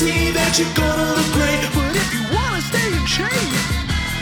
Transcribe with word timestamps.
guarantee 0.00 0.30
that 0.32 0.58
you're 0.58 0.72
gonna 0.74 1.12
look 1.12 1.28
great, 1.36 1.60
but 1.74 1.94
if 1.94 2.08
you 2.14 2.22
wanna 2.34 2.60
stay 2.62 2.88
in 2.88 3.04
shape, 3.04 3.28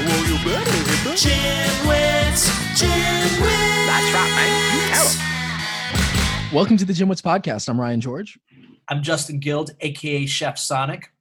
well, 0.03 0.23
you 0.27 0.37
better 0.45 0.71
hit 0.71 1.01
the 1.05 1.15
gym 1.15 1.87
wits, 1.87 2.51
gym 2.75 3.43
wits. 3.43 3.87
That's 3.87 4.11
right, 4.15 4.33
man. 4.35 4.93
Tell 4.93 5.07
'em. 5.07 6.55
welcome 6.55 6.77
to 6.79 6.85
the 6.85 6.93
Gym 6.93 7.09
Wits 7.09 7.23
podcast. 7.23 7.69
I'm 7.69 7.81
Ryan 7.81 8.01
George. 8.01 8.39
I'm 8.89 9.03
Justin 9.03 9.39
Guild, 9.39 9.71
aka 9.81 10.27
Chef 10.27 10.59
Sonic. 10.59 11.13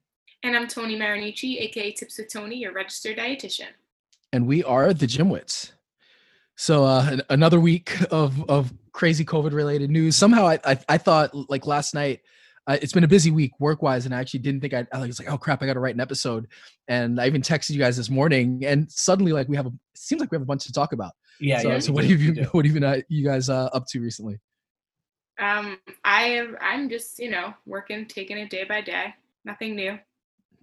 And 0.42 0.56
I'm 0.56 0.66
Tony 0.66 0.96
Marinici, 0.98 1.60
aka 1.60 1.92
Tips 1.92 2.18
with 2.18 2.32
Tony, 2.32 2.56
your 2.56 2.72
registered 2.72 3.16
dietitian. 3.18 3.68
and 4.32 4.46
we 4.46 4.64
are 4.64 4.92
the 4.92 5.06
Gym 5.06 5.30
Wits. 5.30 5.72
So 6.56 6.84
uh, 6.84 7.18
another 7.30 7.60
week 7.60 7.96
of 8.10 8.48
of 8.50 8.72
crazy 8.92 9.24
COVID 9.24 9.52
related 9.52 9.90
news. 9.90 10.16
Somehow 10.16 10.48
I, 10.48 10.58
I 10.64 10.78
I 10.88 10.98
thought 10.98 11.32
like 11.48 11.64
last 11.66 11.94
night. 11.94 12.22
Uh, 12.68 12.76
it's 12.82 12.92
been 12.92 13.04
a 13.04 13.08
busy 13.08 13.30
week 13.30 13.52
work 13.58 13.80
wise, 13.80 14.04
and 14.04 14.14
I 14.14 14.20
actually 14.20 14.40
didn't 14.40 14.60
think 14.60 14.74
I'd, 14.74 14.86
I 14.92 15.06
was 15.06 15.18
like, 15.18 15.32
oh 15.32 15.38
crap, 15.38 15.62
I 15.62 15.66
got 15.66 15.72
to 15.72 15.80
write 15.80 15.94
an 15.94 16.02
episode. 16.02 16.46
And 16.86 17.18
I 17.18 17.26
even 17.26 17.40
texted 17.40 17.70
you 17.70 17.78
guys 17.78 17.96
this 17.96 18.10
morning, 18.10 18.62
and 18.64 18.92
suddenly 18.92 19.32
like 19.32 19.48
we 19.48 19.56
have 19.56 19.66
a 19.66 19.70
it 19.70 19.74
seems 19.94 20.20
like 20.20 20.30
we 20.30 20.36
have 20.36 20.42
a 20.42 20.46
bunch 20.46 20.64
to 20.66 20.72
talk 20.72 20.92
about. 20.92 21.12
Yeah, 21.40 21.60
so 21.60 21.68
yeah. 21.68 21.78
so 21.78 21.92
what 21.92 22.04
do, 22.04 22.10
have 22.10 22.20
we 22.20 22.42
you 22.42 22.48
what 22.52 22.66
have 22.66 22.76
you 22.76 22.86
uh, 22.86 23.00
you 23.08 23.24
guys 23.24 23.48
uh, 23.48 23.70
up 23.72 23.86
to 23.88 24.00
recently? 24.00 24.38
Um, 25.38 25.78
I 26.04 26.24
am 26.24 26.58
I'm 26.60 26.90
just, 26.90 27.18
you 27.18 27.30
know, 27.30 27.54
working, 27.64 28.06
taking 28.06 28.36
it 28.36 28.50
day 28.50 28.64
by 28.64 28.82
day. 28.82 29.14
Nothing 29.44 29.74
new. 29.74 29.98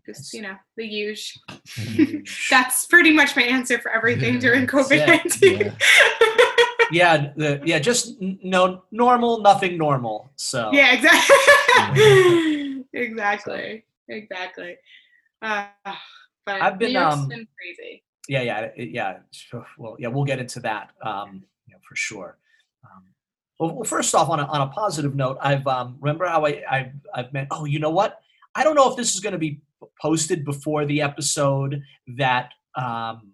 Just, 0.06 0.31
you 0.36 0.44
know, 0.44 0.56
the 0.78 0.86
usual. 0.86 1.42
That's 2.52 2.86
pretty 2.86 3.11
much 3.11 3.36
my 3.36 3.42
answer 3.42 3.80
for 3.80 3.89
everything 3.89 4.38
during 4.38 4.67
COVID 4.67 5.08
nineteen. 5.08 5.73
Yeah, 6.91 7.31
the, 7.36 7.61
yeah, 7.66 7.80
just 7.80 8.22
n- 8.22 8.39
no 8.44 8.83
normal, 8.91 9.41
nothing 9.41 9.78
normal. 9.78 10.31
So 10.36 10.69
Yeah, 10.73 10.94
exactly. 10.94 12.86
exactly. 12.94 13.86
Exactly. 14.08 14.75
Uh, 15.42 15.67
but 16.45 16.61
I've 16.61 16.77
been, 16.77 16.95
um, 16.95 17.27
been 17.27 17.47
crazy. 17.58 18.03
yeah, 18.27 18.42
yeah, 18.42 18.69
yeah. 18.77 19.17
sure, 19.31 19.66
Well, 19.77 19.95
yeah, 20.00 20.09
we'll 20.09 20.25
get 20.25 20.39
into 20.39 20.59
that, 20.61 20.92
um, 21.02 21.44
you 21.67 21.73
know, 21.73 21.80
for 21.88 21.95
sure. 21.95 22.38
Um, 22.83 23.03
well, 23.59 23.75
well, 23.75 23.83
first 23.83 24.14
off, 24.14 24.30
on 24.30 24.39
a, 24.39 24.45
on 24.45 24.61
a 24.61 24.67
positive 24.67 25.16
note, 25.16 25.38
I've 25.42 25.66
um, 25.66 25.97
remember 25.99 26.27
how 26.27 26.45
I 26.45 26.61
I've, 26.70 26.92
I've 27.14 27.33
meant. 27.33 27.47
Oh, 27.52 27.66
you 27.66 27.80
know 27.80 27.89
what? 27.89 28.20
I 28.53 28.64
don't 28.64 28.75
know 28.75 28.89
if 28.89 28.95
this 28.95 29.14
is 29.16 29.22
going 29.22 29.33
to 29.33 29.39
be 29.39 29.61
posted 30.02 30.45
before 30.45 30.86
the 30.86 31.02
episode 31.02 31.81
that 32.17 32.52
um, 32.75 33.31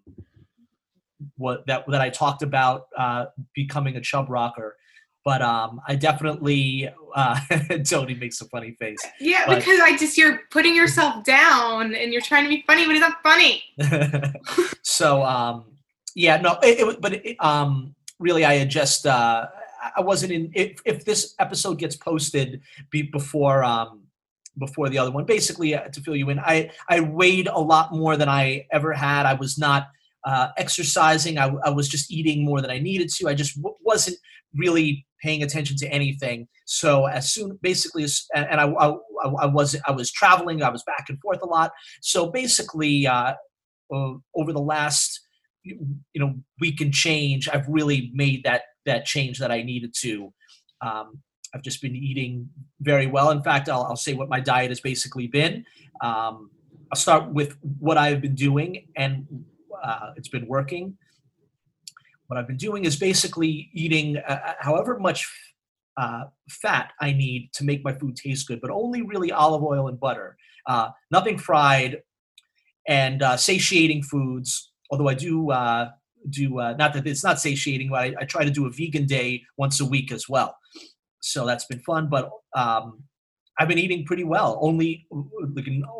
what 1.38 1.66
that 1.68 1.86
that 1.88 2.02
I 2.02 2.10
talked 2.10 2.44
about 2.44 2.88
uh, 2.98 3.26
becoming 3.54 3.96
a 3.96 4.02
chub 4.02 4.30
rocker. 4.30 4.78
But 5.24 5.44
um, 5.44 5.80
I 5.88 5.96
definitely 5.96 6.90
uh, 7.16 7.40
Tony 7.88 8.16
makes 8.16 8.42
a 8.42 8.46
funny 8.46 8.72
face. 8.80 8.98
Yeah, 9.20 9.44
but- 9.46 9.60
because 9.60 9.80
I 9.80 9.96
just 9.96 10.18
you're 10.18 10.42
putting 10.50 10.76
yourself 10.76 11.24
down 11.24 11.94
and 11.94 12.12
you're 12.12 12.24
trying 12.24 12.44
to 12.44 12.50
be 12.50 12.64
funny, 12.66 12.86
but 12.88 12.96
it's 12.96 13.02
not 13.02 13.22
funny. 13.22 13.64
so 14.84 15.24
um 15.24 15.66
yeah 16.16 16.38
no 16.38 16.58
it, 16.62 16.80
it 16.80 17.02
but 17.02 17.14
it, 17.14 17.36
um 17.40 17.96
really 18.20 18.44
i 18.46 18.56
had 18.56 18.70
just 18.70 19.06
uh 19.06 19.48
I- 19.96 20.02
wasn't 20.02 20.32
in 20.32 20.52
if, 20.54 20.80
if 20.86 21.06
this 21.06 21.34
episode 21.40 21.80
gets 21.80 21.96
posted 21.96 22.62
be, 22.90 23.04
before 23.04 23.64
um 23.64 24.04
before 24.58 24.90
the 24.90 24.98
other 24.98 25.12
one 25.12 25.26
basically 25.26 25.74
uh, 25.76 25.88
to 25.88 26.02
fill 26.02 26.16
you 26.16 26.30
in 26.30 26.40
i 26.40 26.70
i 26.90 27.00
weighed 27.00 27.48
a 27.48 27.60
lot 27.60 27.94
more 27.94 28.18
than 28.18 28.30
i 28.30 28.68
ever 28.72 28.94
had 28.94 29.26
i 29.26 29.34
was 29.34 29.58
not 29.58 29.90
uh, 30.24 30.50
exercising. 30.58 31.38
I, 31.38 31.52
I 31.64 31.70
was 31.70 31.88
just 31.88 32.12
eating 32.12 32.46
more 32.46 32.62
than 32.62 32.72
i 32.72 32.80
needed 32.80 33.10
to. 33.18 33.28
I 33.28 33.34
just 33.34 33.56
w- 33.58 33.76
wasn't 33.82 34.18
really 34.56 35.06
paying 35.22 35.44
attention 35.44 35.78
to 35.78 35.88
anything. 35.88 36.48
So 36.66 37.06
as 37.06 37.34
soon 37.34 37.58
basically 37.62 38.04
as, 38.04 38.26
and 38.36 38.60
I, 38.60 38.66
I 38.66 38.94
i 39.24 39.46
was 39.46 39.76
i 39.88 39.92
was 39.92 40.12
traveling. 40.12 40.64
I 40.64 40.70
was 40.70 40.84
back 40.84 41.06
and 41.10 41.20
forth 41.20 41.42
a 41.42 41.46
lot. 41.46 41.72
So 42.02 42.30
basically 42.30 43.08
uh 43.08 43.34
uh, 43.94 44.14
over 44.36 44.54
the 44.54 44.62
last 44.62 45.22
you 45.64 45.78
know 46.16 46.34
week 46.60 46.82
and 46.82 46.92
change 46.92 47.48
i've 47.48 47.68
really 47.68 48.10
made 48.16 48.44
that 48.44 48.64
that 48.88 49.06
change 49.06 49.38
that 49.38 49.52
i 49.52 49.62
needed 49.62 49.94
to. 49.94 50.34
Um, 50.82 51.20
i've 51.54 51.62
just 51.62 51.82
been 51.82 51.96
eating 51.96 52.50
very 52.80 53.08
well. 53.08 53.32
In 53.32 53.44
fact 53.44 53.70
i'll, 53.70 53.84
I'll 53.84 53.96
say 53.96 54.14
what 54.14 54.30
my 54.30 54.40
diet 54.40 54.72
has 54.72 54.80
basically 54.80 55.28
been. 55.28 55.66
Um, 56.02 56.50
i'll 56.92 57.00
start 57.00 57.32
with 57.32 57.58
what 57.80 57.98
i've 57.98 58.22
been 58.22 58.36
doing 58.36 58.88
and 58.96 59.28
uh, 59.84 60.12
it's 60.16 60.30
been 60.30 60.48
working 60.48 60.98
what 62.28 62.38
i've 62.38 62.48
been 62.48 62.58
doing 62.58 62.86
is 62.86 62.96
basically 62.98 63.70
eating 63.74 64.18
uh, 64.18 64.54
however 64.60 65.00
much 65.00 65.28
uh, 65.98 66.24
fat 66.50 66.92
i 67.02 67.12
need 67.12 67.50
to 67.54 67.64
make 67.64 67.84
my 67.84 67.94
food 67.94 68.16
taste 68.16 68.48
good 68.48 68.62
but 68.62 68.72
only 68.72 69.02
really 69.02 69.32
olive 69.32 69.64
oil 69.64 69.88
and 69.88 70.00
butter 70.00 70.38
uh, 70.68 70.90
nothing 71.10 71.38
fried 71.38 72.02
and 72.88 73.22
uh, 73.22 73.38
satiating 73.38 74.04
foods. 74.04 74.72
Although 74.90 75.08
I 75.08 75.14
do 75.14 75.52
uh, 75.52 75.90
do 76.30 76.60
uh, 76.60 76.74
not 76.78 76.94
that 76.94 77.08
it's 77.08 77.24
not 77.24 77.40
satiating, 77.40 77.90
but 77.90 78.00
I, 78.00 78.14
I 78.20 78.26
try 78.26 78.44
to 78.44 78.52
do 78.52 78.66
a 78.66 78.70
vegan 78.70 79.06
day 79.06 79.44
once 79.58 79.80
a 79.80 79.86
week 79.86 80.12
as 80.12 80.28
well. 80.28 80.58
So 81.22 81.46
that's 81.46 81.66
been 81.66 81.80
fun. 81.80 82.10
But 82.10 82.30
um, 82.56 83.04
I've 83.60 83.68
been 83.68 83.80
eating 83.80 84.06
pretty 84.06 84.24
well. 84.24 84.60
Only 84.62 85.08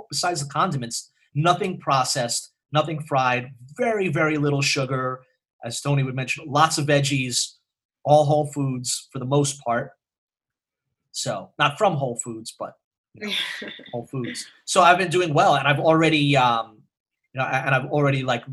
besides 0.10 0.44
the 0.44 0.52
condiments, 0.52 1.12
nothing 1.34 1.80
processed, 1.80 2.52
nothing 2.72 3.02
fried. 3.04 3.52
Very 3.78 4.08
very 4.10 4.38
little 4.38 4.62
sugar, 4.62 5.22
as 5.64 5.82
Tony 5.82 6.04
would 6.04 6.16
mention. 6.16 6.46
Lots 6.48 6.78
of 6.78 6.86
veggies, 6.86 7.56
all 8.04 8.26
whole 8.26 8.48
foods 8.48 9.08
for 9.12 9.20
the 9.20 9.26
most 9.26 9.62
part. 9.64 9.92
So 11.12 11.52
not 11.60 11.78
from 11.78 11.96
Whole 11.96 12.18
Foods, 12.24 12.56
but 12.58 12.74
Whole 13.92 14.08
Foods. 14.08 14.46
So 14.66 14.82
I've 14.82 14.98
been 14.98 15.10
doing 15.10 15.34
well, 15.34 15.56
and 15.56 15.68
I've 15.68 15.80
already, 15.80 16.38
um, 16.38 16.78
you 17.34 17.40
know, 17.40 17.46
and 17.46 17.76
I've 17.76 17.92
already 17.92 18.24
like 18.24 18.44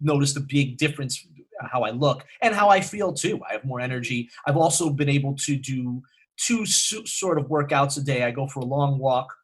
noticed 0.00 0.36
a 0.36 0.40
big 0.40 0.76
difference 0.76 1.24
how 1.60 1.82
I 1.82 1.90
look 1.90 2.24
and 2.42 2.54
how 2.54 2.68
I 2.68 2.80
feel 2.80 3.12
too. 3.12 3.40
I 3.48 3.52
have 3.52 3.64
more 3.64 3.80
energy. 3.80 4.28
I've 4.46 4.56
also 4.56 4.90
been 4.90 5.08
able 5.08 5.34
to 5.36 5.56
do 5.56 6.02
two 6.36 6.66
so- 6.66 7.04
sort 7.04 7.38
of 7.38 7.46
workouts 7.46 7.96
a 7.96 8.02
day. 8.02 8.24
I 8.24 8.30
go 8.30 8.46
for 8.46 8.60
a 8.60 8.64
long 8.64 8.98
walk, 8.98 9.34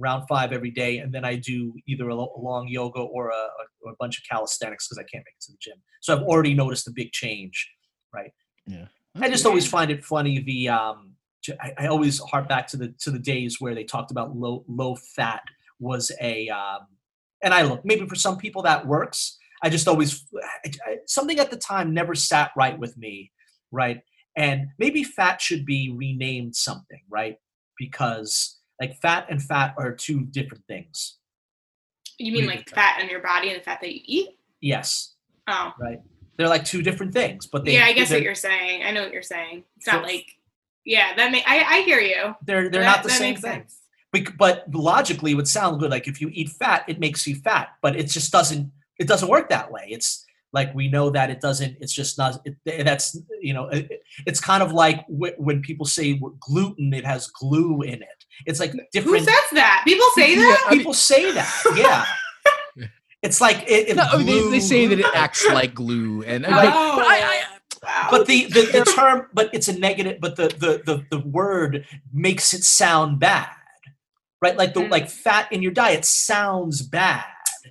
around 0.00 0.26
five 0.26 0.52
every 0.52 0.70
day, 0.70 0.98
and 0.98 1.12
then 1.12 1.24
I 1.24 1.36
do 1.36 1.74
either 1.86 2.08
a, 2.08 2.14
long 2.14 2.66
yoga 2.68 3.00
or 3.00 3.28
a, 3.28 3.46
or 3.82 3.92
a 3.92 3.96
bunch 3.98 4.18
of 4.18 4.24
calisthenics 4.28 4.88
because 4.88 4.98
I 4.98 5.04
can't 5.04 5.24
make 5.24 5.34
it 5.38 5.44
to 5.46 5.52
the 5.52 5.58
gym. 5.60 5.76
So 6.00 6.16
I've 6.16 6.22
already 6.22 6.54
noticed 6.54 6.88
a 6.88 6.92
big 6.92 7.12
change, 7.12 7.70
right? 8.12 8.32
Yeah. 8.66 8.86
I 9.20 9.28
just 9.28 9.46
always 9.46 9.66
find 9.66 9.90
it 9.90 10.04
funny 10.04 10.40
the 10.40 10.68
um 10.70 11.12
I, 11.60 11.72
I 11.78 11.86
always 11.86 12.18
harp 12.18 12.48
back 12.48 12.66
to 12.68 12.76
the 12.76 12.88
to 13.00 13.10
the 13.10 13.18
days 13.18 13.60
where 13.60 13.74
they 13.74 13.84
talked 13.84 14.10
about 14.10 14.34
low 14.36 14.64
low 14.66 14.96
fat 14.96 15.42
was 15.78 16.10
a 16.20 16.48
um 16.48 16.80
and 17.42 17.54
I 17.54 17.62
look 17.62 17.84
maybe 17.84 18.06
for 18.06 18.16
some 18.16 18.38
people 18.38 18.62
that 18.62 18.86
works. 18.86 19.38
I 19.62 19.70
just 19.70 19.86
always 19.86 20.24
I, 20.64 20.70
I- 20.86 20.98
something 21.06 21.38
at 21.38 21.50
the 21.50 21.56
time 21.56 21.94
never 21.94 22.14
sat 22.14 22.50
right 22.56 22.76
with 22.78 22.96
me, 22.96 23.30
right? 23.70 24.00
And 24.36 24.68
maybe 24.78 25.04
fat 25.04 25.40
should 25.40 25.64
be 25.64 25.94
renamed 25.96 26.56
something, 26.56 27.02
right? 27.08 27.36
Because 27.78 28.58
like 28.80 29.00
fat 29.00 29.26
and 29.30 29.42
fat 29.42 29.74
are 29.78 29.92
two 29.92 30.22
different 30.22 30.64
things. 30.66 31.16
You 32.18 32.32
mean 32.32 32.46
What 32.46 32.50
do 32.52 32.54
you 32.54 32.60
like 32.60 32.70
fat 32.70 33.00
on 33.02 33.08
your 33.08 33.20
body 33.20 33.48
and 33.50 33.58
the 33.60 33.64
fat 33.64 33.80
that 33.80 33.92
you 33.94 34.00
eat? 34.04 34.28
Yes, 34.60 35.14
Oh. 35.48 35.72
right. 35.78 36.00
They're 36.36 36.48
like 36.48 36.64
two 36.64 36.82
different 36.82 37.12
things, 37.12 37.46
but 37.46 37.64
they 37.64 37.74
yeah, 37.74 37.84
I 37.84 37.92
guess 37.92 38.10
what 38.10 38.22
you're 38.22 38.34
saying. 38.34 38.82
I 38.82 38.90
know 38.90 39.02
what 39.02 39.12
you're 39.12 39.22
saying. 39.22 39.64
It's 39.76 39.86
So- 39.86 39.92
not 39.92 40.02
like 40.04 40.26
yeah, 40.86 41.14
that 41.16 41.32
may 41.32 41.42
I, 41.46 41.78
I 41.78 41.80
hear 41.82 42.00
you. 42.00 42.34
they're 42.44 42.68
they're 42.68 42.82
That- 42.82 42.96
not 42.96 43.02
the 43.02 43.08
that 43.08 43.18
same 43.18 43.30
makes 43.34 43.40
thing. 43.42 43.52
sense. 43.60 43.80
But 44.38 44.72
logically 44.72 45.32
it 45.32 45.34
would 45.34 45.48
sound 45.48 45.80
good 45.80 45.90
like 45.90 46.06
if 46.06 46.20
you 46.20 46.30
eat 46.32 46.48
fat 46.50 46.84
it 46.88 47.00
makes 47.00 47.26
you 47.26 47.34
fat 47.36 47.70
but 47.82 47.96
it 47.96 48.04
just 48.08 48.30
doesn't 48.30 48.70
it 49.00 49.08
doesn't 49.08 49.28
work 49.28 49.48
that 49.48 49.72
way 49.72 49.88
it's 49.90 50.24
like 50.52 50.72
we 50.72 50.86
know 50.86 51.10
that 51.10 51.30
it 51.30 51.40
doesn't 51.40 51.76
it's 51.80 51.92
just 51.92 52.16
not 52.16 52.40
it, 52.44 52.54
that's 52.84 53.18
you 53.40 53.52
know 53.52 53.66
it, 53.70 54.02
it's 54.24 54.38
kind 54.38 54.62
of 54.62 54.72
like 54.72 55.04
wh- 55.06 55.36
when 55.38 55.60
people 55.62 55.84
say 55.84 56.20
gluten 56.38 56.94
it 56.94 57.04
has 57.04 57.26
glue 57.26 57.82
in 57.82 58.02
it 58.02 58.23
it's 58.46 58.60
like 58.60 58.72
different. 58.92 58.94
Who 58.94 59.00
different 59.24 59.26
says 59.28 59.50
that? 59.52 59.82
People 59.86 60.06
say 60.14 60.34
that? 60.36 60.64
I 60.66 60.70
mean- 60.70 60.78
people 60.80 60.94
say 60.94 61.32
that 61.32 61.74
yeah 61.76 62.04
it's 63.22 63.40
like 63.40 63.58
it, 63.66 63.88
it 63.90 63.96
No, 63.96 64.02
I 64.04 64.18
mean, 64.18 64.26
they, 64.26 64.50
they 64.50 64.60
say 64.60 64.86
that 64.86 64.98
it 64.98 65.06
acts 65.14 65.46
like 65.46 65.74
glue, 65.74 66.22
and, 66.22 66.44
and 66.44 66.54
Oh, 66.54 66.58
like, 66.58 66.68
but 66.72 67.06
I, 67.06 67.20
I, 67.22 67.42
wow. 67.82 68.08
but 68.10 68.26
the, 68.26 68.44
the, 68.46 68.62
the 68.78 68.84
term 68.96 69.26
but 69.32 69.50
it's 69.52 69.68
a 69.68 69.78
negative 69.78 70.18
but 70.20 70.36
the, 70.36 70.48
the 70.48 70.82
the 70.84 71.04
the 71.10 71.20
word 71.26 71.86
makes 72.12 72.52
it 72.52 72.64
sound 72.64 73.18
bad 73.18 73.48
right 74.42 74.56
like 74.58 74.74
the 74.74 74.80
Mm. 74.80 74.90
like 74.90 75.08
fat 75.08 75.50
in 75.52 75.62
your 75.62 75.72
diet 75.72 76.04
sounds 76.04 76.82
bad 76.82 77.24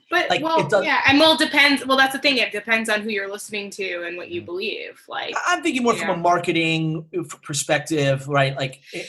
But 0.09 0.27
like, 0.29 0.41
well, 0.41 0.59
it 0.59 0.69
does- 0.69 0.85
yeah, 0.85 1.01
and 1.07 1.19
well, 1.19 1.33
it 1.33 1.39
depends. 1.39 1.85
Well, 1.85 1.97
that's 1.97 2.13
the 2.13 2.19
thing. 2.19 2.37
It 2.37 2.51
depends 2.51 2.89
on 2.89 3.01
who 3.01 3.09
you're 3.09 3.29
listening 3.31 3.69
to 3.71 4.03
and 4.05 4.17
what 4.17 4.29
you 4.29 4.41
believe. 4.41 4.99
Like, 5.07 5.35
I'm 5.47 5.61
thinking 5.63 5.83
more 5.83 5.93
from 5.95 6.09
Yeah. 6.09 6.15
a 6.15 6.17
marketing 6.17 7.05
uh, 7.17 7.23
perspective, 7.43 8.27
right? 8.27 8.55
Like, 8.55 8.81
it, 8.91 9.05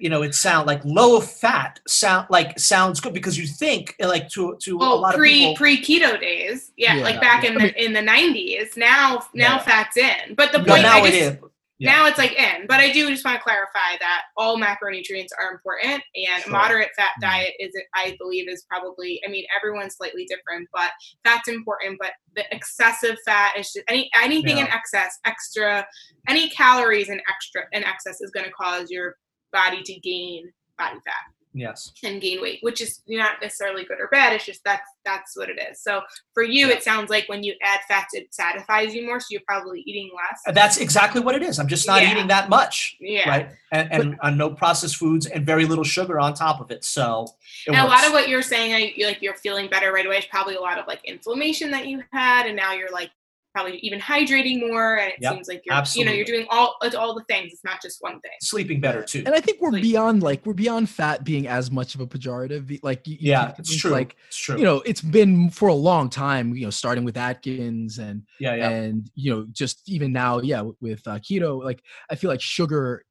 you 0.00 0.08
know, 0.10 0.22
it 0.22 0.34
sound 0.34 0.66
like 0.66 0.84
low 0.84 1.20
fat 1.20 1.80
sound 1.86 2.26
like 2.30 2.58
sounds 2.58 3.00
good 3.00 3.14
because 3.14 3.38
you 3.38 3.46
think 3.46 3.94
uh, 4.02 4.08
like 4.08 4.28
to 4.30 4.56
to 4.62 4.74
a 4.76 4.78
well, 4.78 5.00
lot 5.00 5.14
of 5.14 5.18
pre 5.18 5.38
people. 5.38 5.56
pre 5.56 5.82
keto 5.82 6.20
days, 6.20 6.72
yeah, 6.76 6.96
Yeah, 6.96 7.04
like 7.04 7.20
back 7.20 7.44
in 7.44 7.52
yeah. 7.54 7.66
the 7.68 7.84
in 7.84 7.92
the 7.92 8.00
'90s. 8.00 8.76
Now 8.76 9.24
now 9.34 9.56
Yeah. 9.56 9.58
fat's 9.58 9.96
in. 9.96 10.34
But 10.34 10.52
the 10.52 10.58
No, 10.58 10.64
point, 10.64 10.82
now 10.82 10.98
I 10.98 11.10
just, 11.10 11.14
is. 11.34 11.38
Yeah. 11.78 11.92
Now 11.92 12.06
it's 12.06 12.16
like 12.16 12.32
in, 12.32 12.66
but 12.66 12.80
I 12.80 12.90
do 12.90 13.10
just 13.10 13.22
want 13.22 13.36
to 13.36 13.42
clarify 13.42 13.98
that 14.00 14.22
all 14.38 14.56
macronutrients 14.58 15.28
are 15.38 15.52
important, 15.52 16.02
and 16.14 16.42
Sure. 16.42 16.50
moderate 16.52 16.88
fat 16.96 17.10
Mhm. 17.18 17.28
diet 17.28 17.52
is, 17.60 17.70
I 17.94 18.16
believe, 18.18 18.48
is 18.48 18.64
probably. 18.66 19.20
I 19.26 19.28
mean, 19.28 19.44
everyone's 19.54 19.94
slightly 19.94 20.24
different, 20.24 20.70
but 20.72 20.90
fat's 21.22 21.48
important. 21.48 21.98
But 22.00 22.12
the 22.34 22.44
excessive 22.50 23.18
fat 23.26 23.58
is 23.58 23.72
just 23.74 23.84
any 23.88 24.10
anything 24.16 24.56
in 24.56 24.66
excess, 24.68 25.18
extra, 25.26 25.86
any 26.26 26.48
calories 26.48 27.10
in 27.10 27.20
extra 27.28 27.64
in 27.72 27.84
excess 27.84 28.22
is 28.22 28.30
going 28.30 28.46
to 28.46 28.52
cause 28.52 28.90
your 28.90 29.16
body 29.56 29.82
to 29.82 29.94
gain 30.00 30.52
body 30.78 30.98
fat 31.04 31.24
Yes. 31.58 31.90
and 32.04 32.20
gain 32.20 32.42
weight, 32.42 32.58
which 32.60 32.82
is 32.82 33.00
not 33.08 33.36
necessarily 33.40 33.82
good 33.84 33.98
or 33.98 34.08
bad. 34.08 34.34
It's 34.34 34.44
just 34.44 34.62
that's 34.62 34.88
that's 35.06 35.34
what 35.38 35.48
it 35.48 35.58
is. 35.70 35.80
So 35.80 36.02
for 36.34 36.42
you, 36.42 36.68
it 36.68 36.82
sounds 36.82 37.08
like 37.08 37.24
when 37.30 37.42
you 37.42 37.54
add 37.62 37.80
fats, 37.88 38.12
it 38.12 38.26
satisfies 38.34 38.94
you 38.94 39.06
more, 39.06 39.20
so 39.20 39.28
you're 39.30 39.48
probably 39.48 39.80
eating 39.86 40.10
less. 40.14 40.42
Uh, 40.46 40.52
that's 40.52 40.76
exactly 40.76 41.22
what 41.22 41.34
it 41.34 41.42
is. 41.42 41.58
I'm 41.58 41.66
just 41.66 41.86
not 41.86 42.02
Yeah. 42.02 42.12
eating 42.12 42.26
that 42.26 42.50
much. 42.50 42.96
Yeah. 43.00 43.26
Right. 43.30 43.48
And, 43.72 43.90
and, 43.90 44.02
and 44.02 44.16
uh, 44.20 44.30
no 44.30 44.50
processed 44.50 44.96
foods 44.96 45.24
and 45.24 45.46
very 45.46 45.64
little 45.64 45.84
sugar 45.84 46.20
on 46.20 46.34
top 46.34 46.60
of 46.60 46.70
it. 46.70 46.84
So 46.84 47.26
it 47.66 47.70
And 47.70 47.78
a 47.80 47.84
lot 47.84 48.06
of 48.06 48.12
what 48.12 48.28
you're 48.28 48.42
saying, 48.42 48.92
like 49.02 49.22
you're 49.22 49.34
feeling 49.36 49.68
better 49.70 49.90
right 49.92 50.04
away. 50.04 50.18
Is 50.18 50.26
probably 50.26 50.56
a 50.56 50.60
lot 50.60 50.78
of 50.78 50.86
like 50.86 51.00
inflammation 51.04 51.70
that 51.70 51.86
you 51.86 52.02
had, 52.12 52.46
and 52.46 52.54
now 52.56 52.74
you're 52.74 52.90
like 52.92 53.10
probably 53.56 53.78
even 53.78 53.98
hydrating 53.98 54.60
more, 54.68 54.96
and 54.98 55.10
it 55.12 55.18
Yep, 55.20 55.32
seems 55.32 55.48
like 55.48 55.62
you're 55.64 55.82
you 55.94 56.04
know 56.04 56.12
you're 56.12 56.26
doing 56.26 56.46
all 56.50 56.76
it's 56.82 56.94
all 56.94 57.14
the 57.14 57.24
things. 57.24 57.52
It's 57.54 57.64
not 57.64 57.80
just 57.80 58.02
one 58.02 58.20
thing. 58.20 58.32
sleeping 58.42 58.80
better 58.80 59.02
too. 59.02 59.22
And 59.24 59.34
I 59.34 59.40
think 59.40 59.60
we're 59.62 59.70
Like- 59.70 59.82
beyond 59.82 60.22
like 60.22 60.44
we're 60.44 60.52
beyond 60.52 60.90
fat 60.90 61.24
being 61.24 61.46
as 61.48 61.70
much 61.70 61.94
of 61.94 62.00
a 62.02 62.06
pejorative. 62.06 62.78
Like 62.82 63.06
you, 63.06 63.14
you 63.14 63.30
yeah, 63.30 63.46
keep 63.46 63.58
it's 63.60 63.68
thinking, 63.70 63.80
true. 63.80 63.90
Like 63.92 64.16
it's 64.28 64.36
true. 64.36 64.58
you 64.58 64.64
know, 64.64 64.82
it's 64.84 65.00
been 65.00 65.48
for 65.50 65.68
a 65.70 65.74
long 65.74 66.10
time. 66.10 66.54
You 66.54 66.64
know, 66.64 66.70
starting 66.70 67.04
with 67.04 67.16
Atkins 67.16 67.98
and 67.98 68.22
yeah, 68.38 68.54
yeah. 68.54 68.68
and 68.68 69.10
you 69.14 69.34
know 69.34 69.46
just 69.52 69.88
even 69.88 70.12
now 70.12 70.40
yeah 70.40 70.62
with 70.80 71.06
uh, 71.08 71.18
keto 71.18 71.62
like 71.64 71.82
i 72.10 72.14
feel 72.14 72.28
like 72.30 72.40
sugar 72.40 73.04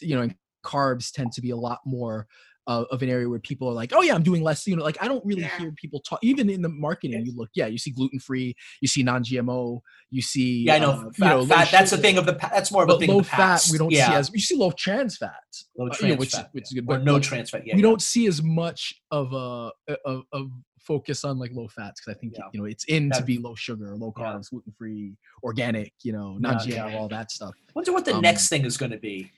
you 0.00 0.16
know 0.16 0.22
and 0.22 0.34
carbs 0.64 1.12
tend 1.12 1.30
to 1.32 1.40
be 1.40 1.50
a 1.50 1.56
lot 1.56 1.78
more 1.86 2.26
uh, 2.68 2.84
of 2.90 3.02
an 3.02 3.08
area 3.08 3.28
where 3.28 3.40
people 3.40 3.66
are 3.68 3.72
like 3.72 3.92
oh 3.94 4.02
yeah 4.02 4.14
i'm 4.14 4.22
doing 4.22 4.42
less 4.42 4.66
you 4.66 4.76
know 4.76 4.84
like 4.84 4.98
i 5.02 5.08
don't 5.08 5.24
really 5.24 5.42
Yeah. 5.42 5.58
hear 5.58 5.72
people 5.72 6.00
talk 6.00 6.20
even 6.22 6.48
in 6.48 6.62
the 6.62 6.68
marketing 6.68 7.24
you 7.26 7.32
look 7.34 7.48
yeah 7.54 7.66
you 7.66 7.78
see 7.78 7.90
gluten 7.90 8.20
free 8.20 8.54
you 8.80 8.86
see 8.86 9.02
non-gmo 9.02 9.80
you 10.10 10.22
see 10.22 10.64
yeah, 10.64 10.74
I 10.74 10.78
know. 10.78 10.90
uh, 10.90 10.96
fat, 10.96 11.18
you 11.18 11.24
know, 11.24 11.46
fat, 11.46 11.68
that's 11.70 11.92
a 11.92 11.98
thing 11.98 12.16
of 12.16 12.24
the. 12.24 12.32
That's 12.32 12.72
more 12.72 12.82
of 12.84 12.88
a 12.88 12.98
thing 12.98 13.10
low 13.10 13.18
of 13.18 13.26
the 13.26 13.30
past. 13.30 13.66
fat 13.66 13.72
we 13.72 13.78
don't 13.78 13.90
yeah. 13.90 14.08
see 14.08 14.14
as 14.14 14.30
you 14.32 14.40
see 14.40 14.56
low 14.56 14.70
trans 14.70 15.16
fat 15.18 15.32
low 15.76 15.86
uh, 15.86 15.94
trans 15.94 16.02
you 16.02 16.08
know, 16.08 16.16
which, 16.18 16.28
is- 16.28 16.34
fat, 16.34 16.48
which 16.52 16.64
is 16.64 16.72
yeah. 16.74 16.80
good 16.80 16.94
or 16.94 16.98
but, 16.98 17.04
no 17.04 17.14
like, 17.14 17.22
trans 17.22 17.50
fat. 17.50 17.66
Yeah, 17.66 17.74
we 17.74 17.80
yeah. 17.82 17.88
don't 17.88 18.00
see 18.02 18.26
as 18.26 18.42
much 18.42 18.94
of 19.10 19.32
a 19.34 19.70
of, 20.06 20.22
of 20.32 20.50
focus 20.80 21.24
on 21.24 21.38
like 21.38 21.50
low 21.52 21.68
fats 21.68 22.00
because 22.00 22.16
I 22.16 22.20
think 22.20 22.34
Yeah. 22.36 22.44
you 22.52 22.60
know 22.60 22.66
it's 22.66 22.84
in 22.84 23.10
to 23.10 23.22
be 23.22 23.36
low 23.38 23.54
sugar, 23.54 23.94
low 23.96 24.12
Yeah. 24.16 24.24
carbs, 24.24 24.50
gluten 24.50 24.72
free, 24.78 25.14
organic, 25.42 25.92
you 26.02 26.12
know, 26.12 26.38
non 26.38 26.54
GMO, 26.56 26.68
yeah. 26.68 26.96
all 26.96 27.08
that 27.08 27.30
stuff. 27.30 27.54
Wonder 27.74 27.92
what 27.92 28.06
the 28.06 28.14
um, 28.14 28.22
next 28.22 28.48
thing 28.48 28.64
is 28.64 28.76
going 28.78 28.92
to 28.92 28.98
be. 28.98 29.30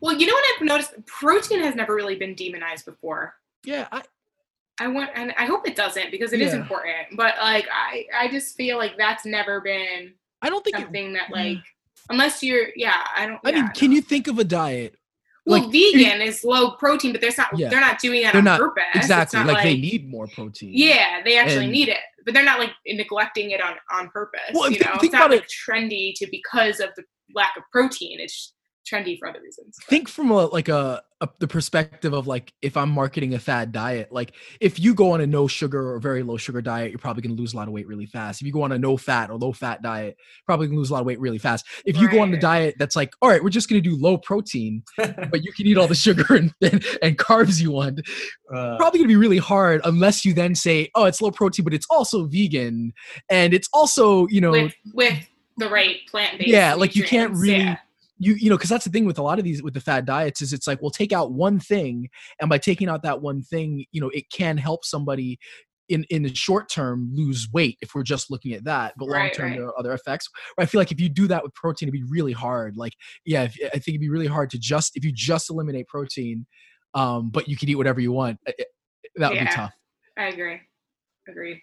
Well, 0.00 0.16
you 0.16 0.26
know 0.26 0.34
what 0.34 0.44
I've 0.56 0.66
noticed? 0.66 0.94
Protein 1.06 1.60
has 1.60 1.74
never 1.74 1.94
really 1.94 2.16
been 2.16 2.34
demonized 2.34 2.84
before. 2.84 3.34
Yeah, 3.64 3.88
I, 3.92 4.02
I 4.80 4.88
want, 4.88 5.10
and 5.14 5.32
I 5.38 5.44
hope 5.44 5.66
it 5.68 5.76
doesn't 5.76 6.10
because 6.10 6.32
it 6.32 6.40
is 6.40 6.52
Yeah. 6.52 6.60
important. 6.60 7.16
But 7.16 7.34
like, 7.40 7.68
I, 7.72 8.06
I 8.16 8.28
just 8.28 8.56
feel 8.56 8.76
like 8.78 8.96
that's 8.98 9.24
never 9.24 9.60
been 9.60 10.14
I 10.40 10.48
don't 10.50 10.64
think. 10.64 10.76
It, 10.76 10.82
something 10.82 11.12
that 11.12 11.30
like, 11.30 11.58
unless 12.10 12.42
you're, 12.42 12.68
yeah, 12.76 13.06
I 13.16 13.26
don't. 13.26 13.40
I 13.44 13.50
yeah, 13.50 13.56
mean, 13.56 13.64
no. 13.66 13.72
can 13.74 13.92
you 13.92 14.00
think 14.00 14.26
of 14.28 14.38
a 14.38 14.44
diet? 14.44 14.96
Well, 15.44 15.60
like, 15.60 15.72
vegan 15.72 16.20
is 16.20 16.44
low 16.44 16.72
protein, 16.72 17.12
but 17.12 17.20
they're 17.20 17.32
not. 17.36 17.56
Yeah. 17.58 17.68
They're 17.68 17.80
not 17.80 17.98
doing 17.98 18.22
that 18.22 18.32
They're 18.32 18.40
on 18.40 18.44
not 18.44 18.60
purpose. 18.60 18.84
Exactly, 18.94 19.40
not 19.40 19.48
like, 19.48 19.62
they 19.64 19.76
need 19.76 20.08
more 20.08 20.28
protein. 20.28 20.70
Yeah, 20.72 21.20
they 21.24 21.36
actually 21.36 21.64
And- 21.64 21.72
need 21.72 21.88
it, 21.88 21.98
but 22.24 22.32
they're 22.34 22.44
not 22.44 22.60
like 22.60 22.70
neglecting 22.86 23.50
it 23.50 23.60
on 23.60 23.74
on 23.90 24.08
purpose. 24.10 24.40
Well, 24.52 24.70
you 24.70 24.78
know, 24.78 24.92
think 24.92 25.04
it's 25.04 25.12
not 25.12 25.30
like 25.30 25.46
trendy 25.48 26.12
to 26.16 26.28
because 26.30 26.78
of 26.80 26.90
the 26.96 27.02
lack 27.34 27.56
of 27.56 27.64
protein. 27.72 28.20
It's 28.20 28.54
trendy 28.90 29.18
for 29.18 29.28
other 29.28 29.40
reasons. 29.42 29.76
but- 29.78 29.86
think 29.88 30.08
from 30.08 30.30
a 30.30 30.46
like 30.46 30.68
a, 30.68 31.02
a 31.20 31.28
the 31.38 31.46
perspective 31.46 32.12
of 32.12 32.26
like 32.26 32.52
if 32.62 32.76
i'm 32.76 32.90
marketing 32.90 33.32
a 33.34 33.38
fad 33.38 33.70
diet 33.70 34.10
like 34.10 34.32
if 34.60 34.80
you 34.80 34.92
go 34.92 35.12
on 35.12 35.20
a 35.20 35.26
no 35.26 35.46
sugar 35.46 35.92
or 35.94 36.00
very 36.00 36.22
low 36.24 36.36
sugar 36.36 36.60
diet 36.60 36.90
you're 36.90 36.98
probably 36.98 37.22
going 37.22 37.34
to 37.34 37.40
lose 37.40 37.52
a 37.54 37.56
lot 37.56 37.68
of 37.68 37.72
weight 37.74 37.86
really 37.86 38.06
fast 38.06 38.40
if 38.40 38.46
you 38.46 38.52
go 38.52 38.62
on 38.62 38.72
a 38.72 38.78
no 38.78 38.96
fat 38.96 39.30
or 39.30 39.36
low 39.38 39.52
fat 39.52 39.82
diet 39.82 40.16
probably 40.46 40.66
going 40.66 40.74
to 40.76 40.80
lose 40.80 40.90
a 40.90 40.92
lot 40.92 41.00
of 41.00 41.06
weight 41.06 41.20
really 41.20 41.38
fast 41.38 41.64
if 41.86 41.96
you 41.96 42.08
go 42.10 42.20
on 42.20 42.34
a 42.34 42.38
diet 42.40 42.74
that's 42.78 42.96
like 42.96 43.12
all 43.22 43.28
right 43.28 43.42
we're 43.42 43.50
just 43.50 43.68
going 43.68 43.80
to 43.80 43.88
do 43.88 43.96
low 43.96 44.18
protein 44.18 44.82
but 44.96 45.44
you 45.44 45.52
can 45.52 45.66
eat 45.66 45.78
all 45.78 45.86
the 45.86 45.94
sugar 46.06 46.24
and, 46.34 46.52
and, 46.60 46.84
and 47.02 47.18
carbs 47.18 47.60
you 47.60 47.70
want 47.70 48.00
Uh, 48.52 48.76
probably 48.78 48.98
going 48.98 49.08
to 49.08 49.12
be 49.12 49.16
really 49.16 49.38
hard 49.38 49.80
unless 49.84 50.24
you 50.24 50.34
then 50.34 50.54
say 50.56 50.90
oh 50.96 51.04
it's 51.04 51.20
low 51.22 51.30
protein 51.30 51.64
but 51.64 51.72
it's 51.72 51.86
also 51.88 52.26
vegan 52.26 52.92
and 53.30 53.54
it's 53.54 53.68
also 53.72 54.26
you 54.26 54.40
know 54.40 54.50
with 54.50 54.74
with 54.92 55.28
the 55.58 55.68
right 55.68 55.98
plant 56.08 56.38
based. 56.38 56.48
Yeah, 56.50 56.72
like, 56.72 56.96
you 56.96 57.04
can't 57.04 57.34
really- 57.34 57.58
Yeah. 57.58 57.76
You 58.22 58.34
you 58.34 58.50
know 58.50 58.56
because 58.56 58.70
that's 58.70 58.84
the 58.84 58.90
thing 58.90 59.04
with 59.04 59.18
a 59.18 59.22
lot 59.22 59.38
of 59.38 59.44
these 59.44 59.62
with 59.62 59.74
the 59.74 59.80
fad 59.80 60.04
diets 60.04 60.42
is 60.42 60.52
it's 60.52 60.66
like 60.66 60.80
we'll 60.80 60.90
take 60.90 61.12
out 61.12 61.32
one 61.32 61.58
thing 61.58 62.08
and 62.40 62.48
by 62.48 62.58
taking 62.58 62.88
out 62.88 63.02
that 63.02 63.20
one 63.20 63.42
thing 63.42 63.84
you 63.92 64.00
know 64.00 64.10
it 64.14 64.24
can 64.30 64.56
help 64.56 64.84
somebody 64.84 65.38
in 65.88 66.04
in 66.10 66.22
the 66.22 66.34
short 66.34 66.70
term 66.70 67.10
lose 67.12 67.48
weight 67.52 67.76
if 67.82 67.94
we're 67.94 68.02
just 68.02 68.30
looking 68.30 68.52
at 68.52 68.64
that 68.64 68.94
but 68.96 69.08
long 69.08 69.28
term 69.30 69.48
right. 69.48 69.58
there 69.58 69.66
are 69.66 69.78
other 69.78 69.92
effects 69.92 70.28
i 70.58 70.64
feel 70.64 70.80
like 70.80 70.92
if 70.92 71.00
you 71.00 71.08
do 71.08 71.26
that 71.26 71.42
with 71.42 71.52
protein 71.54 71.88
it'd 71.88 71.92
be 71.92 72.06
really 72.08 72.32
hard 72.32 72.76
like 72.76 72.92
yeah 73.24 73.42
if, 73.42 73.56
i 73.66 73.70
think 73.70 73.88
it'd 73.88 74.00
be 74.00 74.08
really 74.08 74.26
hard 74.26 74.48
to 74.50 74.58
just 74.58 74.96
if 74.96 75.04
you 75.04 75.12
just 75.12 75.50
eliminate 75.50 75.86
protein 75.88 76.46
um 76.94 77.30
but 77.30 77.48
you 77.48 77.56
could 77.56 77.68
eat 77.68 77.74
whatever 77.74 78.00
you 78.00 78.12
want 78.12 78.38
it- 78.46 78.54
it- 78.58 78.68
that 79.16 79.30
would 79.30 79.40
be 79.40 79.46
tough 79.46 79.72
I 80.16 80.28
agree. 80.28 80.60
Agree. 81.28 81.62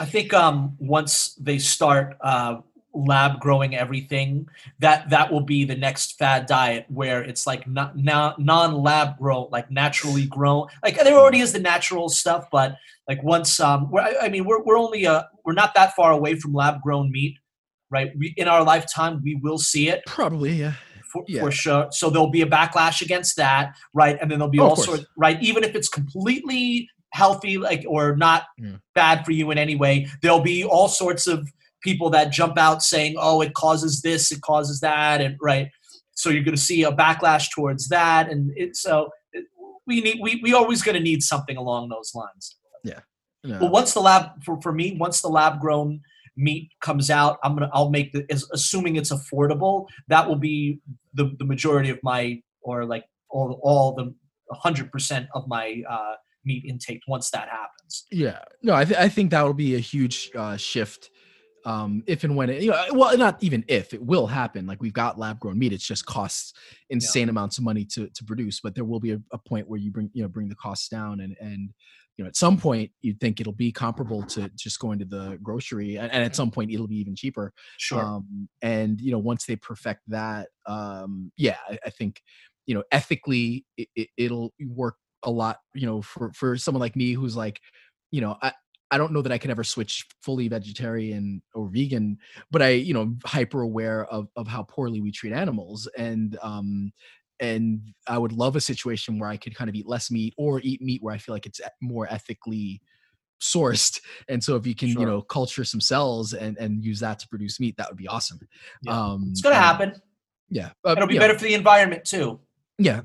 I 0.00 0.04
think 0.06 0.32
um, 0.32 0.76
once 0.78 1.34
they 1.34 1.58
start 1.58 2.16
uh, 2.22 2.56
lab 2.94 3.40
growing 3.40 3.74
everything, 3.76 4.48
that 4.78 5.10
that 5.10 5.32
will 5.32 5.40
be 5.40 5.64
the 5.64 5.74
next 5.76 6.18
fad 6.18 6.46
diet 6.46 6.86
where 6.88 7.22
it's 7.22 7.46
like 7.46 7.66
not, 7.66 7.96
not 7.96 8.38
non 8.40 8.74
lab 8.74 9.18
grown, 9.18 9.48
like 9.50 9.70
naturally 9.70 10.26
grown. 10.26 10.68
Like 10.82 10.96
there 11.02 11.16
already 11.16 11.40
is 11.40 11.52
the 11.52 11.58
natural 11.58 12.08
stuff, 12.08 12.46
but 12.52 12.76
like 13.08 13.22
once 13.22 13.58
um, 13.60 13.90
we're, 13.90 14.00
I, 14.02 14.14
I 14.22 14.28
mean 14.28 14.44
we're 14.44 14.62
we're 14.62 14.78
only 14.78 15.06
uh 15.06 15.24
we're 15.44 15.52
not 15.54 15.74
that 15.74 15.94
far 15.94 16.12
away 16.12 16.36
from 16.36 16.54
lab 16.54 16.80
grown 16.82 17.10
meat, 17.10 17.36
right? 17.90 18.12
We, 18.16 18.34
in 18.36 18.48
our 18.48 18.62
lifetime, 18.64 19.20
we 19.22 19.34
will 19.36 19.58
see 19.58 19.88
it 19.88 20.02
probably 20.06 20.52
yeah 20.52 20.74
for, 21.12 21.24
Yeah. 21.28 21.42
for 21.42 21.50
sure. 21.50 21.88
So 21.92 22.10
there'll 22.10 22.30
be 22.30 22.42
a 22.42 22.46
backlash 22.46 23.00
against 23.00 23.36
that, 23.36 23.74
right? 23.92 24.18
And 24.20 24.30
then 24.30 24.38
there'll 24.38 24.50
be 24.50 24.58
Oh, 24.60 24.70
all 24.70 24.76
sorts, 24.76 25.04
right? 25.16 25.40
Even 25.42 25.62
if 25.64 25.74
it's 25.74 25.88
completely 25.88 26.88
healthy, 27.10 27.58
like 27.58 27.84
or 27.86 28.16
not 28.16 28.44
bad 28.94 29.24
for 29.24 29.30
you 29.32 29.50
in 29.52 29.58
any 29.58 29.76
way, 29.76 30.08
there'll 30.22 30.40
be 30.40 30.64
all 30.64 30.88
sorts 30.88 31.26
of 31.28 31.48
people 31.84 32.10
that 32.10 32.32
jump 32.32 32.58
out 32.58 32.82
saying, 32.82 33.14
"Oh, 33.18 33.40
it 33.40 33.54
causes 33.54 34.02
this, 34.02 34.32
it 34.32 34.40
causes 34.40 34.80
that," 34.80 35.20
and 35.20 35.36
right. 35.40 35.68
So 36.16 36.30
you're 36.30 36.44
going 36.44 36.56
to 36.56 36.60
see 36.60 36.84
a 36.84 36.92
backlash 36.92 37.50
towards 37.54 37.88
that, 37.88 38.30
and 38.30 38.50
it, 38.56 38.76
so 38.76 39.10
it, 39.32 39.44
we 39.86 40.00
need 40.00 40.18
we 40.20 40.40
we 40.42 40.52
always 40.52 40.82
going 40.82 40.96
to 40.96 41.02
need 41.02 41.22
something 41.22 41.56
along 41.56 41.90
those 41.90 42.12
lines. 42.14 42.56
No. 43.44 43.58
But 43.60 43.70
once 43.70 43.92
the 43.92 44.00
lab 44.00 44.42
for, 44.42 44.60
for 44.60 44.72
me, 44.72 44.96
once 44.98 45.20
the 45.20 45.28
lab 45.28 45.60
grown 45.60 46.00
meat 46.36 46.70
comes 46.80 47.10
out, 47.10 47.38
I'm 47.44 47.54
gonna 47.54 47.70
I'll 47.72 47.90
make 47.90 48.12
the 48.12 48.24
as, 48.30 48.48
assuming 48.52 48.96
it's 48.96 49.12
affordable. 49.12 49.86
That 50.08 50.26
will 50.26 50.36
be 50.36 50.80
the 51.12 51.36
the 51.38 51.44
majority 51.44 51.90
of 51.90 51.98
my 52.02 52.40
or 52.62 52.86
like 52.86 53.04
all 53.28 53.60
all 53.62 53.94
the 53.94 54.14
hundred 54.50 54.90
percent 54.90 55.28
of 55.34 55.46
my 55.46 55.82
uh, 55.88 56.14
meat 56.44 56.64
intake 56.66 57.00
once 57.06 57.30
that 57.30 57.48
happens. 57.48 58.06
Yeah, 58.10 58.40
no, 58.62 58.74
I, 58.74 58.84
th- 58.84 58.98
I 58.98 59.08
think 59.08 59.30
that 59.30 59.42
will 59.42 59.54
be 59.54 59.74
a 59.74 59.80
huge 59.80 60.30
uh, 60.34 60.56
shift 60.56 61.10
um, 61.64 62.02
if 62.06 62.24
and 62.24 62.36
when 62.36 62.50
it, 62.50 62.62
you 62.62 62.70
know, 62.70 62.84
well, 62.92 63.16
not 63.16 63.42
even 63.42 63.64
if 63.68 63.94
it 63.94 64.04
will 64.04 64.26
happen. 64.26 64.66
Like 64.66 64.82
we've 64.82 64.92
got 64.92 65.18
lab 65.18 65.40
grown 65.40 65.58
meat, 65.58 65.72
it's 65.72 65.86
just 65.86 66.04
costs 66.04 66.52
insane 66.90 67.28
amounts 67.28 67.58
of 67.58 67.64
money 67.64 67.84
to 67.86 68.08
to 68.08 68.24
produce. 68.24 68.60
But 68.60 68.74
there 68.74 68.84
will 68.84 69.00
be 69.00 69.12
a, 69.12 69.20
a 69.32 69.38
point 69.38 69.68
where 69.68 69.80
you 69.80 69.90
bring 69.90 70.10
you 70.12 70.22
know 70.22 70.28
bring 70.28 70.48
the 70.48 70.54
costs 70.56 70.88
down, 70.88 71.20
and 71.20 71.36
and 71.40 71.70
you 72.16 72.24
know 72.24 72.28
at 72.28 72.36
some 72.36 72.58
point 72.58 72.90
you'd 73.00 73.18
think 73.18 73.40
it'll 73.40 73.52
be 73.54 73.72
comparable 73.72 74.22
to 74.24 74.50
just 74.56 74.78
going 74.78 74.98
to 74.98 75.06
the 75.06 75.38
grocery, 75.42 75.96
and, 75.96 76.12
and 76.12 76.22
at 76.22 76.36
some 76.36 76.50
point 76.50 76.70
it'll 76.70 76.86
be 76.86 76.98
even 77.00 77.16
cheaper. 77.16 77.52
Sure. 77.78 78.04
Um, 78.04 78.48
and 78.60 79.00
you 79.00 79.10
know, 79.10 79.18
once 79.18 79.46
they 79.46 79.56
perfect 79.56 80.02
that, 80.08 80.48
um, 80.66 81.32
yeah, 81.38 81.56
I, 81.68 81.78
I 81.86 81.90
think 81.90 82.20
you 82.66 82.74
know 82.74 82.82
ethically 82.92 83.64
it, 83.78 83.88
it, 83.96 84.08
it'll 84.18 84.52
work 84.68 84.96
a 85.22 85.30
lot. 85.30 85.58
You 85.74 85.86
know, 85.86 86.02
for 86.02 86.30
for 86.34 86.58
someone 86.58 86.80
like 86.80 86.94
me 86.94 87.12
who's 87.12 87.36
like, 87.36 87.58
you 88.10 88.20
know, 88.20 88.36
I. 88.42 88.52
I 88.94 88.98
don't 88.98 89.12
know 89.12 89.22
that 89.22 89.32
I 89.32 89.38
can 89.38 89.50
ever 89.50 89.64
switch 89.64 90.06
fully 90.22 90.46
vegetarian 90.48 91.42
or 91.52 91.68
vegan, 91.68 92.16
but 92.52 92.62
I, 92.62 92.68
you 92.70 92.94
know, 92.94 93.16
hyper 93.24 93.62
aware 93.62 94.04
of 94.06 94.28
of 94.36 94.46
how 94.46 94.62
poorly 94.62 95.00
we 95.00 95.10
treat 95.10 95.32
animals, 95.32 95.88
and 95.98 96.38
um, 96.42 96.92
and 97.40 97.80
I 98.06 98.18
would 98.18 98.30
love 98.32 98.54
a 98.54 98.60
situation 98.60 99.18
where 99.18 99.28
I 99.28 99.36
could 99.36 99.54
kind 99.56 99.68
of 99.68 99.74
eat 99.74 99.86
less 99.88 100.10
meat 100.12 100.32
or 100.36 100.60
eat 100.62 100.80
meat 100.80 101.02
where 101.02 101.12
I 101.12 101.18
feel 101.18 101.34
like 101.34 101.46
it's 101.46 101.60
more 101.82 102.06
ethically 102.08 102.80
sourced 103.42 104.00
and 104.28 104.42
so 104.42 104.54
if 104.56 104.64
you 104.66 104.74
can 104.74 104.90
Sure. 104.90 105.00
you 105.00 105.06
know 105.06 105.20
culture 105.20 105.64
some 105.64 105.80
cells 105.80 106.32
and 106.32 106.56
and 106.56 106.82
use 106.84 107.00
that 107.00 107.18
to 107.18 107.28
produce 107.28 107.58
meat 107.60 107.76
that 107.76 107.88
would 107.90 107.98
be 107.98 108.06
awesome 108.08 108.38
Yeah. 108.82 108.92
um 108.98 109.26
it's 109.32 109.42
gonna 109.42 109.56
and- 109.56 109.64
happen. 109.64 109.94
yeah 110.48 110.70
uh, 110.86 110.92
It'll 110.96 111.06
be 111.08 111.14
you 111.14 111.20
know, 111.20 111.26
better 111.26 111.38
for 111.38 111.44
the 111.44 111.52
environment 111.54 112.04
too. 112.06 112.40
yeah 112.78 113.00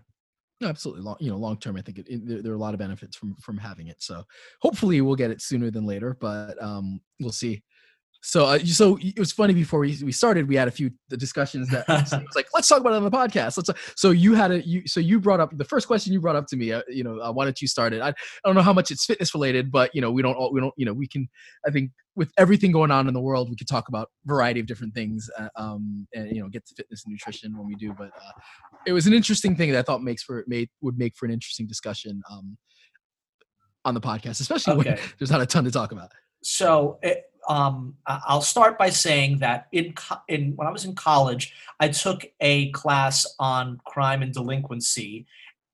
no, 0.62 0.68
absolutely 0.68 1.04
long 1.04 1.16
you 1.20 1.30
know 1.30 1.38
long 1.38 1.58
term 1.58 1.78
i 1.78 1.82
think 1.82 2.00
it, 2.00 2.08
it, 2.10 2.28
there, 2.28 2.42
there 2.42 2.52
are 2.52 2.56
a 2.56 2.60
lot 2.60 2.74
of 2.74 2.80
benefits 2.80 3.16
from 3.16 3.36
from 3.36 3.58
having 3.58 3.88
it 3.88 4.02
so 4.02 4.24
hopefully 4.62 5.02
we'll 5.02 5.16
get 5.16 5.32
it 5.32 5.42
sooner 5.42 5.72
than 5.72 5.86
later 5.86 6.18
but 6.20 6.62
um 6.62 7.00
we'll 7.20 7.32
see 7.32 7.62
So, 8.22 8.46
uh, 8.46 8.60
so 8.60 8.98
it 9.02 9.18
was 9.18 9.32
funny 9.32 9.54
before 9.54 9.80
we, 9.80 9.98
we 10.04 10.12
started. 10.12 10.48
We 10.48 10.56
had 10.56 10.68
a 10.68 10.72
few 10.72 10.92
discussions 11.10 11.70
that 11.70 11.88
was 11.88 12.14
like, 12.36 12.48
let's 12.54 12.68
talk 12.68 12.82
about 12.82 12.94
it 12.94 12.98
on 12.98 13.04
the 13.04 13.12
podcast. 13.12 13.58
Let's. 13.58 13.70
So 13.96 14.12
you 14.12 14.34
had 14.34 14.52
a 14.52 14.62
you. 14.68 14.84
So 14.88 15.00
you 15.00 15.22
brought 15.22 15.40
up 15.40 15.58
the 15.58 15.64
first 15.64 15.88
question 15.88 16.12
you 16.12 16.20
brought 16.20 16.36
up 16.36 16.46
to 16.48 16.58
me. 16.58 16.74
Uh, 16.74 16.82
you 16.90 17.04
know, 17.04 17.20
uh, 17.20 17.32
why 17.32 17.46
don't 17.46 17.62
you 17.62 17.68
start 17.68 17.94
it? 17.94 18.02
I, 18.02 18.10
I 18.10 18.14
don't 18.46 18.56
know 18.56 18.62
how 18.62 18.74
much 18.74 18.92
it's 18.92 19.06
fitness 19.06 19.34
related, 19.34 19.72
but 19.72 19.96
you 19.96 20.02
know, 20.02 20.12
we 20.12 20.22
don't 20.22 20.36
all 20.36 20.52
we 20.52 20.60
don't 20.60 20.74
you 20.76 20.86
know 20.86 20.94
we 20.94 21.08
can. 21.08 21.30
I 21.66 21.72
think 21.72 21.92
with 22.16 22.32
everything 22.38 22.74
going 22.74 22.92
on 22.92 23.08
in 23.08 23.14
the 23.14 23.22
world, 23.22 23.50
we 23.50 23.56
could 23.56 23.70
talk 23.70 23.88
about 23.88 24.10
variety 24.26 24.60
of 24.60 24.66
different 24.66 24.94
things. 24.94 25.30
Uh, 25.40 25.48
um, 25.56 26.06
and 26.14 26.36
you 26.36 26.42
know, 26.42 26.50
get 26.50 26.66
to 26.68 26.76
fitness 26.76 27.06
and 27.06 27.14
nutrition 27.14 27.58
when 27.58 27.68
we 27.68 27.76
do. 27.76 27.94
But 27.98 28.08
uh, 28.08 28.32
it 28.86 28.92
was 28.92 29.08
an 29.08 29.14
interesting 29.14 29.56
thing 29.56 29.72
that 29.72 29.80
I 29.80 29.82
thought 29.84 30.04
makes 30.04 30.24
for 30.24 30.44
made 30.46 30.70
would 30.82 30.98
make 30.98 31.16
for 31.16 31.26
an 31.26 31.32
interesting 31.32 31.68
discussion. 31.68 32.22
Um, 32.30 32.58
on 33.86 33.94
the 33.94 34.02
podcast, 34.02 34.42
especially 34.42 34.74
okay. 34.74 34.90
when 34.90 35.00
there's 35.18 35.32
not 35.32 35.40
a 35.40 35.46
ton 35.46 35.64
to 35.64 35.72
talk 35.72 35.94
about. 35.94 36.12
So 36.42 37.00
it, 37.02 37.26
um, 37.48 37.96
I'll 38.06 38.42
start 38.42 38.78
by 38.78 38.90
saying 38.90 39.40
that 39.40 39.68
in 39.72 39.94
in 40.28 40.54
when 40.56 40.68
I 40.68 40.72
was 40.72 40.86
in 40.86 40.96
college, 40.96 41.54
I 41.80 41.90
took 41.90 42.26
a 42.40 42.70
class 42.72 43.26
on 43.40 43.80
crime 43.86 44.22
and 44.22 44.34
delinquency, 44.34 45.26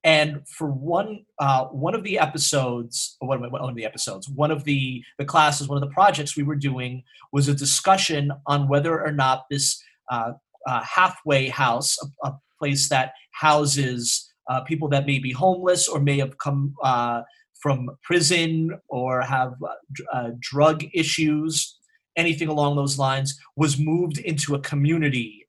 and 0.03 0.47
for 0.47 0.69
one 0.69 1.25
uh, 1.39 1.65
one 1.65 1.95
of 1.95 2.03
the 2.03 2.19
episodes, 2.19 3.17
one 3.19 3.43
of, 3.43 3.51
one 3.51 3.69
of 3.69 3.75
the 3.75 3.85
episodes, 3.85 4.29
one 4.29 4.51
of 4.51 4.63
the 4.63 5.03
the 5.17 5.25
classes, 5.25 5.67
one 5.67 5.81
of 5.81 5.87
the 5.87 5.93
projects 5.93 6.37
we 6.37 6.43
were 6.43 6.55
doing 6.55 7.03
was 7.31 7.47
a 7.47 7.53
discussion 7.53 8.31
on 8.47 8.69
whether 8.69 9.03
or 9.03 9.11
not 9.11 9.45
this 9.49 9.83
uh, 10.09 10.31
uh, 10.67 10.81
halfway 10.81 11.49
house, 11.49 11.97
a, 12.01 12.27
a, 12.27 12.39
place 12.57 12.87
that 12.87 13.11
houses 13.31 14.31
uh, 14.49 14.61
people 14.61 14.87
that 14.87 15.05
may 15.05 15.19
be 15.19 15.33
homeless 15.33 15.89
or 15.89 15.99
may 15.99 16.17
have 16.17 16.37
come 16.37 16.73
uh, 16.81 17.21
from 17.65 17.89
prison 18.03 18.69
or 18.89 19.23
have 19.23 19.55
uh, 19.63 19.73
uh, 20.13 20.29
drug 20.39 20.85
issues, 20.93 21.79
anything 22.15 22.47
along 22.47 22.75
those 22.75 22.99
lines, 22.99 23.35
was 23.55 23.79
moved 23.79 24.19
into 24.19 24.53
a 24.53 24.59
community 24.59 25.47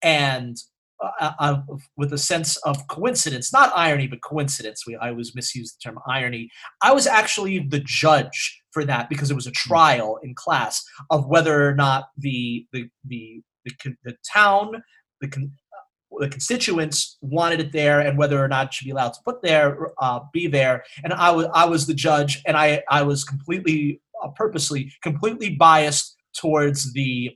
and 0.00 0.56
uh, 1.04 1.32
uh, 1.38 1.60
with 1.98 2.14
a 2.14 2.18
sense 2.32 2.56
of 2.68 2.88
coincidence, 2.88 3.52
not 3.52 3.70
irony, 3.76 4.06
but 4.06 4.22
coincidence. 4.22 4.86
We 4.86 4.96
I 4.96 5.10
always 5.10 5.34
misuse 5.34 5.74
the 5.74 5.90
term 5.90 5.98
irony. 6.08 6.48
I 6.82 6.94
was 6.94 7.06
actually 7.06 7.58
the 7.58 7.82
judge 7.84 8.62
for 8.70 8.86
that 8.86 9.10
because 9.10 9.30
it 9.30 9.34
was 9.34 9.46
a 9.46 9.50
hmm. 9.50 9.68
trial 9.68 10.18
in 10.22 10.34
class 10.34 10.82
of 11.10 11.26
whether 11.26 11.68
or 11.68 11.74
not 11.74 12.06
the 12.16 12.66
the 12.72 12.88
the 13.06 13.42
the, 13.66 13.74
the 14.02 14.16
town, 14.32 14.82
the 15.20 15.28
the 16.18 16.28
constituents 16.28 17.16
wanted 17.20 17.60
it 17.60 17.72
there 17.72 18.00
and 18.00 18.18
whether 18.18 18.42
or 18.42 18.48
not 18.48 18.66
it 18.66 18.74
should 18.74 18.84
be 18.84 18.90
allowed 18.90 19.14
to 19.14 19.20
put 19.24 19.42
there, 19.42 19.92
uh, 20.00 20.20
be 20.32 20.46
there. 20.46 20.84
And 21.04 21.12
I 21.12 21.30
was 21.30 21.46
I 21.54 21.64
was 21.66 21.86
the 21.86 21.94
judge, 21.94 22.42
and 22.46 22.56
I 22.56 22.82
I 22.90 23.02
was 23.02 23.24
completely 23.24 24.00
uh, 24.22 24.28
purposely 24.28 24.92
completely 25.02 25.50
biased 25.50 26.16
towards 26.34 26.92
the 26.92 27.30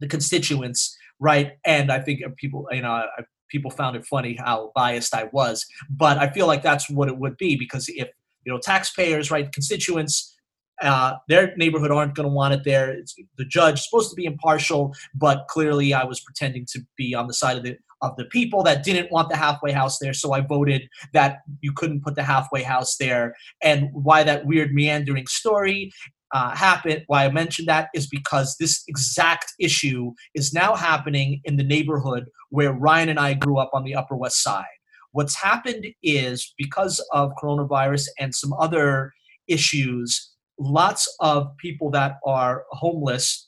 the 0.00 0.08
constituents, 0.08 0.96
right? 1.20 1.52
And 1.64 1.90
I 1.90 2.00
think 2.00 2.20
people, 2.36 2.66
you 2.70 2.82
know, 2.82 3.04
people 3.48 3.70
found 3.70 3.96
it 3.96 4.06
funny 4.06 4.36
how 4.36 4.72
biased 4.74 5.14
I 5.14 5.28
was, 5.32 5.66
but 5.90 6.18
I 6.18 6.30
feel 6.30 6.46
like 6.46 6.62
that's 6.62 6.88
what 6.88 7.08
it 7.08 7.18
would 7.18 7.36
be 7.36 7.56
because 7.56 7.88
if 7.88 8.08
you 8.44 8.52
know 8.52 8.58
taxpayers, 8.58 9.30
right, 9.30 9.50
constituents. 9.52 10.34
Uh, 10.80 11.16
their 11.26 11.56
neighborhood 11.56 11.90
aren't 11.90 12.14
going 12.14 12.28
to 12.28 12.32
want 12.32 12.54
it 12.54 12.62
there. 12.62 12.88
It's, 12.88 13.16
the 13.36 13.44
judge 13.44 13.80
supposed 13.82 14.10
to 14.10 14.14
be 14.14 14.26
impartial, 14.26 14.94
but 15.12 15.48
clearly 15.48 15.92
I 15.92 16.04
was 16.04 16.20
pretending 16.20 16.66
to 16.66 16.78
be 16.96 17.16
on 17.16 17.26
the 17.26 17.34
side 17.34 17.56
of 17.56 17.64
the 17.64 17.76
of 18.02 18.16
the 18.16 18.24
people 18.26 18.62
that 18.62 18.84
didn't 18.84 19.10
want 19.10 19.28
the 19.28 19.36
halfway 19.36 19.72
house 19.72 19.98
there. 19.98 20.12
So 20.12 20.32
I 20.32 20.40
voted 20.40 20.88
that 21.12 21.38
you 21.60 21.72
couldn't 21.72 22.02
put 22.02 22.14
the 22.14 22.22
halfway 22.22 22.62
house 22.62 22.96
there. 22.96 23.34
And 23.62 23.88
why 23.92 24.22
that 24.24 24.46
weird 24.46 24.72
meandering 24.72 25.26
story 25.26 25.90
uh, 26.32 26.54
happened, 26.54 27.04
why 27.06 27.24
I 27.24 27.30
mentioned 27.30 27.68
that 27.68 27.88
is 27.94 28.06
because 28.06 28.56
this 28.58 28.84
exact 28.86 29.52
issue 29.58 30.12
is 30.34 30.52
now 30.52 30.74
happening 30.74 31.40
in 31.44 31.56
the 31.56 31.64
neighborhood 31.64 32.26
where 32.50 32.72
Ryan 32.72 33.08
and 33.08 33.18
I 33.18 33.34
grew 33.34 33.58
up 33.58 33.70
on 33.72 33.84
the 33.84 33.94
Upper 33.94 34.16
West 34.16 34.42
Side. 34.42 34.64
What's 35.12 35.34
happened 35.34 35.86
is 36.02 36.52
because 36.58 37.04
of 37.12 37.32
coronavirus 37.42 38.08
and 38.18 38.34
some 38.34 38.52
other 38.52 39.12
issues, 39.46 40.32
lots 40.58 41.12
of 41.20 41.56
people 41.56 41.90
that 41.92 42.18
are 42.26 42.64
homeless 42.70 43.47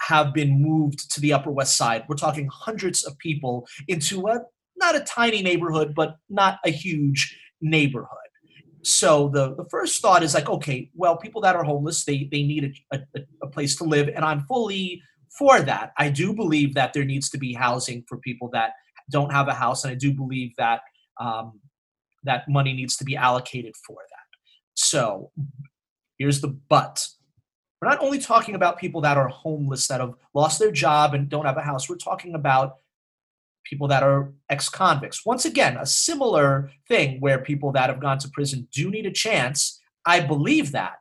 have 0.00 0.32
been 0.32 0.62
moved 0.62 1.12
to 1.12 1.20
the 1.20 1.32
Upper 1.32 1.50
West 1.50 1.76
Side. 1.76 2.04
We're 2.08 2.16
talking 2.16 2.48
hundreds 2.52 3.04
of 3.04 3.18
people 3.18 3.66
into 3.88 4.26
a 4.28 4.40
not 4.76 4.96
a 4.96 5.00
tiny 5.00 5.42
neighborhood, 5.42 5.94
but 5.94 6.16
not 6.28 6.58
a 6.64 6.70
huge 6.70 7.38
neighborhood. 7.60 8.16
So 8.82 9.28
the, 9.28 9.54
the 9.54 9.66
first 9.70 10.00
thought 10.00 10.22
is 10.22 10.34
like, 10.34 10.48
okay, 10.48 10.90
well, 10.94 11.16
people 11.16 11.42
that 11.42 11.54
are 11.54 11.64
homeless, 11.64 12.04
they, 12.04 12.28
they 12.32 12.42
need 12.42 12.74
a, 12.92 12.96
a, 13.14 13.20
a 13.42 13.46
place 13.46 13.76
to 13.76 13.84
live. 13.84 14.08
And 14.08 14.24
I'm 14.24 14.40
fully 14.46 15.02
for 15.38 15.60
that. 15.60 15.92
I 15.98 16.08
do 16.08 16.34
believe 16.34 16.74
that 16.74 16.94
there 16.94 17.04
needs 17.04 17.28
to 17.30 17.38
be 17.38 17.52
housing 17.52 18.04
for 18.08 18.16
people 18.18 18.48
that 18.54 18.72
don't 19.10 19.32
have 19.32 19.48
a 19.48 19.54
house. 19.54 19.84
And 19.84 19.92
I 19.92 19.96
do 19.96 20.14
believe 20.14 20.52
that 20.56 20.80
um, 21.20 21.60
that 22.24 22.48
money 22.48 22.72
needs 22.72 22.96
to 22.96 23.04
be 23.04 23.16
allocated 23.16 23.74
for 23.86 23.96
that. 23.96 24.38
So 24.74 25.30
here's 26.18 26.40
the 26.40 26.48
but 26.68 27.06
we're 27.80 27.88
not 27.88 28.02
only 28.02 28.18
talking 28.18 28.54
about 28.54 28.78
people 28.78 29.00
that 29.00 29.16
are 29.16 29.28
homeless, 29.28 29.86
that 29.88 30.00
have 30.00 30.14
lost 30.34 30.58
their 30.58 30.70
job 30.70 31.14
and 31.14 31.28
don't 31.28 31.46
have 31.46 31.56
a 31.56 31.62
house. 31.62 31.88
We're 31.88 31.96
talking 31.96 32.34
about 32.34 32.76
people 33.64 33.88
that 33.88 34.02
are 34.02 34.32
ex 34.50 34.68
convicts. 34.68 35.24
Once 35.24 35.44
again, 35.44 35.76
a 35.78 35.86
similar 35.86 36.70
thing 36.88 37.20
where 37.20 37.38
people 37.38 37.72
that 37.72 37.88
have 37.88 38.00
gone 38.00 38.18
to 38.18 38.28
prison 38.28 38.68
do 38.72 38.90
need 38.90 39.06
a 39.06 39.10
chance. 39.10 39.80
I 40.04 40.20
believe 40.20 40.72
that. 40.72 40.98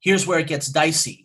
Here's 0.00 0.26
where 0.26 0.38
it 0.38 0.48
gets 0.48 0.68
dicey. 0.68 1.24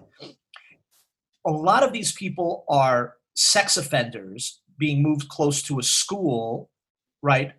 A 1.46 1.52
lot 1.52 1.84
of 1.84 1.92
these 1.92 2.12
people 2.12 2.66
are 2.70 3.16
sex 3.36 3.78
offenders 3.78 4.62
being 4.78 5.02
moved 5.02 5.28
close 5.30 5.64
to 5.64 5.80
a 5.80 5.84
school, 5.84 6.70
right? 7.22 7.54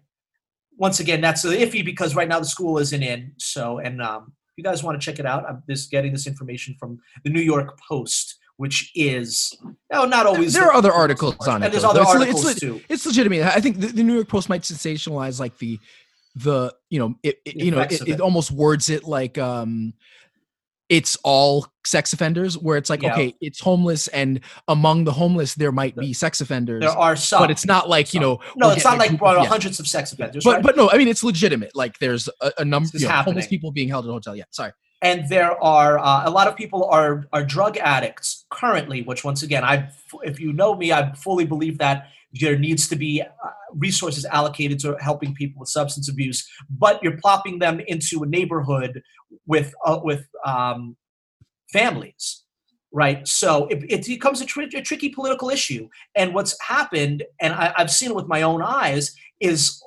Once 0.76 1.00
again, 1.00 1.20
that's 1.20 1.44
iffy 1.44 1.84
because 1.84 2.14
right 2.14 2.28
now 2.28 2.38
the 2.38 2.46
school 2.46 2.78
isn't 2.78 3.02
in. 3.02 3.32
So, 3.38 3.78
and 3.78 4.00
um, 4.00 4.32
you 4.60 4.64
guys 4.64 4.84
want 4.84 5.00
to 5.00 5.04
check 5.04 5.18
it 5.18 5.26
out, 5.26 5.48
I'm 5.48 5.62
just 5.68 5.90
getting 5.90 6.12
this 6.12 6.26
information 6.26 6.76
from 6.78 7.00
the 7.24 7.30
New 7.30 7.40
York 7.40 7.78
Post, 7.80 8.38
which 8.58 8.92
is 8.94 9.56
no, 9.90 10.04
not 10.04 10.26
always. 10.26 10.52
There, 10.52 10.64
are 10.64 10.74
other 10.74 10.92
articles 10.92 11.34
on 11.48 11.56
and 11.56 11.64
it. 11.64 11.72
there's 11.72 11.84
other 11.84 12.02
it's, 12.02 12.10
articles 12.10 12.50
it's, 12.50 12.60
too. 12.60 12.80
It's 12.90 13.06
legitimate. 13.06 13.42
I 13.42 13.60
think 13.60 13.80
the, 13.80 13.86
the, 13.86 14.02
New 14.02 14.14
York 14.14 14.28
Post 14.28 14.50
might 14.50 14.62
sensationalize 14.62 15.40
like 15.40 15.56
the 15.58 15.78
the 16.36 16.72
you 16.90 16.98
know 16.98 17.14
it, 17.22 17.40
it 17.46 17.56
you 17.56 17.70
know 17.70 17.80
it, 17.80 17.92
it, 17.92 18.08
it, 18.08 18.20
almost 18.20 18.50
words 18.50 18.88
it 18.90 19.04
like 19.04 19.38
um 19.38 19.94
it's 20.90 21.16
all 21.22 21.66
sex 21.86 22.12
offenders 22.12 22.58
where 22.58 22.76
it's 22.76 22.90
like 22.90 23.00
yeah. 23.00 23.12
okay 23.12 23.34
it's 23.40 23.60
homeless 23.60 24.08
and 24.08 24.40
among 24.68 25.04
the 25.04 25.12
homeless 25.12 25.54
there 25.54 25.72
might 25.72 25.96
be 25.96 26.12
sex 26.12 26.42
offenders 26.42 26.80
there 26.82 26.90
are 26.90 27.16
some 27.16 27.40
but 27.40 27.50
it's 27.50 27.64
not 27.64 27.88
like 27.88 28.08
some. 28.08 28.20
you 28.20 28.26
know 28.26 28.40
no 28.56 28.70
it's 28.70 28.84
not 28.84 28.98
like 28.98 29.12
yeah. 29.12 29.44
hundreds 29.46 29.80
of 29.80 29.86
sex 29.86 30.12
offenders 30.12 30.44
but 30.44 30.56
right? 30.56 30.62
but 30.62 30.76
no 30.76 30.90
i 30.90 30.98
mean 30.98 31.08
it's 31.08 31.24
legitimate 31.24 31.74
like 31.74 31.98
there's 32.00 32.28
a, 32.42 32.52
a 32.58 32.64
number 32.64 32.88
of 32.92 33.00
you 33.00 33.08
know, 33.08 33.14
homeless 33.14 33.46
people 33.46 33.70
being 33.70 33.88
held 33.88 34.04
in 34.04 34.10
a 34.10 34.12
hotel 34.12 34.36
yeah 34.36 34.44
sorry 34.50 34.72
and 35.00 35.26
there 35.30 35.62
are 35.64 35.98
uh, 35.98 36.28
a 36.28 36.30
lot 36.30 36.46
of 36.46 36.56
people 36.56 36.84
are 36.86 37.24
are 37.32 37.44
drug 37.44 37.78
addicts 37.78 38.44
currently 38.50 39.02
which 39.02 39.24
once 39.24 39.42
again 39.42 39.64
i 39.64 39.88
if 40.22 40.38
you 40.38 40.52
know 40.52 40.74
me 40.74 40.92
i 40.92 41.12
fully 41.12 41.46
believe 41.46 41.78
that 41.78 42.08
there 42.32 42.58
needs 42.58 42.88
to 42.88 42.96
be 42.96 43.22
uh, 43.22 43.50
resources 43.74 44.24
allocated 44.24 44.78
to 44.80 44.96
helping 45.00 45.34
people 45.34 45.60
with 45.60 45.68
substance 45.68 46.08
abuse, 46.08 46.48
but 46.70 47.02
you're 47.02 47.16
plopping 47.18 47.58
them 47.58 47.80
into 47.86 48.22
a 48.22 48.26
neighborhood 48.26 49.02
with 49.46 49.74
uh, 49.84 49.98
with 50.02 50.26
um, 50.46 50.96
families, 51.72 52.44
right? 52.92 53.26
So 53.26 53.66
it, 53.66 53.84
it 53.88 54.06
becomes 54.06 54.40
a, 54.40 54.46
tr- 54.46 54.62
a, 54.62 54.82
tricky 54.82 55.10
political 55.10 55.50
issue. 55.50 55.88
And 56.14 56.34
what's 56.34 56.60
happened, 56.60 57.24
and 57.40 57.52
I, 57.54 57.72
I've 57.76 57.90
seen 57.90 58.10
it 58.10 58.16
with 58.16 58.26
my 58.26 58.42
own 58.42 58.62
eyes, 58.62 59.14
is 59.40 59.82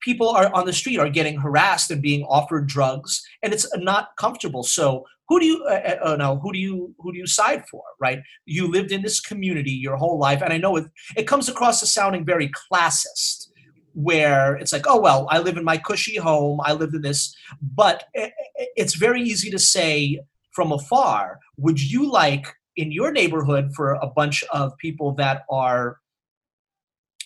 people 0.00 0.28
are 0.28 0.52
on 0.54 0.66
the 0.66 0.72
street 0.72 0.98
are 0.98 1.08
getting 1.08 1.38
harassed 1.38 1.90
and 1.90 2.02
being 2.02 2.24
offered 2.24 2.66
drugs, 2.66 3.24
and 3.42 3.52
it's 3.52 3.66
not 3.78 4.10
comfortable. 4.18 4.62
So 4.62 5.04
who 5.28 5.40
do 5.40 5.46
you 5.46 5.64
uh, 5.64 5.96
uh, 6.02 6.16
no 6.16 6.38
who 6.38 6.52
do 6.52 6.58
you 6.58 6.94
who 6.98 7.12
do 7.12 7.18
you 7.18 7.26
side 7.26 7.64
for 7.70 7.82
right? 8.00 8.20
You 8.44 8.68
lived 8.68 8.92
in 8.92 9.02
this 9.02 9.20
community 9.20 9.72
your 9.72 9.96
whole 9.96 10.18
life 10.18 10.42
and 10.42 10.52
i 10.52 10.58
know 10.58 10.76
it 10.76 10.86
it 11.16 11.26
comes 11.26 11.48
across 11.48 11.82
as 11.82 11.92
sounding 11.92 12.24
very 12.24 12.50
classist 12.50 13.48
where 13.94 14.56
it's 14.56 14.72
like 14.72 14.86
oh 14.86 15.00
well 15.00 15.26
i 15.30 15.38
live 15.38 15.56
in 15.56 15.64
my 15.64 15.78
cushy 15.78 16.16
home 16.16 16.60
i 16.64 16.72
live 16.72 16.92
in 16.92 17.00
this 17.00 17.34
but 17.62 18.04
it's 18.76 18.94
very 18.94 19.22
easy 19.22 19.50
to 19.50 19.58
say 19.58 20.20
from 20.52 20.70
afar 20.70 21.38
would 21.56 21.80
you 21.82 22.10
like 22.10 22.46
in 22.76 22.92
your 22.92 23.10
neighborhood 23.10 23.72
for 23.74 23.94
a 23.94 24.06
bunch 24.06 24.44
of 24.52 24.76
people 24.76 25.12
that 25.12 25.44
are 25.50 25.98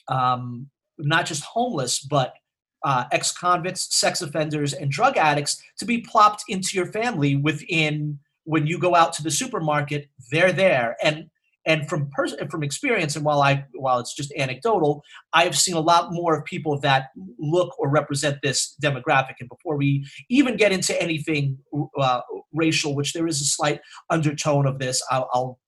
um, 0.06 0.68
not 0.96 1.26
just 1.26 1.42
homeless 1.42 1.98
but 1.98 2.34
uh, 2.84 3.04
ex 3.12 3.32
convicts, 3.32 3.94
sex 3.96 4.22
offenders, 4.22 4.72
and 4.72 4.90
drug 4.90 5.16
addicts 5.16 5.62
to 5.78 5.84
be 5.84 5.98
plopped 5.98 6.44
into 6.48 6.76
your 6.76 6.86
family 6.86 7.36
within 7.36 8.18
when 8.44 8.66
you 8.66 8.78
go 8.78 8.94
out 8.94 9.12
to 9.14 9.22
the 9.22 9.30
supermarket, 9.30 10.08
they're 10.30 10.52
there. 10.52 10.96
And 11.02 11.30
and 11.66 11.88
from 11.88 12.08
pers- 12.10 12.34
from 12.50 12.62
experience, 12.62 13.16
and 13.16 13.24
while 13.24 13.42
I 13.42 13.66
while 13.74 13.98
it's 13.98 14.14
just 14.14 14.32
anecdotal, 14.32 15.02
I've 15.34 15.56
seen 15.56 15.74
a 15.74 15.80
lot 15.80 16.08
more 16.10 16.36
of 16.36 16.44
people 16.44 16.80
that 16.80 17.10
look 17.38 17.78
or 17.78 17.90
represent 17.90 18.38
this 18.42 18.74
demographic. 18.82 19.34
And 19.40 19.48
before 19.48 19.76
we 19.76 20.06
even 20.30 20.56
get 20.56 20.72
into 20.72 21.00
anything 21.00 21.58
uh, 21.98 22.22
racial, 22.52 22.94
which 22.94 23.12
there 23.12 23.26
is 23.26 23.42
a 23.42 23.44
slight 23.44 23.80
undertone 24.08 24.66
of 24.66 24.78
this, 24.78 25.02
I'll, 25.10 25.28
I'll 25.34 25.58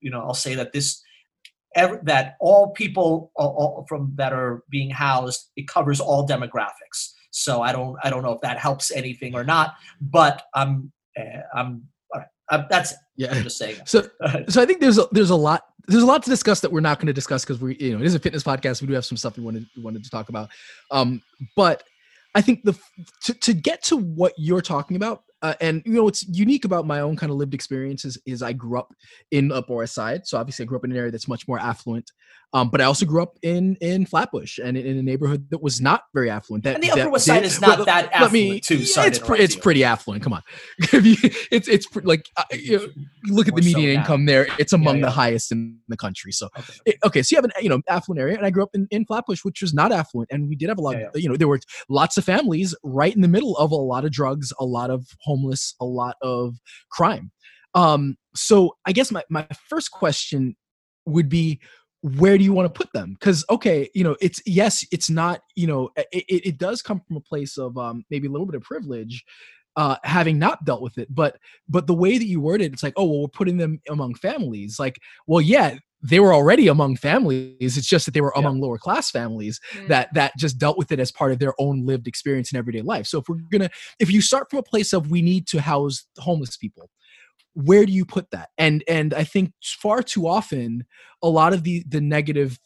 you 0.00 0.10
know 0.10 0.20
I'll 0.20 0.34
say 0.34 0.54
that 0.54 0.72
this 0.72 1.02
ev- 1.74 2.04
that 2.04 2.36
all 2.40 2.70
people 2.70 3.30
all, 3.36 3.84
from 3.88 4.12
that 4.16 4.32
are 4.32 4.62
being 4.70 4.90
housed 4.90 5.50
it 5.56 5.68
covers 5.68 6.00
all 6.00 6.26
demographics. 6.26 7.12
So 7.30 7.62
I 7.62 7.72
don't 7.72 7.96
I 8.02 8.10
don't 8.10 8.22
know 8.22 8.32
if 8.32 8.40
that 8.42 8.58
helps 8.58 8.90
anything 8.90 9.34
or 9.34 9.44
not, 9.44 9.74
but 10.00 10.42
I'm 10.54 10.92
uh, 11.18 11.40
I'm. 11.54 11.84
Uh, 12.50 12.62
that's 12.68 12.92
it. 12.92 12.98
Yeah. 13.16 13.32
I'm 13.32 13.42
just 13.42 13.56
saying. 13.56 13.76
So 13.86 14.06
so 14.48 14.60
I 14.60 14.66
think 14.66 14.80
there's 14.80 14.98
a, 14.98 15.08
there's 15.12 15.30
a 15.30 15.36
lot 15.36 15.62
there's 15.86 16.02
a 16.02 16.06
lot 16.06 16.22
to 16.22 16.30
discuss 16.30 16.60
that 16.60 16.72
we're 16.72 16.80
not 16.80 16.98
going 16.98 17.06
to 17.06 17.12
discuss 17.12 17.44
because 17.44 17.60
we 17.60 17.76
you 17.78 17.94
know 17.94 18.02
it 18.02 18.06
is 18.06 18.14
a 18.14 18.18
fitness 18.18 18.42
podcast. 18.42 18.80
We 18.80 18.88
do 18.88 18.94
have 18.94 19.04
some 19.04 19.16
stuff 19.16 19.36
we 19.36 19.44
wanted 19.44 19.66
we 19.76 19.82
wanted 19.82 20.04
to 20.04 20.10
talk 20.10 20.28
about. 20.28 20.50
Um, 20.90 21.22
but 21.56 21.82
I 22.34 22.40
think 22.40 22.64
the 22.64 22.78
to 23.24 23.34
to 23.34 23.54
get 23.54 23.82
to 23.84 23.96
what 23.96 24.32
you're 24.36 24.62
talking 24.62 24.96
about, 24.96 25.22
uh, 25.44 25.54
and 25.60 25.82
you 25.84 25.92
know 25.92 26.04
what's 26.04 26.26
unique 26.26 26.64
about 26.64 26.86
my 26.86 27.00
own 27.00 27.16
kind 27.16 27.30
of 27.30 27.36
lived 27.36 27.52
experiences 27.52 28.16
is 28.24 28.42
I 28.42 28.54
grew 28.54 28.78
up 28.78 28.94
in 29.30 29.52
Upper 29.52 29.74
West 29.74 29.94
Side, 29.94 30.26
so 30.26 30.38
obviously 30.38 30.64
I 30.64 30.66
grew 30.66 30.78
up 30.78 30.84
in 30.84 30.90
an 30.90 30.96
area 30.96 31.10
that's 31.10 31.28
much 31.28 31.46
more 31.46 31.58
affluent. 31.58 32.10
Um, 32.54 32.70
but 32.70 32.80
I 32.80 32.84
also 32.84 33.04
grew 33.04 33.20
up 33.20 33.36
in 33.42 33.76
in 33.80 34.06
Flatbush 34.06 34.58
and 34.58 34.76
in, 34.76 34.86
in 34.86 34.96
a 34.96 35.02
neighborhood 35.02 35.50
that 35.50 35.60
was 35.60 35.80
not 35.80 36.04
very 36.14 36.30
affluent. 36.30 36.62
That 36.64 36.76
And 36.76 36.84
the 36.84 36.92
Upper 36.92 37.10
West 37.10 37.26
Side 37.26 37.40
did- 37.40 37.46
is 37.46 37.60
not 37.60 37.78
well, 37.78 37.86
that 37.86 38.10
affluent, 38.12 38.32
me- 38.32 38.60
too. 38.60 38.76
yeah, 38.78 38.84
Sorry 38.86 39.08
it's 39.08 39.18
pre- 39.18 39.40
it's 39.40 39.56
you. 39.56 39.60
pretty 39.60 39.82
affluent. 39.82 40.22
Come 40.22 40.32
on, 40.34 40.42
it's 40.78 41.66
it's 41.68 41.86
pre- 41.86 42.04
like 42.04 42.28
uh, 42.36 42.44
you, 42.52 42.78
know, 42.78 42.86
look 43.24 43.48
at 43.48 43.56
the 43.56 43.60
More 43.62 43.70
so 43.72 43.78
median 43.78 44.00
income 44.00 44.26
there; 44.26 44.46
it's 44.58 44.72
among 44.72 44.98
yeah. 45.00 45.06
the 45.06 45.10
highest 45.10 45.50
in 45.50 45.80
the 45.88 45.96
country. 45.96 46.30
So 46.32 46.48
Okay. 46.56 46.72
it- 46.86 46.96
okay, 47.04 47.22
so 47.22 47.34
you 47.34 47.38
have 47.38 47.44
an 47.44 47.50
you 47.60 47.68
know 47.68 47.82
affluent 47.88 48.20
area, 48.20 48.36
and 48.36 48.46
I 48.46 48.50
grew 48.50 48.62
up 48.62 48.70
in, 48.72 48.86
in 48.92 49.04
Flatbush, 49.04 49.44
which 49.44 49.60
was 49.60 49.74
not 49.74 49.90
affluent, 49.90 50.30
and 50.32 50.48
we 50.48 50.54
did 50.54 50.68
have 50.68 50.78
a 50.78 50.80
lot. 50.80 50.96
Yeah, 50.96 51.08
Of, 51.12 51.20
you 51.20 51.28
know, 51.28 51.36
there 51.36 51.48
were 51.48 51.58
lots 51.88 52.16
of 52.16 52.24
families 52.24 52.72
right 52.84 53.14
in 53.14 53.20
the 53.20 53.28
middle 53.28 53.56
of 53.56 53.72
a 53.72 53.76
lot 53.76 54.04
of 54.04 54.12
drugs, 54.12 54.52
a 54.60 54.64
lot 54.64 54.90
of 54.90 55.08
homeless, 55.22 55.74
a 55.80 55.84
lot 55.84 56.14
of 56.22 56.54
crime. 56.90 57.32
Um, 57.74 58.16
so 58.36 58.76
I 58.86 58.92
guess 58.92 59.10
my 59.10 59.24
my 59.28 59.44
first 59.68 59.90
question 59.90 60.54
would 61.06 61.28
be 61.28 61.60
where 62.04 62.36
do 62.36 62.44
you 62.44 62.52
want 62.52 62.66
to 62.66 62.78
put 62.78 62.92
them 62.92 63.16
because 63.18 63.46
okay 63.48 63.88
you 63.94 64.04
know 64.04 64.14
it's 64.20 64.42
yes 64.44 64.84
it's 64.92 65.08
not 65.08 65.40
you 65.56 65.66
know 65.66 65.88
it, 65.96 66.24
it, 66.28 66.58
does 66.58 66.82
come 66.82 67.00
from 67.00 67.16
a 67.16 67.20
place 67.20 67.56
of 67.56 67.78
um 67.78 68.04
maybe 68.10 68.26
a 68.28 68.30
little 68.30 68.44
bit 68.44 68.54
of 68.54 68.62
privilege 68.62 69.24
uh 69.76 69.96
having 70.04 70.38
not 70.38 70.62
dealt 70.66 70.82
with 70.82 70.98
it 70.98 71.08
but 71.14 71.38
but 71.66 71.86
the 71.86 71.94
way 71.94 72.18
that 72.18 72.26
you 72.26 72.42
word 72.42 72.60
it 72.60 72.74
it's 72.74 72.82
like 72.82 72.92
oh 72.98 73.04
well 73.04 73.20
we're 73.22 73.28
putting 73.28 73.56
them 73.56 73.80
among 73.88 74.14
families 74.16 74.78
like 74.78 75.00
well 75.26 75.40
yeah 75.40 75.76
they 76.02 76.20
were 76.20 76.34
already 76.34 76.68
among 76.68 76.94
families 76.94 77.78
it's 77.78 77.86
just 77.88 78.04
that 78.04 78.12
they 78.12 78.20
were 78.20 78.34
Yeah. 78.36 78.40
among 78.40 78.60
lower 78.60 78.76
class 78.76 79.10
families 79.10 79.58
Mm. 79.72 79.88
that 79.88 80.12
that 80.12 80.32
just 80.36 80.58
dealt 80.58 80.76
with 80.76 80.92
it 80.92 81.00
as 81.00 81.10
part 81.10 81.32
of 81.32 81.38
their 81.38 81.54
own 81.58 81.86
lived 81.86 82.06
experience 82.06 82.52
in 82.52 82.58
everyday 82.58 82.82
life 82.82 83.06
so 83.06 83.18
if 83.20 83.30
we're 83.30 83.38
gonna 83.50 83.70
if 83.98 84.12
you 84.12 84.20
start 84.20 84.50
from 84.50 84.58
a 84.58 84.62
place 84.62 84.92
of 84.92 85.10
we 85.10 85.22
need 85.22 85.46
to 85.46 85.58
house 85.58 86.04
homeless 86.18 86.58
people 86.58 86.90
where 87.54 87.86
do 87.86 87.92
you 87.92 88.04
put 88.04 88.30
that? 88.30 88.50
And 88.58 88.84
and 88.88 89.14
i 89.14 89.24
think 89.24 89.52
far 89.62 90.02
too 90.02 90.26
often 90.26 90.84
a 91.22 91.28
lot 91.28 91.52
of 91.52 91.62
the 91.62 91.84
the 91.88 92.00
negative 92.00 92.58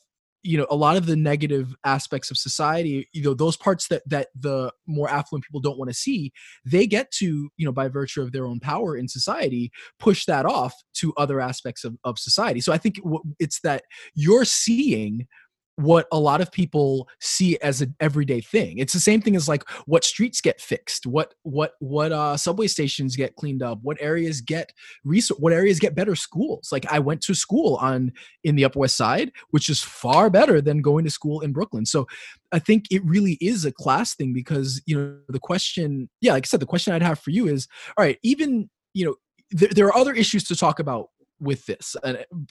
you 0.43 0.57
know 0.57 0.67
a 0.71 0.77
lot 0.77 0.97
of 0.97 1.07
the 1.07 1.17
negative 1.17 1.75
aspects 1.85 2.31
of 2.31 2.39
society 2.39 3.09
you 3.13 3.23
know 3.23 3.35
those 3.35 3.57
parts 3.57 3.89
that 3.89 4.03
that 4.09 4.29
the 4.39 4.73
more 4.87 5.09
affluent 5.09 5.45
people 5.45 5.61
don't 5.61 5.79
want 5.79 5.91
to 5.91 5.95
see 5.95 6.33
they 6.65 6.87
get 6.87 7.11
to 7.11 7.51
you 7.57 7.67
know 7.67 7.73
by 7.73 7.89
virtue 7.89 8.23
of 8.23 8.33
their 8.33 8.47
own 8.47 8.61
power 8.61 8.97
in 8.97 9.09
society 9.09 9.71
push 9.99 10.25
that 10.27 10.47
off 10.47 10.75
to 10.95 11.13
other 11.17 11.41
aspects 11.41 11.85
of, 11.85 11.97
of 12.05 12.19
society. 12.19 12.61
So 12.61 12.73
i 12.73 12.79
think 12.79 13.01
it's 13.39 13.61
that 13.61 13.85
you're 14.15 14.45
seeing 14.45 15.27
what 15.79 16.09
a 16.11 16.19
lot 16.19 16.41
of 16.41 16.51
people 16.51 17.09
see 17.21 17.57
as 17.61 17.81
an 17.81 17.95
everyday 18.01 18.41
thing. 18.41 18.79
It's 18.79 18.93
the 18.93 18.99
same 18.99 19.21
thing 19.21 19.37
as 19.37 19.49
like 19.49 19.63
what 19.87 20.03
streets 20.03 20.41
get 20.41 20.61
fixed 20.61 21.07
what 21.07 21.35
what 21.45 21.75
what 21.79 22.11
uh 22.11 22.37
subway 22.37 22.67
stations 22.67 23.15
get 23.15 23.37
cleaned 23.37 23.63
up 23.63 23.79
what 23.83 23.97
areas 24.01 24.41
get 24.41 24.73
what 25.39 25.53
areas 25.53 25.79
get 25.79 25.95
better 25.95 26.17
schools. 26.17 26.71
Like 26.73 26.91
i 26.93 26.99
went 26.99 27.21
to 27.23 27.35
school 27.35 27.77
on 27.77 28.13
in 28.43 28.57
the 28.57 28.65
upper 28.65 28.81
west 28.81 28.97
side 28.97 29.31
which 29.51 29.69
is 29.69 29.81
far 29.81 30.31
better 30.31 30.61
than 30.61 30.83
going 30.83 31.05
to 31.05 31.11
school 31.11 31.43
in 31.43 31.53
brooklyn. 31.53 31.87
So 31.87 32.09
i 32.51 32.59
think 32.59 32.87
it 32.91 33.05
really 33.05 33.39
is 33.41 33.65
a 33.65 33.71
class 33.71 34.17
thing 34.17 34.33
because 34.33 34.83
you 34.85 34.99
know 34.99 35.17
the 35.29 35.39
question 35.39 36.09
yeah 36.21 36.33
like 36.33 36.45
i 36.45 36.49
said 36.49 36.61
the 36.61 36.67
question 36.67 36.93
i'd 36.93 37.03
have 37.03 37.21
for 37.21 37.31
you 37.31 37.47
is 37.47 37.69
all 37.97 38.05
right 38.05 38.19
even 38.25 38.69
you 38.95 39.05
know 39.07 39.15
there, 39.53 39.69
there 39.69 39.87
are 39.87 39.97
other 39.97 40.13
issues 40.13 40.43
to 40.45 40.57
talk 40.57 40.81
about 40.81 41.11
with 41.39 41.65
this 41.67 41.95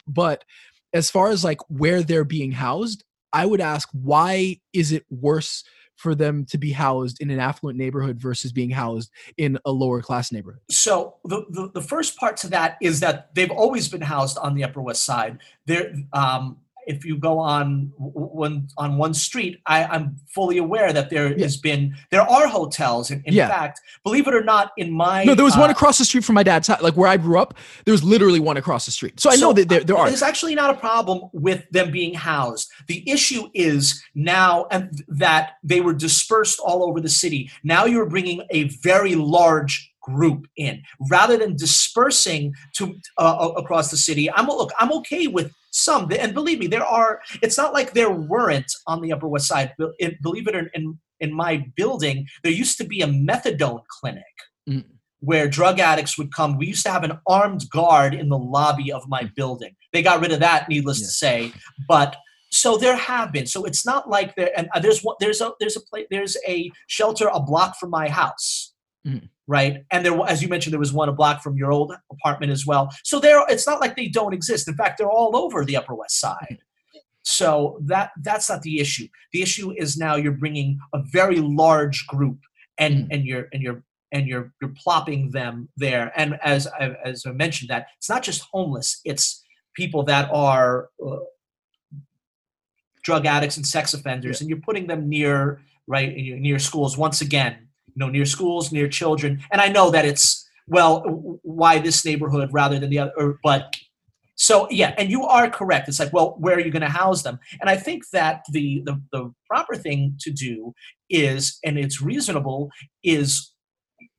but 0.08 0.46
as 0.94 1.10
far 1.10 1.30
as 1.30 1.44
like 1.44 1.60
where 1.70 2.02
they're 2.02 2.24
being 2.24 2.52
housed 2.52 3.04
i 3.34 3.46
would 3.46 3.62
ask 3.62 3.90
why 3.92 4.60
is 4.74 4.92
it 4.92 5.06
worse 5.10 5.64
for 5.96 6.14
them 6.14 6.46
to 6.46 6.60
be 6.60 6.72
housed 6.72 7.20
in 7.22 7.32
an 7.32 7.40
affluent 7.40 7.78
neighborhood 7.78 8.20
versus 8.20 8.52
being 8.52 8.70
housed 8.70 9.12
in 9.38 9.58
a 9.66 9.72
lower 9.72 10.02
class 10.02 10.32
neighborhood 10.32 10.62
So 10.70 11.16
the, 11.24 11.46
the 11.50 11.72
the 11.74 11.82
first 11.82 12.18
part 12.18 12.38
to 12.38 12.48
that 12.50 12.78
is 12.82 13.00
that 13.00 13.34
they've 13.34 13.52
always 13.52 13.88
been 13.88 14.02
housed 14.02 14.38
on 14.38 14.56
the 14.56 14.64
Upper 14.64 14.82
West 14.82 15.04
Side. 15.04 15.40
There, 15.66 15.94
um, 16.14 16.58
if 16.88 17.06
you 17.06 17.18
go 17.18 17.38
on 17.40 17.92
one 17.98 18.68
on 18.78 18.98
one 18.98 19.14
street, 19.14 19.60
I, 19.66 19.84
I'm 19.86 20.16
fully 20.34 20.58
aware 20.58 20.92
that 20.94 21.10
there 21.10 21.28
Yeah. 21.38 21.44
has 21.44 21.58
been 21.58 21.96
there 22.12 22.22
are 22.22 22.48
hotels. 22.48 23.12
In, 23.12 23.22
in 23.26 23.34
Yeah. 23.34 23.50
fact, 23.50 23.82
believe 24.04 24.28
it 24.28 24.34
or 24.34 24.44
not, 24.44 24.72
in 24.78 24.92
my 24.92 25.24
no 25.24 25.36
there 25.36 25.46
was 25.46 25.58
one 25.58 25.70
uh, 25.70 25.74
across 25.74 25.98
the 25.98 26.06
street 26.06 26.24
from 26.24 26.36
my 26.36 26.44
dad's 26.44 26.68
house 26.68 26.82
like 26.82 26.96
where 26.96 27.08
i 27.10 27.18
grew 27.18 27.38
up 27.40 27.54
there 27.86 27.92
was 27.92 28.04
literally 28.04 28.40
one 28.40 28.58
across 28.58 28.86
the 28.86 28.92
street 28.92 29.20
so 29.20 29.30
i 29.32 29.36
know 29.36 29.52
that 29.54 29.68
there, 29.70 29.84
there 29.84 29.98
are 29.98 30.08
There's 30.08 30.22
actually 30.22 30.56
not 30.56 30.70
a 30.70 30.78
problem 30.90 31.30
with 31.34 31.62
them 31.72 31.92
being 31.92 32.14
housed. 32.14 32.70
The 32.88 33.00
issue 33.10 33.44
is 33.54 34.02
now 34.16 34.66
and 34.72 35.04
that 35.08 35.44
they 35.64 35.82
were 35.82 35.94
dispersed 35.94 36.60
all 36.68 36.84
over 36.88 37.00
the 37.02 37.10
city. 37.10 37.50
Now 37.64 37.86
you're 37.86 38.10
bringing 38.16 38.42
a 38.52 38.62
very 38.92 39.16
large 39.16 39.92
group 40.16 40.48
in 40.58 40.82
rather 41.12 41.38
than 41.38 41.56
dispersing 41.56 42.54
to 42.78 42.96
uh, 43.18 43.52
across 43.58 43.92
the 43.92 43.98
city. 43.98 44.32
I'm 44.32 44.48
look. 44.48 44.72
I'm 44.80 44.92
okay 45.00 45.28
with 45.28 45.52
some, 45.72 46.10
and 46.18 46.34
believe 46.34 46.60
me, 46.60 46.68
there 46.68 46.86
are. 46.86 47.22
It's 47.44 47.58
not 47.58 47.74
like 47.74 47.94
there 47.94 48.10
weren't 48.12 48.72
on 48.88 49.02
the 49.02 49.12
Upper 49.14 49.28
West 49.28 49.48
Side. 49.48 49.74
Believe 50.22 50.48
it 50.48 50.56
or 50.56 50.70
in 50.74 50.98
in 51.20 51.34
my 51.34 51.66
building, 51.76 52.28
there 52.44 52.52
used 52.52 52.78
to 52.78 52.86
be 52.86 53.02
a 53.02 53.08
methadone 53.08 53.84
clinic 54.00 54.24
Mm. 54.70 54.84
where 55.22 55.48
drug 55.48 55.80
addicts 55.80 56.18
would 56.18 56.32
come. 56.34 56.58
We 56.58 56.68
used 56.68 56.86
to 56.86 56.92
have 56.92 57.06
an 57.06 57.18
armed 57.26 57.64
guard 57.72 58.14
in 58.14 58.28
the 58.28 58.38
lobby 58.38 58.92
of 58.92 59.08
my 59.08 59.24
building. 59.36 59.74
They 59.94 60.02
got 60.04 60.20
rid 60.22 60.34
of 60.34 60.42
that, 60.42 60.68
needless 60.68 61.00
Yeah. 61.00 61.08
to 61.08 61.12
say. 61.12 61.40
But 61.88 62.18
so 62.52 62.78
there 62.78 62.98
have 62.98 63.32
been. 63.32 63.48
So 63.48 63.64
it's 63.66 63.86
not 63.86 64.10
like 64.10 64.36
there. 64.36 64.52
And 64.58 64.68
uh, 64.74 64.80
there's 64.82 65.02
one. 65.04 65.16
There's 65.22 65.42
a 65.42 65.52
there's 65.60 65.78
a. 65.78 65.82
There's 66.12 66.38
a 66.48 66.70
shelter 66.88 67.28
a 67.34 67.40
block 67.40 67.78
from 67.80 67.90
my 67.92 68.08
house. 68.10 68.74
Mhm. 69.08 69.30
Right, 69.50 69.86
and 69.92 70.06
there, 70.06 70.20
as 70.28 70.42
you 70.42 70.50
mentioned, 70.50 70.74
there 70.74 70.80
was 70.80 70.92
one 70.92 71.08
a 71.08 71.14
block 71.14 71.42
from 71.42 71.56
your 71.56 71.72
old 71.72 71.94
apartment 72.12 72.52
as 72.52 72.66
well. 72.66 72.94
So 73.06 73.20
there, 73.20 73.42
it's 73.48 73.66
not 73.66 73.80
like 73.80 73.96
they 73.96 74.10
don't 74.10 74.34
exist. 74.34 74.68
In 74.68 74.76
fact, 74.76 74.98
they're 74.98 75.10
all 75.10 75.38
over 75.38 75.64
the 75.64 75.78
Upper 75.78 75.96
West 75.96 76.20
Side. 76.20 76.58
So 77.24 77.80
that 77.86 78.12
that's 78.22 78.50
not 78.50 78.62
the 78.62 78.80
issue. 78.80 79.08
The 79.32 79.42
issue 79.42 79.72
is 79.72 79.98
now 79.98 80.16
you're 80.16 80.34
bringing 80.34 80.80
a 80.94 81.02
very 81.02 81.38
large 81.40 82.06
group, 82.08 82.40
and 82.78 83.06
Mm. 83.06 83.08
and 83.12 83.26
you're 83.26 83.48
and 83.54 83.62
you're 83.64 83.84
and 84.12 84.28
you're 84.28 84.54
you're 84.62 84.74
plopping 84.84 85.32
them 85.32 85.70
there. 85.78 86.12
And 86.18 86.38
as 86.44 86.68
I, 86.68 86.96
as 87.06 87.26
I 87.26 87.32
mentioned, 87.32 87.70
that 87.70 87.88
it's 87.98 88.10
not 88.10 88.24
just 88.24 88.42
homeless; 88.52 89.00
it's 89.06 89.44
people 89.76 90.04
that 90.04 90.30
are 90.34 90.90
uh, 91.06 91.20
drug 93.04 93.26
addicts 93.26 93.58
and 93.58 93.66
sex 93.66 93.94
offenders, 93.94 94.42
and 94.42 94.50
you're 94.50 94.60
putting 94.60 94.88
them 94.88 95.08
near 95.08 95.62
right 95.88 96.14
near 96.16 96.60
schools 96.60 96.98
once 96.98 97.22
again. 97.22 97.67
Know, 97.98 98.10
near 98.10 98.26
schools, 98.26 98.72
near 98.72 98.88
children. 98.88 99.42
And 99.52 99.60
I 99.60 99.70
know 99.70 99.90
that 99.92 100.06
it's 100.06 100.48
well, 100.68 101.02
why 101.44 101.80
this 101.80 102.06
neighborhood 102.06 102.50
rather 102.52 102.78
than 102.78 102.90
the 102.90 103.00
other? 103.00 103.12
Or, 103.18 103.40
but 103.44 103.76
so 104.36 104.68
yeah, 104.70 104.94
and 104.98 105.10
you 105.10 105.24
are 105.24 105.50
correct. 105.50 105.88
It's 105.88 106.00
like, 106.00 106.14
well, 106.14 106.36
where 106.38 106.56
are 106.56 106.60
you 106.60 106.70
going 106.70 106.82
to 106.82 106.90
house 106.90 107.24
them? 107.24 107.40
And 107.60 107.70
I 107.70 107.76
think 107.76 108.04
that 108.14 108.44
the, 108.52 108.84
the 108.86 109.02
the 109.12 109.34
proper 109.50 109.76
thing 109.76 110.16
to 110.22 110.32
do 110.32 110.74
is, 111.10 111.58
and 111.66 111.78
it's 111.78 112.02
reasonable, 112.02 112.70
is 113.04 113.52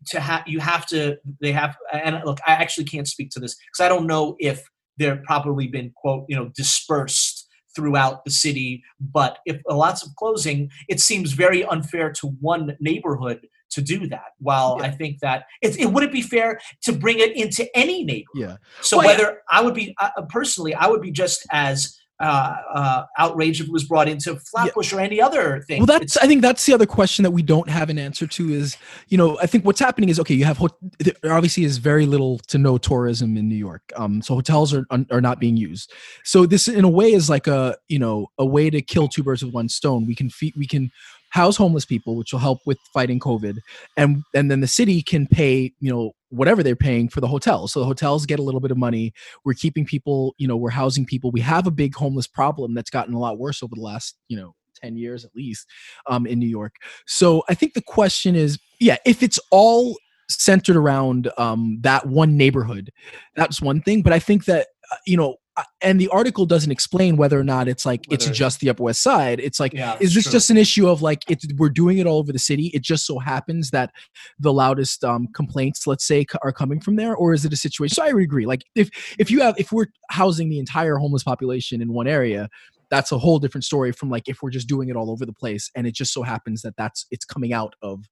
to 0.06 0.20
have 0.20 0.42
you 0.46 0.60
have 0.60 0.86
to 0.86 1.16
they 1.40 1.52
have 1.52 1.76
and 1.92 2.20
look 2.24 2.38
i 2.46 2.52
actually 2.52 2.84
can't 2.84 3.08
speak 3.08 3.30
to 3.30 3.40
this 3.40 3.54
because 3.54 3.84
i 3.84 3.88
don't 3.88 4.06
know 4.06 4.36
if 4.38 4.62
they're 4.96 5.22
probably 5.26 5.66
been 5.66 5.92
quote 5.96 6.24
you 6.28 6.36
know 6.36 6.50
dispersed 6.56 7.46
throughout 7.74 8.24
the 8.24 8.30
city 8.30 8.82
but 9.00 9.38
if 9.44 9.60
lots 9.68 10.04
of 10.04 10.14
closing 10.16 10.70
it 10.88 11.00
seems 11.00 11.32
very 11.32 11.64
unfair 11.64 12.12
to 12.12 12.28
one 12.40 12.76
neighborhood 12.80 13.40
to 13.70 13.81
do 13.83 14.07
that 14.09 14.33
while 14.38 14.78
Yeah. 14.81 14.87
i 14.87 14.90
think 14.90 15.20
that 15.20 15.44
it, 15.62 15.78
it 15.78 15.87
wouldn't 15.87 16.12
be 16.12 16.22
fair 16.22 16.61
to 16.83 16.92
bring 16.92 17.18
it 17.18 17.37
into 17.37 17.64
any 17.76 18.04
neighborhood 18.04 18.26
yeah 18.35 18.57
so 18.81 18.98
Well, 18.98 19.07
yeah. 19.07 19.12
whether 19.12 19.42
I 19.50 19.61
would 19.62 19.74
be 19.74 19.94
uh, 20.00 20.11
personally, 20.28 20.74
I 20.74 20.87
would 20.87 21.00
be 21.02 21.11
just 21.11 21.46
as 21.50 21.98
uh, 22.20 22.57
uh, 22.74 23.04
outrage 23.16 23.61
if 23.61 23.68
it 23.68 23.72
was 23.72 23.85
brought 23.85 24.09
into 24.09 24.35
Flatbush 24.37 24.92
or 24.92 24.98
any 25.00 25.20
other 25.20 25.61
thing. 25.68 25.78
Well, 25.81 25.87
that's 25.87 26.16
I 26.16 26.26
think 26.26 26.42
that's 26.42 26.66
the 26.66 26.74
other 26.74 26.85
question 26.87 27.22
that 27.22 27.31
we 27.31 27.42
don't 27.42 27.68
have 27.68 27.90
an 27.90 27.98
answer 27.98 28.26
to 28.26 28.50
is 28.52 28.76
you 29.09 29.16
know 29.16 29.38
I 29.40 29.46
think 29.46 29.64
what's 29.64 29.78
happening 29.78 30.09
is 30.11 30.18
okay 30.20 30.35
you 30.35 30.44
have 30.44 30.61
there 30.98 31.33
obviously 31.33 31.62
is 31.64 31.78
very 31.78 32.07
little 32.07 32.38
to 32.48 32.59
no 32.59 32.76
tourism 32.76 33.37
in 33.37 33.48
New 33.48 33.54
York 33.68 33.92
um 33.96 34.20
so 34.20 34.35
hotels 34.35 34.74
are 34.74 34.85
are 35.12 35.20
not 35.20 35.38
being 35.38 35.57
used 35.57 35.92
so 36.24 36.44
this 36.44 36.66
in 36.66 36.85
a 36.85 36.88
way 36.88 37.12
is 37.12 37.31
like 37.31 37.46
a 37.46 37.76
you 37.87 38.00
know 38.00 38.26
a 38.38 38.44
way 38.44 38.68
to 38.68 38.83
kill 38.83 39.07
two 39.07 39.22
birds 39.22 39.44
with 39.44 39.54
one 39.54 39.68
stone 39.68 40.04
we 40.04 40.14
can 40.16 40.28
feed 40.28 40.54
we 40.57 40.66
can 40.66 40.90
house 41.30 41.56
homeless 41.56 41.84
people 41.84 42.16
which 42.16 42.32
will 42.32 42.40
help 42.40 42.60
with 42.66 42.78
fighting 42.92 43.20
covid 43.20 43.58
and 43.96 44.22
and 44.34 44.50
then 44.50 44.60
the 44.60 44.66
city 44.66 45.02
can 45.02 45.26
pay 45.26 45.72
you 45.80 45.90
know 45.90 46.12
whatever 46.30 46.62
they're 46.62 46.76
paying 46.76 47.08
for 47.08 47.20
the 47.20 47.26
hotels 47.26 47.72
so 47.72 47.80
the 47.80 47.86
hotels 47.86 48.26
get 48.26 48.38
a 48.38 48.42
little 48.42 48.60
bit 48.60 48.70
of 48.70 48.76
money. 48.76 49.12
We're 49.44 49.54
keeping 49.54 49.84
people 49.84 50.34
you 50.38 50.48
know 50.48 50.56
we're 50.56 50.70
housing 50.70 51.06
people. 51.06 51.30
We 51.30 51.40
have 51.40 51.66
a 51.66 51.70
big 51.70 51.94
homeless 51.94 52.26
problem 52.26 52.74
that's 52.74 52.90
gotten 52.90 53.14
a 53.14 53.18
lot 53.18 53.38
worse 53.38 53.62
over 53.62 53.74
the 53.74 53.82
last 53.82 54.16
you 54.28 54.36
know 54.36 54.54
10 54.76 54.96
years 54.96 55.24
at 55.24 55.34
least 55.34 55.66
um, 56.06 56.26
in 56.26 56.38
new 56.38 56.48
york. 56.48 56.76
So 57.06 57.42
i 57.48 57.54
think 57.54 57.74
the 57.74 57.82
question 57.82 58.36
is 58.36 58.58
yeah 58.80 58.96
if 59.04 59.22
it's 59.22 59.38
all 59.50 59.96
centered 60.30 60.76
around 60.76 61.30
um, 61.38 61.78
that 61.80 62.06
one 62.06 62.36
neighborhood 62.36 62.90
that's 63.34 63.62
one 63.62 63.80
thing. 63.80 64.02
But 64.02 64.12
i 64.12 64.18
think 64.18 64.44
that 64.46 64.68
uh, 64.90 64.96
you 65.06 65.16
know 65.16 65.36
and 65.80 66.00
the 66.00 66.08
article 66.08 66.46
doesn't 66.46 66.70
explain 66.70 67.16
whether 67.16 67.38
or 67.38 67.44
not 67.44 67.68
it's 67.68 67.84
like 67.86 68.04
it's 68.10 68.28
just 68.30 68.60
the 68.60 68.70
upper 68.70 68.82
west 68.82 69.02
side. 69.02 69.40
It's 69.40 69.58
like 69.58 69.72
yeah, 69.72 69.96
is 70.00 70.14
this 70.14 70.24
true. 70.24 70.32
just 70.32 70.50
an 70.50 70.56
issue 70.56 70.88
of 70.88 71.02
like 71.02 71.24
it's 71.28 71.46
we're 71.56 71.68
doing 71.68 71.98
it 71.98 72.06
all 72.06 72.18
over 72.18 72.32
the 72.32 72.38
city. 72.38 72.66
It 72.74 72.82
just 72.82 73.06
so 73.06 73.18
happens 73.18 73.70
that 73.70 73.92
the 74.38 74.52
loudest 74.52 75.04
um, 75.04 75.28
complaints 75.34 75.86
let's 75.86 76.06
say 76.06 76.24
are 76.42 76.52
coming 76.52 76.80
from 76.80 76.96
there 76.96 77.14
or 77.14 77.32
is 77.32 77.44
it 77.44 77.52
a 77.52 77.56
situation 77.56 77.94
so 77.94 78.04
i 78.04 78.12
would 78.12 78.22
agree. 78.22 78.46
Like 78.46 78.64
if 78.74 78.90
if 79.18 79.30
you 79.30 79.40
have 79.40 79.54
if 79.58 79.72
we're 79.72 79.86
housing 80.10 80.48
the 80.48 80.58
entire 80.58 80.96
homeless 80.96 81.22
population 81.22 81.80
in 81.80 81.92
one 81.92 82.06
area 82.06 82.48
that's 82.90 83.12
a 83.12 83.18
whole 83.18 83.38
different 83.38 83.64
story 83.64 83.92
from 83.92 84.08
like 84.08 84.28
if 84.28 84.38
we're 84.42 84.50
just 84.50 84.66
doing 84.66 84.88
it 84.88 84.96
all 84.96 85.10
over 85.10 85.26
the 85.26 85.32
place 85.32 85.70
and 85.76 85.86
it 85.86 85.94
just 85.94 86.12
so 86.12 86.22
happens 86.22 86.62
that 86.62 86.74
that's 86.76 87.06
it's 87.10 87.24
coming 87.24 87.52
out 87.52 87.74
of 87.82 88.04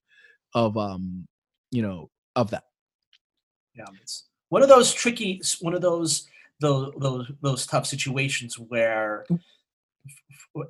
of 0.53 0.77
um 0.77 1.27
you 1.71 1.81
know 1.81 2.09
of 2.37 2.51
that. 2.51 2.63
Yeah, 3.75 3.85
it's 4.01 4.25
one 4.49 4.63
of 4.63 4.69
those 4.69 4.93
tricky, 4.93 5.41
one 5.59 5.73
of 5.73 5.81
those 5.81 6.27
those 6.59 6.91
those 6.99 7.31
those 7.41 7.65
tough 7.65 7.85
situations 7.85 8.57
where 8.57 9.25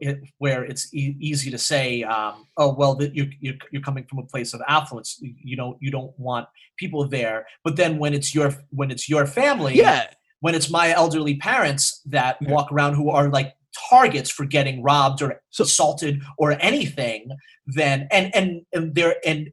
it, 0.01 0.19
where 0.37 0.63
it's 0.65 0.93
e- 0.93 1.15
easy 1.19 1.49
to 1.51 1.57
say, 1.57 2.03
um, 2.03 2.45
oh 2.57 2.73
well, 2.73 2.95
that 2.95 3.15
you're, 3.15 3.27
you're 3.39 3.55
you're 3.71 3.81
coming 3.81 4.03
from 4.05 4.19
a 4.19 4.23
place 4.23 4.53
of 4.53 4.61
affluence. 4.67 5.17
You 5.21 5.33
you 5.43 5.55
don't 5.55 5.77
you 5.81 5.91
don't 5.91 6.17
want 6.19 6.47
people 6.77 7.07
there. 7.07 7.45
But 7.63 7.75
then 7.77 7.97
when 7.97 8.13
it's 8.13 8.35
your 8.35 8.53
when 8.71 8.91
it's 8.91 9.07
your 9.09 9.25
family, 9.25 9.75
yeah 9.75 10.07
when 10.39 10.53
it's 10.53 10.69
my 10.69 10.91
elderly 10.91 11.35
parents 11.35 11.99
that 12.05 12.37
Yeah. 12.41 12.51
walk 12.51 12.71
around 12.71 12.93
who 12.93 13.09
are 13.09 13.27
like 13.29 13.55
targets 13.89 14.29
for 14.29 14.45
getting 14.45 14.83
robbed 14.83 15.19
or 15.23 15.41
So- 15.49 15.63
assaulted 15.63 16.21
or 16.37 16.51
anything, 16.59 17.29
then 17.65 18.07
and 18.11 18.35
and 18.35 18.61
and 18.73 18.93
there 18.93 19.15
and 19.25 19.51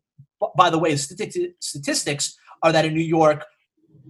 by 0.56 0.68
the 0.68 0.78
way, 0.78 0.94
statistics 0.96 1.38
statistics 1.60 2.36
are 2.62 2.72
that 2.72 2.84
in 2.84 2.92
New 2.92 3.00
York, 3.18 3.44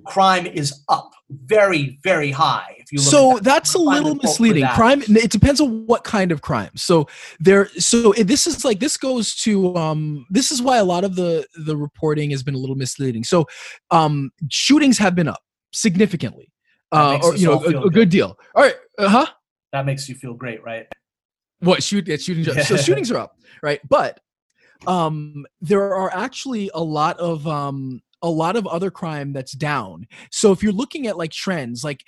crime 0.04 0.46
is 0.46 0.82
up 0.88 1.10
very 1.44 1.98
very 2.02 2.30
high. 2.30 2.76
If 2.78 2.92
you 2.92 2.98
look 2.98 3.06
so 3.06 3.30
at 3.30 3.36
that. 3.36 3.44
that's 3.44 3.74
a 3.74 3.78
little 3.78 4.14
misleading 4.14 4.62
that. 4.62 4.74
crime 4.74 5.02
it 5.08 5.30
depends 5.30 5.60
on 5.60 5.86
what 5.86 6.04
kind 6.04 6.32
of 6.32 6.42
crime 6.42 6.70
so 6.76 7.08
there 7.40 7.68
so 7.78 8.12
this 8.12 8.46
is 8.46 8.64
like 8.64 8.78
this 8.80 8.96
goes 8.96 9.34
to 9.36 9.74
um 9.76 10.26
this 10.30 10.52
is 10.52 10.60
why 10.60 10.78
a 10.78 10.84
lot 10.84 11.04
of 11.04 11.16
the 11.16 11.46
the 11.64 11.76
reporting 11.76 12.30
has 12.30 12.42
been 12.42 12.54
a 12.54 12.58
little 12.58 12.76
misleading 12.76 13.24
so 13.24 13.46
um 13.90 14.30
shootings 14.50 14.98
have 14.98 15.14
been 15.14 15.28
up 15.28 15.42
significantly 15.72 16.52
uh 16.92 17.18
or 17.22 17.34
you 17.36 17.46
know 17.46 17.62
a, 17.64 17.72
good. 17.72 17.92
good 17.92 18.08
deal 18.10 18.36
all 18.54 18.62
right 18.62 18.76
uh-huh 18.98 19.26
that 19.72 19.86
makes 19.86 20.08
you 20.08 20.14
feel 20.14 20.34
great, 20.34 20.62
right? 20.62 20.86
what 21.60 21.82
shoot 21.82 22.06
yeah, 22.06 22.16
shooting 22.16 22.44
so 22.62 22.76
shootings 22.76 23.10
are 23.10 23.18
up 23.18 23.38
right 23.62 23.80
but 23.88 24.20
um 24.86 25.46
there 25.60 25.94
are 25.94 26.14
actually 26.14 26.70
a 26.74 26.82
lot 26.82 27.18
of 27.18 27.46
um 27.46 28.02
a 28.24 28.30
lot 28.30 28.56
of 28.56 28.66
other 28.66 28.90
crime 28.90 29.34
that's 29.34 29.52
down. 29.52 30.06
So 30.30 30.50
if 30.50 30.62
you're 30.62 30.72
looking 30.72 31.06
at 31.06 31.18
like 31.18 31.30
trends 31.30 31.84
like 31.84 32.02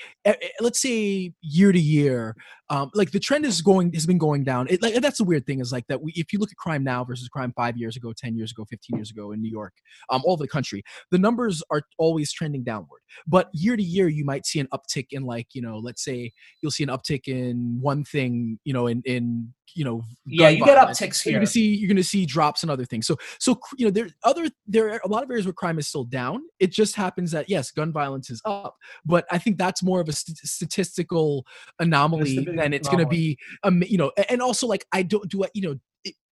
let's 0.60 0.80
say 0.80 1.34
year 1.42 1.72
to 1.72 1.78
year 1.78 2.34
um 2.70 2.90
like 2.94 3.10
the 3.12 3.20
trend 3.20 3.44
is 3.44 3.62
going 3.62 3.92
has 3.92 4.06
been 4.06 4.18
going 4.18 4.44
down. 4.44 4.66
It, 4.68 4.82
like 4.82 4.94
that's 4.94 5.18
the 5.18 5.24
weird 5.24 5.46
thing 5.46 5.60
is 5.60 5.72
like 5.72 5.86
that 5.88 6.02
we 6.02 6.12
if 6.16 6.32
you 6.32 6.38
look 6.38 6.50
at 6.50 6.56
crime 6.56 6.84
now 6.84 7.04
versus 7.04 7.28
crime 7.28 7.52
five 7.56 7.76
years 7.76 7.96
ago 7.96 8.12
10 8.16 8.36
years 8.36 8.50
ago 8.50 8.64
15 8.68 8.96
years 8.96 9.10
ago 9.10 9.32
in 9.32 9.40
new 9.40 9.50
york 9.50 9.72
um 10.10 10.22
all 10.24 10.32
over 10.32 10.42
the 10.42 10.48
country 10.48 10.82
the 11.10 11.18
numbers 11.18 11.62
are 11.70 11.82
always 11.98 12.32
trending 12.32 12.64
downward. 12.64 13.00
But 13.26 13.48
year 13.52 13.76
to 13.76 13.82
year 13.82 14.08
you 14.08 14.24
might 14.24 14.46
see 14.46 14.60
an 14.60 14.68
uptick 14.74 15.06
in 15.10 15.24
like 15.24 15.48
you 15.52 15.62
know 15.62 15.78
let's 15.78 16.02
say 16.04 16.32
you'll 16.60 16.72
see 16.72 16.82
an 16.82 16.90
uptick 16.90 17.28
in 17.28 17.78
one 17.80 18.04
thing 18.04 18.58
you 18.64 18.72
know 18.72 18.86
in 18.88 19.02
in 19.04 19.52
you 19.74 19.84
know 19.84 20.02
Yeah, 20.26 20.48
you 20.48 20.64
get 20.64 20.76
violence. 20.76 21.00
upticks 21.00 21.24
you're 21.24 21.34
gonna 21.34 21.46
see 21.46 21.74
you're 21.74 21.88
gonna 21.88 22.02
see 22.02 22.26
drops 22.26 22.62
and 22.62 22.70
other 22.70 22.84
things. 22.84 23.06
So 23.06 23.16
so 23.38 23.58
you 23.78 23.86
know 23.86 23.90
there 23.90 24.08
other 24.24 24.48
there 24.66 24.90
are 24.92 25.00
a 25.04 25.08
lot 25.08 25.22
of 25.22 25.30
areas 25.30 25.46
where 25.46 25.52
crime 25.52 25.78
is 25.78 25.86
still 25.88 26.04
down. 26.04 26.42
It 26.58 26.72
just 26.72 26.96
happens 26.96 27.30
that 27.32 27.48
yes 27.48 27.70
gun 27.70 27.92
violence 27.92 28.30
is 28.30 28.40
up 28.44 28.76
but 29.04 29.24
i 29.30 29.38
think 29.38 29.58
that's 29.58 29.82
more 29.82 30.00
of 30.00 30.08
a 30.08 30.12
st- 30.12 30.38
statistical 30.38 31.44
anomaly 31.78 32.36
big 32.56 32.64
than 32.64 32.72
it's 32.72 32.88
gonna 32.88 33.06
be 33.06 33.38
um 33.62 33.82
you 33.86 33.98
know 33.98 34.10
and 34.28 34.40
also 34.42 34.66
like 34.66 34.86
i 34.92 35.02
don't 35.02 35.28
do 35.28 35.44
I- 35.44 35.50
you 35.54 35.62
know 35.62 35.76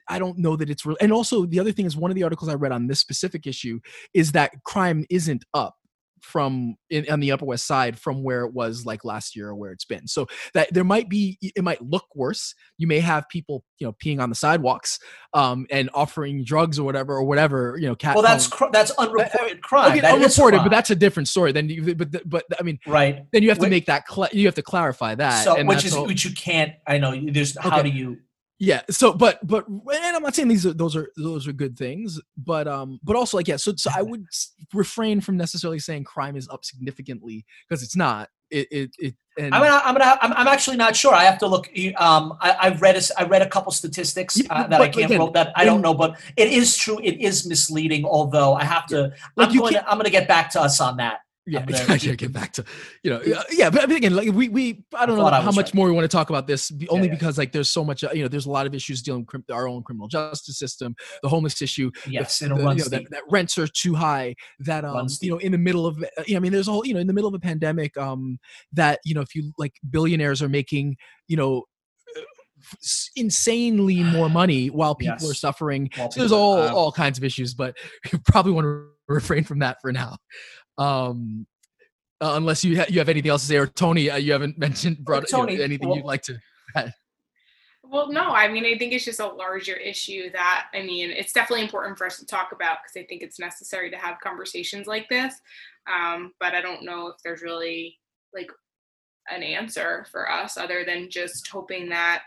I 0.07 0.19
don't 0.19 0.37
know 0.37 0.55
that 0.57 0.69
it's 0.69 0.85
real. 0.85 0.99
And 1.01 1.11
also, 1.13 1.47
the 1.47 1.59
other 1.59 1.73
thing 1.73 1.87
is 1.87 1.97
one 1.97 2.11
of 2.11 2.15
the 2.15 2.25
articles 2.25 2.51
I 2.51 2.55
read 2.55 2.73
on 2.73 2.89
this 2.89 3.01
specific 3.01 3.47
issue 3.47 3.81
is 4.13 4.33
that 4.33 4.53
crime 4.63 5.07
isn't 5.09 5.47
up 5.55 5.77
from 6.25 6.77
in, 6.91 7.09
on 7.11 7.21
the 7.21 7.31
Upper 7.31 7.45
West 7.45 7.67
Side 7.67 7.99
from 7.99 8.23
where 8.23 8.45
it 8.45 8.53
was 8.53 8.85
like 8.85 9.05
last 9.05 9.37
year 9.37 9.49
or 9.51 9.55
where 9.55 9.73
it's 9.73 9.85
been. 9.85 10.09
So 10.09 10.27
that 10.55 10.73
there 10.73 10.85
might 10.85 11.09
be, 11.09 11.39
it 11.41 11.63
might 11.63 11.83
look 11.83 12.07
worse. 12.15 12.55
You 12.79 12.87
may 12.87 13.01
have 13.01 13.29
people, 13.29 13.63
you 13.79 13.87
know, 13.87 13.95
peeing 14.05 14.21
on 14.21 14.31
the 14.31 14.35
sidewalks, 14.35 14.99
um, 15.35 15.67
and 15.71 15.91
offering 15.95 16.45
drugs 16.45 16.79
or 16.79 16.85
whatever 16.85 17.15
or 17.15 17.25
whatever. 17.25 17.77
You 17.79 17.89
know, 17.89 17.95
cat. 17.95 18.15
Well, 18.15 18.25
that's 18.25 18.47
cr- 18.47 18.73
that's 18.73 18.91
unreported 18.93 19.63
crime. 19.63 19.93
Okay, 19.93 20.01
That 20.01 20.15
unreported, 20.15 20.59
crime, 20.59 20.69
but 20.71 20.75
that's 20.75 20.91
a 20.91 20.97
different 20.97 21.29
story. 21.29 21.53
Then, 21.53 21.69
you, 21.69 21.95
but 21.95 22.29
but 22.29 22.45
I 22.59 22.63
mean, 22.63 22.79
right. 22.87 23.25
then 23.33 23.43
you 23.43 23.51
have 23.51 23.59
to 23.59 23.65
Wait. 23.65 23.71
make 23.71 23.87
that. 23.87 24.05
Cl- 24.09 24.31
you 24.33 24.47
have 24.47 24.55
to 24.57 24.63
clarify 24.63 25.15
that. 25.15 25.45
So 25.45 25.63
which 25.65 25.85
is 25.85 25.95
all- 25.95 26.07
which 26.07 26.25
you 26.25 26.33
can't. 26.33 26.73
I 26.87 26.99
know. 26.99 27.15
There's 27.31 27.57
how 27.59 27.83
do 27.83 27.91
you? 27.91 28.19
Yeah 28.59 28.83
so 28.89 29.13
but 29.13 29.45
but 29.47 29.67
and 29.69 30.17
i'm 30.17 30.23
not 30.23 30.35
saying 30.35 30.49
these 30.49 30.65
are 30.65 30.73
those 30.73 30.95
are 30.95 31.09
those 31.17 31.49
are 31.49 31.53
good 31.53 31.77
things 31.77 32.21
but 32.37 32.69
um 32.69 33.01
but 33.03 33.17
also 33.17 33.37
like 33.37 33.49
yeah 33.49 33.57
so 33.57 33.73
so 33.77 33.91
i 33.95 34.03
would 34.11 34.25
refrain 34.73 35.21
from 35.21 35.37
necessarily 35.37 35.79
saying 35.79 36.05
crime 36.05 36.37
is 36.37 36.49
up 36.49 36.65
significantly 36.65 37.45
because 37.69 37.83
it's 37.83 37.97
not 37.97 38.29
it 38.51 38.69
it, 38.71 38.91
it 38.99 39.15
and 39.37 39.53
I'm 39.53 39.63
gonna, 39.63 39.83
I'm 39.85 39.95
gonna, 39.95 40.19
I'm, 40.23 40.33
I'm 40.35 40.47
actually 40.47 40.77
not 40.77 40.95
sure. 40.95 41.13
I 41.13 41.25
have 41.25 41.39
to 41.39 41.49
look. 41.49 41.69
Um, 41.97 42.39
I, 42.41 42.57
I've 42.61 42.81
read, 42.81 42.97
a, 42.97 43.03
I 43.19 43.25
read 43.25 43.43
a 43.43 43.49
couple 43.49 43.73
statistics 43.73 44.41
uh, 44.49 44.69
that 44.69 44.81
I 44.81 44.89
can't 44.89 45.07
again, 45.07 45.19
quote 45.19 45.33
that 45.35 45.53
I 45.57 45.65
don't 45.65 45.81
know, 45.81 45.93
but 45.93 46.21
it 46.37 46.53
is 46.53 46.77
true. 46.77 47.01
It 47.03 47.21
is 47.21 47.47
misleading. 47.49 48.05
Although 48.05 48.55
I 48.55 48.63
have 48.63 48.87
to, 48.87 49.13
Like, 49.35 49.49
I'm 49.49 49.55
you 49.55 49.61
going 49.61 49.73
to, 49.75 49.89
I'm 49.89 49.97
going 49.97 50.05
to 50.05 50.11
get 50.11 50.29
back 50.29 50.51
to 50.51 50.61
us 50.61 50.81
on 50.81 50.99
that. 50.99 51.24
Yeah 51.47 51.65
I 51.89 51.99
can't 51.99 52.19
get 52.19 52.33
back 52.33 52.53
to 52.55 52.65
you 53.03 53.11
know 53.11 53.21
yeah. 53.51 53.71
but 53.71 53.83
I 53.83 53.87
mean, 53.87 53.99
again 53.99 54.15
like 54.15 54.33
we 54.33 54.49
we 54.49 54.85
i 54.97 55.05
don't 55.05 55.19
know 55.19 55.27
I 55.27 55.41
how 55.41 55.53
much 55.53 55.75
more 55.75 55.87
we 55.87 55.93
want 55.93 56.05
to 56.05 56.15
talk 56.17 56.31
about 56.31 56.47
this 56.47 56.73
only 56.89 57.09
yeah. 57.09 57.15
because 57.15 57.37
like 57.37 57.53
there's 57.53 57.69
so 57.69 57.85
much 57.85 58.03
uh, 58.03 58.11
you 58.13 58.23
know 58.23 58.29
there's 58.29 58.47
a 58.47 58.51
lot 58.51 58.67
of 58.67 58.75
issues 58.75 59.03
dealing 59.03 59.27
with 59.31 59.51
our 59.51 59.69
own 59.69 59.83
criminal 59.83 60.09
justice 60.09 60.59
system 60.59 60.95
the 61.23 61.29
homeless 61.29 61.61
issue 61.61 61.91
Yes, 62.07 62.39
the, 62.39 62.47
it 62.47 62.49
you 62.51 62.55
know, 62.57 62.75
that, 62.75 63.11
that 63.11 63.23
rents 63.31 63.59
are 63.59 63.67
too 63.67 63.95
high 63.95 64.35
that 64.61 64.85
um 64.85 65.07
you 65.21 65.31
know 65.31 65.39
in 65.39 65.53
the 65.53 65.59
middle 65.59 65.87
of 65.87 66.03
uh, 66.03 66.23
yeah, 66.27 66.37
i 66.37 66.41
mean 66.41 66.53
there's 66.53 66.69
a 66.69 66.73
whole 66.73 66.87
you 66.87 66.95
know 66.95 67.01
in 67.01 67.07
the 67.07 67.13
middle 67.13 67.29
of 67.29 67.35
a 67.35 67.41
pandemic 67.41 67.97
um 67.99 68.39
that 68.73 69.01
you 69.05 69.15
know 69.15 69.21
if 69.21 69.35
you 69.35 69.53
like 69.59 69.75
billionaires 69.91 70.43
are 70.43 70.49
making 70.49 70.97
you 71.29 71.37
know 71.37 71.63
uh, 72.17 72.21
insanely 73.17 74.03
more 74.03 74.29
money 74.31 74.69
while 74.69 74.95
people 74.95 75.31
are 75.31 75.35
suffering 75.35 75.91
While 75.97 76.11
so 76.11 76.21
there's 76.21 76.33
all 76.33 76.59
are- 76.63 76.69
um, 76.69 76.75
all 76.75 76.93
kinds 76.93 77.19
of 77.19 77.25
issues 77.25 77.53
but 77.53 77.77
you 78.13 78.19
probably 78.27 78.53
want 78.53 78.65
to 78.65 78.89
refrain 79.09 79.45
from 79.45 79.59
that 79.59 79.77
for 79.83 79.93
now 79.93 80.17
um 80.79 81.47
uh, 82.21 82.35
unless 82.37 82.65
you 82.65 82.79
ha- 82.79 82.87
you 82.89 82.99
have 82.99 83.09
anything 83.09 83.31
else 83.31 83.43
to 83.43 83.49
say 83.49 83.57
or 83.57 83.67
tony 83.67 84.11
uh, 84.11 84.17
you 84.17 84.33
haven't 84.33 84.59
mentioned 84.67 84.99
brought 85.05 85.31
you 85.31 85.39
know, 85.39 85.45
anything 85.45 85.89
well- 85.89 85.99
you'd 85.99 86.07
like 86.07 86.23
to 86.23 86.39
Well, 87.95 88.11
no, 88.11 88.31
I 88.31 88.49
mean, 88.49 88.65
I 88.65 88.77
think 88.77 88.93
it's 88.93 89.05
just 89.05 89.21
a 89.21 89.27
larger 89.27 89.77
issue 89.77 90.31
that, 90.33 90.67
I 90.75 90.83
mean, 90.83 91.11
it's 91.11 91.33
definitely 91.33 91.63
important 91.63 91.99
for 91.99 92.07
us 92.07 92.19
to 92.19 92.27
talk 92.27 92.51
about 92.53 92.79
because 92.83 93.01
I 93.01 93.07
think 93.07 93.23
it's 93.23 93.39
necessary 93.39 93.91
to 93.91 93.97
have 93.97 94.19
conversations 94.21 94.87
like 94.87 95.09
this. 95.09 95.35
Um, 95.87 96.33
but 96.41 96.55
I 96.55 96.61
don't 96.61 96.85
know 96.85 97.09
if 97.09 97.17
there's 97.23 97.43
really 97.43 97.99
like 98.35 98.51
an 99.31 99.43
answer 99.43 100.07
for 100.11 100.29
us 100.31 100.57
other 100.57 100.85
than 100.85 101.11
just 101.11 101.47
hoping 101.49 101.91
that 101.91 102.23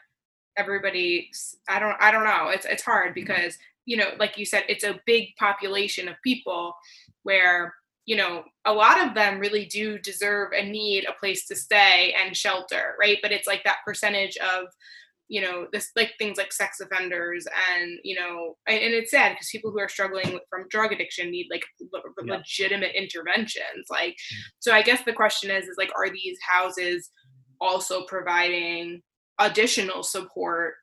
everybody, 0.58 1.32
I 1.68 1.80
don't, 1.80 1.98
I 2.00 2.12
don't 2.12 2.24
know. 2.24 2.50
It's, 2.50 2.66
it's 2.66 2.84
hard 2.84 3.14
because, 3.14 3.58
you 3.86 3.98
know, 3.98 4.12
like 4.20 4.38
you 4.38 4.46
said, 4.46 4.64
it's 4.70 4.84
a 4.84 5.02
big 5.06 5.36
population 5.38 6.08
of 6.08 6.16
people 6.24 6.76
where, 7.24 7.74
you 8.08 8.16
know, 8.16 8.44
a 8.66 8.74
lot 8.74 9.06
of 9.06 9.14
them 9.14 9.40
really 9.40 9.66
do 9.66 10.00
deserve 10.00 10.50
and 10.58 10.72
need 10.72 11.06
a 11.06 11.20
place 11.20 11.46
to 11.48 11.56
stay 11.56 12.16
and 12.20 12.36
shelter, 12.36 12.96
right? 13.00 13.20
But 13.22 13.32
it's 13.32 13.46
like 13.48 13.64
that 13.66 13.78
percentage 13.86 14.36
of, 14.38 14.66
you 15.30 15.42
know 15.42 15.68
this 15.74 15.92
like 15.98 16.14
things 16.18 16.38
like 16.38 16.54
sex 16.54 16.80
offenders 16.80 17.46
and 17.74 18.00
you 18.06 18.16
know 18.18 18.56
and, 18.66 18.80
and 18.82 18.94
it's 18.94 19.12
sad 19.12 19.34
because 19.34 19.50
people 19.52 19.72
who 19.72 19.80
are 19.82 19.90
struggling 19.90 20.32
with, 20.32 20.44
from 20.50 20.66
drug 20.70 20.94
addiction 20.94 21.30
need 21.30 21.48
like 21.52 21.66
le- 21.92 22.00
Yeah. 22.26 22.36
legitimate 22.38 22.96
interventions 22.96 23.88
like 23.90 24.16
so 24.60 24.72
i 24.72 24.82
guess 24.82 25.04
the 25.04 25.12
question 25.12 25.52
is 25.52 25.66
is 25.68 25.76
like 25.78 25.92
are 25.98 26.10
these 26.10 26.38
houses 26.50 27.10
also 27.60 28.06
providing 28.06 29.02
additional 29.38 30.02
support 30.02 30.76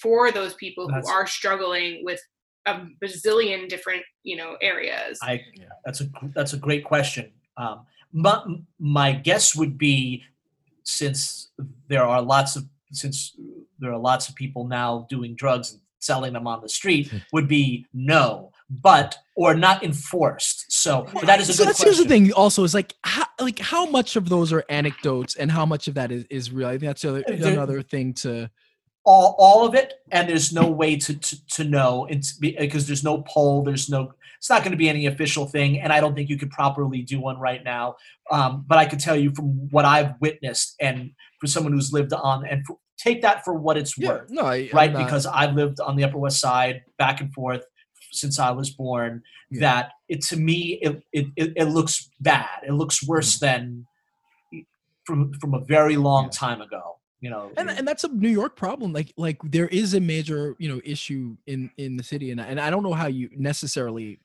for 0.00 0.32
those 0.32 0.54
people 0.54 0.86
That's- 0.86 1.06
who 1.06 1.12
are 1.14 1.26
struggling 1.26 2.02
with 2.02 2.22
a 2.66 2.86
bazillion 3.02 3.68
different 3.68 4.02
you 4.22 4.36
know 4.36 4.56
areas 4.60 5.18
I 5.22 5.42
that's 5.84 6.00
a 6.00 6.06
that's 6.34 6.52
a 6.52 6.56
great 6.56 6.84
question. 6.84 7.32
Um, 7.56 7.86
my 8.12 8.42
my 8.78 9.12
guess 9.12 9.56
would 9.56 9.76
be 9.78 10.22
since 10.84 11.50
there 11.88 12.04
are 12.04 12.22
lots 12.22 12.56
of 12.56 12.66
since 12.92 13.36
there 13.78 13.92
are 13.92 13.98
lots 13.98 14.28
of 14.28 14.34
people 14.34 14.66
now 14.66 15.06
doing 15.08 15.34
drugs 15.34 15.72
and 15.72 15.80
selling 15.98 16.32
them 16.32 16.46
on 16.46 16.60
the 16.60 16.68
street 16.68 17.12
would 17.32 17.46
be 17.48 17.86
no, 17.94 18.50
but 18.68 19.16
or 19.36 19.54
not 19.54 19.82
enforced. 19.82 20.70
So 20.72 21.06
but 21.12 21.26
that 21.26 21.40
is 21.40 21.48
a 21.48 21.52
so 21.52 21.64
good 21.64 21.68
that's 21.68 21.78
question. 21.78 21.94
here's 21.94 21.98
the 21.98 22.08
thing 22.08 22.32
also 22.32 22.64
is 22.64 22.74
like 22.74 22.94
how 23.02 23.26
like 23.40 23.58
how 23.58 23.86
much 23.86 24.16
of 24.16 24.28
those 24.28 24.52
are 24.52 24.64
anecdotes 24.68 25.36
and 25.36 25.50
how 25.50 25.64
much 25.66 25.88
of 25.88 25.94
that 25.94 26.12
is, 26.12 26.24
is 26.30 26.52
real 26.52 26.68
i 26.68 26.72
think 26.72 26.82
that's 26.82 27.02
the 27.02 27.08
other, 27.10 27.24
There- 27.26 27.52
another 27.52 27.82
thing 27.82 28.12
to 28.14 28.50
all, 29.04 29.34
all 29.38 29.66
of 29.66 29.74
it 29.74 29.94
and 30.10 30.28
there's 30.28 30.52
no 30.52 30.66
way 30.70 30.96
to 30.96 31.14
to, 31.18 31.46
to 31.46 31.64
know. 31.64 32.06
It's 32.10 32.32
because 32.34 32.86
there's 32.86 33.02
no 33.04 33.22
poll 33.22 33.62
there's 33.64 33.88
no 33.90 34.12
it's 34.38 34.50
not 34.50 34.62
going 34.62 34.72
to 34.72 34.76
be 34.76 34.88
any 34.88 35.06
official 35.06 35.46
thing 35.46 35.80
and 35.80 35.92
i 35.92 36.00
don't 36.00 36.14
think 36.16 36.28
you 36.28 36.36
could 36.36 36.50
properly 36.50 37.02
do 37.02 37.20
one 37.20 37.38
right 37.38 37.62
now. 37.64 37.96
Um, 38.30 38.64
but 38.66 38.78
i 38.78 38.84
could 38.86 39.00
tell 39.00 39.16
you 39.16 39.32
from 39.34 39.68
what 39.70 39.84
i've 39.84 40.14
witnessed 40.20 40.74
and 40.80 41.10
for 41.40 41.46
someone 41.46 41.72
who's 41.72 41.92
lived 41.92 42.12
on 42.12 42.46
and 42.46 42.64
for, 42.66 42.76
take 42.98 43.22
that 43.22 43.44
for 43.44 43.54
what 43.54 43.76
it's 43.76 43.96
yeah 43.98 44.08
worth 44.08 44.30
no 44.30 44.42
I, 44.42 44.68
right? 44.72 44.92
not- 44.92 45.04
because 45.04 45.26
i've 45.26 45.54
lived 45.54 45.78
on 45.80 45.96
the 45.96 46.04
upper 46.04 46.18
west 46.18 46.40
side 46.40 46.82
back 46.98 47.20
and 47.20 47.32
forth 47.34 47.62
since 48.12 48.38
i 48.38 48.50
was 48.50 48.70
born 48.70 49.22
Yeah. 49.50 49.60
that 49.60 49.90
it 50.08 50.22
to 50.30 50.36
me 50.36 50.78
it, 50.82 51.02
it, 51.12 51.26
it, 51.36 51.52
it 51.56 51.64
looks 51.66 52.08
bad. 52.20 52.48
It 52.66 52.72
looks 52.72 53.06
worse 53.06 53.38
than 53.38 53.86
from 55.06 55.32
from 55.40 55.54
a 55.54 55.60
very 55.60 55.96
long 55.96 56.24
Yeah. 56.24 56.30
time 56.30 56.60
ago 56.60 56.98
you 57.22 57.30
know 57.30 57.50
and, 57.56 57.70
and 57.70 57.88
that's 57.88 58.04
a 58.04 58.08
new 58.08 58.28
york 58.28 58.56
problem 58.56 58.92
like 58.92 59.10
like 59.16 59.38
there 59.44 59.68
is 59.68 59.94
a 59.94 60.00
major 60.00 60.54
you 60.58 60.68
know 60.68 60.80
issue 60.84 61.34
in 61.46 61.70
in 61.78 61.96
the 61.96 62.02
city 62.02 62.30
and, 62.32 62.40
I- 62.40 62.46
and 62.46 62.60
i 62.60 62.68
don't 62.68 62.82
know 62.82 62.92
how 62.92 63.06
you 63.06 63.30
necessarily 63.34 64.20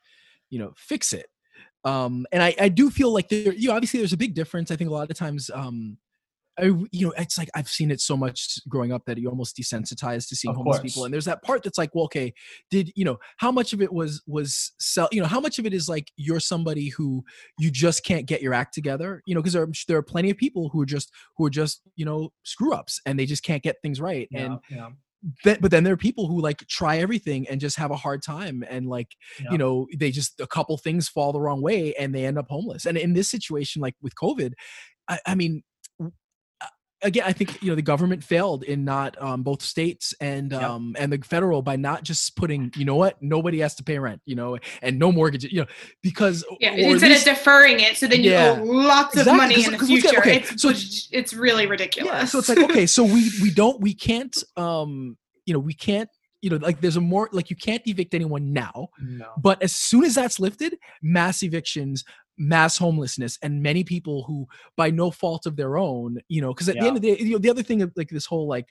you 0.50 0.60
know 0.60 0.74
fix 0.76 1.14
it. 1.14 1.28
Um 1.86 2.26
and 2.34 2.42
i 2.44 2.56
i 2.60 2.70
do 2.70 2.90
feel 2.90 3.14
like 3.14 3.30
there 3.30 3.54
you 3.54 3.68
know 3.70 3.76
obviously 3.76 4.00
there's 4.00 4.14
a 4.14 4.18
big 4.26 4.34
difference. 4.34 4.72
I 4.72 4.76
think 4.76 4.90
a 4.90 4.94
lot 4.94 5.10
of 5.12 5.18
times 5.18 5.50
um 5.54 5.98
I, 6.60 6.65
you 6.91 7.06
know, 7.06 7.13
it's 7.17 7.38
like 7.38 7.50
I've 7.56 7.67
seen 7.67 7.91
it 7.91 8.02
so 8.02 8.17
much 8.17 8.60
growing 8.67 8.91
up 8.91 9.06
that 9.06 9.17
you 9.17 9.30
almost 9.30 9.56
desensitized 9.58 10.28
to 10.30 10.36
seeing 10.36 10.52
Of 10.52 10.58
homeless 10.58 10.80
course. 10.80 10.91
people. 10.91 11.06
And 11.06 11.13
there's 11.13 11.26
that 11.26 11.43
part 11.43 11.63
that's 11.63 11.78
like, 11.78 11.93
well, 11.93 12.06
okay, 12.06 12.34
did 12.72 12.91
you 12.96 13.06
know 13.06 13.17
how 13.38 13.52
much 13.52 13.74
of 13.74 13.82
it 13.82 13.91
was 13.91 14.22
was 14.28 14.72
sell? 14.80 15.08
You 15.12 15.22
know, 15.22 15.28
how 15.28 15.39
much 15.39 15.60
of 15.60 15.65
it 15.65 15.74
is 15.74 15.88
like 15.88 16.12
you're 16.15 16.39
somebody 16.39 16.89
who 16.89 17.24
you 17.60 17.70
just 17.70 18.04
can't 18.04 18.26
get 18.26 18.41
your 18.41 18.54
act 18.54 18.74
together. 18.74 19.22
You 19.26 19.36
know, 19.36 19.41
because 19.41 19.54
there 19.54 19.63
are, 19.63 19.72
there 19.88 19.98
are 19.98 20.04
plenty 20.04 20.30
of 20.30 20.38
people 20.38 20.70
who 20.70 20.82
are 20.82 20.86
just 20.86 21.12
who 21.38 21.46
are 21.46 21.52
just 21.52 21.82
you 21.96 22.06
know 22.06 22.32
screw 22.43 22.74
ups 22.74 23.00
and 23.06 23.20
they 23.20 23.26
just 23.26 23.43
can't 23.43 23.63
get 23.63 23.78
things 23.82 24.02
right. 24.02 24.28
yeah, 24.32 24.46
And 24.46 24.60
yeah, 24.70 24.89
but 25.43 25.72
then 25.72 25.84
there 25.84 25.93
are 25.93 25.98
people 25.98 26.28
who 26.28 26.41
like 26.41 26.65
try 26.67 26.98
everything 26.98 27.48
and 27.50 27.60
just 27.60 27.78
have 27.78 27.91
a 27.91 27.96
hard 27.96 28.22
time 28.22 28.63
and 28.70 28.88
like 28.88 29.15
yeah. 29.41 29.52
you 29.52 29.58
know 29.58 29.88
they 29.98 30.12
just 30.12 30.39
a 30.39 30.48
couple 30.48 30.78
things 30.78 31.10
fall 31.10 31.32
the 31.34 31.41
wrong 31.41 31.62
way 31.62 31.93
and 31.96 32.13
they 32.13 32.26
end 32.26 32.38
up 32.38 32.48
homeless 32.50 32.86
and 32.86 32.98
in 32.98 33.13
this 33.13 33.30
situation 33.30 33.82
like 33.82 33.96
with 34.02 34.13
covid 34.15 34.54
i, 35.08 35.20
I 35.26 35.36
mean 35.36 35.63
again 37.04 37.24
i 37.26 37.32
think 37.32 37.62
you 37.62 37.70
know 37.70 37.76
the 37.76 37.82
government 37.82 38.24
failed 38.24 38.64
in 38.64 38.84
not 38.84 39.22
um, 39.22 39.44
both 39.44 39.62
states 39.62 40.14
and 40.20 40.52
Yep. 40.52 40.62
um, 40.64 40.96
and 40.98 41.12
the 41.14 41.20
federal 41.20 41.62
by 41.62 41.76
not 41.76 42.04
just 42.04 42.36
putting 42.36 42.72
you 42.76 42.86
know 42.86 42.96
what 42.96 43.22
nobody 43.22 43.60
has 43.60 43.76
to 43.76 43.84
pay 43.84 44.00
rent 44.00 44.22
you 44.26 44.36
know 44.36 44.58
and 44.82 44.98
no 44.98 45.12
mortgage 45.12 45.44
you 45.44 45.62
know 45.62 45.68
because 46.02 46.44
yeah 46.60 46.72
instead 46.72 47.10
least- 47.12 47.28
of 47.28 47.36
deferring 47.36 47.80
it 47.82 47.98
so 47.98 48.08
then 48.08 48.24
you 48.24 48.32
Yeah. 48.32 48.58
owe 48.60 48.64
lots 48.64 49.16
of 49.16 49.26
money 49.28 49.38
money 49.38 49.56
'cause- 49.56 49.66
in 49.66 49.72
the 49.74 49.78
'cause 49.78 49.90
look 49.90 50.06
at- 50.06 50.10
future 50.10 50.20
okay, 50.22 50.38
it's 50.38 50.62
so- 50.62 51.18
it's 51.18 51.34
really 51.34 51.68
ridiculous 51.68 52.12
yeah 52.14 52.26
so 52.26 52.40
it's 52.40 52.50
like 52.50 52.60
okay 52.60 52.86
so 52.88 53.04
we 53.04 53.30
we 53.42 53.52
don't 53.52 53.80
we 53.80 53.94
can't 53.94 54.44
um 54.56 55.18
you 55.46 55.54
know 55.54 55.60
we 55.60 55.74
can't 55.74 56.10
you 56.42 56.50
know 56.50 56.58
like 56.58 56.82
there's 56.82 56.98
a 56.98 57.02
more 57.02 57.30
like 57.32 57.50
you 57.50 57.56
can't 57.56 57.82
evict 57.88 58.14
anyone 58.14 58.54
now 58.54 58.88
no. 59.02 59.26
but 59.42 59.62
as 59.62 59.72
soon 59.76 60.04
as 60.04 60.14
that's 60.16 60.40
lifted, 60.40 60.78
mass 61.02 61.42
evictions, 61.42 62.04
mass 62.38 62.78
homelessness, 62.78 63.38
and 63.41 63.62
many 63.63 63.84
people 63.84 64.23
who, 64.23 64.47
by 64.76 64.89
no 64.91 65.12
fault 65.12 65.45
of 65.45 65.56
their 65.56 65.78
own, 65.78 66.17
you 66.30 66.41
know, 66.41 66.54
because 66.54 66.69
at 66.69 66.80
the 66.80 66.88
end 66.88 66.97
of 66.97 67.02
the 67.02 67.15
day, 67.15 67.21
you 67.23 67.32
know, 67.34 67.38
the 67.39 67.50
other 67.50 67.63
thing 67.63 67.82
of 67.82 67.91
like 67.95 68.10
this 68.10 68.26
whole 68.26 68.47
like, 68.47 68.67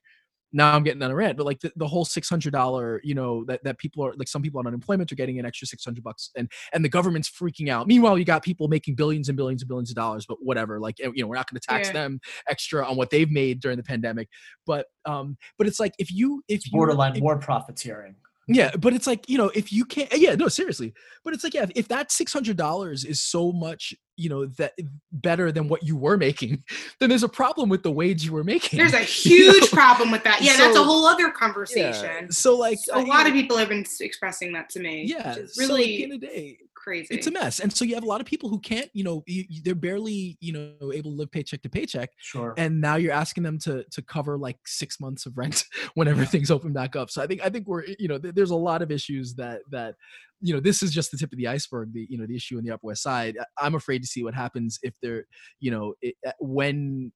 now 0.53 0.73
I'm 0.73 0.85
getting 0.85 1.03
on 1.03 1.11
a 1.11 1.15
rant, 1.15 1.37
but 1.37 1.45
like 1.45 1.61
the, 1.61 1.73
the 1.77 1.87
whole 1.89 2.05
six 2.05 2.29
hundred 2.29 2.53
dollar, 2.53 3.01
you 3.05 3.15
know, 3.15 3.45
that, 3.47 3.63
that 3.65 3.79
people 3.79 4.07
are 4.07 4.15
like 4.17 4.29
some 4.29 4.41
people 4.43 4.61
on 4.61 4.67
unemployment 4.67 5.11
are 5.13 5.17
getting 5.17 5.39
an 5.41 5.45
extra 5.45 5.67
six 5.67 5.85
hundred 5.85 6.05
bucks, 6.05 6.31
and 6.37 6.51
and 6.73 6.85
the 6.85 6.89
government's 6.89 7.29
freaking 7.29 7.69
out. 7.69 7.89
Meanwhile, 7.89 8.17
you 8.17 8.25
got 8.25 8.45
people 8.45 8.69
making 8.69 8.95
billions 8.95 9.29
and 9.29 9.37
billions 9.37 9.63
and 9.63 9.69
billions 9.69 9.91
of 9.91 9.97
dollars, 9.97 10.25
but 10.27 10.39
whatever, 10.41 10.79
like 10.81 10.99
you 11.01 11.13
know, 11.17 11.27
we're 11.27 11.35
not 11.35 11.51
going 11.51 11.61
to 11.61 11.67
tax 11.67 11.89
Yeah. 11.89 11.95
them 11.95 12.21
extra 12.49 12.87
on 12.89 12.97
what 12.97 13.11
they've 13.11 13.31
made 13.31 13.61
during 13.61 13.77
the 13.77 13.83
pandemic. 13.83 14.29
But 14.65 14.87
um, 15.05 15.37
but 15.59 15.67
it's 15.67 15.81
like 15.81 15.93
if 15.99 16.13
you 16.13 16.43
if 16.49 16.59
It's 16.59 16.67
you 16.67 16.73
borderline 16.73 17.21
war 17.21 17.37
profiteering. 17.37 18.15
Yeah, 18.47 18.71
but 18.79 18.93
it's 18.93 19.07
like 19.07 19.29
you 19.29 19.39
know, 19.39 19.51
if 19.55 19.73
you 19.73 19.85
can't, 19.85 20.09
yeah, 20.17 20.35
no, 20.35 20.49
seriously, 20.49 20.95
but 21.25 21.35
it's 21.35 21.43
like 21.43 21.55
yeah, 21.55 21.65
if, 21.65 21.71
if 21.75 21.89
that 21.89 22.13
six 22.13 22.33
hundred 22.33 22.57
dollars 22.57 23.05
is 23.05 23.21
so 23.21 23.53
much, 23.53 23.95
you 24.17 24.29
know, 24.29 24.47
that 24.47 24.73
better 25.13 25.53
than 25.53 25.69
what 25.69 25.83
you 25.83 25.97
were 25.97 26.17
making, 26.17 26.65
then 27.01 27.09
there's 27.09 27.23
a 27.23 27.29
problem 27.29 27.69
with 27.69 27.83
the 27.83 27.91
wage 27.93 28.25
you 28.25 28.33
were 28.33 28.45
making. 28.45 28.79
there's 28.79 28.95
a 28.95 29.01
you 29.29 29.53
huge 29.53 29.61
know? 29.63 29.67
problem 29.69 30.11
with 30.11 30.25
that 30.25 30.41
yeah 30.43 30.57
that's 30.57 30.77
a 30.77 30.83
whole 30.83 31.07
other 31.07 31.25
Yeah, 31.25 31.31
conversation 31.31 32.31
So 32.31 32.57
like 32.57 32.79
a 32.93 32.97
uh, 32.99 33.07
lot 33.07 33.25
know, 33.25 33.29
of 33.29 33.33
people 33.35 33.57
have 33.57 33.69
been 33.69 33.85
expressing 34.01 34.53
that 34.55 34.69
to 34.71 34.81
me 34.81 35.05
yeah, 35.05 35.29
which 35.35 35.45
is 35.45 35.55
so, 35.55 35.63
like, 35.63 35.71
at 35.71 35.77
the 35.77 35.83
really 35.85 36.03
end 36.05 36.13
of 36.15 36.21
the 36.21 36.27
day, 36.27 36.59
crazy 36.75 37.15
it's 37.15 37.27
a 37.27 37.31
mess, 37.31 37.61
and 37.61 37.73
so 37.75 37.85
you 37.85 37.95
have 37.95 38.05
a 38.05 38.07
lot 38.07 38.21
of 38.21 38.27
people 38.27 38.49
who 38.49 38.59
can't, 38.61 38.89
you 38.93 39.05
know, 39.05 39.23
you, 39.27 39.45
you- 39.49 39.63
they're 39.63 39.75
barely, 39.75 40.37
you 40.41 40.53
know, 40.53 40.93
able 40.93 41.11
to 41.11 41.17
live 41.17 41.31
paycheck 41.31 41.63
to 41.63 41.69
paycheck, 41.69 42.11
Sure. 42.19 42.55
and 42.57 42.81
now 42.81 42.97
you're 42.97 43.13
asking 43.13 43.43
them 43.43 43.59
to 43.61 43.85
to 43.91 44.03
cover 44.03 44.39
like 44.39 44.57
six 44.67 44.99
months 45.01 45.27
of 45.27 45.37
rent 45.37 45.65
whenever 45.95 46.21
Yeah. 46.23 46.27
things 46.27 46.51
open 46.51 46.73
back 46.73 46.97
up 46.97 47.11
so 47.11 47.23
i 47.23 47.27
think 47.27 47.41
i 47.45 47.49
think 47.51 47.67
we're 47.67 47.85
you 47.99 48.09
know 48.09 48.19
th- 48.19 48.35
there's 48.35 48.51
a 48.51 48.57
lot 48.57 48.83
of 48.83 48.91
issues 48.91 49.35
that 49.35 49.61
that 49.71 49.95
you 50.41 50.53
know 50.55 50.61
this 50.61 50.83
is 50.83 50.93
just 50.93 51.11
the 51.11 51.17
tip 51.19 51.33
of 51.33 51.39
the 51.39 51.49
iceberg 51.49 51.93
the 51.93 52.07
you 52.11 52.19
know 52.19 52.27
the 52.27 52.37
issue 52.37 52.59
in 52.59 52.65
the 52.65 52.71
upper 52.71 52.87
west 52.87 53.03
side. 53.03 53.37
I- 53.41 53.67
i'm 53.67 53.75
afraid 53.75 54.01
to 54.03 54.07
see 54.09 54.23
what 54.23 54.35
happens 54.35 54.79
if 54.83 54.95
there 55.03 55.25
you 55.61 55.71
know 55.71 55.95
it, 56.03 56.15
uh, 56.27 56.33
when 56.41 57.13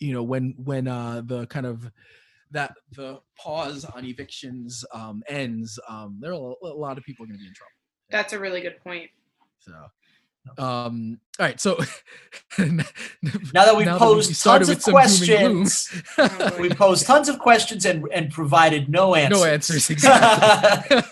you 0.00 0.12
know 0.14 0.22
when 0.22 0.54
when 0.56 0.88
uh 0.88 1.22
the 1.24 1.46
kind 1.48 1.66
of 1.66 1.90
that 2.50 2.72
the 2.96 3.18
pause 3.38 3.84
on 3.84 4.04
evictions 4.06 4.84
um 4.94 5.22
ends 5.28 5.78
um 5.88 6.18
there 6.20 6.32
are 6.32 6.54
a, 6.62 6.66
a 6.66 6.78
lot 6.78 6.96
of 6.96 7.04
people 7.04 7.26
going 7.26 7.36
to 7.36 7.42
be 7.42 7.46
in 7.46 7.52
trouble. 7.54 7.70
That's 8.10 8.32
a 8.32 8.38
really 8.38 8.60
good 8.62 8.78
point. 8.82 9.10
So 9.58 9.72
um 10.56 11.20
all 11.38 11.44
right 11.46 11.60
so 11.60 11.76
Now 12.58 13.66
that 13.66 13.76
we've 13.76 13.86
posed 13.86 14.42
tons 14.42 14.68
of 14.70 14.82
questions, 14.82 15.90
Oh, 16.16 16.56
we 16.60 16.70
posed 16.70 17.04
tons 17.06 17.28
of 17.28 17.38
questions 17.38 17.84
and 17.84 18.04
and 18.14 18.30
provided 18.30 18.88
no 18.88 19.14
answers. 19.14 19.38
no 19.40 19.44
answers 19.44 19.90
exactly 19.94 21.02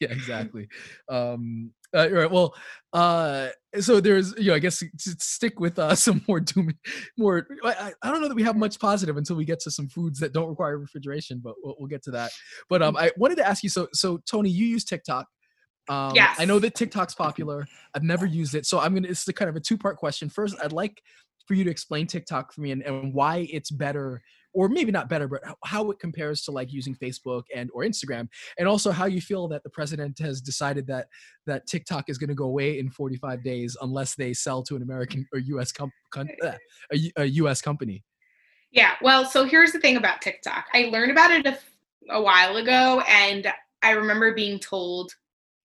yeah 0.00 0.10
exactly. 0.10 0.68
Um 1.08 1.72
uh, 1.94 2.00
all 2.00 2.10
right 2.10 2.30
well 2.30 2.54
uh 2.92 3.48
so 3.80 4.00
there's 4.00 4.34
you 4.36 4.46
know 4.48 4.54
i 4.54 4.58
guess 4.58 4.80
to 4.80 4.88
stick 5.20 5.60
with 5.60 5.78
uh 5.78 5.94
some 6.06 6.20
more 6.26 6.40
doom 6.40 6.70
more 7.16 7.46
I, 7.64 7.92
I- 8.02 8.10
don't 8.10 8.20
know 8.20 8.28
that 8.28 8.34
we 8.34 8.42
have 8.42 8.56
much 8.56 8.78
positive 8.80 9.16
until 9.16 9.36
we 9.36 9.44
get 9.44 9.60
to 9.60 9.70
some 9.70 9.88
foods 9.88 10.18
that 10.18 10.32
don't 10.32 10.48
require 10.48 10.78
refrigeration 10.78 11.40
but 11.42 11.54
we'll, 11.62 11.76
we'll 11.78 11.88
get 11.88 12.02
to 12.04 12.10
that. 12.10 12.32
But 12.68 12.82
um 12.82 12.96
i 12.96 13.12
wanted 13.16 13.36
to 13.36 13.46
ask 13.46 13.62
you 13.62 13.70
so 13.70 13.86
so 13.92 14.18
tony 14.30 14.50
you 14.50 14.66
use 14.66 14.84
tiktok. 14.84 15.26
Um 15.88 16.12
i 16.38 16.44
know 16.44 16.58
that 16.58 16.74
tiktok's 16.74 17.14
popular. 17.14 17.66
I've 17.94 18.02
never 18.02 18.26
used 18.26 18.54
it 18.56 18.66
so 18.66 18.80
i'm 18.80 18.92
gonna 18.92 19.08
it's 19.08 19.24
the 19.24 19.32
kind 19.32 19.48
of 19.48 19.54
a 19.56 19.60
two-part 19.60 19.96
question. 19.96 20.28
First 20.28 20.56
i'd 20.62 20.72
like 20.72 21.00
for 21.46 21.54
you 21.54 21.62
to 21.64 21.70
explain 21.70 22.08
tiktok 22.08 22.52
for 22.52 22.60
me 22.62 22.72
and, 22.72 22.82
and 22.82 23.14
why 23.14 23.46
it's 23.52 23.70
better 23.70 24.20
or 24.56 24.68
maybe 24.68 24.90
not 24.90 25.08
better 25.08 25.28
but 25.28 25.40
how- 25.64 25.90
it 25.90 25.98
compares 26.00 26.42
to 26.42 26.50
like 26.50 26.72
using 26.72 26.96
facebook 26.96 27.42
and 27.54 27.70
or 27.72 27.82
instagram 27.84 28.26
and 28.58 28.66
also 28.66 28.90
how 28.90 29.04
you 29.04 29.20
feel 29.20 29.46
that 29.46 29.62
the 29.62 29.70
president 29.70 30.18
has 30.18 30.40
decided 30.40 30.86
that 30.86 31.06
that 31.46 31.66
TikTok 31.66 32.08
is 32.08 32.18
going 32.18 32.28
to 32.28 32.34
go 32.34 32.46
away 32.46 32.78
in 32.78 32.90
45 32.90 33.44
days 33.44 33.76
unless 33.82 34.14
they 34.16 34.32
sell 34.32 34.62
to 34.64 34.74
an 34.74 34.82
American 34.82 35.24
or 35.32 35.38
U.S. 35.38 35.70
Com- 35.70 35.92
con- 36.10 36.28
uh, 36.42 36.52
a, 36.90 36.96
U- 36.96 37.12
a 37.16 37.24
U.S. 37.24 37.60
company. 37.62 38.02
Yeah, 38.72 38.92
well, 39.00 39.24
so 39.24 39.44
here's 39.44 39.70
the 39.72 39.78
thing 39.78 39.96
about 39.96 40.20
TikTok. 40.22 40.66
I 40.74 40.88
learned 40.92 41.12
about 41.12 41.30
it 41.30 41.46
a, 41.46 41.50
f- 41.50 41.70
a 42.10 42.20
while 42.20 42.56
ago, 42.56 43.02
and 43.08 43.46
I 43.82 43.92
remember 43.92 44.34
being 44.34 44.58
told, 44.58 45.12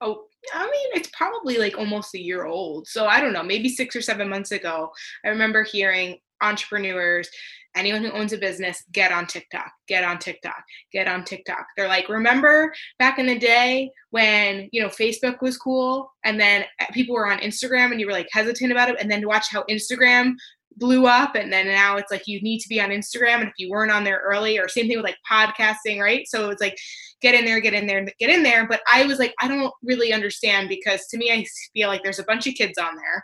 oh, 0.02 0.26
I 0.54 0.64
mean, 0.66 0.88
it's 0.94 1.10
probably 1.14 1.58
like 1.58 1.78
almost 1.78 2.14
a 2.14 2.22
year 2.22 2.46
old. 2.46 2.88
So 2.88 3.08
I 3.08 3.20
don't 3.22 3.34
know, 3.34 3.44
maybe 3.44 3.70
six 3.70 3.96
or 3.96 4.02
seven 4.02 4.30
months 4.30 4.52
ago, 4.52 4.92
I 5.26 5.30
remember 5.30 5.64
hearing 5.64 6.20
entrepreneurs, 6.42 7.30
anyone 7.76 8.04
who 8.04 8.12
owns 8.12 8.34
a 8.34 8.38
business, 8.38 8.84
get 8.92 9.12
on 9.12 9.28
TikTok, 9.28 9.72
get 9.88 10.04
on 10.04 10.20
TikTok, 10.20 10.64
get 10.92 11.08
on 11.08 11.24
TikTok. 11.24 11.66
They're 11.76 11.88
like, 11.88 12.10
remember 12.10 12.74
back 13.00 13.20
in 13.20 13.26
the 13.26 13.40
day 13.40 13.92
when, 14.10 14.70
you 14.72 14.82
know, 14.82 14.90
Facebook 14.90 15.42
was 15.42 15.58
cool 15.58 16.12
and 16.24 16.40
then 16.40 16.66
people 16.94 17.16
were 17.16 17.32
on 17.32 17.40
Instagram 17.40 17.92
and 17.92 18.00
you 18.00 18.06
were 18.06 18.12
like 18.12 18.28
hesitant 18.32 18.72
about 18.72 18.90
it, 18.90 18.98
and 19.00 19.10
then 19.10 19.22
to 19.22 19.28
watch 19.28 19.48
how 19.50 19.64
Instagram 19.70 20.36
blew 20.78 21.06
up 21.06 21.36
and 21.36 21.52
then 21.52 21.68
now 21.68 21.98
it's 21.98 22.12
like 22.12 22.28
you 22.28 22.42
need 22.42 22.60
to 22.60 22.70
be 22.70 22.80
on 22.80 22.90
Instagram 22.90 23.42
and 23.42 23.50
if 23.50 23.54
you 23.58 23.70
weren't 23.70 23.92
on 23.92 24.04
there 24.04 24.22
early 24.24 24.58
or 24.58 24.68
same 24.68 24.88
thing 24.88 24.98
with 24.98 25.06
like 25.06 25.18
podcasting 25.30 26.00
right 26.00 26.26
so 26.28 26.50
it's 26.50 26.62
like 26.62 26.78
get 27.22 27.36
in 27.36 27.44
there 27.44 27.60
get 27.60 27.74
in 27.74 27.86
there 27.86 28.06
get 28.20 28.30
in 28.30 28.42
there 28.42 28.66
but 28.68 28.82
I 28.92 29.06
was 29.06 29.20
like 29.20 29.34
I 29.42 29.48
don't 29.50 29.74
really 29.84 30.14
understand 30.14 30.70
because 30.70 31.08
to 31.08 31.18
me 31.18 31.30
I 31.32 31.46
feel 31.74 31.90
like 31.90 32.04
there's 32.04 32.20
a 32.20 32.24
bunch 32.24 32.48
of 32.48 32.56
kids 32.56 32.78
on 32.78 32.96
there 32.96 33.24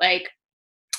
like 0.00 0.28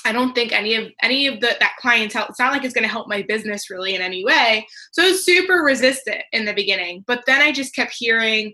I 0.04 0.12
don't 0.12 0.34
think 0.34 0.52
any 0.52 0.74
of 0.74 0.88
any 1.02 1.26
of 1.26 1.40
the 1.40 1.56
that 1.60 1.76
clientele. 1.78 2.26
It's 2.28 2.38
not 2.38 2.52
like 2.52 2.64
it's 2.64 2.74
going 2.74 2.86
to 2.86 2.92
help 2.92 3.08
my 3.08 3.22
business 3.22 3.70
really 3.70 3.94
in 3.94 4.00
any 4.00 4.24
way. 4.24 4.66
So 4.92 5.02
I 5.02 5.10
was 5.10 5.24
super 5.24 5.62
resistant 5.62 6.22
in 6.32 6.44
the 6.44 6.54
beginning, 6.54 7.04
but 7.06 7.22
then 7.26 7.40
I 7.40 7.52
just 7.52 7.74
kept 7.74 7.94
hearing 7.96 8.52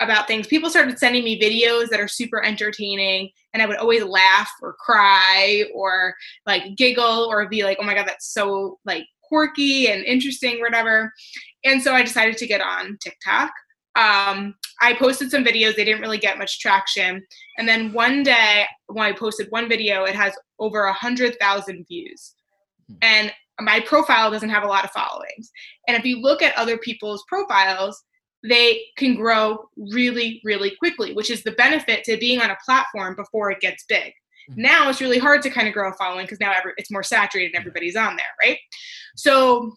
about 0.00 0.26
things. 0.26 0.46
People 0.46 0.70
started 0.70 0.98
sending 0.98 1.24
me 1.24 1.40
videos 1.40 1.88
that 1.88 2.00
are 2.00 2.08
super 2.08 2.44
entertaining, 2.44 3.30
and 3.52 3.62
I 3.62 3.66
would 3.66 3.76
always 3.76 4.02
laugh 4.04 4.50
or 4.60 4.74
cry 4.74 5.64
or 5.74 6.14
like 6.46 6.76
giggle 6.76 7.26
or 7.30 7.48
be 7.48 7.64
like, 7.64 7.78
"Oh 7.80 7.84
my 7.84 7.94
god, 7.94 8.06
that's 8.06 8.32
so 8.32 8.78
like 8.84 9.04
quirky 9.22 9.88
and 9.88 10.04
interesting, 10.04 10.60
whatever." 10.60 11.12
And 11.64 11.82
so 11.82 11.94
I 11.94 12.02
decided 12.02 12.36
to 12.38 12.46
get 12.46 12.60
on 12.60 12.98
TikTok. 13.00 13.52
Um, 13.94 14.54
I 14.80 14.94
posted 14.94 15.30
some 15.30 15.44
videos; 15.44 15.76
they 15.76 15.84
didn't 15.84 16.00
really 16.00 16.18
get 16.18 16.38
much 16.38 16.60
traction. 16.60 17.24
And 17.58 17.68
then 17.68 17.92
one 17.92 18.22
day, 18.22 18.64
when 18.86 19.04
I 19.04 19.12
posted 19.12 19.48
one 19.50 19.68
video, 19.68 20.04
it 20.04 20.14
has 20.14 20.34
over 20.58 20.84
a 20.84 20.92
hundred 20.92 21.38
thousand 21.38 21.86
views, 21.88 22.34
and 23.02 23.32
my 23.60 23.80
profile 23.80 24.30
doesn't 24.30 24.48
have 24.48 24.64
a 24.64 24.68
lot 24.68 24.84
of 24.84 24.90
followings. 24.90 25.50
And 25.86 25.96
if 25.96 26.04
you 26.04 26.20
look 26.20 26.42
at 26.42 26.56
other 26.56 26.78
people's 26.78 27.22
profiles, 27.28 28.02
they 28.42 28.82
can 28.96 29.14
grow 29.14 29.68
really, 29.76 30.40
really 30.44 30.74
quickly, 30.76 31.12
which 31.12 31.30
is 31.30 31.42
the 31.42 31.52
benefit 31.52 32.02
to 32.04 32.16
being 32.16 32.40
on 32.40 32.50
a 32.50 32.58
platform 32.64 33.14
before 33.14 33.50
it 33.50 33.60
gets 33.60 33.84
big. 33.84 34.12
Now 34.56 34.88
it's 34.90 35.00
really 35.00 35.18
hard 35.18 35.42
to 35.42 35.50
kind 35.50 35.68
of 35.68 35.74
grow 35.74 35.90
a 35.90 35.94
following 35.94 36.24
because 36.24 36.40
now 36.40 36.52
every, 36.52 36.72
it's 36.76 36.90
more 36.90 37.04
saturated 37.04 37.54
and 37.54 37.60
everybody's 37.60 37.96
on 37.96 38.16
there, 38.16 38.26
right? 38.44 38.58
So 39.14 39.72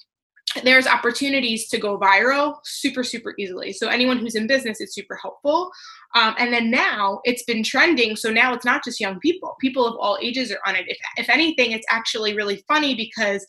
there's 0.63 0.87
opportunities 0.87 1.67
to 1.69 1.77
go 1.77 1.99
viral 1.99 2.57
super, 2.63 3.03
super 3.03 3.33
easily. 3.37 3.73
So 3.73 3.87
anyone 3.87 4.17
who's 4.17 4.35
in 4.35 4.47
business, 4.47 4.79
it's 4.79 4.95
super 4.95 5.15
helpful. 5.15 5.71
Um, 6.15 6.35
and 6.37 6.53
then 6.53 6.71
now 6.71 7.19
it's 7.25 7.43
been 7.43 7.63
trending. 7.63 8.15
So 8.15 8.29
now 8.31 8.53
it's 8.53 8.65
not 8.65 8.83
just 8.83 8.99
young 8.99 9.19
people, 9.19 9.55
people 9.59 9.85
of 9.85 9.95
all 9.99 10.17
ages 10.21 10.51
are 10.51 10.59
on 10.65 10.75
it. 10.75 10.85
If, 10.87 10.97
if 11.17 11.29
anything, 11.29 11.71
it's 11.71 11.85
actually 11.89 12.35
really 12.35 12.63
funny 12.67 12.95
because 12.95 13.45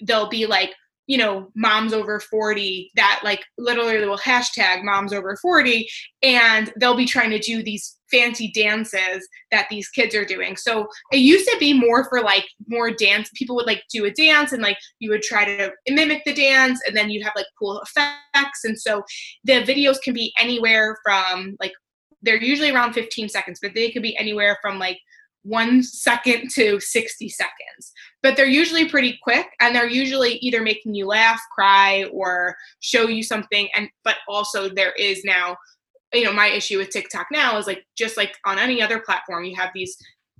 they'll 0.00 0.28
be 0.28 0.46
like, 0.46 0.70
you 1.06 1.18
know, 1.18 1.50
moms 1.54 1.92
over 1.92 2.18
40 2.18 2.90
that 2.96 3.20
like 3.22 3.44
literally 3.58 4.06
will 4.06 4.18
hashtag 4.18 4.82
moms 4.82 5.12
over 5.12 5.36
40 5.36 5.86
and 6.22 6.72
they'll 6.78 6.96
be 6.96 7.04
trying 7.04 7.30
to 7.30 7.38
do 7.38 7.62
these 7.62 7.96
fancy 8.10 8.50
dances 8.54 9.28
that 9.50 9.66
these 9.70 9.88
kids 9.88 10.14
are 10.14 10.24
doing. 10.24 10.56
So 10.56 10.86
it 11.12 11.18
used 11.18 11.48
to 11.48 11.56
be 11.58 11.72
more 11.78 12.08
for 12.08 12.22
like 12.22 12.46
more 12.68 12.90
dance. 12.90 13.30
People 13.34 13.56
would 13.56 13.66
like 13.66 13.82
do 13.92 14.04
a 14.04 14.10
dance 14.10 14.52
and 14.52 14.62
like 14.62 14.78
you 14.98 15.10
would 15.10 15.22
try 15.22 15.44
to 15.44 15.72
mimic 15.88 16.22
the 16.24 16.34
dance 16.34 16.80
and 16.86 16.96
then 16.96 17.10
you'd 17.10 17.24
have 17.24 17.34
like 17.36 17.46
cool 17.58 17.82
effects. 17.82 18.64
And 18.64 18.78
so 18.80 19.02
the 19.44 19.62
videos 19.62 20.00
can 20.02 20.14
be 20.14 20.32
anywhere 20.38 20.96
from 21.02 21.56
like, 21.60 21.72
they're 22.22 22.42
usually 22.42 22.70
around 22.70 22.94
15 22.94 23.28
seconds, 23.28 23.58
but 23.60 23.74
they 23.74 23.90
could 23.90 24.02
be 24.02 24.16
anywhere 24.16 24.56
from 24.62 24.78
like 24.78 24.98
one 25.44 25.82
second 25.82 26.50
to 26.54 26.80
60 26.80 27.28
seconds. 27.28 27.92
But 28.22 28.36
they're 28.36 28.46
usually 28.46 28.88
pretty 28.88 29.18
quick 29.22 29.46
and 29.60 29.74
they're 29.74 29.88
usually 29.88 30.36
either 30.38 30.62
making 30.62 30.94
you 30.94 31.06
laugh, 31.06 31.40
cry, 31.54 32.04
or 32.12 32.56
show 32.80 33.08
you 33.08 33.22
something. 33.22 33.68
And 33.74 33.88
but 34.02 34.16
also 34.26 34.68
there 34.68 34.92
is 34.92 35.22
now, 35.24 35.56
you 36.12 36.24
know, 36.24 36.32
my 36.32 36.48
issue 36.48 36.78
with 36.78 36.90
TikTok 36.90 37.26
now 37.30 37.58
is 37.58 37.66
like 37.66 37.84
just 37.96 38.16
like 38.16 38.34
on 38.46 38.58
any 38.58 38.80
other 38.80 39.00
platform, 39.00 39.44
you 39.44 39.54
have 39.56 39.70
these 39.74 39.96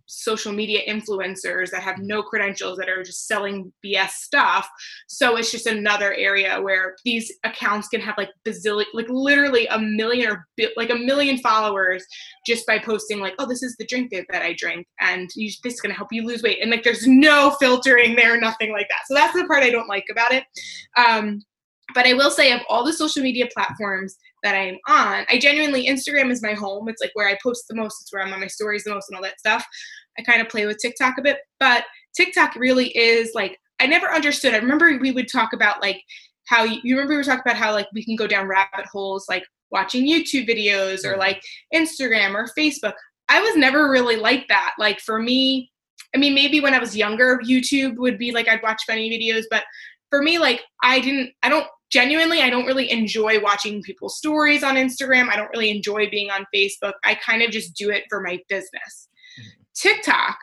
social 0.07 0.53
media 0.53 0.81
influencers 0.89 1.71
that 1.71 1.83
have 1.83 1.99
no 1.99 2.23
credentials 2.23 2.79
that 2.79 2.89
are 2.89 3.03
just 3.03 3.27
selling 3.27 3.73
BS 3.85 4.11
stuff. 4.11 4.69
So 5.09 5.37
it's 5.37 5.51
just 5.51 5.67
another 5.67 6.15
area 6.15 6.61
where 6.61 6.97
these 7.05 7.33
accounts 7.45 7.89
can 7.89 8.01
have 8.01 8.15
like 8.19 8.31
bazillion, 8.47 8.85
like 8.95 9.09
literally 9.09 9.67
a 9.69 9.79
million 9.79 10.31
or 10.31 10.47
bi- 10.59 10.73
like 10.77 10.91
a 10.91 10.95
million 10.95 11.39
followers 11.39 12.05
just 12.47 12.67
by 12.67 12.79
posting 12.79 13.21
like, 13.21 13.35
oh, 13.39 13.47
this 13.47 13.63
is 13.63 13.77
the 13.77 13.87
drink 13.87 14.11
that 14.11 14.43
I 14.43 14.55
drink, 14.59 14.87
and 15.01 15.29
you, 15.35 15.51
this 15.63 15.75
is 15.75 15.81
gonna 15.81 15.95
help 15.95 16.09
you 16.13 16.27
lose 16.27 16.43
weight, 16.43 16.59
and 16.61 16.71
like 16.71 16.83
there's 16.83 17.07
no 17.07 17.57
filtering 17.59 18.17
there, 18.17 18.39
nothing 18.39 18.73
like 18.73 18.89
that. 18.89 19.07
So 19.07 19.15
that's 19.15 19.35
the 19.35 19.47
part 19.47 19.63
I 19.63 19.71
don't 19.71 19.89
like 19.89 20.05
about 20.11 20.33
it. 20.33 20.45
Um, 20.97 21.41
but 21.95 22.07
I 22.07 22.15
will 22.15 22.31
say, 22.31 22.53
of 22.53 22.61
all 22.69 22.85
the 22.85 22.93
social 22.93 23.23
media 23.23 23.47
platforms 23.53 24.17
that 24.43 24.55
I'm 24.55 24.79
on, 24.89 25.27
I 25.29 25.39
genuinely 25.39 25.87
Instagram 25.87 26.31
is 26.31 26.43
my 26.43 26.55
home. 26.55 26.89
It's 26.89 27.03
like 27.03 27.11
where 27.15 27.29
I 27.29 27.37
post 27.43 27.65
the 27.69 27.75
most. 27.75 28.01
It's 28.01 28.13
where 28.13 28.23
I'm 28.23 28.33
on 28.33 28.41
my 28.41 28.47
stories 28.47 28.85
the 28.85 28.95
most 28.95 29.11
and 29.11 29.17
all 29.17 29.23
that 29.23 29.39
stuff. 29.39 29.67
I 30.19 30.23
kind 30.23 30.41
of 30.41 30.49
play 30.49 30.67
with 30.67 30.79
TikTok 30.79 31.19
a 31.19 31.23
bit, 31.23 31.39
but 31.61 31.85
TikTok 32.17 32.55
really 32.55 32.97
is 32.97 33.33
like 33.35 33.59
I 33.81 33.87
never 33.87 34.13
understood. 34.13 34.55
I 34.55 34.59
remember 34.59 34.97
we 34.99 35.13
would 35.13 35.29
talk 35.29 35.53
about 35.53 35.83
like 35.83 36.03
how 36.47 36.65
you, 36.65 36.81
you 36.85 36.95
remember 36.95 37.15
we 37.15 37.17
were 37.19 37.25
talking 37.25 37.43
about 37.45 37.57
how 37.57 37.73
like 37.73 37.89
we 37.93 38.05
can 38.05 38.17
go 38.17 38.27
down 38.27 38.47
rabbit 38.47 38.87
holes 38.91 39.27
like 39.29 39.45
watching 39.71 40.07
YouTube 40.07 40.49
videos 40.49 41.05
or 41.05 41.13
mm-hmm. 41.13 41.21
like 41.21 41.43
Instagram 41.75 42.35
or 42.35 42.49
Facebook. 42.57 42.95
I 43.29 43.41
was 43.41 43.57
never 43.57 43.91
really 43.91 44.17
like 44.17 44.47
that. 44.49 44.73
Like 44.79 45.01
for 45.01 45.19
me, 45.19 45.71
I 46.15 46.19
mean 46.19 46.35
maybe 46.35 46.61
when 46.61 46.75
I 46.75 46.79
was 46.79 46.97
younger, 46.97 47.41
YouTube 47.45 47.97
would 47.97 48.19
be 48.19 48.33
like 48.33 48.49
I'd 48.49 48.63
watch 48.63 48.83
funny 48.87 49.11
videos, 49.11 49.45
but 49.51 49.65
for 50.15 50.23
me 50.23 50.39
like 50.39 50.63
I 50.81 51.01
didn't 51.01 51.33
I 51.43 51.49
don't 51.49 51.67
genuinely 51.91 52.41
I 52.41 52.49
don't 52.49 52.67
really 52.67 52.89
enjoy 52.91 53.41
watching 53.41 53.83
people's 53.83 54.17
stories 54.17 54.63
on 54.63 54.77
Instagram. 54.77 55.29
I 55.29 55.35
don't 55.35 55.51
really 55.53 55.71
enjoy 55.71 56.09
being 56.09 56.31
on 56.31 56.47
Facebook. 56.55 56.93
I 57.05 57.17
kind 57.17 57.43
of 57.43 57.51
just 57.51 57.75
do 57.75 57.91
it 57.91 58.05
for 58.09 58.21
my 58.21 58.39
business. 58.49 59.09
Mm-hmm. 59.41 59.51
TikTok, 59.75 60.39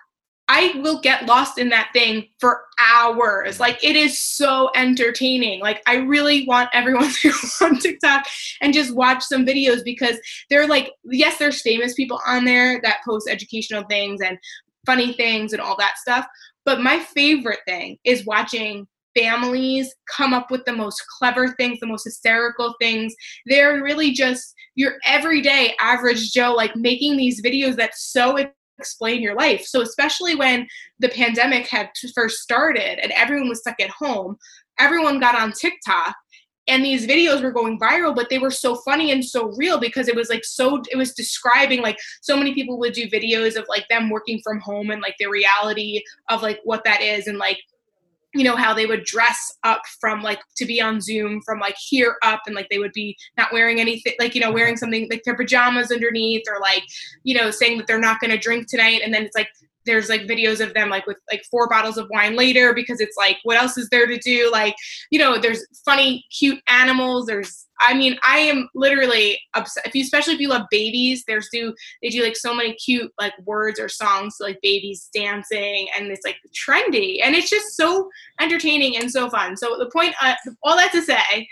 I 0.49 0.73
will 0.83 0.99
get 0.99 1.25
lost 1.25 1.57
in 1.57 1.69
that 1.69 1.91
thing 1.93 2.27
for 2.41 2.63
hours. 2.81 3.53
Mm-hmm. 3.53 3.61
Like 3.61 3.81
it 3.81 3.95
is 3.95 4.19
so 4.19 4.71
entertaining. 4.75 5.61
Like 5.61 5.81
I 5.87 5.95
really 5.95 6.45
want 6.45 6.69
everyone 6.73 7.09
to 7.21 7.31
go 7.31 7.65
on 7.65 7.79
TikTok 7.79 8.25
and 8.59 8.73
just 8.73 8.93
watch 8.93 9.23
some 9.23 9.45
videos 9.45 9.85
because 9.85 10.17
they're 10.49 10.67
like, 10.67 10.91
yes, 11.05 11.37
there's 11.37 11.61
famous 11.61 11.93
people 11.93 12.19
on 12.27 12.43
there 12.43 12.81
that 12.83 12.97
post 13.07 13.29
educational 13.29 13.85
things 13.89 14.19
and 14.19 14.37
funny 14.85 15.13
things 15.13 15.53
and 15.53 15.61
all 15.61 15.77
that 15.77 15.97
stuff. 15.97 16.27
But 16.65 16.81
my 16.81 16.99
favorite 16.99 17.61
thing 17.65 17.97
is 18.03 18.25
watching 18.25 18.85
families 19.15 19.93
come 20.15 20.33
up 20.33 20.51
with 20.51 20.63
the 20.65 20.73
most 20.73 21.03
clever 21.17 21.49
things, 21.49 21.79
the 21.79 21.87
most 21.87 22.03
hysterical 22.03 22.75
things. 22.79 23.13
They're 23.45 23.81
really 23.81 24.11
just 24.11 24.53
your 24.75 24.93
everyday 25.05 25.75
average 25.79 26.31
Joe, 26.31 26.53
like 26.53 26.75
making 26.75 27.17
these 27.17 27.41
videos 27.41 27.75
that 27.77 27.95
so 27.95 28.37
explain 28.77 29.21
your 29.21 29.35
life. 29.35 29.63
So, 29.65 29.81
especially 29.81 30.35
when 30.35 30.67
the 30.99 31.09
pandemic 31.09 31.67
had 31.67 31.89
first 32.15 32.41
started 32.41 32.99
and 33.01 33.11
everyone 33.13 33.49
was 33.49 33.59
stuck 33.59 33.79
at 33.79 33.89
home, 33.89 34.37
everyone 34.79 35.19
got 35.19 35.35
on 35.35 35.51
TikTok 35.51 36.15
and 36.67 36.85
these 36.85 37.07
videos 37.07 37.41
were 37.41 37.51
going 37.51 37.79
viral 37.79 38.15
but 38.15 38.29
they 38.29 38.37
were 38.37 38.51
so 38.51 38.75
funny 38.75 39.11
and 39.11 39.25
so 39.25 39.51
real 39.57 39.79
because 39.79 40.07
it 40.07 40.15
was 40.15 40.29
like 40.29 40.43
so 40.43 40.81
it 40.91 40.95
was 40.95 41.13
describing 41.13 41.81
like 41.81 41.97
so 42.21 42.37
many 42.37 42.53
people 42.53 42.77
would 42.77 42.93
do 42.93 43.09
videos 43.09 43.55
of 43.55 43.65
like 43.67 43.87
them 43.89 44.09
working 44.09 44.39
from 44.43 44.59
home 44.59 44.91
and 44.91 45.01
like 45.01 45.15
the 45.19 45.27
reality 45.27 46.01
of 46.29 46.41
like 46.41 46.59
what 46.63 46.83
that 46.83 47.01
is 47.01 47.27
and 47.27 47.37
like 47.37 47.59
you 48.33 48.43
know 48.43 48.55
how 48.55 48.73
they 48.73 48.85
would 48.85 49.03
dress 49.03 49.57
up 49.63 49.81
from 49.99 50.21
like 50.21 50.39
to 50.55 50.65
be 50.65 50.81
on 50.81 51.01
zoom 51.01 51.41
from 51.41 51.59
like 51.59 51.75
here 51.77 52.15
up 52.23 52.41
and 52.45 52.55
like 52.55 52.67
they 52.69 52.79
would 52.79 52.93
be 52.93 53.17
not 53.37 53.51
wearing 53.51 53.79
anything 53.79 54.13
like 54.19 54.35
you 54.35 54.41
know 54.41 54.51
wearing 54.51 54.77
something 54.77 55.07
like 55.09 55.23
their 55.23 55.35
pajamas 55.35 55.91
underneath 55.91 56.43
or 56.49 56.59
like 56.59 56.83
you 57.23 57.35
know 57.35 57.51
saying 57.51 57.77
that 57.77 57.87
they're 57.87 57.99
not 57.99 58.19
going 58.19 58.31
to 58.31 58.37
drink 58.37 58.67
tonight. 58.67 59.01
And 59.03 59.13
then 59.13 59.23
it's 59.23 59.35
like 59.35 59.49
there's 59.85 60.09
like 60.09 60.21
videos 60.21 60.59
of 60.59 60.73
them 60.75 60.89
like 60.89 61.07
with 61.07 61.17
like 61.31 61.43
four 61.49 61.67
bottles 61.67 61.97
of 61.97 62.07
wine 62.11 62.35
later 62.35 62.73
because 62.73 62.99
it's 62.99 63.17
like 63.17 63.37
what 63.43 63.57
else 63.57 63.77
is 63.77 63.89
there 63.89 64.07
to 64.07 64.17
do? 64.17 64.49
Like 64.51 64.75
you 65.09 65.19
know 65.19 65.39
there's 65.39 65.65
funny 65.85 66.25
cute 66.37 66.59
animals. 66.67 67.25
There's 67.25 67.67
i 67.81 67.93
mean 67.93 68.17
i 68.23 68.37
am 68.37 68.69
literally 68.75 69.39
upset 69.53 69.85
if 69.85 69.93
you 69.93 70.03
especially 70.03 70.33
if 70.33 70.39
you 70.39 70.49
love 70.49 70.65
babies 70.71 71.23
there's 71.27 71.49
do 71.51 71.73
they 72.01 72.09
do 72.09 72.23
like 72.23 72.35
so 72.35 72.53
many 72.53 72.73
cute 72.75 73.11
like 73.19 73.33
words 73.45 73.79
or 73.79 73.89
songs 73.89 74.37
like 74.39 74.59
babies 74.61 75.09
dancing 75.13 75.87
and 75.97 76.07
it's 76.07 76.25
like 76.25 76.37
trendy 76.53 77.19
and 77.23 77.35
it's 77.35 77.49
just 77.49 77.75
so 77.75 78.09
entertaining 78.39 78.97
and 78.97 79.11
so 79.11 79.29
fun. 79.29 79.55
So 79.57 79.77
the 79.77 79.89
point 79.89 80.13
uh, 80.21 80.35
all 80.63 80.75
that 80.77 80.91
to 80.91 81.01
say 81.01 81.47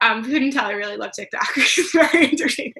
um 0.00 0.24
couldn't 0.24 0.52
tell 0.52 0.66
i 0.66 0.72
really 0.72 0.96
love 0.96 1.12
tiktok. 1.12 1.46
It's 1.56 1.92
very 1.92 2.28
entertaining. 2.28 2.74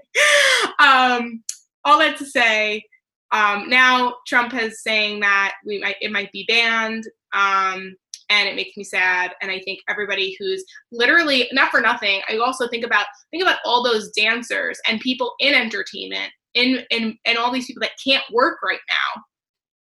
Um 0.78 1.42
all 1.84 1.98
that 1.98 2.16
to 2.18 2.26
say 2.26 2.84
um, 3.30 3.68
now 3.68 4.16
Trump 4.26 4.54
is 4.54 4.82
saying 4.82 5.20
that 5.20 5.54
we 5.66 5.78
might 5.80 5.96
it 6.00 6.10
might 6.10 6.32
be 6.32 6.46
banned, 6.48 7.04
um, 7.34 7.94
and 8.30 8.48
it 8.48 8.56
makes 8.56 8.76
me 8.76 8.84
sad. 8.84 9.32
And 9.40 9.50
I 9.50 9.60
think 9.60 9.80
everybody 9.88 10.36
who's 10.38 10.64
literally 10.92 11.48
not 11.52 11.70
for 11.70 11.80
nothing. 11.80 12.20
I 12.28 12.36
also 12.38 12.68
think 12.68 12.84
about 12.84 13.06
think 13.30 13.42
about 13.42 13.58
all 13.64 13.82
those 13.82 14.10
dancers 14.10 14.78
and 14.86 15.00
people 15.00 15.34
in 15.40 15.54
entertainment, 15.54 16.30
in 16.54 16.84
in 16.90 17.16
and 17.24 17.38
all 17.38 17.52
these 17.52 17.66
people 17.66 17.82
that 17.82 17.92
can't 18.04 18.24
work 18.32 18.58
right 18.62 18.80
now 18.88 19.22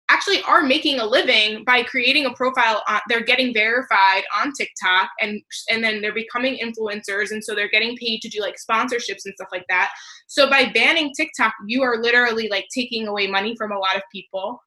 actually 0.10 0.42
are 0.44 0.62
making 0.62 1.00
a 1.00 1.06
living 1.06 1.64
by 1.64 1.82
creating 1.82 2.26
a 2.26 2.34
profile 2.34 2.84
on, 2.88 3.00
they're 3.10 3.24
getting 3.24 3.54
verified 3.54 4.24
on 4.38 4.52
TikTok 4.52 5.10
and 5.22 5.42
and 5.70 5.84
then 5.84 6.02
they're 6.02 6.14
becoming 6.14 6.60
influencers 6.64 7.32
and 7.32 7.44
so 7.44 7.56
they're 7.56 7.70
getting 7.70 7.96
paid 7.98 8.20
to 8.22 8.30
do 8.30 8.42
like 8.42 8.56
sponsorships 8.56 9.26
and 9.26 9.34
stuff 9.36 9.50
like 9.52 9.66
that. 9.70 9.92
So 10.28 10.50
by 10.50 10.70
banning 10.74 11.12
TikTok, 11.16 11.54
you 11.68 11.82
are 11.84 12.02
literally 12.02 12.48
like 12.50 12.66
taking 12.74 13.08
away 13.08 13.28
money 13.28 13.56
from 13.56 13.72
a 13.72 13.80
lot 13.80 13.96
of 13.96 14.04
people. 14.12 14.62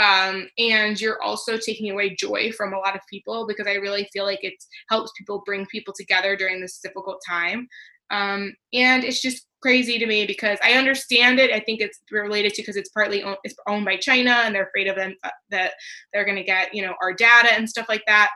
Um, 0.00 0.48
and 0.56 0.98
you're 0.98 1.22
also 1.22 1.58
taking 1.58 1.90
away 1.90 2.16
joy 2.16 2.52
from 2.52 2.72
a 2.72 2.78
lot 2.78 2.96
of 2.96 3.02
people 3.10 3.46
because 3.46 3.66
I 3.66 3.74
really 3.74 4.08
feel 4.12 4.24
like 4.24 4.42
it 4.42 4.54
helps 4.88 5.12
people 5.18 5.42
bring 5.44 5.66
people 5.66 5.92
together 5.94 6.36
during 6.36 6.60
this 6.60 6.78
difficult 6.78 7.20
time. 7.28 7.68
Um, 8.10 8.54
and 8.72 9.04
it's 9.04 9.20
just 9.20 9.46
crazy 9.62 9.98
to 9.98 10.06
me 10.06 10.26
because 10.26 10.58
I 10.64 10.72
understand 10.72 11.38
it. 11.38 11.52
I 11.52 11.60
think 11.60 11.82
it's 11.82 12.00
related 12.10 12.54
to 12.54 12.62
because 12.62 12.76
it's 12.76 12.88
partly 12.88 13.22
owned, 13.22 13.36
it's 13.44 13.54
owned 13.68 13.84
by 13.84 13.96
China 13.96 14.30
and 14.30 14.54
they're 14.54 14.66
afraid 14.66 14.88
of 14.88 14.96
them 14.96 15.14
uh, 15.22 15.30
that 15.50 15.72
they're 16.12 16.24
going 16.24 16.38
to 16.38 16.42
get 16.42 16.74
you 16.74 16.82
know 16.82 16.94
our 17.02 17.12
data 17.12 17.52
and 17.52 17.68
stuff 17.68 17.86
like 17.88 18.02
that. 18.06 18.30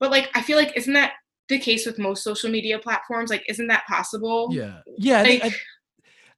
But 0.00 0.10
like 0.10 0.28
I 0.34 0.42
feel 0.42 0.58
like 0.58 0.76
isn't 0.76 0.92
that 0.92 1.14
the 1.48 1.58
case 1.58 1.86
with 1.86 1.98
most 1.98 2.22
social 2.22 2.50
media 2.50 2.78
platforms? 2.78 3.30
Like 3.30 3.44
isn't 3.48 3.68
that 3.68 3.86
possible? 3.88 4.48
Yeah, 4.52 4.80
yeah. 4.98 5.22
Like, 5.22 5.44
I- 5.46 5.54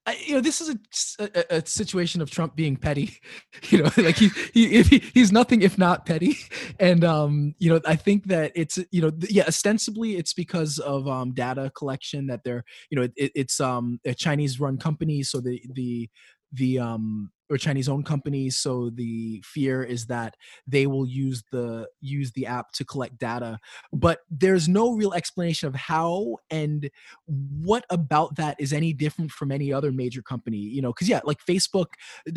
I, 0.06 0.16
you 0.26 0.34
know, 0.34 0.40
this 0.40 0.60
is 0.60 0.70
a, 0.70 0.78
a, 1.20 1.58
a 1.58 1.66
situation 1.66 2.22
of 2.22 2.30
Trump 2.30 2.56
being 2.56 2.76
petty. 2.76 3.18
You 3.68 3.82
know, 3.82 3.90
like 3.96 4.16
he, 4.16 4.30
he, 4.54 4.82
he 4.82 4.98
he's 5.12 5.32
nothing 5.32 5.62
if 5.62 5.76
not 5.76 6.06
petty. 6.06 6.36
And 6.80 7.04
um, 7.04 7.54
you 7.58 7.70
know, 7.70 7.80
I 7.84 7.94
think 7.94 8.24
that 8.28 8.52
it's 8.54 8.78
you 8.90 9.02
know, 9.02 9.12
yeah, 9.28 9.44
ostensibly 9.46 10.16
it's 10.16 10.32
because 10.32 10.78
of 10.78 11.06
um 11.06 11.32
data 11.32 11.70
collection 11.76 12.26
that 12.28 12.42
they're 12.42 12.64
you 12.90 12.96
know, 12.98 13.08
it, 13.16 13.32
it's 13.34 13.60
um 13.60 14.00
a 14.06 14.14
Chinese 14.14 14.58
run 14.58 14.78
company, 14.78 15.22
so 15.22 15.40
the 15.40 15.62
the 15.74 16.08
the 16.52 16.78
um 16.78 17.30
or 17.50 17.58
Chinese 17.58 17.88
owned 17.88 18.06
companies. 18.06 18.56
So 18.56 18.90
the 18.90 19.42
fear 19.44 19.82
is 19.82 20.06
that 20.06 20.36
they 20.66 20.86
will 20.86 21.06
use 21.06 21.42
the 21.50 21.88
use 22.00 22.32
the 22.32 22.46
app 22.46 22.72
to 22.72 22.84
collect 22.84 23.18
data, 23.18 23.58
but 23.92 24.20
there's 24.30 24.68
no 24.68 24.92
real 24.92 25.12
explanation 25.12 25.68
of 25.68 25.74
how 25.74 26.36
and 26.50 26.90
what 27.26 27.84
about 27.90 28.36
that 28.36 28.56
is 28.58 28.72
any 28.72 28.92
different 28.92 29.30
from 29.30 29.50
any 29.52 29.72
other 29.72 29.92
major 29.92 30.22
company 30.22 30.58
you 30.58 30.82
know 30.82 30.92
because 30.92 31.08
yeah 31.08 31.20
like 31.24 31.38
facebook 31.44 31.86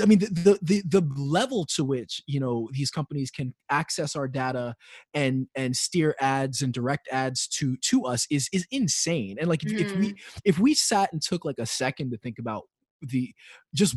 i 0.02 0.06
mean 0.06 0.20
the, 0.20 0.58
the 0.62 0.82
the 0.88 1.08
level 1.16 1.66
to 1.66 1.84
which 1.84 2.22
you 2.28 2.40
know 2.40 2.70
these 2.74 2.90
companies 2.90 3.30
can 3.32 3.54
access 3.70 4.16
our 4.16 4.28
data 4.28 4.76
and 5.14 5.48
and 5.56 5.76
steer 5.76 6.16
ads 6.20 6.62
and 6.62 6.74
direct 6.74 7.08
ads 7.12 7.48
to 7.48 7.78
to 7.78 8.06
us 8.06 8.28
is 8.30 8.50
is 8.52 8.66
insane 8.72 9.38
and 9.40 9.50
like 9.50 9.64
if, 9.64 9.72
if 9.74 9.96
we 9.98 10.14
mm. 10.14 10.20
if 10.46 10.60
we 10.60 10.74
sat 10.74 11.12
and 11.12 11.22
took 11.22 11.46
like 11.46 11.60
a 11.60 11.66
second 11.66 12.12
to 12.12 12.18
think 12.18 12.40
about 12.40 12.64
the 13.02 13.34
just 13.74 13.96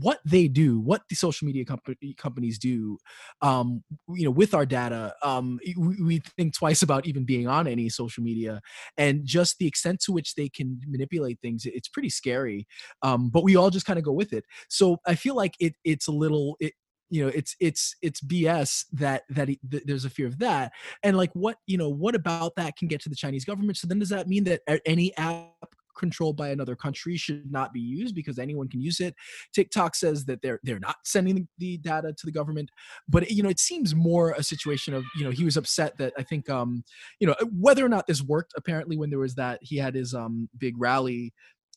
what 0.00 0.20
they 0.24 0.48
do 0.48 0.80
what 0.80 1.02
the 1.08 1.14
social 1.14 1.46
media 1.46 1.64
company 1.64 2.14
companies 2.16 2.58
do 2.58 2.98
um 3.42 3.82
you 4.14 4.24
know 4.24 4.30
with 4.30 4.54
our 4.54 4.66
data 4.66 5.14
um 5.22 5.58
we, 5.76 6.02
we 6.02 6.22
think 6.36 6.54
twice 6.54 6.82
about 6.82 7.06
even 7.06 7.24
being 7.24 7.48
on 7.48 7.66
any 7.66 7.88
social 7.88 8.22
media 8.22 8.60
and 8.96 9.24
just 9.24 9.58
the 9.58 9.66
extent 9.66 10.00
to 10.00 10.12
which 10.12 10.34
they 10.34 10.48
can 10.48 10.80
manipulate 10.86 11.38
things 11.40 11.62
it's 11.64 11.88
pretty 11.88 12.10
scary 12.10 12.66
um 13.02 13.30
but 13.30 13.44
we 13.44 13.56
all 13.56 13.70
just 13.70 13.86
kind 13.86 13.98
of 13.98 14.04
go 14.04 14.12
with 14.12 14.32
it. 14.32 14.44
So 14.68 14.98
i 15.06 15.14
feel 15.14 15.34
like 15.34 15.54
it 15.60 15.74
it's 15.84 16.08
a 16.08 16.12
little 16.12 16.56
it 16.60 16.72
you 17.10 17.24
know 17.24 17.30
it's 17.34 17.56
it's 17.60 17.96
it's 18.02 18.20
bs 18.20 18.84
that 18.92 19.22
that 19.30 19.48
he, 19.48 19.58
th- 19.70 19.84
there's 19.86 20.04
a 20.04 20.10
fear 20.10 20.26
of 20.26 20.38
that 20.38 20.72
and 21.02 21.16
like 21.16 21.30
what 21.32 21.56
you 21.66 21.78
know 21.78 21.88
what 21.88 22.14
about 22.14 22.54
that 22.56 22.76
can 22.76 22.88
get 22.88 23.00
to 23.02 23.08
the 23.08 23.16
chinese 23.16 23.44
government? 23.44 23.78
So 23.78 23.86
then 23.86 23.98
does 23.98 24.10
that 24.10 24.28
mean 24.28 24.44
that 24.44 24.60
any 24.84 25.16
app 25.16 25.74
controlled 25.98 26.36
by 26.36 26.48
another 26.50 26.76
country 26.76 27.16
should 27.16 27.50
not 27.50 27.72
be 27.72 27.80
used 27.80 28.14
because 28.14 28.38
anyone 28.38 28.68
can 28.68 28.80
use 28.80 29.00
it. 29.00 29.14
Tiktok 29.52 29.94
says 29.94 30.24
that 30.26 30.40
they're 30.42 30.60
they're 30.62 30.78
not 30.78 30.96
sending 31.04 31.48
the 31.58 31.76
data 31.78 32.12
to 32.12 32.26
the 32.26 32.32
government 32.32 32.70
but 33.08 33.30
you 33.30 33.42
know 33.42 33.48
it 33.48 33.60
seems 33.60 33.94
more 33.94 34.32
a 34.32 34.42
situation 34.42 34.94
of 34.94 35.04
you 35.16 35.24
know 35.24 35.30
he 35.30 35.44
was 35.44 35.56
upset 35.56 35.96
that 35.98 36.12
i 36.18 36.22
think 36.22 36.48
um 36.48 36.82
you 37.20 37.26
know 37.26 37.34
whether 37.52 37.84
or 37.84 37.88
not 37.88 38.06
this 38.06 38.22
worked 38.22 38.52
apparently 38.56 38.96
when 38.96 39.10
there 39.10 39.18
was 39.18 39.34
that 39.34 39.58
he 39.62 39.76
had 39.76 39.94
his 39.94 40.14
um 40.14 40.48
big 40.58 40.74
rally 40.78 41.32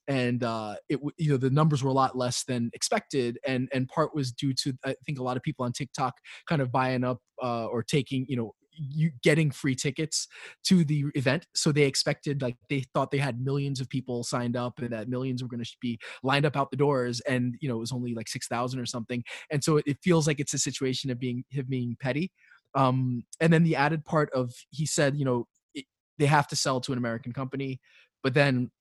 and 0.08 0.44
uh 0.44 0.76
it 0.90 1.00
you 1.18 1.30
know 1.30 1.38
the 1.38 1.50
numbers 1.50 1.84
were 1.84 1.90
a 1.90 1.94
lot 1.94 2.18
less 2.18 2.44
than 2.44 2.70
expected 2.74 3.38
and 3.46 3.70
and 3.74 3.88
part 3.88 4.16
was 4.16 4.32
due 4.32 4.54
to 4.54 4.74
i 4.86 4.96
think 5.06 5.20
a 5.20 5.24
lot 5.24 5.38
of 5.38 5.44
people 5.44 5.66
on 5.66 5.72
tiktok 5.72 6.14
kind 6.48 6.62
of 6.62 6.72
buying 6.72 7.04
up 7.04 7.20
uh 7.44 7.66
or 7.66 7.84
taking 7.84 8.26
you 8.28 8.36
know 8.36 8.54
you 8.74 9.12
getting 9.24 9.52
free 9.52 9.76
tickets 9.76 10.28
to 10.64 10.84
the 10.84 11.06
event 11.16 11.46
so 11.54 11.72
they 11.72 11.84
expected 11.84 12.42
like 12.42 12.56
they 12.70 12.84
thought 12.94 13.12
they 13.12 13.18
had 13.18 13.42
millions 13.42 13.80
of 13.80 13.90
people 13.90 14.24
signed 14.24 14.56
up 14.56 14.80
and 14.80 14.92
that 14.92 15.10
millions 15.10 15.42
were 15.42 15.50
going 15.50 15.64
to 15.64 15.70
be 15.82 16.00
lined 16.24 16.46
up 16.46 16.56
out 16.56 16.72
the 16.72 16.78
doors 16.78 17.22
and 17.22 17.56
you 17.62 17.70
know 17.70 17.76
it 17.76 17.80
was 17.80 17.92
only 17.92 18.14
like 18.14 18.28
6000 18.28 18.80
or 18.80 18.86
something. 18.86 19.24
And 19.50 19.64
so 19.64 19.78
it, 19.78 19.98
feels 20.02 20.26
like 20.26 20.40
it's 20.40 20.54
a 20.54 20.58
situation 20.58 21.12
of 21.12 21.20
being 21.20 21.44
him 21.50 21.66
being 21.70 21.96
petty. 22.00 22.32
Um 22.76 23.24
and 23.40 23.52
then 23.52 23.64
the 23.64 23.76
added 23.76 24.06
part 24.06 24.30
of 24.34 24.52
he 24.70 24.86
said 24.86 25.18
you 25.18 25.26
know 25.26 25.48
it, 25.76 25.86
they 26.18 26.26
have 26.26 26.48
to 26.48 26.56
sell 26.56 26.80
to 26.82 26.92
an 26.92 26.98
american 26.98 27.34
company 27.34 27.80
but 28.24 28.34
then 28.34 28.72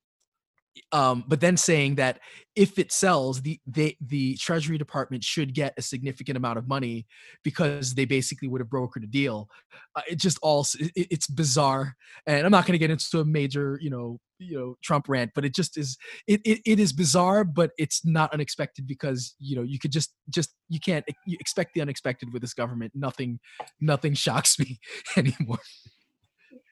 um 0.93 1.25
but 1.27 1.41
then 1.41 1.57
saying 1.57 1.97
that 1.97 2.21
if 2.55 2.79
it 2.79 2.93
sells 2.93 3.43
the 3.43 3.59
they 3.67 3.97
the 4.01 4.37
treasury 4.37 4.79
department 4.79 5.23
should 5.25 5.55
get 5.55 5.75
a 5.77 5.83
significant 5.83 6.37
amount 6.37 6.59
of 6.59 6.69
money 6.69 7.07
because 7.43 7.95
they 7.95 8.05
basically 8.05 8.49
would 8.49 8.61
have 8.61 8.69
brokered 8.69 9.03
a 9.05 9.07
deal. 9.07 9.49
Uh, 9.97 10.03
it 10.09 10.17
just 10.17 10.39
all 10.43 10.67
it, 10.79 10.93
it's 10.95 11.27
bizarre 11.27 11.97
and 12.27 12.45
i'm 12.45 12.53
not 12.53 12.67
going 12.67 12.73
to 12.73 12.79
get 12.79 12.91
into 12.91 13.21
a 13.21 13.25
major 13.25 13.79
you 13.83 13.91
know 13.91 14.19
you 14.39 14.57
know 14.57 14.77
trump 14.83 15.09
rant 15.09 15.31
but 15.35 15.45
it 15.45 15.55
just 15.55 15.77
is 15.77 15.99
it, 16.27 16.41
it 16.45 16.61
it 16.65 16.81
is 16.81 16.93
bizarre 16.93 17.45
but 17.45 17.73
it's 17.77 18.05
not 18.07 18.33
unexpected 18.33 18.87
because 18.87 19.35
you 19.39 19.57
know 19.57 19.63
you 19.63 19.79
could 19.79 19.93
just 19.93 20.15
just 20.31 20.55
you 20.69 20.81
can't 20.81 21.05
you 21.27 21.37
expect 21.41 21.75
the 21.75 21.81
unexpected 21.81 22.33
with 22.33 22.41
this 22.41 22.55
government. 22.55 22.93
Nothing 22.95 23.41
nothing 23.81 24.15
shocks 24.25 24.59
me 24.59 24.79
anymore. 25.17 25.61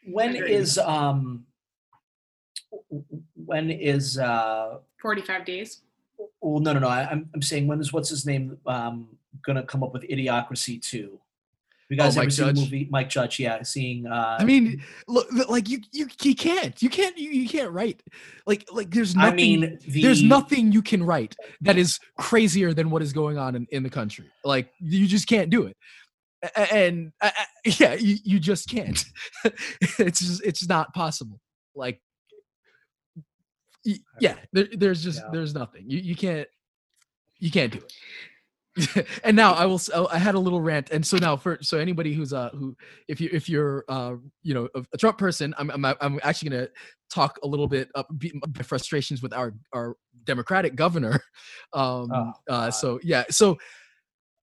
When 0.07 0.37
is 0.37 0.79
um 0.79 1.45
when 3.35 3.71
is 3.71 4.19
uh 4.19 4.79
45 5.01 5.45
days. 5.45 5.83
well 6.41 6.61
no 6.61 6.73
no 6.73 6.81
no 6.81 6.89
I, 6.89 7.09
I'm 7.11 7.29
I'm 7.35 7.43
saying 7.43 7.67
when 7.67 7.81
is 7.81 7.93
what's 7.93 8.09
his 8.09 8.25
name 8.27 8.59
um 8.67 9.09
gonna 9.43 9.63
come 9.63 9.83
up 9.83 9.93
with 9.93 10.03
Idiocracy 10.03 10.81
2? 10.83 11.21
You 11.91 11.97
guys 11.97 12.17
Oh, 12.17 12.21
ever 12.21 12.27
Mike 12.27 12.33
seen 12.33 12.47
the 12.49 12.53
movie 12.61 12.89
Mike 12.91 13.09
Judge? 13.09 13.39
Yeah, 13.41 13.63
seeing 13.63 14.07
uh 14.07 14.37
I 14.41 14.45
mean, 14.45 14.83
look, 15.07 15.27
look, 15.33 15.49
like 15.49 15.69
you, 15.71 15.79
you, 15.93 16.07
you 16.23 16.35
can't, 16.35 16.81
you 16.83 16.91
can't, 16.91 17.17
you, 17.17 17.31
you 17.31 17.49
can't 17.49 17.71
write, 17.73 18.03
like, 18.47 18.67
like 18.71 18.91
there's 18.91 19.15
nothing. 19.17 19.27
I 19.27 19.31
nothing, 19.31 19.61
mean 19.61 19.79
the 19.87 20.03
there's 20.03 20.23
nothing 20.23 20.71
you 20.73 20.83
can 20.83 21.03
write 21.03 21.35
that 21.63 21.79
is 21.79 21.99
crazier 22.19 22.75
than 22.75 22.91
what 22.91 23.01
is 23.01 23.15
going 23.15 23.39
on 23.39 23.55
in, 23.57 23.67
in 23.71 23.83
the 23.85 23.89
country. 23.91 24.27
Like, 24.45 24.71
you 24.81 25.07
just 25.07 25.29
can't 25.29 25.49
do 25.49 25.65
it, 25.65 25.77
A- 26.43 26.51
a- 26.61 26.75
and 26.75 27.13
uh, 27.23 27.31
yeah, 27.65 27.95
you, 27.95 28.17
you 28.23 28.39
just 28.39 28.69
can't. 28.69 29.03
it's 29.99 30.21
just, 30.21 30.45
it's 30.45 30.69
not 30.69 30.93
possible. 30.93 31.41
Like, 31.75 31.95
y- 31.95 32.08
yeah, 33.85 34.35
there, 34.53 34.69
there's 34.73 35.03
just, 35.03 35.21
Yeah. 35.21 35.31
there's 35.33 35.55
nothing. 35.55 35.85
You, 35.87 35.99
you 35.99 36.17
can't, 36.17 36.49
you 37.39 37.51
can't 37.51 37.73
do 37.73 37.79
it. 37.79 37.93
and 39.25 39.37
now 39.37 39.55
I 39.55 39.67
will. 39.67 39.81
oh, 39.95 40.09
I 40.13 40.19
had 40.19 40.37
a 40.37 40.39
little 40.39 40.61
rant, 40.61 40.91
and 40.91 41.05
so 41.05 41.17
now 41.17 41.37
for 41.37 41.59
so 41.61 41.79
anybody 41.79 42.13
who's 42.15 42.33
uh 42.33 42.51
who 42.51 42.77
if 43.09 43.21
you 43.21 43.29
if 43.33 43.49
you're 43.49 43.85
uh 43.89 44.15
you 44.45 44.55
know 44.55 44.69
a, 44.77 44.85
a 44.93 44.97
Trump 44.97 45.19
person, 45.19 45.53
I'm 45.59 45.71
I'm 45.71 45.85
I'm 46.01 46.21
actually 46.23 46.51
gonna 46.51 46.69
talk 47.11 47.39
a 47.43 47.47
little 47.47 47.67
bit 47.67 47.89
up 47.97 48.07
my 48.57 48.63
frustrations 48.63 49.21
with 49.21 49.33
our 49.33 49.55
our 49.73 49.97
Democratic 50.25 50.77
governor. 50.77 51.21
Um. 51.75 52.09
Oh, 52.13 52.33
uh. 52.49 52.71
So 52.71 53.01
yeah. 53.03 53.25
So 53.31 53.59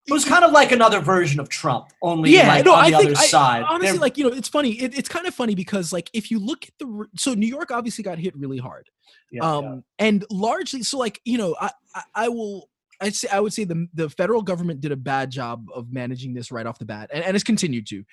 it 0.08 0.14
was 0.14 0.24
kind 0.26 0.43
of 0.45 0.51
like 0.51 0.72
another 0.72 0.99
version 0.99 1.39
of 1.39 1.49
Trump, 1.49 1.88
only 2.01 2.32
yeah. 2.32 2.47
like 2.47 2.66
no, 2.66 2.74
on 2.74 2.86
I 2.86 2.91
the 2.91 2.97
think 2.97 3.10
other 3.12 3.20
I- 3.20 3.26
side. 3.26 3.64
honestly, 3.68 3.91
They're- 3.93 4.01
like 4.01 4.18
you 4.18 4.30
know, 4.30 4.36
it's 4.36 4.49
funny. 4.49 4.72
It, 4.74 4.97
it's 4.97 5.10
kind 5.10 5.26
of 5.28 5.34
funny 5.34 5.56
because 5.56 5.91
like 5.91 6.10
if 6.14 6.30
you 6.30 6.39
look 6.39 6.66
at 6.66 6.74
the 6.80 7.08
so 7.18 7.34
New 7.34 7.47
York 7.47 7.72
obviously 7.72 8.03
got 8.03 8.18
hit 8.20 8.36
really 8.36 8.58
hard. 8.60 8.89
yeah, 9.32 9.41
yeah. 9.41 9.49
um 9.58 9.84
and 9.99 10.24
largely 10.30 10.84
so 10.84 10.97
like 10.99 11.20
you 11.26 11.38
know 11.38 11.56
i 11.60 11.72
i, 11.95 12.03
I 12.26 12.30
will 12.30 12.70
i 13.01 13.10
say 13.10 13.28
i 13.32 13.39
would 13.39 13.53
say 13.53 13.64
the 13.64 13.88
the 13.93 14.10
federal 14.10 14.41
government 14.43 14.82
did 14.82 14.91
a 14.91 14.95
bad 14.95 15.32
job 15.32 15.66
of 15.74 15.91
managing 15.91 16.34
this 16.34 16.51
right 16.51 16.66
off 16.68 16.78
the 16.80 16.86
bat 16.86 17.10
and, 17.12 17.24
and 17.24 17.34
has 17.34 17.43
continued 17.43 17.88
to 17.88 18.03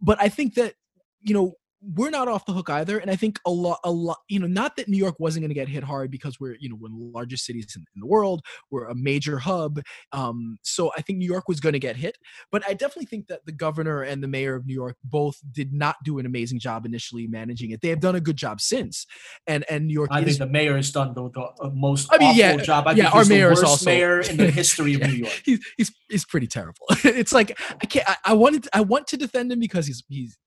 but 0.00 0.20
i 0.20 0.28
think 0.30 0.54
that 0.54 0.74
you 1.20 1.34
know 1.34 1.54
we're 1.94 2.10
not 2.10 2.28
off 2.28 2.46
the 2.46 2.52
hook 2.52 2.70
either 2.70 2.98
and 2.98 3.10
i 3.10 3.16
think 3.16 3.38
a 3.46 3.50
lot 3.50 3.78
a 3.84 3.90
lot 3.90 4.18
you 4.28 4.38
know 4.38 4.46
not 4.46 4.76
that 4.76 4.88
new 4.88 4.96
york 4.96 5.18
wasn't 5.18 5.42
going 5.42 5.48
to 5.48 5.54
get 5.54 5.68
hit 5.68 5.82
hard 5.82 6.10
because 6.10 6.38
we're 6.38 6.56
you 6.60 6.68
know 6.68 6.76
one 6.76 6.92
of 6.92 6.98
the 6.98 7.04
largest 7.06 7.44
cities 7.44 7.66
in, 7.76 7.84
in 7.94 8.00
the 8.00 8.06
world 8.06 8.40
we're 8.70 8.86
a 8.86 8.94
major 8.94 9.38
hub 9.38 9.80
um 10.12 10.58
so 10.62 10.92
i 10.96 11.00
think 11.02 11.18
new 11.18 11.26
york 11.26 11.48
was 11.48 11.60
going 11.60 11.72
to 11.72 11.78
get 11.78 11.96
hit 11.96 12.16
but 12.50 12.62
i 12.68 12.72
definitely 12.72 13.06
think 13.06 13.26
that 13.26 13.44
the 13.46 13.52
governor 13.52 14.02
and 14.02 14.22
the 14.22 14.28
mayor 14.28 14.54
of 14.54 14.66
new 14.66 14.74
york 14.74 14.96
both 15.04 15.40
did 15.52 15.72
not 15.72 15.96
do 16.04 16.18
an 16.18 16.26
amazing 16.26 16.58
job 16.58 16.86
initially 16.86 17.26
managing 17.26 17.70
it 17.70 17.80
they 17.80 17.88
have 17.88 18.00
done 18.00 18.14
a 18.14 18.20
good 18.20 18.36
job 18.36 18.60
since 18.60 19.06
and 19.46 19.64
and 19.68 19.86
new 19.86 19.94
york 19.94 20.08
I 20.12 20.20
is 20.20 20.24
think 20.24 20.38
the 20.38 20.46
mayor 20.46 20.76
has 20.76 20.90
done 20.92 21.14
the, 21.14 21.30
the 21.30 21.40
uh, 21.60 21.70
most 21.72 22.08
I 22.12 22.18
mean, 22.18 22.28
awful 22.28 22.38
yeah, 22.38 22.56
job. 22.58 22.86
I 22.86 22.92
yeah, 22.92 23.04
think 23.04 23.14
our 23.14 23.24
mayor 23.24 23.52
is 23.52 23.62
also- 23.62 23.86
mayor 23.86 24.20
in 24.20 24.36
the 24.36 24.50
history 24.50 24.94
of 24.94 25.00
Yeah. 25.02 25.06
New 25.08 25.12
York. 25.14 25.42
he's 25.44 25.60
he's 25.76 25.92
he's 26.08 26.24
pretty 26.24 26.46
terrible. 26.46 26.80
it's 27.04 27.32
like 27.32 27.58
I 27.80 27.86
can't. 27.86 28.08
I, 28.08 28.16
I 28.26 28.32
wanted. 28.34 28.68
I 28.72 28.82
want 28.82 29.06
to 29.08 29.16
defend 29.16 29.50
him 29.50 29.58
because 29.58 29.86
he's 29.86 30.04
he's 30.08 30.38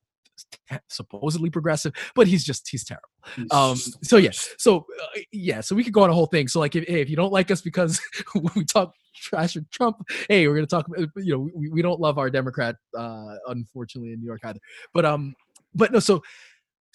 supposedly 0.88 1.50
progressive, 1.50 1.94
but 2.16 2.28
he's 2.28 2.44
just 2.44 2.68
he's 2.68 2.84
terrible. 2.84 3.10
He's 3.36 3.52
Um. 3.52 3.78
So 4.04 4.18
yeah. 4.18 4.32
So 4.58 4.86
uh, 5.02 5.20
yeah. 5.32 5.62
So 5.62 5.76
we 5.76 5.84
could 5.84 5.94
go 5.94 6.04
on 6.04 6.10
a 6.10 6.14
whole 6.14 6.28
thing. 6.28 6.48
So 6.48 6.60
like, 6.60 6.76
if, 6.76 6.88
hey, 6.88 7.02
if 7.02 7.10
you 7.10 7.16
don't 7.16 7.34
like 7.34 7.52
us 7.52 7.62
because 7.62 8.00
we 8.56 8.66
talk 8.66 8.94
trash 9.16 9.56
with 9.56 9.70
Trump, 9.72 9.98
hey, 10.30 10.48
we're 10.48 10.56
gonna 10.56 10.68
talk. 10.68 10.88
You 11.16 11.34
know, 11.34 11.50
we, 11.54 11.70
we 11.70 11.82
don't 11.82 12.00
love 12.00 12.18
our 12.18 12.30
Democrat, 12.30 12.76
uh, 12.98 13.36
unfortunately, 13.48 14.14
in 14.14 14.20
New 14.20 14.28
York 14.28 14.42
either. 14.44 14.60
But 14.94 15.06
um, 15.06 15.36
but 15.74 15.92
no. 15.92 16.00
So 16.00 16.24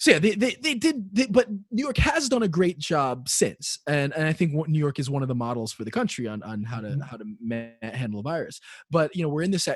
so 0.01 0.09
yeah, 0.09 0.17
they 0.17 0.31
they, 0.33 0.55
they 0.55 0.73
did, 0.73 1.15
they, 1.15 1.27
but 1.27 1.47
New 1.69 1.83
York 1.83 1.97
has 1.99 2.27
done 2.27 2.41
a 2.41 2.47
great 2.47 2.79
job 2.79 3.29
since, 3.29 3.77
and 3.85 4.11
and 4.15 4.27
I 4.27 4.33
think 4.33 4.51
New 4.67 4.79
York 4.79 4.97
is 4.97 5.11
one 5.11 5.21
of 5.21 5.27
the 5.27 5.35
models 5.35 5.71
for 5.71 5.83
the 5.83 5.91
country 5.91 6.27
on 6.27 6.41
on 6.41 6.63
how 6.63 6.81
to 6.81 6.87
Mhm. 6.87 7.03
how 7.03 7.17
to 7.17 7.25
ma- 7.39 7.69
handle 7.83 8.19
a 8.21 8.23
virus. 8.23 8.59
But 8.89 9.15
you 9.15 9.21
know, 9.21 9.29
we're 9.29 9.43
in 9.43 9.51
this 9.51 9.67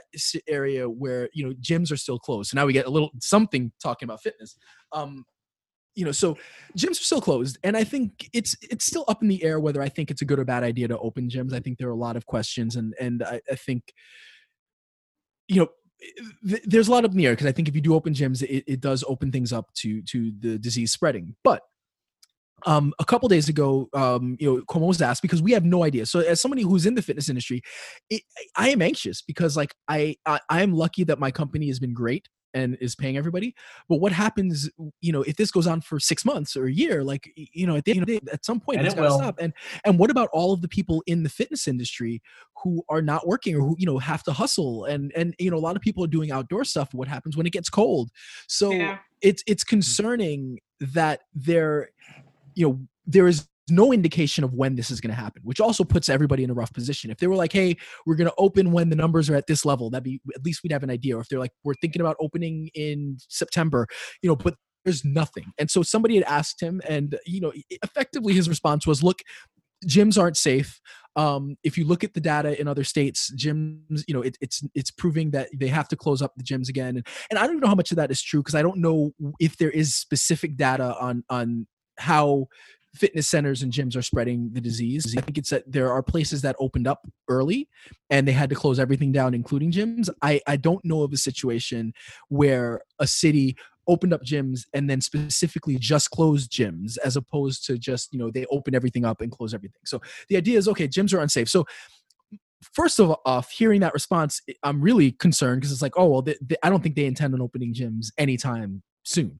area 0.47 0.89
where 0.89 1.29
you 1.31 1.45
know 1.47 1.53
gyms 1.61 1.91
are 1.91 1.97
still 1.97 2.17
closed. 2.17 2.49
So 2.49 2.55
now 2.55 2.65
we 2.65 2.73
get 2.73 2.87
a 2.87 2.89
little 2.89 3.11
something 3.21 3.71
talking 3.79 4.07
about 4.07 4.23
fitness. 4.23 4.57
Um, 4.93 5.25
you 5.95 6.05
know, 6.05 6.11
so 6.11 6.37
gyms 6.77 6.93
are 7.01 7.05
still 7.05 7.21
closed, 7.21 7.59
and 7.63 7.77
I 7.77 7.83
think 7.83 8.27
it's 8.33 8.55
it's 8.63 8.85
still 8.85 9.05
up 9.07 9.21
in 9.21 9.27
the 9.29 9.43
air 9.43 9.59
whether 9.59 9.81
I 9.83 9.89
think 9.89 10.09
it's 10.09 10.23
a 10.23 10.25
good 10.25 10.39
or 10.39 10.45
bad 10.45 10.63
idea 10.63 10.87
to 10.87 10.97
open 10.99 11.29
gyms. 11.29 11.53
I 11.53 11.59
think 11.59 11.77
there 11.77 11.87
are 11.89 11.91
a 11.91 11.95
lot 11.95 12.17
of 12.17 12.25
questions, 12.25 12.75
and 12.77 12.95
and 12.99 13.21
I, 13.23 13.41
I 13.51 13.55
think, 13.55 13.93
you 15.47 15.57
know, 15.61 15.67
th- 16.47 16.63
there's 16.65 16.87
a 16.87 16.91
lot 16.91 17.05
up 17.05 17.11
in 17.11 17.17
the 17.17 17.25
air 17.25 17.33
because 17.33 17.47
I 17.47 17.51
think 17.51 17.67
if 17.67 17.75
you 17.75 17.81
do 17.81 17.95
open 17.95 18.13
gyms, 18.13 18.41
it, 18.43 18.63
it 18.67 18.81
does 18.81 19.03
open 19.07 19.31
things 19.31 19.53
up 19.53 19.73
to 19.75 20.01
to 20.03 20.31
the 20.39 20.57
disease 20.57 20.91
spreading. 20.91 21.35
But 21.43 21.61
um, 22.65 22.93
a 22.99 23.05
couple 23.05 23.29
days 23.29 23.49
ago, 23.49 23.89
um, 23.93 24.37
you 24.39 24.47
know, 24.55 24.61
Cuomo 24.63 24.87
was 24.87 25.01
asked 25.01 25.21
because 25.21 25.41
we 25.41 25.51
have 25.51 25.65
no 25.65 25.83
idea. 25.83 26.05
So, 26.05 26.19
as 26.19 26.41
somebody 26.41 26.63
who's 26.63 26.85
in 26.85 26.95
the 26.95 27.01
fitness 27.01 27.29
industry, 27.29 27.61
it, 28.09 28.23
I 28.55 28.69
am 28.69 28.81
anxious 28.81 29.21
because, 29.21 29.55
like, 29.55 29.75
I 29.87 30.15
I 30.25 30.39
am 30.49 30.73
lucky 30.73 31.03
that 31.05 31.19
my 31.19 31.31
company 31.31 31.67
has 31.67 31.79
been 31.79 31.93
great 31.93 32.27
and 32.55 32.77
is 32.81 32.95
paying 32.95 33.17
everybody. 33.17 33.53
But 33.87 33.97
what 33.97 34.11
happens, 34.11 34.69
you 35.01 35.11
know, 35.11 35.21
if 35.21 35.35
this 35.35 35.51
goes 35.51 35.67
on 35.67 35.81
for 35.81 35.99
six 35.99 36.25
months 36.25 36.55
or 36.55 36.65
a 36.65 36.71
year, 36.71 37.03
like, 37.03 37.31
you 37.35 37.67
know, 37.67 37.75
at 37.75 37.85
the 37.85 37.91
end 37.91 38.01
of 38.01 38.07
the 38.07 38.19
day, 38.19 38.31
at 38.31 38.45
some 38.45 38.59
point 38.59 38.79
And 38.79 38.87
it's 38.87 38.95
it 38.95 38.97
got 38.97 39.09
to 39.09 39.13
stop. 39.13 39.35
And 39.39 39.53
and 39.83 39.99
what 39.99 40.09
about 40.09 40.29
all 40.33 40.53
of 40.53 40.61
the 40.61 40.67
people 40.67 41.03
in 41.05 41.21
the 41.23 41.29
fitness 41.29 41.67
industry 41.67 42.21
who 42.63 42.83
are 42.89 43.01
not 43.01 43.27
working 43.27 43.55
or 43.55 43.59
who 43.59 43.75
you 43.77 43.85
know 43.85 43.99
have 43.99 44.23
to 44.23 44.33
hustle? 44.33 44.85
And 44.85 45.11
and 45.15 45.35
you 45.37 45.51
know, 45.51 45.57
a 45.57 45.59
lot 45.59 45.75
of 45.75 45.81
people 45.81 46.03
are 46.03 46.07
doing 46.07 46.31
outdoor 46.31 46.63
stuff. 46.63 46.93
What 46.93 47.07
happens 47.07 47.37
when 47.37 47.45
it 47.45 47.53
gets 47.53 47.69
cold? 47.69 48.09
So 48.47 48.71
Yeah. 48.71 48.97
it's 49.21 49.43
it's 49.45 49.63
mm. 49.63 49.69
concerning 49.69 50.59
that 50.79 51.21
there, 51.33 51.89
you 52.55 52.67
know, 52.67 52.79
there 53.05 53.27
is 53.27 53.47
no 53.69 53.91
indication 53.91 54.43
of 54.43 54.53
when 54.53 54.75
this 54.75 54.91
is 54.91 55.01
going 55.01 55.13
to 55.13 55.19
happen, 55.19 55.41
which 55.43 55.59
also 55.59 55.83
puts 55.83 56.09
everybody 56.09 56.43
in 56.43 56.49
a 56.49 56.53
rough 56.53 56.73
position. 56.73 57.09
If 57.11 57.17
they 57.17 57.27
were 57.27 57.35
like, 57.35 57.51
"Hey, 57.51 57.77
we're 58.05 58.15
going 58.15 58.29
to 58.29 58.35
open 58.37 58.71
when 58.71 58.89
the 58.89 58.95
numbers 58.95 59.29
are 59.29 59.35
at 59.35 59.47
this 59.47 59.65
level," 59.65 59.89
that'd 59.89 60.03
be 60.03 60.21
at 60.35 60.45
least 60.45 60.61
we'd 60.63 60.71
have 60.71 60.83
an 60.83 60.89
idea. 60.89 61.17
Or 61.17 61.21
if 61.21 61.29
they're 61.29 61.39
like, 61.39 61.53
"We're 61.63 61.75
thinking 61.75 62.01
about 62.01 62.17
opening 62.19 62.69
in 62.73 63.17
September," 63.29 63.87
you 64.21 64.29
know, 64.29 64.35
but 64.35 64.55
there's 64.83 65.03
nothing. 65.03 65.45
And 65.57 65.69
so 65.71 65.81
somebody 65.81 66.15
had 66.15 66.25
asked 66.25 66.61
him, 66.61 66.81
and 66.87 67.17
you 67.25 67.41
know, 67.41 67.53
effectively 67.69 68.33
his 68.33 68.47
response 68.47 68.85
was, 68.85 69.03
"Look, 69.03 69.21
gyms 69.85 70.19
aren't 70.19 70.37
safe. 70.37 70.79
Um, 71.15 71.55
if 71.63 71.77
you 71.77 71.85
look 71.85 72.03
at 72.03 72.13
the 72.13 72.19
data 72.19 72.59
in 72.59 72.67
other 72.67 72.83
states, 72.83 73.31
gyms, 73.35 74.03
you 74.07 74.13
know, 74.13 74.21
it, 74.21 74.37
it's 74.41 74.63
it's 74.73 74.91
proving 74.91 75.31
that 75.31 75.49
they 75.55 75.67
have 75.67 75.87
to 75.89 75.95
close 75.95 76.21
up 76.21 76.33
the 76.35 76.43
gyms 76.43 76.67
again. 76.67 76.97
And, 76.97 77.07
and 77.29 77.39
I 77.39 77.47
don't 77.47 77.59
know 77.59 77.67
how 77.67 77.75
much 77.75 77.91
of 77.91 77.97
that 77.97 78.11
is 78.11 78.21
true 78.21 78.41
because 78.41 78.55
I 78.55 78.61
don't 78.61 78.79
know 78.79 79.11
if 79.39 79.57
there 79.57 79.69
is 79.69 79.95
specific 79.95 80.57
data 80.57 80.95
on 80.99 81.23
on 81.29 81.67
how 81.97 82.47
fitness 82.95 83.27
centers 83.27 83.61
and 83.61 83.71
gyms 83.71 83.95
are 83.95 84.01
spreading 84.01 84.49
the 84.53 84.61
disease. 84.61 85.15
I 85.17 85.21
think 85.21 85.37
it's 85.37 85.49
that 85.49 85.69
there 85.71 85.91
are 85.91 86.01
places 86.01 86.41
that 86.41 86.55
opened 86.59 86.87
up 86.87 87.01
early 87.27 87.67
and 88.09 88.27
they 88.27 88.31
had 88.31 88.49
to 88.49 88.55
close 88.55 88.79
everything 88.79 89.11
down, 89.11 89.33
including 89.33 89.71
gyms. 89.71 90.09
I, 90.21 90.41
I 90.47 90.55
don't 90.57 90.83
know 90.85 91.03
of 91.03 91.13
a 91.13 91.17
situation 91.17 91.93
where 92.29 92.81
a 92.99 93.07
city 93.07 93.55
opened 93.87 94.13
up 94.13 94.23
gyms 94.23 94.61
and 94.73 94.89
then 94.89 95.01
specifically 95.01 95.77
just 95.77 96.09
closed 96.09 96.51
gyms 96.51 96.97
as 97.03 97.15
opposed 97.15 97.65
to 97.67 97.77
just, 97.77 98.11
you 98.11 98.19
know, 98.19 98.31
they 98.31 98.45
open 98.51 98.73
everything 98.73 99.05
up 99.05 99.21
and 99.21 99.31
close 99.31 99.53
everything. 99.53 99.81
So 99.85 100.01
the 100.29 100.37
idea 100.37 100.57
is 100.57 100.67
okay, 100.67 100.87
gyms 100.87 101.13
are 101.13 101.19
unsafe. 101.19 101.49
So 101.49 101.65
first 102.73 102.99
of 102.99 103.15
all, 103.25 103.45
hearing 103.51 103.81
that 103.81 103.93
response, 103.93 104.41
I'm 104.63 104.81
really 104.81 105.11
concerned 105.11 105.61
because 105.61 105.71
it's 105.71 105.81
like, 105.81 105.97
oh 105.97 106.07
well, 106.07 106.21
they, 106.21 106.35
they, 106.41 106.55
I 106.63 106.69
don't 106.69 106.81
think 106.81 106.95
they 106.95 107.05
intend 107.05 107.33
on 107.33 107.41
opening 107.41 107.73
gyms 107.73 108.07
anytime 108.17 108.81
soon. 109.03 109.39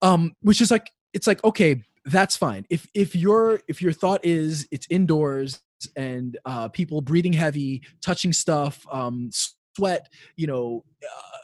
Um, 0.00 0.32
which 0.40 0.60
is 0.60 0.70
like, 0.70 0.90
it's 1.12 1.26
like 1.26 1.44
okay, 1.44 1.82
that's 2.04 2.36
fine. 2.36 2.66
If 2.70 2.86
if 2.94 3.14
your 3.14 3.60
if 3.68 3.80
your 3.80 3.92
thought 3.92 4.24
is 4.24 4.66
it's 4.70 4.86
indoors 4.90 5.60
and 5.96 6.36
uh, 6.44 6.68
people 6.68 7.00
breathing 7.00 7.32
heavy, 7.32 7.82
touching 8.04 8.32
stuff, 8.32 8.84
um, 8.90 9.30
sweat, 9.76 10.08
you 10.36 10.46
know, 10.46 10.84
uh, 11.02 11.38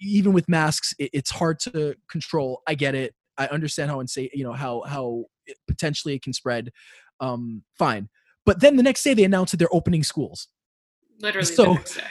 even 0.00 0.32
with 0.32 0.48
masks, 0.48 0.94
it, 0.98 1.10
it's 1.12 1.30
hard 1.30 1.58
to 1.60 1.94
control. 2.10 2.62
I 2.66 2.74
get 2.74 2.94
it. 2.94 3.14
I 3.38 3.46
understand 3.46 3.90
how 3.90 4.00
insane, 4.00 4.28
you 4.32 4.44
know, 4.44 4.52
how 4.52 4.82
how 4.82 5.24
it, 5.46 5.56
potentially 5.66 6.14
it 6.14 6.22
can 6.22 6.32
spread. 6.32 6.70
Um, 7.20 7.62
fine. 7.78 8.08
But 8.44 8.60
then 8.60 8.76
the 8.76 8.82
next 8.82 9.02
day 9.02 9.14
they 9.14 9.24
announce 9.24 9.52
that 9.52 9.56
they're 9.58 9.74
opening 9.74 10.02
schools. 10.02 10.48
Literally. 11.20 11.46
So- 11.46 11.64
the 11.64 11.74
next 11.74 11.96
day. 11.96 12.04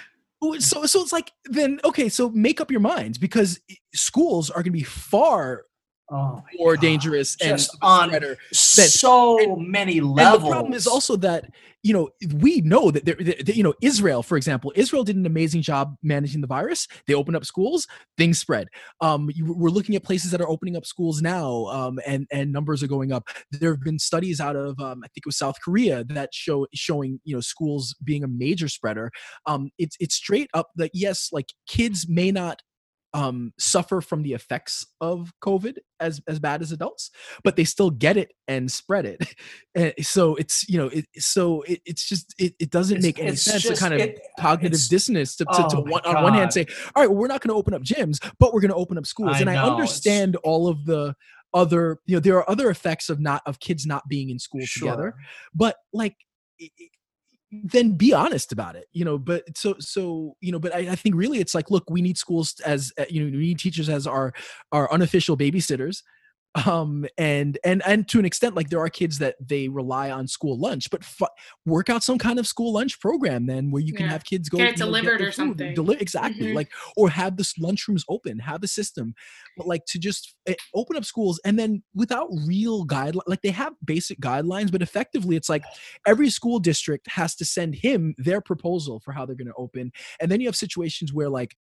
So 0.57 0.87
so 0.87 1.03
it's 1.03 1.13
like 1.13 1.31
then 1.45 1.79
okay, 1.85 2.09
so 2.09 2.31
make 2.31 2.59
up 2.59 2.71
your 2.71 2.79
minds 2.79 3.19
because 3.19 3.61
schools 3.93 4.49
are 4.49 4.63
going 4.63 4.71
to 4.73 4.79
be 4.79 4.81
far 4.81 5.65
Oh 6.11 6.43
more 6.59 6.75
God. 6.75 6.81
dangerous 6.81 7.37
and 7.41 7.57
Just 7.57 7.77
on 7.81 8.09
spreader. 8.09 8.37
so 8.51 9.55
many 9.55 9.99
And 9.99 10.11
levels. 10.11 10.43
the 10.43 10.49
problem 10.49 10.73
is 10.73 10.87
also 10.87 11.15
that 11.17 11.45
you 11.83 11.93
know 11.93 12.09
we 12.35 12.61
know 12.61 12.91
that 12.91 13.05
there, 13.05 13.15
that, 13.15 13.55
you 13.55 13.63
know 13.63 13.73
Israel, 13.81 14.21
for 14.21 14.35
example, 14.37 14.71
Israel 14.75 15.03
did 15.03 15.15
an 15.15 15.25
amazing 15.25 15.61
job 15.61 15.95
managing 16.03 16.41
the 16.41 16.47
virus. 16.47 16.87
They 17.07 17.13
opened 17.13 17.37
up 17.37 17.45
schools, 17.45 17.87
things 18.17 18.39
spread. 18.39 18.67
Um, 18.99 19.29
you, 19.33 19.53
we're 19.53 19.69
looking 19.69 19.95
at 19.95 20.03
places 20.03 20.31
that 20.31 20.41
are 20.41 20.49
opening 20.49 20.75
up 20.75 20.85
schools 20.85 21.21
now, 21.21 21.65
um, 21.67 21.99
and 22.05 22.27
and 22.31 22.51
numbers 22.51 22.83
are 22.83 22.87
going 22.87 23.11
up. 23.11 23.23
There 23.51 23.71
have 23.71 23.81
been 23.81 23.97
studies 23.99 24.39
out 24.41 24.55
of 24.55 24.79
um, 24.79 25.01
I 25.03 25.07
think 25.07 25.23
it 25.25 25.25
was 25.25 25.37
South 25.37 25.55
Korea 25.63 26.03
that 26.09 26.33
show 26.33 26.67
showing 26.73 27.19
you 27.23 27.35
know 27.35 27.41
schools 27.41 27.95
being 28.03 28.23
a 28.23 28.27
major 28.27 28.67
spreader. 28.67 29.11
Um, 29.45 29.69
it's 29.77 29.95
it's 29.99 30.15
straight 30.15 30.49
up 30.53 30.69
that 30.75 30.91
yes, 30.93 31.29
like 31.31 31.47
kids 31.67 32.07
may 32.09 32.31
not 32.31 32.61
um 33.13 33.51
suffer 33.59 33.99
from 33.99 34.23
the 34.23 34.33
effects 34.33 34.85
of 35.01 35.33
covid 35.43 35.75
as 35.99 36.21
as 36.27 36.39
bad 36.39 36.61
as 36.61 36.71
adults 36.71 37.11
but 37.43 37.57
they 37.57 37.65
still 37.65 37.89
get 37.89 38.15
it 38.15 38.31
and 38.47 38.71
spread 38.71 39.05
it. 39.05 39.35
And 39.75 39.93
so 40.01 40.35
it's 40.35 40.67
you 40.69 40.77
know 40.77 40.87
it 40.87 41.05
so 41.17 41.61
it, 41.63 41.81
it's 41.85 42.07
just 42.07 42.33
it, 42.37 42.53
it 42.59 42.69
doesn't 42.69 42.97
It's- 42.99 43.03
make 43.17 43.19
any 43.19 43.35
sense 43.35 43.63
just- 43.63 43.75
to 43.75 43.81
kind 43.81 43.93
of 43.93 43.99
it- 43.99 44.19
cognitive 44.39 44.79
dissonance 44.89 45.35
to, 45.37 45.45
to, 45.45 45.51
to 45.51 45.77
oh 45.77 45.83
my 45.83 45.91
one, 45.91 46.05
on 46.05 46.23
one 46.23 46.33
hand 46.33 46.53
say 46.53 46.65
all 46.95 47.03
right 47.03 47.09
well, 47.09 47.19
we're 47.19 47.27
not 47.27 47.41
going 47.41 47.49
to 47.49 47.55
open 47.59 47.73
up 47.73 47.81
gyms 47.81 48.19
but 48.39 48.53
we're 48.53 48.61
going 48.61 48.69
to 48.71 48.75
open 48.75 48.97
up 48.97 49.05
schools. 49.05 49.31
I 49.35 49.39
and 49.41 49.49
i 49.49 49.55
know, 49.55 49.61
it's- 49.61 49.71
understand 49.73 50.37
all 50.37 50.67
of 50.69 50.85
the 50.85 51.13
other 51.53 51.99
you 52.05 52.15
know 52.15 52.21
there 52.21 52.37
are 52.37 52.49
other 52.49 52.69
effects 52.69 53.09
of 53.09 53.19
not 53.19 53.41
of 53.45 53.59
kids 53.59 53.85
not 53.85 54.07
being 54.07 54.29
in 54.29 54.39
school 54.39 54.61
together 54.65 55.15
but 55.53 55.75
like 55.91 56.15
i- 56.61 56.69
i- 56.79 56.87
then 57.51 57.91
be 57.91 58.13
honest 58.13 58.51
about 58.51 58.75
it 58.75 58.87
you 58.93 59.03
know 59.03 59.17
but 59.17 59.43
so 59.57 59.75
so 59.79 60.35
you 60.39 60.51
know 60.51 60.59
but 60.59 60.73
I, 60.73 60.91
I 60.91 60.95
think 60.95 61.15
really 61.15 61.39
it's 61.39 61.53
like 61.53 61.69
look 61.69 61.89
we 61.89 62.01
need 62.01 62.17
schools 62.17 62.59
as 62.65 62.93
uh, 62.97 63.05
you 63.09 63.23
know 63.23 63.37
we 63.37 63.45
need 63.45 63.59
teachers 63.59 63.89
as 63.89 64.07
our 64.07 64.33
our 64.71 64.91
unofficial 64.91 65.37
babysitters 65.37 66.03
um 66.65 67.05
and 67.17 67.57
and 67.63 67.81
and 67.85 68.09
to 68.09 68.19
an 68.19 68.25
extent 68.25 68.55
like 68.55 68.69
there 68.69 68.79
are 68.81 68.89
kids 68.89 69.19
that 69.19 69.35
they 69.39 69.69
rely 69.69 70.11
on 70.11 70.27
school 70.27 70.59
lunch 70.59 70.89
but 70.91 71.01
fu- 71.01 71.25
work 71.65 71.89
out 71.89 72.03
some 72.03 72.17
kind 72.17 72.39
of 72.39 72.45
school 72.45 72.73
lunch 72.73 72.99
program 72.99 73.45
then 73.45 73.71
where 73.71 73.81
you 73.81 73.93
can 73.93 74.05
Yeah. 74.07 74.11
have 74.11 74.25
kids 74.25 74.49
go 74.49 74.57
Get 74.57 74.67
it 74.67 74.71
you 74.71 74.79
know, 74.79 74.85
delivered 74.87 75.21
their 75.21 75.29
or 75.29 75.31
something. 75.31 75.73
deli- 75.73 75.97
exactly 76.01 76.47
Mhm. 76.47 76.55
like 76.55 76.69
or 76.97 77.09
have 77.09 77.37
the 77.37 77.43
lunchrooms 77.61 78.01
open 78.09 78.37
have 78.39 78.59
the 78.59 78.67
system 78.67 79.13
but 79.55 79.65
like 79.65 79.85
to 79.85 79.97
just 79.97 80.35
eh, 80.45 80.55
open 80.75 80.97
up 80.97 81.05
schools 81.05 81.39
and 81.45 81.57
then 81.57 81.83
without 81.95 82.27
real 82.45 82.85
guidelines 82.85 83.21
like 83.27 83.41
they 83.43 83.51
have 83.51 83.71
basic 83.85 84.19
guidelines 84.19 84.71
but 84.73 84.81
effectively 84.81 85.37
it's 85.37 85.47
like 85.49 85.63
every 86.05 86.29
school 86.29 86.59
district 86.59 87.07
has 87.09 87.33
to 87.35 87.45
send 87.45 87.75
him 87.75 88.13
their 88.17 88.41
proposal 88.41 88.99
for 89.05 89.13
how 89.13 89.25
they're 89.25 89.37
going 89.37 89.47
to 89.47 89.53
open 89.55 89.89
and 90.19 90.29
then 90.29 90.41
you 90.41 90.47
have 90.49 90.55
situations 90.57 91.13
where 91.13 91.29
like 91.29 91.55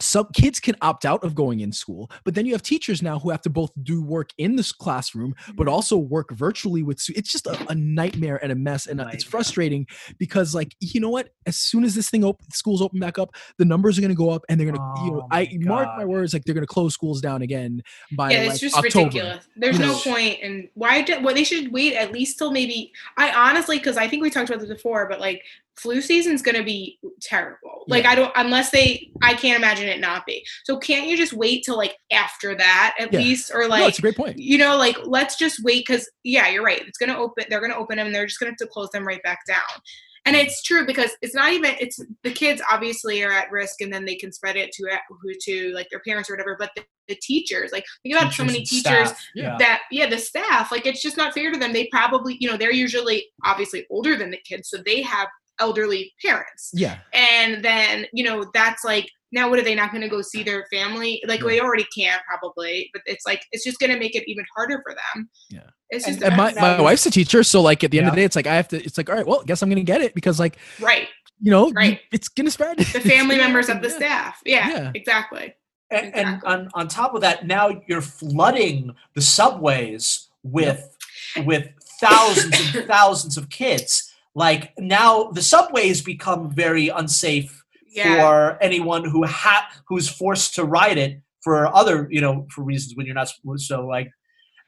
some 0.00 0.26
kids 0.34 0.60
can 0.60 0.74
opt 0.80 1.04
out 1.04 1.22
of 1.24 1.34
going 1.34 1.60
in 1.60 1.72
school 1.72 2.10
but 2.24 2.34
then 2.34 2.46
you 2.46 2.52
have 2.52 2.62
teachers 2.62 3.02
now 3.02 3.18
who 3.18 3.30
have 3.30 3.42
to 3.42 3.50
both 3.50 3.70
do 3.82 4.02
work 4.02 4.30
in 4.38 4.56
this 4.56 4.72
classroom 4.72 5.34
but 5.54 5.68
also 5.68 5.96
work 5.96 6.30
virtually 6.32 6.82
with 6.82 7.00
it's 7.10 7.30
just 7.30 7.46
a, 7.46 7.66
a 7.70 7.74
nightmare 7.74 8.40
and 8.42 8.50
a 8.50 8.54
mess 8.54 8.86
and 8.86 9.00
uh, 9.00 9.06
it's 9.12 9.24
frustrating 9.24 9.86
because 10.18 10.54
like 10.54 10.74
you 10.80 11.00
know 11.00 11.10
what 11.10 11.28
as 11.46 11.56
soon 11.56 11.84
as 11.84 11.94
this 11.94 12.10
thing 12.10 12.24
open 12.24 12.50
schools 12.50 12.82
open 12.82 12.98
back 12.98 13.18
up 13.18 13.34
the 13.58 13.64
numbers 13.64 13.98
are 13.98 14.00
going 14.00 14.08
to 14.08 14.16
go 14.16 14.30
up 14.30 14.42
and 14.48 14.58
they're 14.58 14.70
going 14.70 14.76
to 14.76 15.04
you 15.04 15.10
know 15.12 15.22
Oh 15.24 15.28
i 15.30 15.48
my 15.60 15.68
mark 15.68 15.88
my 15.96 16.04
words 16.04 16.32
like 16.32 16.44
they're 16.44 16.54
going 16.54 16.66
to 16.66 16.72
close 16.72 16.92
schools 16.92 17.20
down 17.20 17.42
again 17.42 17.82
by 18.16 18.30
yeah, 18.30 18.42
like 18.42 18.50
it's 18.50 18.60
just 18.60 18.76
October. 18.76 19.06
ridiculous. 19.06 19.48
There's 19.56 19.78
you 19.78 19.86
no 19.86 19.92
know. 19.92 19.98
point 19.98 20.70
why. 20.74 21.02
Do, 21.02 21.22
well, 21.22 21.34
they 21.34 21.44
should 21.44 21.72
wait 21.72 21.94
at 21.94 22.12
least 22.12 22.38
till 22.38 22.50
maybe. 22.50 22.92
I 23.16 23.32
honestly, 23.32 23.78
because 23.78 23.96
I 23.96 24.08
think 24.08 24.22
we 24.22 24.30
talked 24.30 24.48
about 24.48 24.60
this 24.60 24.68
before, 24.68 25.08
but 25.08 25.20
like 25.20 25.42
flu 25.76 26.00
season's 26.00 26.42
gonna 26.42 26.62
be 26.62 26.98
terrible. 27.20 27.84
Like 27.88 28.04
I 28.06 28.14
don't 28.14 28.32
unless 28.36 28.70
they. 28.70 29.10
I 29.22 29.34
can't 29.34 29.56
imagine 29.58 29.88
it 29.88 30.00
not 30.00 30.24
be. 30.26 30.44
So 30.64 30.78
can't 30.78 31.08
you 31.08 31.16
just 31.16 31.32
wait 31.32 31.64
till 31.64 31.76
like 31.76 31.96
after 32.12 32.54
that 32.56 32.94
at 32.98 33.12
Yeah. 33.12 33.18
least, 33.20 33.50
or 33.52 33.62
no, 33.62 33.68
like 33.68 33.88
it's 33.88 33.98
a 33.98 34.02
great 34.02 34.16
point 34.16 34.38
you 34.38 34.58
know, 34.58 34.76
like 34.76 34.96
let's 35.04 35.36
just 35.36 35.62
wait 35.64 35.84
because 35.86 36.10
yeah, 36.22 36.48
you're 36.48 36.64
right. 36.64 36.82
It's 36.86 36.98
gonna 36.98 37.18
open. 37.18 37.44
They're 37.48 37.60
gonna 37.60 37.76
open 37.76 37.96
them. 37.98 38.06
And 38.06 38.14
they're 38.14 38.26
just 38.26 38.38
gonna 38.40 38.50
have 38.52 38.58
to 38.58 38.66
close 38.66 38.90
them 38.90 39.06
right 39.06 39.22
back 39.22 39.40
down. 39.46 39.58
And 40.26 40.34
it's 40.34 40.62
true 40.62 40.86
because 40.86 41.10
it's 41.20 41.34
not 41.34 41.52
even. 41.52 41.74
It's 41.78 42.00
the 42.22 42.32
kids 42.32 42.62
obviously 42.70 43.22
are 43.22 43.30
at 43.30 43.50
risk, 43.50 43.82
and 43.82 43.92
then 43.92 44.06
they 44.06 44.14
can 44.14 44.32
spread 44.32 44.56
it 44.56 44.72
to 44.72 44.88
uh, 44.90 44.96
who 45.20 45.32
to 45.42 45.72
like 45.74 45.88
their 45.90 46.00
parents 46.00 46.30
or 46.30 46.32
whatever. 46.32 46.56
But 46.58 46.70
the, 46.74 46.82
the 47.08 47.14
teachers, 47.16 47.72
like 47.72 47.84
think 48.02 48.16
about 48.16 48.32
so 48.32 48.42
many 48.42 48.62
teachers 48.64 49.12
Yeah. 49.34 49.56
that 49.58 49.82
yeah 49.90 50.08
the 50.08 50.16
staff 50.16 50.72
like 50.72 50.86
it's 50.86 51.02
just 51.02 51.18
not 51.18 51.34
fair 51.34 51.52
to 51.52 51.58
them 51.58 51.74
they 51.74 51.88
probably 51.92 52.38
you 52.40 52.50
know 52.50 52.56
they're 52.56 52.72
usually 52.72 53.26
obviously 53.44 53.84
older 53.90 54.16
than 54.16 54.30
the 54.30 54.38
kids 54.48 54.70
so 54.70 54.78
they 54.86 55.02
have 55.02 55.28
elderly 55.60 56.12
parents 56.24 56.70
yeah 56.74 56.98
and 57.12 57.64
then 57.64 58.06
you 58.12 58.24
know 58.24 58.44
that's 58.54 58.84
like 58.84 59.08
now 59.32 59.48
what 59.50 59.58
are 59.58 59.62
they 59.62 59.74
not 59.74 59.90
going 59.90 60.00
to 60.02 60.08
go 60.08 60.20
see 60.22 60.42
their 60.42 60.66
family 60.72 61.22
like 61.26 61.40
Yeah. 61.40 61.46
they 61.48 61.60
already 61.60 61.86
can't 61.96 62.22
probably 62.28 62.90
but 62.92 63.02
it's 63.06 63.24
like 63.26 63.42
it's 63.52 63.64
just 63.64 63.78
going 63.78 63.92
to 63.92 63.98
make 63.98 64.14
it 64.14 64.24
even 64.26 64.44
harder 64.56 64.80
for 64.84 64.94
them 64.94 65.28
Yeah. 65.50 65.60
it's 65.90 66.06
just 66.06 66.22
and 66.22 66.36
my, 66.36 66.52
my 66.54 66.80
wife's 66.80 67.06
a 67.06 67.10
teacher 67.10 67.42
so 67.42 67.60
like 67.62 67.84
at 67.84 67.90
the 67.90 67.98
end 67.98 68.08
of 68.08 68.14
the 68.14 68.20
day 68.20 68.24
it's 68.24 68.36
like 68.36 68.46
i 68.46 68.54
have 68.54 68.68
to 68.68 68.82
it's 68.82 68.98
like 68.98 69.08
all 69.08 69.16
right 69.16 69.26
well 69.26 69.42
guess 69.44 69.62
i'm 69.62 69.68
gonna 69.68 69.82
get 69.82 70.00
it 70.02 70.14
because 70.14 70.38
like 70.40 70.56
right 70.80 71.08
you 71.40 71.50
know 71.50 71.68
you- 71.68 71.72
Right. 71.74 72.00
it's 72.12 72.28
gonna 72.28 72.50
spread 72.50 72.78
the 72.78 72.84
family 73.00 73.36
members 73.44 73.68
of 73.68 73.82
the 73.82 73.88
Yeah. 73.88 73.96
staff 73.96 74.40
yeah, 74.44 74.68
Yeah. 74.70 74.90
exactly 74.94 75.54
and, 75.90 76.14
and 76.16 76.42
on, 76.44 76.68
on 76.74 76.88
top 76.88 77.14
of 77.14 77.20
that, 77.20 77.46
now 77.46 77.70
you're 77.86 78.00
flooding 78.00 78.96
the 79.14 79.20
subways 79.20 80.28
with 80.42 80.96
with 81.44 81.68
thousands 82.00 82.74
and 82.74 82.86
thousands 82.88 83.36
of 83.36 83.48
kids. 83.50 84.12
Like 84.34 84.72
now, 84.78 85.30
the 85.30 85.42
subways 85.42 86.02
become 86.02 86.50
very 86.50 86.88
unsafe 86.88 87.62
Yeah. 87.94 88.20
for 88.20 88.58
anyone 88.62 89.04
who 89.04 89.24
ha- 89.24 89.68
who's 89.88 90.08
forced 90.08 90.54
to 90.56 90.64
ride 90.64 90.98
it 90.98 91.20
for 91.44 91.66
other 91.80 92.08
you 92.10 92.20
know 92.20 92.46
for 92.50 92.64
reasons 92.64 92.96
when 92.96 93.04
you're 93.06 93.14
not 93.14 93.28
supposed 93.28 93.66
so 93.66 93.86
like 93.86 94.08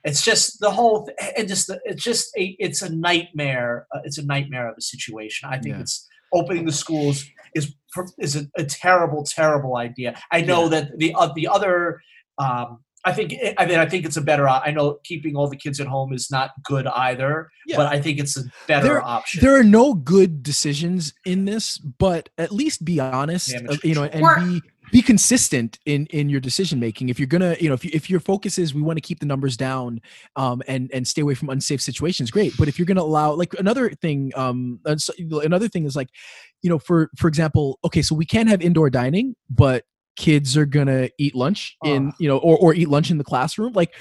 it's 0.05 0.23
just 0.23 0.61
the 0.61 0.71
whole 0.71 1.07
th- 1.07 1.33
and 1.37 1.49
just 1.49 1.67
the, 1.69 1.81
it's 1.85 2.05
just 2.05 2.25
a 2.39 2.55
it's 2.61 2.83
a 2.83 2.91
nightmare 2.95 3.87
uh, 3.93 4.01
it's 4.05 4.19
a 4.19 4.27
nightmare 4.27 4.69
of 4.69 4.75
a 4.79 4.81
situation 4.83 5.49
i 5.49 5.57
think 5.59 5.75
Yeah. 5.75 5.81
it's 5.81 6.07
opening 6.39 6.67
the 6.67 6.73
schools 6.85 7.25
is 7.55 7.75
is 8.19 8.37
a, 8.37 8.45
a 8.57 8.65
terrible 8.65 9.25
terrible 9.25 9.77
idea 9.89 10.11
i 10.31 10.43
know 10.43 10.65
Yeah. 10.65 10.69
that 10.75 10.99
the 10.99 11.15
uh, 11.15 11.31
the 11.35 11.49
other 11.49 12.01
um 12.39 12.85
I 13.07 13.13
think 13.13 13.35
I 13.57 13.65
mean 13.67 13.79
I 13.79 13.87
think 13.87 14.05
it's 14.05 14.17
a 14.17 14.21
better. 14.21 14.49
op- 14.49 14.65
I 14.67 14.73
know 14.73 14.99
keeping 15.05 15.37
all 15.37 15.49
the 15.49 15.57
kids 15.57 15.79
at 15.81 15.87
home 15.87 16.13
is 16.13 16.31
not 16.31 16.51
good 16.65 16.87
either, 16.89 17.49
Yeah. 17.67 17.77
but 17.77 17.87
I 17.87 18.01
think 18.03 18.19
it's 18.19 18.37
a 18.37 18.43
better 18.67 18.87
There- 18.89 19.03
option. 19.03 19.41
there 19.43 19.55
are 19.59 19.65
no 19.65 19.95
good 19.95 20.43
decisions 20.43 21.15
in 21.25 21.45
this 21.45 21.79
but 21.79 22.29
at 22.37 22.51
least 22.53 22.85
be 22.85 22.99
honest 23.01 23.51
Damage 23.53 23.71
uh, 23.71 23.77
you 23.85 23.95
know 23.95 24.05
and 24.05 24.13
control. 24.25 24.47
be 24.47 24.63
be 24.93 25.03
consistent 25.03 25.79
in 25.85 26.07
in 26.07 26.29
your 26.29 26.39
decision 26.41 26.79
making 26.79 27.09
if 27.09 27.19
you're 27.19 27.27
gonna 27.27 27.57
you 27.61 27.69
know 27.69 27.75
if, 27.75 27.85
you, 27.85 27.91
if 27.93 28.09
your 28.09 28.21
focus 28.21 28.57
is 28.57 28.73
we 28.73 28.83
want 28.83 28.97
to 28.97 29.01
keep 29.01 29.19
the 29.19 29.27
numbers 29.27 29.57
down 29.57 30.01
um 30.37 30.63
and 30.69 30.91
and 30.95 31.07
stay 31.09 31.23
away 31.23 31.35
from 31.35 31.49
unsafe 31.51 31.81
situations 31.81 32.31
great 32.31 32.53
but 32.57 32.69
if 32.69 32.79
you're 32.79 32.87
gonna 32.87 33.03
allow 33.03 33.33
like 33.33 33.53
another 33.59 33.91
thing 33.91 34.31
um 34.37 34.79
another 34.85 35.69
thing 35.69 35.87
is 35.87 35.97
like 35.97 36.09
you 36.63 36.71
know 36.71 36.79
for 36.79 37.11
for 37.17 37.27
example 37.27 37.79
okay 37.85 38.01
so 38.03 38.15
we 38.15 38.25
can't 38.25 38.49
have 38.49 38.63
indoor 38.63 38.89
dining 38.89 39.35
but 39.51 39.85
kids 40.17 40.57
are 40.57 40.67
gonna 40.67 41.09
eat 41.19 41.35
lunch 41.35 41.77
in 41.85 42.13
you 42.19 42.29
know 42.29 42.39
or 42.39 42.57
or 42.59 42.75
eat 42.75 42.89
lunch 42.89 43.11
in 43.11 43.19
the 43.19 43.25
classroom 43.25 43.73
like 43.73 43.95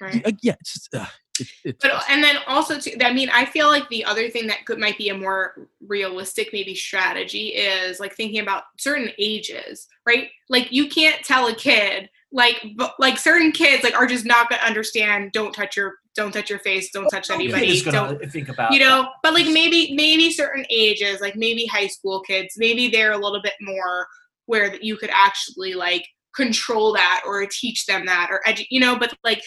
Right. 0.00 0.24
yeah 0.40 0.54
it's 0.60 0.72
just, 0.72 0.94
uh, 0.94 1.04
it, 1.38 1.48
it's 1.62 1.82
But 1.82 2.04
and 2.08 2.24
then 2.24 2.36
also 2.46 2.78
too, 2.78 2.92
I 3.02 3.12
mean, 3.12 3.28
I 3.30 3.44
feel 3.44 3.68
like 3.68 3.88
the 3.88 4.04
other 4.04 4.30
thing 4.30 4.46
that 4.46 4.64
could 4.64 4.78
might 4.78 4.96
be 4.96 5.10
a 5.10 5.14
more 5.14 5.68
realistic 5.86 6.50
maybe 6.52 6.74
strategy 6.74 7.48
is 7.48 8.00
like 8.00 8.14
thinking 8.14 8.40
about 8.40 8.64
certain 8.78 9.10
ages, 9.18 9.86
right? 10.06 10.28
Like 10.48 10.72
you 10.72 10.88
can't 10.88 11.22
tell 11.24 11.48
a 11.48 11.54
kid 11.54 12.08
like 12.32 12.64
like 12.98 13.18
certain 13.18 13.52
kids 13.52 13.82
like 13.82 13.94
are 13.94 14.06
just 14.06 14.24
not 14.24 14.48
gonna 14.48 14.62
understand. 14.62 15.32
Don't 15.32 15.52
touch 15.52 15.76
your 15.76 15.94
don't 16.14 16.32
touch 16.32 16.48
your 16.48 16.60
face. 16.60 16.90
Don't 16.92 17.08
touch 17.08 17.30
anybody. 17.30 17.80
Don't 17.82 18.20
think 18.30 18.48
about 18.48 18.72
you 18.72 18.78
that. 18.78 18.84
know? 18.84 19.10
But 19.22 19.34
like 19.34 19.46
maybe 19.46 19.94
maybe 19.94 20.30
certain 20.30 20.64
ages, 20.70 21.20
like 21.20 21.36
maybe 21.36 21.66
high 21.66 21.88
school 21.88 22.20
kids, 22.20 22.54
maybe 22.56 22.88
they're 22.88 23.12
a 23.12 23.18
little 23.18 23.42
bit 23.42 23.54
more 23.60 24.06
where 24.50 24.68
that 24.70 24.82
you 24.84 24.96
could 24.96 25.10
actually 25.12 25.74
like 25.74 26.04
control 26.34 26.92
that 26.92 27.22
or 27.26 27.46
teach 27.60 27.86
them 27.86 28.06
that 28.06 28.28
or 28.30 28.40
edu- 28.46 28.66
you 28.70 28.80
know. 28.80 28.96
But 28.98 29.14
like 29.24 29.42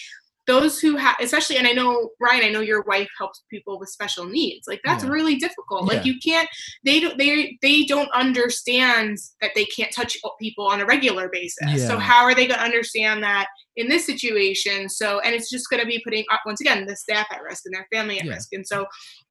those 0.46 0.78
who 0.80 0.98
have 0.98 1.16
especially 1.22 1.56
and 1.58 1.66
i 1.68 1.72
know 1.72 2.10
ryan 2.20 2.44
i 2.44 2.50
know 2.50 2.60
your 2.60 2.84
wife 2.84 3.08
helps 3.18 3.44
people 3.50 3.80
with 3.80 3.88
special 3.88 4.26
needs 4.26 4.68
like 4.68 4.82
that's 4.84 5.04
Yeah. 5.04 5.10
really 5.12 5.36
difficult 5.36 5.88
like 5.88 6.04
you 6.04 6.16
can't 6.26 6.50
they 6.84 7.00
don't 7.00 7.18
they 7.18 7.58
they 7.62 7.86
don't 7.86 8.10
understand 8.14 9.18
that 9.42 9.52
they 9.56 9.64
can't 9.66 9.92
touch 9.94 10.18
people 10.42 10.68
on 10.68 10.82
a 10.82 10.86
regular 10.86 11.30
basis 11.32 11.88
so 11.88 11.98
how 11.98 12.24
are 12.26 12.36
they 12.36 12.46
going 12.46 12.60
to 12.60 12.66
understand 12.66 13.24
that 13.24 13.48
in 13.78 13.88
this 13.88 14.06
situation 14.06 14.90
so 14.90 15.20
and 15.22 15.34
it's 15.34 15.50
just 15.50 15.70
going 15.70 15.80
to 15.82 15.88
be 15.88 16.02
putting 16.04 16.26
uh, 16.30 16.38
once 16.46 16.60
again 16.60 16.86
the 16.86 16.96
staff 16.96 17.28
at 17.32 17.42
risk 17.42 17.64
and 17.66 17.74
their 17.74 17.88
family 17.94 18.20
at 18.20 18.26
Yeah. 18.26 18.34
risk 18.34 18.50
and 18.52 18.68
so 18.68 18.86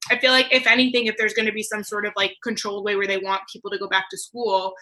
i 0.09 0.17
feel 0.17 0.31
like 0.31 0.47
if 0.51 0.65
anything 0.65 1.05
if 1.05 1.15
there's 1.17 1.35
going 1.35 1.45
to 1.45 1.51
be 1.53 1.63
some 1.63 1.83
sort 1.83 2.07
of 2.07 2.13
like 2.17 2.33
controlled 2.43 2.83
way 2.85 2.95
where 2.95 3.07
they 3.07 3.19
want 3.19 3.41
people 3.53 3.69
to 3.69 3.77
go 3.77 3.87
back 3.87 4.05
to 4.09 4.17
school 4.17 4.73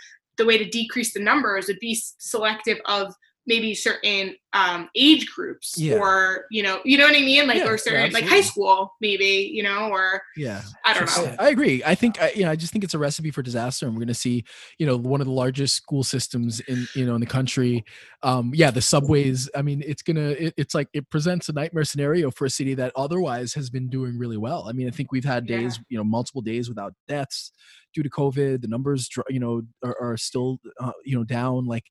the 0.42 0.48
way 0.48 0.58
to 0.58 0.66
decrease 0.66 1.14
the 1.14 1.20
numbers 1.20 1.68
would 1.68 1.80
be 1.80 1.96
selective 2.18 2.80
of 2.86 3.14
maybe 3.48 3.74
certain 3.74 4.36
um, 4.54 4.90
age 4.96 5.28
groups 5.34 5.76
Yeah. 5.78 5.96
or 5.96 6.46
you 6.52 6.62
know 6.62 6.80
you 6.86 6.98
know 6.98 7.06
what 7.06 7.16
i 7.16 7.20
mean 7.22 7.48
like 7.48 7.58
Yeah, 7.58 7.68
or 7.68 7.72
yeah, 7.72 7.78
certain 7.78 8.12
like 8.12 8.26
high 8.26 8.42
school 8.42 8.94
maybe 9.02 9.50
you 9.54 9.64
know 9.64 9.90
or 9.90 10.22
yeah 10.36 10.62
i 10.86 10.94
don't 10.94 11.06
know 11.08 11.36
I 11.40 11.50
agree. 11.50 11.82
I 11.86 11.96
think 11.96 12.22
I, 12.22 12.32
you 12.36 12.44
know 12.44 12.52
I 12.52 12.56
just 12.56 12.72
think 12.74 12.84
it's 12.84 12.94
a 12.94 13.00
recipe 13.00 13.32
for 13.32 13.42
disaster, 13.42 13.86
and 13.86 13.96
we're 13.96 14.00
going 14.02 14.08
to 14.10 14.14
see 14.14 14.44
you 14.78 14.86
know 14.86 14.98
one 14.98 15.22
of 15.22 15.28
the 15.28 15.34
largest 15.34 15.76
school 15.76 16.04
systems 16.04 16.60
in 16.62 16.86
you 16.96 17.06
know 17.06 17.16
in 17.16 17.22
the 17.22 17.28
country. 17.28 17.84
Um, 18.24 18.52
yeah, 18.54 18.70
the 18.72 18.82
subways. 18.82 19.50
I 19.56 19.62
mean, 19.62 19.82
it's 19.86 20.02
gonna 20.04 20.30
it, 20.32 20.54
it's 20.58 20.76
like 20.76 20.88
it 20.94 21.10
presents 21.10 21.50
a 21.50 21.54
nightmare 21.54 21.84
scenario 21.86 22.30
for 22.30 22.46
a 22.46 22.50
city 22.50 22.74
that 22.76 22.92
otherwise 22.96 23.54
has 23.54 23.70
been 23.70 23.90
doing 23.90 24.18
really 24.18 24.38
well. 24.38 24.68
I 24.68 24.74
mean, 24.74 24.88
I 24.88 24.92
think 24.92 25.12
we've 25.12 25.26
had 25.26 25.50
Yeah. 25.50 25.58
days 25.58 25.80
you 25.90 25.98
know 25.98 26.04
multiple 26.04 26.42
days 26.42 26.70
without 26.70 26.94
deaths 27.08 27.52
due 27.94 28.04
to 28.04 28.10
COVID. 28.10 28.62
The 28.62 28.68
numbers 28.68 29.10
you 29.30 29.40
know 29.40 29.62
are, 29.84 29.98
are 30.00 30.18
still 30.18 30.60
uh, 30.80 30.92
you 31.06 31.18
know 31.18 31.24
down. 31.24 31.66
Like 31.66 31.86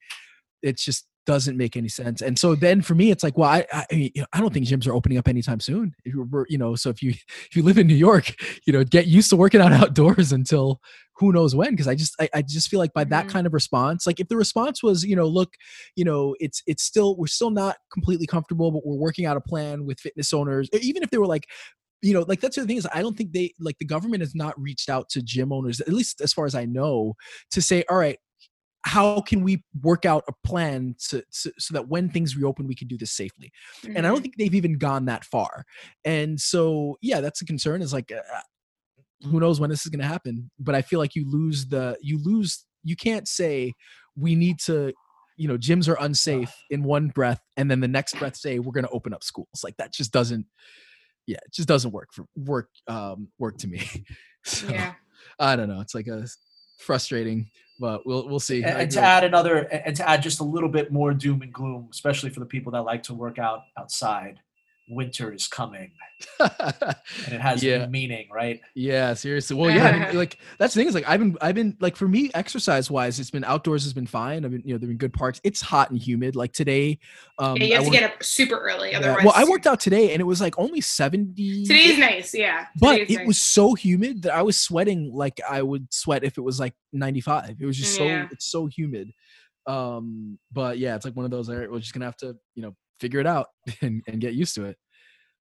it's 0.62 0.84
just 0.84 1.06
doesn't 1.30 1.56
make 1.56 1.76
any 1.76 1.88
sense. 1.88 2.22
And 2.22 2.38
so 2.38 2.54
then 2.54 2.82
for 2.82 2.94
me, 2.94 3.10
it's 3.10 3.22
like, 3.22 3.38
well, 3.38 3.48
I 3.50 3.66
I, 3.72 3.86
I 3.90 3.94
you 3.94 4.10
know, 4.22 4.26
I 4.32 4.40
don't 4.40 4.52
think 4.52 4.66
gyms 4.66 4.86
are 4.88 4.94
opening 4.94 5.18
up 5.18 5.28
anytime 5.28 5.60
soon. 5.60 5.94
You 6.04 6.28
you 6.48 6.58
know, 6.58 6.74
so 6.74 6.90
if 6.90 7.02
you 7.02 7.10
if 7.10 7.54
you 7.56 7.62
live 7.62 7.78
in 7.78 7.86
New 7.86 7.94
York, 7.94 8.34
you 8.66 8.72
know, 8.72 8.84
get 8.84 9.06
used 9.06 9.30
to 9.30 9.36
working 9.36 9.60
out 9.60 9.72
outdoors 9.82 10.32
until 10.32 10.80
who 11.16 11.32
knows 11.32 11.54
when. 11.54 11.70
Because 11.70 11.88
I 11.88 11.94
just 11.94 12.14
I, 12.20 12.28
I 12.34 12.42
just 12.42 12.68
feel 12.68 12.78
like 12.80 12.92
by 12.94 13.04
that 13.04 13.26
Mhm. 13.26 13.32
kind 13.32 13.46
of 13.46 13.54
response, 13.54 14.06
like 14.06 14.20
if 14.20 14.28
the 14.28 14.36
response 14.36 14.82
was, 14.82 15.04
you 15.04 15.16
know, 15.16 15.26
look, 15.26 15.54
you 15.96 16.04
know, 16.04 16.34
it's 16.40 16.62
it's 16.66 16.82
still 16.82 17.16
we're 17.16 17.26
still 17.28 17.50
not 17.50 17.76
completely 17.92 18.26
comfortable, 18.26 18.70
but 18.72 18.84
we're 18.86 18.96
working 18.96 19.26
out 19.26 19.36
a 19.36 19.40
plan 19.40 19.84
with 19.86 20.00
fitness 20.00 20.32
owners. 20.32 20.68
Even 20.80 21.02
if 21.02 21.10
they 21.10 21.18
were 21.18 21.26
like, 21.26 21.46
you 22.02 22.14
know, 22.14 22.24
like 22.26 22.40
that's 22.40 22.56
the 22.56 22.66
thing 22.66 22.78
is 22.78 22.88
I 22.94 23.02
don't 23.02 23.16
think 23.16 23.32
they 23.32 23.52
like 23.60 23.78
the 23.78 23.84
government 23.84 24.22
has 24.22 24.34
not 24.34 24.58
reached 24.60 24.88
out 24.88 25.08
to 25.10 25.22
gym 25.22 25.52
owners, 25.52 25.80
at 25.80 25.88
least 25.92 26.20
as 26.20 26.32
far 26.32 26.46
as 26.46 26.54
I 26.54 26.64
know, 26.64 27.14
to 27.52 27.60
say, 27.60 27.84
all 27.90 27.98
right, 27.98 28.18
how 28.82 29.20
can 29.20 29.42
we 29.42 29.62
work 29.82 30.04
out 30.04 30.24
a 30.28 30.32
plan 30.46 30.94
to, 31.08 31.22
so, 31.30 31.50
so 31.58 31.74
that 31.74 31.88
when 31.88 32.08
things 32.08 32.36
reopen 32.36 32.66
we 32.66 32.74
can 32.74 32.88
do 32.88 32.96
this 32.96 33.12
safely? 33.12 33.52
And 33.84 34.06
i 34.06 34.10
don't 34.10 34.22
think 34.22 34.36
they've 34.36 34.54
even 34.54 34.78
gone 34.78 35.06
that 35.06 35.24
far. 35.24 35.64
And 36.04 36.40
so 36.40 36.98
yeah 37.02 37.20
that's 37.20 37.42
a 37.42 37.46
concern. 37.46 37.82
Is 37.82 37.92
like 37.92 38.12
uh, 38.12 38.40
who 39.28 39.40
knows 39.40 39.60
when 39.60 39.70
this 39.70 39.84
is 39.84 39.90
going 39.90 40.00
to 40.00 40.06
happen? 40.06 40.50
But 40.58 40.74
i 40.74 40.82
feel 40.82 40.98
like 40.98 41.14
you 41.14 41.28
lose 41.30 41.66
the 41.66 41.96
you 42.00 42.22
lose 42.22 42.64
you 42.82 42.96
can't 42.96 43.28
say 43.28 43.74
we 44.16 44.34
need 44.34 44.58
to 44.60 44.92
you 45.36 45.48
know 45.48 45.56
gyms 45.56 45.88
are 45.88 45.98
unsafe 46.00 46.52
in 46.70 46.82
one 46.82 47.08
breath 47.08 47.40
and 47.56 47.70
then 47.70 47.80
the 47.80 47.88
next 47.88 48.18
breath 48.18 48.36
say 48.36 48.58
we're 48.58 48.72
going 48.72 48.84
to 48.84 48.90
open 48.90 49.12
up 49.12 49.24
schools. 49.24 49.62
Like 49.62 49.76
that 49.76 49.92
just 49.92 50.12
doesn't 50.12 50.46
yeah 51.26 51.38
it 51.44 51.52
just 51.52 51.68
doesn't 51.68 51.92
work 51.92 52.08
for 52.12 52.24
work 52.36 52.68
um 52.88 53.28
work 53.38 53.58
to 53.58 53.68
me. 53.68 53.82
So 54.42 54.68
yeah. 54.68 54.94
I 55.38 55.54
don't 55.54 55.68
know. 55.68 55.82
It's 55.82 55.94
like 55.94 56.06
a 56.06 56.26
frustrating 56.78 57.50
but 57.80 58.06
we'll 58.06 58.28
we'll 58.28 58.38
see. 58.38 58.62
And, 58.62 58.82
and 58.82 58.90
to 58.92 59.00
add 59.00 59.24
another 59.24 59.60
and 59.60 59.96
to 59.96 60.08
add 60.08 60.22
just 60.22 60.38
a 60.40 60.44
little 60.44 60.68
bit 60.68 60.92
more 60.92 61.12
doom 61.14 61.42
and 61.42 61.52
gloom 61.52 61.88
especially 61.90 62.30
for 62.30 62.40
the 62.40 62.46
people 62.46 62.70
that 62.72 62.82
like 62.82 63.02
to 63.04 63.14
work 63.14 63.38
out 63.38 63.62
outside 63.76 64.38
winter 64.90 65.32
is 65.32 65.46
coming 65.46 65.92
and 66.40 66.52
it 67.32 67.40
has 67.40 67.62
Yeah. 67.62 67.86
meaning 67.86 68.28
right 68.32 68.60
Yeah, 68.74 69.14
seriously. 69.14 69.56
Well, 69.56 69.70
yeah, 69.74 69.86
I 69.88 70.06
mean, 70.08 70.16
like 70.18 70.38
that's 70.58 70.74
the 70.74 70.80
thing 70.80 70.88
is 70.88 70.94
like 70.94 71.08
I've 71.08 71.20
been 71.20 71.36
I've 71.40 71.54
been 71.54 71.76
like 71.80 71.96
for 71.96 72.08
me 72.08 72.30
exercise 72.34 72.90
wise, 72.90 73.18
it's 73.20 73.30
been 73.30 73.44
outdoors 73.44 73.84
has 73.84 73.92
been 73.92 74.06
fine. 74.06 74.44
I've 74.44 74.50
been 74.50 74.62
you 74.64 74.74
know 74.74 74.78
there've 74.78 74.88
been 74.90 74.98
good 74.98 75.12
parks. 75.14 75.40
It's 75.44 75.60
hot 75.60 75.90
and 75.90 75.98
humid. 76.00 76.36
Like 76.36 76.52
today, 76.52 76.98
um, 77.38 77.56
yeah, 77.56 77.64
you 77.64 77.72
have 77.74 77.80
I 77.80 77.84
to 77.84 77.90
worked- 77.90 78.00
get 78.00 78.12
up 78.14 78.22
super 78.22 78.58
early 78.58 78.90
yeah, 78.90 79.16
well, 79.24 79.32
I 79.34 79.44
worked 79.44 79.66
out 79.66 79.80
today 79.80 80.12
and 80.12 80.20
it 80.20 80.24
was 80.24 80.40
like 80.40 80.58
only 80.58 80.80
seventy. 80.80 81.64
today's 81.64 81.98
nice 81.98 82.34
yeah 82.34 82.66
but 82.78 82.92
Today 82.98 83.02
is 83.04 83.10
it 83.10 83.18
nice. 83.18 83.26
was 83.28 83.42
so 83.42 83.74
humid 83.74 84.22
that 84.22 84.34
I 84.34 84.42
was 84.42 84.60
sweating 84.60 85.10
like 85.14 85.40
I 85.48 85.62
would 85.62 85.92
sweat 85.92 86.24
if 86.24 86.36
it 86.36 86.42
was 86.42 86.58
like 86.60 86.74
ninety 86.92 87.20
five. 87.20 87.56
It 87.60 87.64
was 87.66 87.78
just 87.78 87.94
so 87.96 88.04
Yeah. 88.04 88.26
it's 88.30 88.46
so 88.50 88.66
humid. 88.66 89.10
Um, 89.66 90.38
but 90.52 90.78
yeah, 90.78 90.96
it's 90.96 91.04
like 91.04 91.14
one 91.14 91.24
of 91.24 91.30
those. 91.30 91.48
All 91.48 91.56
right, 91.56 91.70
we're 91.70 91.78
just 91.80 91.92
gonna 91.92 92.06
have 92.06 92.16
to 92.18 92.34
you 92.54 92.62
know 92.62 92.74
figure 93.00 93.20
it 93.20 93.26
out 93.26 93.46
and 93.80 94.02
and 94.06 94.20
get 94.20 94.34
used 94.34 94.54
to 94.56 94.64
it. 94.66 94.76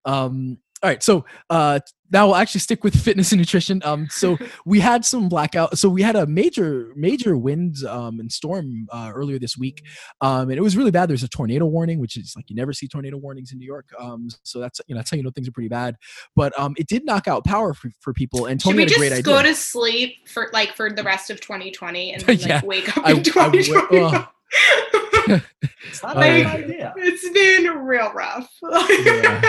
Um, 0.05 0.57
all 0.82 0.89
right, 0.89 1.03
so 1.03 1.26
uh, 1.49 1.82
now 2.10 2.28
we'll 2.28 2.38
actually 2.38 2.62
stick 2.62 2.86
with 2.86 2.95
fitness 2.95 3.34
and 3.34 3.39
nutrition. 3.41 3.82
Um, 3.84 4.07
so 4.10 4.38
we 4.66 4.80
had 4.80 5.03
some 5.03 5.28
blackout. 5.28 5.78
So 5.78 5.89
we 5.89 6.01
had 6.01 6.16
a 6.16 6.26
major, 6.26 6.93
major 6.95 7.36
wind 7.36 7.84
um, 7.86 8.22
and 8.22 8.32
storm 8.32 8.88
uh, 8.89 9.12
earlier 9.14 9.39
this 9.39 9.57
week, 9.57 9.84
um, 10.22 10.43
and 10.49 10.53
it 10.57 10.62
was 10.62 10.78
really 10.78 10.89
bad. 10.91 11.10
There's 11.10 11.22
a 11.22 11.28
tornado 11.28 11.66
warning, 11.66 11.99
which 11.99 12.16
is 12.16 12.32
like 12.34 12.49
you 12.49 12.55
never 12.55 12.72
see 12.72 12.88
tornado 12.88 13.18
warnings 13.18 13.51
in 13.51 13.57
New 13.60 13.66
York. 13.66 13.88
Um, 13.99 14.30
so 14.43 14.60
that's 14.62 14.80
you 14.88 14.95
know 14.95 14.99
that's 14.99 15.12
how 15.12 15.18
you 15.18 15.24
know 15.24 15.32
things 15.32 15.49
are 15.49 15.51
pretty 15.51 15.68
bad. 15.68 15.97
But 16.34 16.57
um, 16.57 16.76
it 16.78 16.88
did 16.88 17.03
knock 17.03 17.28
out 17.28 17.43
power 17.43 17.74
for, 17.74 17.91
for 17.99 18.14
people, 18.14 18.45
and 18.45 18.62
should 18.62 18.74
we 18.78 18.84
had 18.84 18.91
a 18.93 18.95
great 18.95 19.10
just 19.10 19.20
idea. 19.28 19.34
go 19.36 19.43
to 19.43 19.53
sleep 19.53 20.30
for 20.30 20.49
like 20.53 20.78
for 20.78 20.89
the 20.89 21.03
rest 21.03 21.30
of 21.30 21.41
2020 21.41 22.14
and 22.14 22.22
then, 22.26 22.38
like 22.38 22.47
Yeah, 22.47 22.62
wake 22.64 22.97
up 22.97 23.05
I- 23.05 23.12
in 23.12 23.18
I 23.18 23.22
2021 23.24 24.16
ugh. 24.16 24.28
It's 25.28 26.03
not 26.03 26.17
a 26.17 26.20
bad 26.20 26.39
yeah. 26.39 26.53
idea 26.53 26.93
it's 26.97 27.30
been 27.30 27.65
real 27.86 28.11
rough 28.13 28.49
Yeah. 28.61 29.41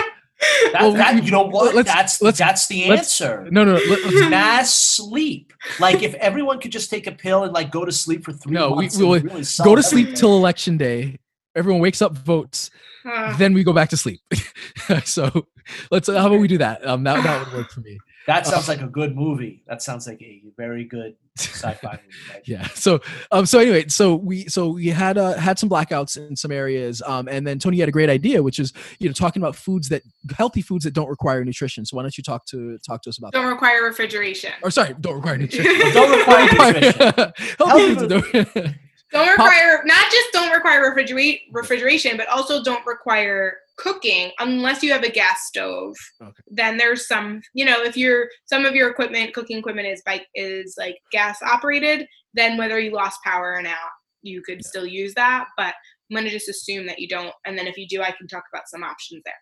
that, 0.73 0.81
Well, 0.81 0.93
that- 0.93 1.15
we- 1.15 1.21
you 1.21 1.31
know 1.31 1.43
what 1.43 1.75
let's- 1.75 1.87
that's 1.93 2.21
let's- 2.21 2.39
that's 2.39 2.67
the 2.67 2.87
let's- 2.89 3.21
answer 3.21 3.47
No, 3.51 3.63
no, 3.63 3.73
no. 3.75 3.81
Let, 3.89 4.03
let's, 4.05 4.29
mass 4.29 4.73
sleep 4.73 5.53
like 5.79 6.01
if 6.01 6.13
everyone 6.15 6.59
could 6.59 6.71
just 6.71 6.89
take 6.89 7.05
a 7.07 7.11
pill 7.11 7.43
and 7.43 7.53
like 7.53 7.71
go 7.71 7.85
to 7.85 7.91
sleep 7.91 8.23
for 8.23 8.33
three 8.33 8.53
No, 8.53 8.69
we- 8.71 8.75
months 8.83 8.97
we 8.97 9.03
it 9.03 9.07
will 9.07 9.19
really 9.19 9.29
go 9.29 9.41
solve 9.43 9.75
to 9.77 9.83
sleep 9.83 10.15
till 10.15 10.35
election 10.35 10.77
day. 10.77 11.17
Everyone 11.55 11.81
wakes 11.81 12.01
up, 12.01 12.13
votes, 12.17 12.69
Uh, 13.05 13.35
then 13.37 13.53
we 13.53 13.63
go 13.63 13.73
back 13.73 13.89
to 13.89 13.97
sleep. 13.97 14.21
so 15.03 15.47
let's. 15.91 16.07
How 16.07 16.27
about 16.27 16.39
we 16.39 16.47
do 16.47 16.57
that? 16.59 16.87
Um, 16.87 17.03
that 17.03 17.21
that 17.23 17.45
would 17.45 17.53
work 17.57 17.69
for 17.71 17.81
me. 17.81 17.97
That 18.27 18.45
sounds 18.47 18.67
like 18.73 18.81
a 18.81 18.87
good 18.87 19.15
movie. 19.15 19.63
That 19.67 19.81
sounds 19.81 20.07
like 20.07 20.21
a 20.21 20.41
very 20.57 20.83
good 20.85 21.15
sci-fi 21.37 21.91
movie. 22.03 22.41
yeah 22.45 22.67
so 22.73 22.99
um 23.31 23.45
so 23.45 23.57
anyway 23.59 23.87
so 23.87 24.15
we 24.15 24.45
so 24.49 24.67
we 24.67 24.87
had 24.87 25.17
uh 25.17 25.33
had 25.37 25.57
some 25.57 25.69
blackouts 25.69 26.17
in 26.17 26.35
some 26.35 26.51
areas 26.51 27.01
um 27.05 27.29
and 27.29 27.47
then 27.47 27.57
tony 27.57 27.79
had 27.79 27.87
a 27.87 27.91
great 27.91 28.09
idea 28.09 28.43
which 28.43 28.59
is 28.59 28.73
you 28.99 29.07
know 29.07 29.13
talking 29.13 29.41
about 29.41 29.55
foods 29.55 29.87
that 29.87 30.01
healthy 30.35 30.61
foods 30.61 30.83
that 30.83 30.93
don't 30.93 31.07
require 31.07 31.43
nutrition 31.45 31.85
so 31.85 31.95
why 31.95 32.03
don't 32.03 32.17
you 32.17 32.23
talk 32.23 32.45
to 32.45 32.77
talk 32.79 33.01
to 33.01 33.09
us 33.09 33.17
about 33.17 33.31
that 33.31 33.39
Don't 33.39 33.49
require 33.49 33.81
refrigeration. 33.85 34.51
or 34.61 34.69
sorry 34.71 34.93
don't 34.99 35.15
require 35.15 35.37
nutrition 35.37 35.73
Don't 35.93 36.17
require 36.19 36.73
nutrition. 36.73 37.33
healthy 37.57 37.95
foods 37.95 38.07
don't- 38.07 38.75
Don't 39.13 39.25
Pop- 39.37 39.51
require 39.51 39.81
not 39.85 40.11
just 40.11 40.31
don't 40.33 40.40
require 40.63 40.93
refrigerate 40.93 41.41
refrigeration, 41.51 42.17
but 42.17 42.27
also 42.27 42.63
don't 42.63 42.85
require 42.85 43.57
cooking 43.77 44.31
unless 44.39 44.83
you 44.83 44.91
have 44.91 45.03
a 45.03 45.09
gas 45.09 45.47
stove. 45.47 45.95
Okay. 46.21 46.31
Then 46.47 46.77
there's 46.77 47.07
some, 47.07 47.41
you 47.53 47.65
know, 47.65 47.81
if 47.81 47.97
you're 47.97 48.27
some 48.45 48.65
of 48.65 48.75
your 48.75 48.89
equipment, 48.89 49.33
cooking 49.33 49.57
equipment 49.57 49.87
is 49.87 50.01
by 50.05 50.21
is 50.35 50.75
like 50.77 50.97
gas 51.11 51.39
operated, 51.41 52.07
then 52.33 52.57
whether 52.57 52.79
you 52.79 52.91
lost 52.91 53.23
power 53.23 53.53
or 53.53 53.61
not, 53.61 53.77
you 54.21 54.41
could 54.41 54.63
still 54.63 54.85
use 54.85 55.13
that. 55.15 55.47
But 55.57 55.73
I'm 56.09 56.15
gonna 56.15 56.29
just 56.29 56.49
assume 56.49 56.85
that 56.87 56.99
you 56.99 57.07
don't, 57.07 57.33
and 57.45 57.57
then 57.57 57.67
if 57.67 57.77
you 57.77 57.87
do, 57.87 58.01
I 58.01 58.11
can 58.11 58.27
talk 58.27 58.43
about 58.53 58.67
some 58.67 58.83
options 58.83 59.23
there. 59.25 59.33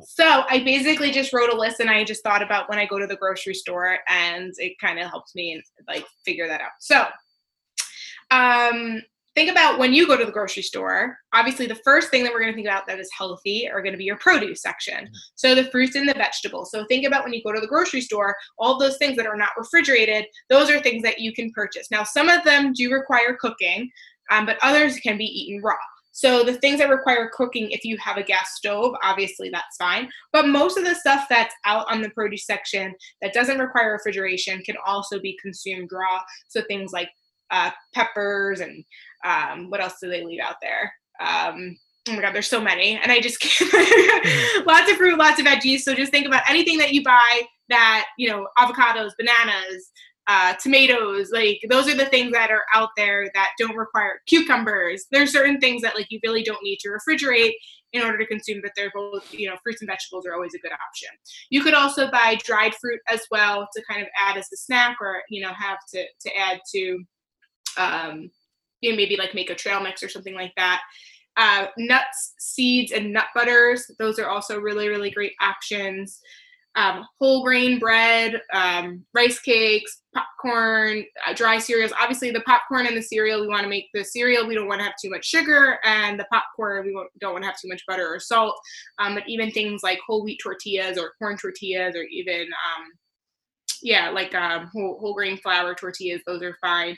So 0.00 0.44
I 0.48 0.62
basically 0.62 1.10
just 1.10 1.32
wrote 1.32 1.52
a 1.52 1.56
list 1.56 1.80
and 1.80 1.90
I 1.90 2.04
just 2.04 2.22
thought 2.22 2.42
about 2.42 2.68
when 2.68 2.78
I 2.78 2.86
go 2.86 2.98
to 2.98 3.06
the 3.06 3.16
grocery 3.16 3.54
store 3.54 3.98
and 4.08 4.52
it 4.58 4.78
kind 4.80 4.98
of 4.98 5.08
helps 5.08 5.34
me 5.34 5.62
like 5.86 6.04
figure 6.24 6.48
that 6.48 6.60
out. 6.60 6.70
So 6.80 7.06
um 8.30 9.02
think 9.38 9.52
about 9.52 9.78
when 9.78 9.94
you 9.94 10.04
go 10.04 10.16
to 10.16 10.24
the 10.24 10.32
grocery 10.32 10.64
store 10.64 11.16
obviously 11.32 11.64
the 11.64 11.80
first 11.84 12.10
thing 12.10 12.24
that 12.24 12.32
we're 12.32 12.40
going 12.40 12.50
to 12.50 12.56
think 12.56 12.66
about 12.66 12.88
that 12.88 12.98
is 12.98 13.08
healthy 13.16 13.70
are 13.70 13.80
going 13.80 13.92
to 13.92 13.98
be 13.98 14.02
your 14.02 14.16
produce 14.16 14.60
section. 14.60 15.08
So 15.36 15.54
the 15.54 15.70
fruits 15.70 15.94
and 15.94 16.08
the 16.08 16.14
vegetables. 16.14 16.72
So 16.72 16.84
think 16.86 17.06
about 17.06 17.22
when 17.22 17.32
you 17.32 17.40
go 17.44 17.52
to 17.52 17.60
the 17.60 17.68
grocery 17.68 18.00
store 18.00 18.34
all 18.58 18.80
those 18.80 18.96
things 18.96 19.16
that 19.16 19.26
are 19.26 19.36
not 19.36 19.50
refrigerated 19.56 20.24
those 20.48 20.68
are 20.70 20.80
things 20.80 21.04
that 21.04 21.20
you 21.20 21.32
can 21.32 21.52
purchase. 21.52 21.88
Now 21.88 22.02
some 22.02 22.28
of 22.28 22.42
them 22.42 22.72
do 22.72 22.92
require 22.92 23.36
cooking 23.40 23.88
um, 24.32 24.44
but 24.44 24.58
others 24.60 24.98
can 24.98 25.16
be 25.16 25.26
eaten 25.26 25.62
raw. 25.62 25.76
So 26.10 26.42
the 26.42 26.54
things 26.54 26.80
that 26.80 26.88
require 26.88 27.30
cooking 27.32 27.70
if 27.70 27.84
you 27.84 27.96
have 27.98 28.16
a 28.16 28.24
gas 28.24 28.56
stove 28.56 28.92
obviously 29.04 29.50
that's 29.50 29.76
fine. 29.76 30.08
But 30.32 30.48
most 30.48 30.76
of 30.76 30.84
the 30.84 30.96
stuff 30.96 31.26
that's 31.30 31.54
out 31.64 31.86
on 31.88 32.02
the 32.02 32.10
produce 32.10 32.44
section 32.44 32.92
that 33.22 33.34
doesn't 33.34 33.60
require 33.60 33.92
refrigeration 33.92 34.62
can 34.62 34.74
also 34.84 35.20
be 35.20 35.38
consumed 35.40 35.90
raw. 35.92 36.22
So 36.48 36.60
things 36.66 36.90
like 36.92 37.10
uh, 37.50 37.70
peppers 37.94 38.60
and 38.60 38.84
um, 39.24 39.70
what 39.70 39.80
else 39.80 39.94
do 40.00 40.08
they 40.08 40.24
leave 40.24 40.40
out 40.40 40.56
there? 40.60 40.92
Um, 41.20 41.76
oh 42.08 42.12
my 42.12 42.22
god, 42.22 42.34
there's 42.34 42.48
so 42.48 42.60
many, 42.60 42.98
and 43.02 43.10
I 43.10 43.20
just 43.20 43.40
can't. 43.40 44.66
lots 44.66 44.90
of 44.90 44.96
fruit, 44.96 45.18
lots 45.18 45.40
of 45.40 45.46
veggies. 45.46 45.80
So 45.80 45.94
just 45.94 46.12
think 46.12 46.26
about 46.26 46.42
anything 46.48 46.78
that 46.78 46.92
you 46.92 47.02
buy 47.02 47.42
that 47.68 48.06
you 48.16 48.28
know, 48.28 48.46
avocados, 48.58 49.12
bananas, 49.18 49.90
uh, 50.26 50.54
tomatoes. 50.62 51.30
Like 51.32 51.60
those 51.68 51.88
are 51.88 51.94
the 51.94 52.06
things 52.06 52.32
that 52.32 52.50
are 52.50 52.64
out 52.74 52.90
there 52.96 53.30
that 53.34 53.50
don't 53.58 53.76
require 53.76 54.20
cucumbers. 54.26 55.06
There's 55.10 55.32
certain 55.32 55.58
things 55.58 55.82
that 55.82 55.94
like 55.94 56.06
you 56.10 56.20
really 56.22 56.42
don't 56.42 56.62
need 56.62 56.78
to 56.80 56.90
refrigerate 56.90 57.52
in 57.94 58.02
order 58.02 58.18
to 58.18 58.26
consume, 58.26 58.60
but 58.62 58.72
they're 58.76 58.92
both 58.94 59.32
you 59.32 59.48
know, 59.48 59.56
fruits 59.62 59.80
and 59.80 59.88
vegetables 59.88 60.26
are 60.26 60.34
always 60.34 60.54
a 60.54 60.58
good 60.58 60.72
option. 60.72 61.08
You 61.48 61.62
could 61.62 61.72
also 61.72 62.10
buy 62.10 62.36
dried 62.44 62.74
fruit 62.74 63.00
as 63.08 63.22
well 63.30 63.66
to 63.74 63.82
kind 63.90 64.02
of 64.02 64.08
add 64.18 64.36
as 64.36 64.48
a 64.52 64.56
snack 64.56 64.98
or 65.00 65.22
you 65.30 65.40
know 65.40 65.52
have 65.52 65.78
to 65.94 66.04
to 66.04 66.36
add 66.36 66.60
to 66.74 67.04
um, 67.78 68.30
know, 68.82 68.96
maybe 68.96 69.16
like 69.16 69.34
make 69.34 69.50
a 69.50 69.54
trail 69.54 69.80
mix 69.80 70.02
or 70.02 70.08
something 70.08 70.34
like 70.34 70.52
that. 70.56 70.82
Uh, 71.36 71.66
nuts, 71.78 72.34
seeds, 72.38 72.90
and 72.92 73.12
nut 73.12 73.26
butters. 73.34 73.88
Those 73.98 74.18
are 74.18 74.28
also 74.28 74.58
really, 74.58 74.88
really 74.88 75.10
great 75.10 75.34
options. 75.40 76.20
Um, 76.74 77.04
whole 77.20 77.42
grain 77.42 77.78
bread, 77.80 78.40
um, 78.52 79.04
rice 79.12 79.40
cakes, 79.40 80.02
popcorn, 80.14 81.04
uh, 81.26 81.34
dry 81.34 81.58
cereals. 81.58 81.92
Obviously, 81.98 82.30
the 82.30 82.42
popcorn 82.42 82.86
and 82.86 82.96
the 82.96 83.02
cereal, 83.02 83.40
we 83.40 83.48
want 83.48 83.62
to 83.62 83.68
make 83.68 83.86
the 83.94 84.04
cereal, 84.04 84.46
we 84.46 84.54
don't 84.54 84.68
want 84.68 84.80
to 84.80 84.84
have 84.84 84.94
too 85.02 85.10
much 85.10 85.26
sugar, 85.26 85.78
and 85.82 86.20
the 86.20 86.26
popcorn, 86.30 86.86
we 86.86 87.08
don't 87.20 87.32
want 87.32 87.42
to 87.42 87.48
have 87.48 87.58
too 87.58 87.68
much 87.68 87.82
butter 87.88 88.06
or 88.06 88.20
salt. 88.20 88.54
Um, 88.98 89.14
but 89.14 89.24
even 89.26 89.50
things 89.50 89.82
like 89.82 89.98
whole 90.06 90.22
wheat 90.22 90.38
tortillas 90.40 90.98
or 90.98 91.14
corn 91.18 91.36
tortillas, 91.36 91.96
or 91.96 92.02
even, 92.02 92.42
um, 92.42 92.84
yeah, 93.82 94.10
like 94.10 94.34
um, 94.34 94.70
whole, 94.72 94.98
whole 95.00 95.14
grain 95.14 95.36
flour 95.38 95.74
tortillas, 95.74 96.20
those 96.26 96.42
are 96.42 96.56
fine. 96.60 96.96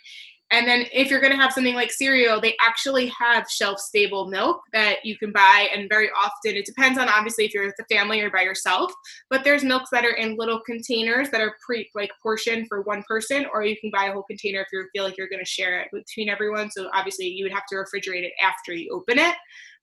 And 0.52 0.66
then 0.66 0.86
if 0.92 1.10
you're 1.10 1.20
going 1.20 1.32
to 1.32 1.38
have 1.38 1.52
something 1.52 1.76
like 1.76 1.92
cereal, 1.92 2.40
they 2.40 2.56
actually 2.60 3.06
have 3.06 3.48
shelf 3.48 3.78
stable 3.78 4.26
milk 4.26 4.60
that 4.72 5.04
you 5.04 5.16
can 5.16 5.30
buy. 5.30 5.68
And 5.74 5.88
very 5.88 6.10
often, 6.10 6.56
it 6.56 6.66
depends 6.66 6.98
on 6.98 7.08
obviously 7.08 7.44
if 7.44 7.54
you're 7.54 7.66
with 7.66 7.74
a 7.80 7.94
family 7.94 8.20
or 8.20 8.30
by 8.30 8.42
yourself, 8.42 8.92
but 9.28 9.44
there's 9.44 9.62
milks 9.62 9.90
that 9.90 10.04
are 10.04 10.16
in 10.16 10.36
little 10.36 10.60
containers 10.60 11.30
that 11.30 11.40
are 11.40 11.54
pre 11.64 11.88
like 11.94 12.10
portioned 12.22 12.66
for 12.68 12.82
one 12.82 13.04
person, 13.06 13.46
or 13.52 13.64
you 13.64 13.76
can 13.80 13.90
buy 13.92 14.06
a 14.06 14.12
whole 14.12 14.24
container 14.24 14.60
if 14.60 14.66
you 14.72 14.84
feel 14.92 15.04
like 15.04 15.16
you're 15.16 15.28
going 15.28 15.44
to 15.44 15.50
share 15.50 15.80
it 15.80 15.88
between 15.92 16.28
everyone. 16.28 16.70
So 16.70 16.90
obviously, 16.92 17.26
you 17.26 17.44
would 17.44 17.52
have 17.52 17.66
to 17.68 17.76
refrigerate 17.76 18.24
it 18.24 18.32
after 18.42 18.72
you 18.72 18.90
open 18.92 19.18
it. 19.18 19.36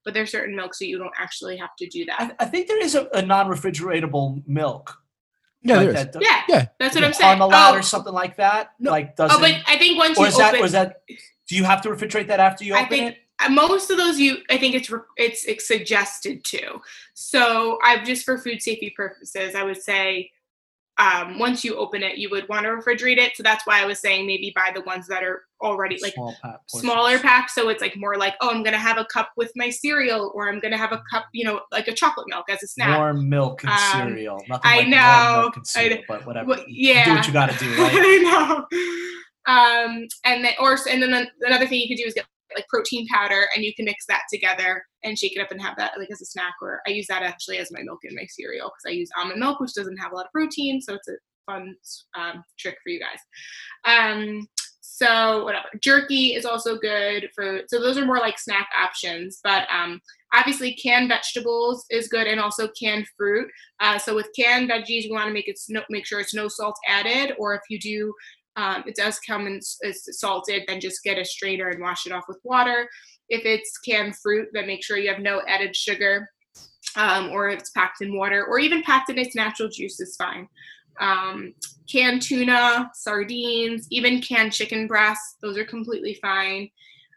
But 0.03 0.13
there's 0.13 0.31
certain 0.31 0.55
milks 0.55 0.79
that 0.79 0.87
you 0.87 0.97
don't 0.97 1.13
actually 1.17 1.57
have 1.57 1.75
to 1.79 1.87
do 1.87 2.05
that. 2.05 2.35
I, 2.39 2.43
I 2.43 2.45
think 2.45 2.67
there 2.67 2.81
is 2.81 2.95
a, 2.95 3.09
a 3.13 3.21
non-refrigeratable 3.21 4.47
milk. 4.47 4.97
Yeah 5.61 5.75
like 5.77 5.89
there 5.89 5.95
is. 5.95 6.11
that, 6.13 6.21
yeah, 6.21 6.41
yeah 6.47 6.65
that's 6.79 6.95
what 6.95 7.03
I'm 7.03 7.13
saying. 7.13 7.39
Parmalat 7.39 7.71
Oh, 7.71 7.75
or 7.75 7.81
something 7.81 8.13
like 8.13 8.37
that. 8.37 8.71
No. 8.79 8.91
Like 8.91 9.15
does 9.15 9.31
oh, 9.33 9.39
but 9.39 9.55
I 9.67 9.77
think 9.77 9.97
once 9.97 10.17
or 10.17 10.23
you 10.23 10.27
is 10.27 10.37
that 10.37 10.49
open, 10.49 10.61
or 10.61 10.65
is 10.65 10.71
that? 10.73 11.01
Do 11.47 11.55
you 11.55 11.63
have 11.63 11.81
to 11.81 11.89
refrigerate 11.89 12.27
that 12.27 12.39
after 12.39 12.63
you 12.63 12.75
I 12.75 12.79
open 12.79 12.89
think 12.89 13.11
it? 13.11 13.17
uh, 13.39 13.49
most 13.49 13.89
of 13.89 13.97
those 13.97 14.19
you 14.19 14.37
I 14.49 14.57
think 14.57 14.75
it's 14.75 14.91
it's, 15.17 15.45
it's 15.45 15.67
suggested 15.67 16.43
to. 16.45 16.81
So 17.13 17.79
I've 17.83 18.05
just 18.05 18.25
for 18.25 18.37
food 18.37 18.61
safety 18.61 18.93
purposes, 18.95 19.55
I 19.55 19.63
would 19.63 19.81
say 19.81 20.31
um, 20.99 21.37
once 21.37 21.63
you 21.63 21.75
open 21.75 22.01
it, 22.01 22.17
you 22.17 22.29
would 22.31 22.49
want 22.49 22.63
to 22.63 22.69
refrigerate 22.69 23.17
it. 23.17 23.35
So 23.37 23.43
that's 23.43 23.67
why 23.67 23.81
I 23.81 23.85
was 23.85 23.99
saying 23.99 24.25
maybe 24.25 24.51
buy 24.55 24.71
the 24.73 24.81
ones 24.81 25.07
that 25.07 25.23
are 25.23 25.43
already 25.61 25.99
like 26.01 26.13
Small 26.13 26.35
pack 26.41 26.59
smaller 26.67 27.19
pack. 27.19 27.49
So 27.49 27.69
it's 27.69 27.81
like 27.81 27.95
more 27.95 28.17
like, 28.17 28.35
oh, 28.41 28.49
I'm 28.49 28.63
gonna 28.63 28.79
have 28.79 28.97
a 28.97 29.05
cup 29.05 29.29
with 29.37 29.51
my 29.55 29.69
cereal, 29.69 30.31
or 30.33 30.49
I'm 30.49 30.59
gonna 30.59 30.77
have 30.77 30.91
a 30.91 31.03
cup, 31.11 31.25
you 31.33 31.45
know, 31.45 31.61
like 31.71 31.87
a 31.87 31.93
chocolate 31.93 32.27
milk 32.29 32.45
as 32.49 32.63
a 32.63 32.67
snack. 32.67 32.97
Warm 32.97 33.29
milk 33.29 33.63
and 33.63 33.71
Um, 33.71 34.09
cereal. 34.09 34.43
Nothing 34.49 34.61
I 34.71 34.77
like 34.77 34.87
know, 34.87 35.41
milk 35.41 35.57
and 35.57 35.67
cereal, 35.67 35.97
know. 35.97 36.03
but 36.07 36.25
whatever. 36.25 36.49
Well, 36.49 36.63
yeah. 36.67 37.05
Do 37.05 37.13
what 37.15 37.27
you 37.27 37.33
got 37.33 37.51
to 37.51 37.59
do, 37.59 37.69
right? 37.77 37.91
I 37.93 38.65
know. 38.67 39.53
Um, 39.53 40.07
and 40.25 40.43
then, 40.43 40.53
or 40.59 40.77
and 40.89 41.01
then 41.01 41.27
another 41.41 41.67
thing 41.67 41.79
you 41.79 41.87
could 41.87 42.01
do 42.01 42.07
is 42.07 42.13
get 42.15 42.25
like 42.55 42.67
protein 42.69 43.07
powder, 43.07 43.45
and 43.55 43.63
you 43.63 43.73
can 43.75 43.85
mix 43.85 44.05
that 44.07 44.23
together 44.31 44.83
and 45.07 45.17
shake 45.17 45.35
it 45.35 45.41
up 45.41 45.51
and 45.51 45.61
have 45.61 45.77
that 45.77 45.97
like 45.97 46.11
as 46.11 46.21
a 46.21 46.25
snack. 46.25 46.53
Or 46.61 46.81
I 46.87 46.91
use 46.91 47.07
that 47.07 47.23
actually 47.23 47.57
as 47.57 47.71
my 47.71 47.81
milk 47.83 47.99
in 48.03 48.15
my 48.15 48.25
cereal 48.29 48.67
because 48.69 48.91
I 48.91 48.97
use 48.97 49.09
almond 49.17 49.39
milk, 49.39 49.59
which 49.59 49.73
doesn't 49.73 49.97
have 49.97 50.11
a 50.11 50.15
lot 50.15 50.25
of 50.25 50.31
protein, 50.31 50.81
so 50.81 50.95
it's 50.95 51.07
a 51.07 51.13
fun 51.45 51.75
um, 52.15 52.43
trick 52.59 52.77
for 52.83 52.89
you 52.89 52.99
guys. 52.99 53.19
Um, 53.85 54.47
so 54.81 55.43
whatever, 55.43 55.67
jerky 55.79 56.33
is 56.33 56.45
also 56.45 56.75
good 56.77 57.29
for. 57.35 57.61
So 57.67 57.79
those 57.79 57.97
are 57.97 58.05
more 58.05 58.17
like 58.17 58.39
snack 58.39 58.67
options, 58.81 59.39
but 59.43 59.67
um, 59.69 60.01
obviously 60.33 60.73
canned 60.73 61.09
vegetables 61.09 61.85
is 61.91 62.07
good, 62.07 62.25
and 62.25 62.39
also 62.39 62.67
canned 62.79 63.05
fruit. 63.15 63.47
Uh, 63.79 63.99
so 63.99 64.15
with 64.15 64.27
canned 64.35 64.69
veggies, 64.71 65.03
you 65.03 65.13
want 65.13 65.27
to 65.27 65.33
make 65.33 65.47
it 65.47 65.59
no, 65.69 65.81
make 65.89 66.05
sure 66.07 66.19
it's 66.19 66.33
no 66.33 66.47
salt 66.47 66.77
added, 66.87 67.35
or 67.37 67.53
if 67.53 67.61
you 67.69 67.79
do, 67.79 68.11
um, 68.55 68.83
it 68.87 68.95
does 68.95 69.19
come 69.19 69.45
in 69.45 69.57
s- 69.57 69.77
it's 69.81 70.19
salted, 70.19 70.63
then 70.67 70.79
just 70.79 71.03
get 71.03 71.19
a 71.19 71.25
strainer 71.25 71.69
and 71.69 71.79
wash 71.81 72.07
it 72.07 72.11
off 72.11 72.23
with 72.27 72.39
water. 72.43 72.89
If 73.29 73.45
it's 73.45 73.77
canned 73.77 74.17
fruit, 74.17 74.49
then 74.53 74.67
make 74.67 74.83
sure 74.83 74.97
you 74.97 75.09
have 75.11 75.21
no 75.21 75.41
added 75.47 75.75
sugar, 75.75 76.29
um, 76.95 77.29
or 77.29 77.49
if 77.49 77.59
it's 77.59 77.71
packed 77.71 78.01
in 78.01 78.17
water, 78.17 78.45
or 78.45 78.59
even 78.59 78.83
packed 78.83 79.09
in 79.09 79.17
its 79.17 79.35
natural 79.35 79.69
juice 79.69 79.99
is 79.99 80.15
fine. 80.15 80.47
Um, 80.99 81.53
canned 81.89 82.21
tuna, 82.21 82.89
sardines, 82.93 83.87
even 83.91 84.21
canned 84.21 84.53
chicken 84.53 84.87
breasts, 84.87 85.37
those 85.41 85.57
are 85.57 85.65
completely 85.65 86.17
fine. 86.21 86.69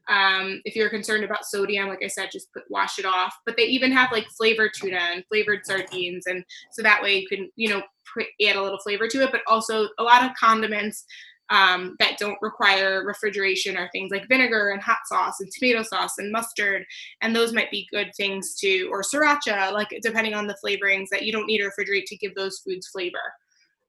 Um, 0.08 0.60
if 0.64 0.74
you're 0.74 0.90
concerned 0.90 1.22
about 1.22 1.46
sodium, 1.46 1.88
like 1.88 2.02
I 2.02 2.08
said, 2.08 2.30
just 2.32 2.52
put 2.52 2.64
wash 2.68 2.98
it 2.98 3.04
off. 3.04 3.36
But 3.46 3.56
they 3.56 3.64
even 3.64 3.92
have 3.92 4.10
like 4.10 4.26
flavored 4.36 4.72
tuna 4.74 4.98
and 4.98 5.24
flavored 5.28 5.64
sardines, 5.64 6.26
and 6.26 6.44
so 6.72 6.82
that 6.82 7.00
way 7.00 7.18
you 7.18 7.28
can 7.28 7.48
you 7.54 7.68
know 7.68 7.82
add 8.18 8.56
a 8.56 8.62
little 8.62 8.80
flavor 8.80 9.06
to 9.06 9.22
it. 9.22 9.30
But 9.30 9.42
also 9.46 9.88
a 9.98 10.02
lot 10.02 10.24
of 10.24 10.34
condiments 10.34 11.04
um, 11.50 11.96
that 11.98 12.16
don't 12.18 12.38
require 12.40 13.04
refrigeration 13.04 13.76
are 13.76 13.90
things 13.92 14.10
like 14.10 14.28
vinegar 14.28 14.70
and 14.70 14.80
hot 14.80 14.98
sauce 15.06 15.40
and 15.40 15.50
tomato 15.50 15.82
sauce 15.82 16.18
and 16.18 16.30
mustard, 16.30 16.84
and 17.20 17.34
those 17.34 17.52
might 17.52 17.70
be 17.70 17.88
good 17.92 18.10
things 18.16 18.54
to 18.56 18.88
or 18.90 19.02
sriracha, 19.02 19.72
like 19.72 19.88
depending 20.02 20.34
on 20.34 20.46
the 20.46 20.56
flavorings 20.64 21.08
that 21.10 21.22
you 21.22 21.32
don't 21.32 21.46
need 21.46 21.58
to 21.58 21.64
refrigerate 21.68 22.04
to 22.06 22.16
give 22.16 22.34
those 22.34 22.60
foods 22.60 22.88
flavor. 22.88 23.18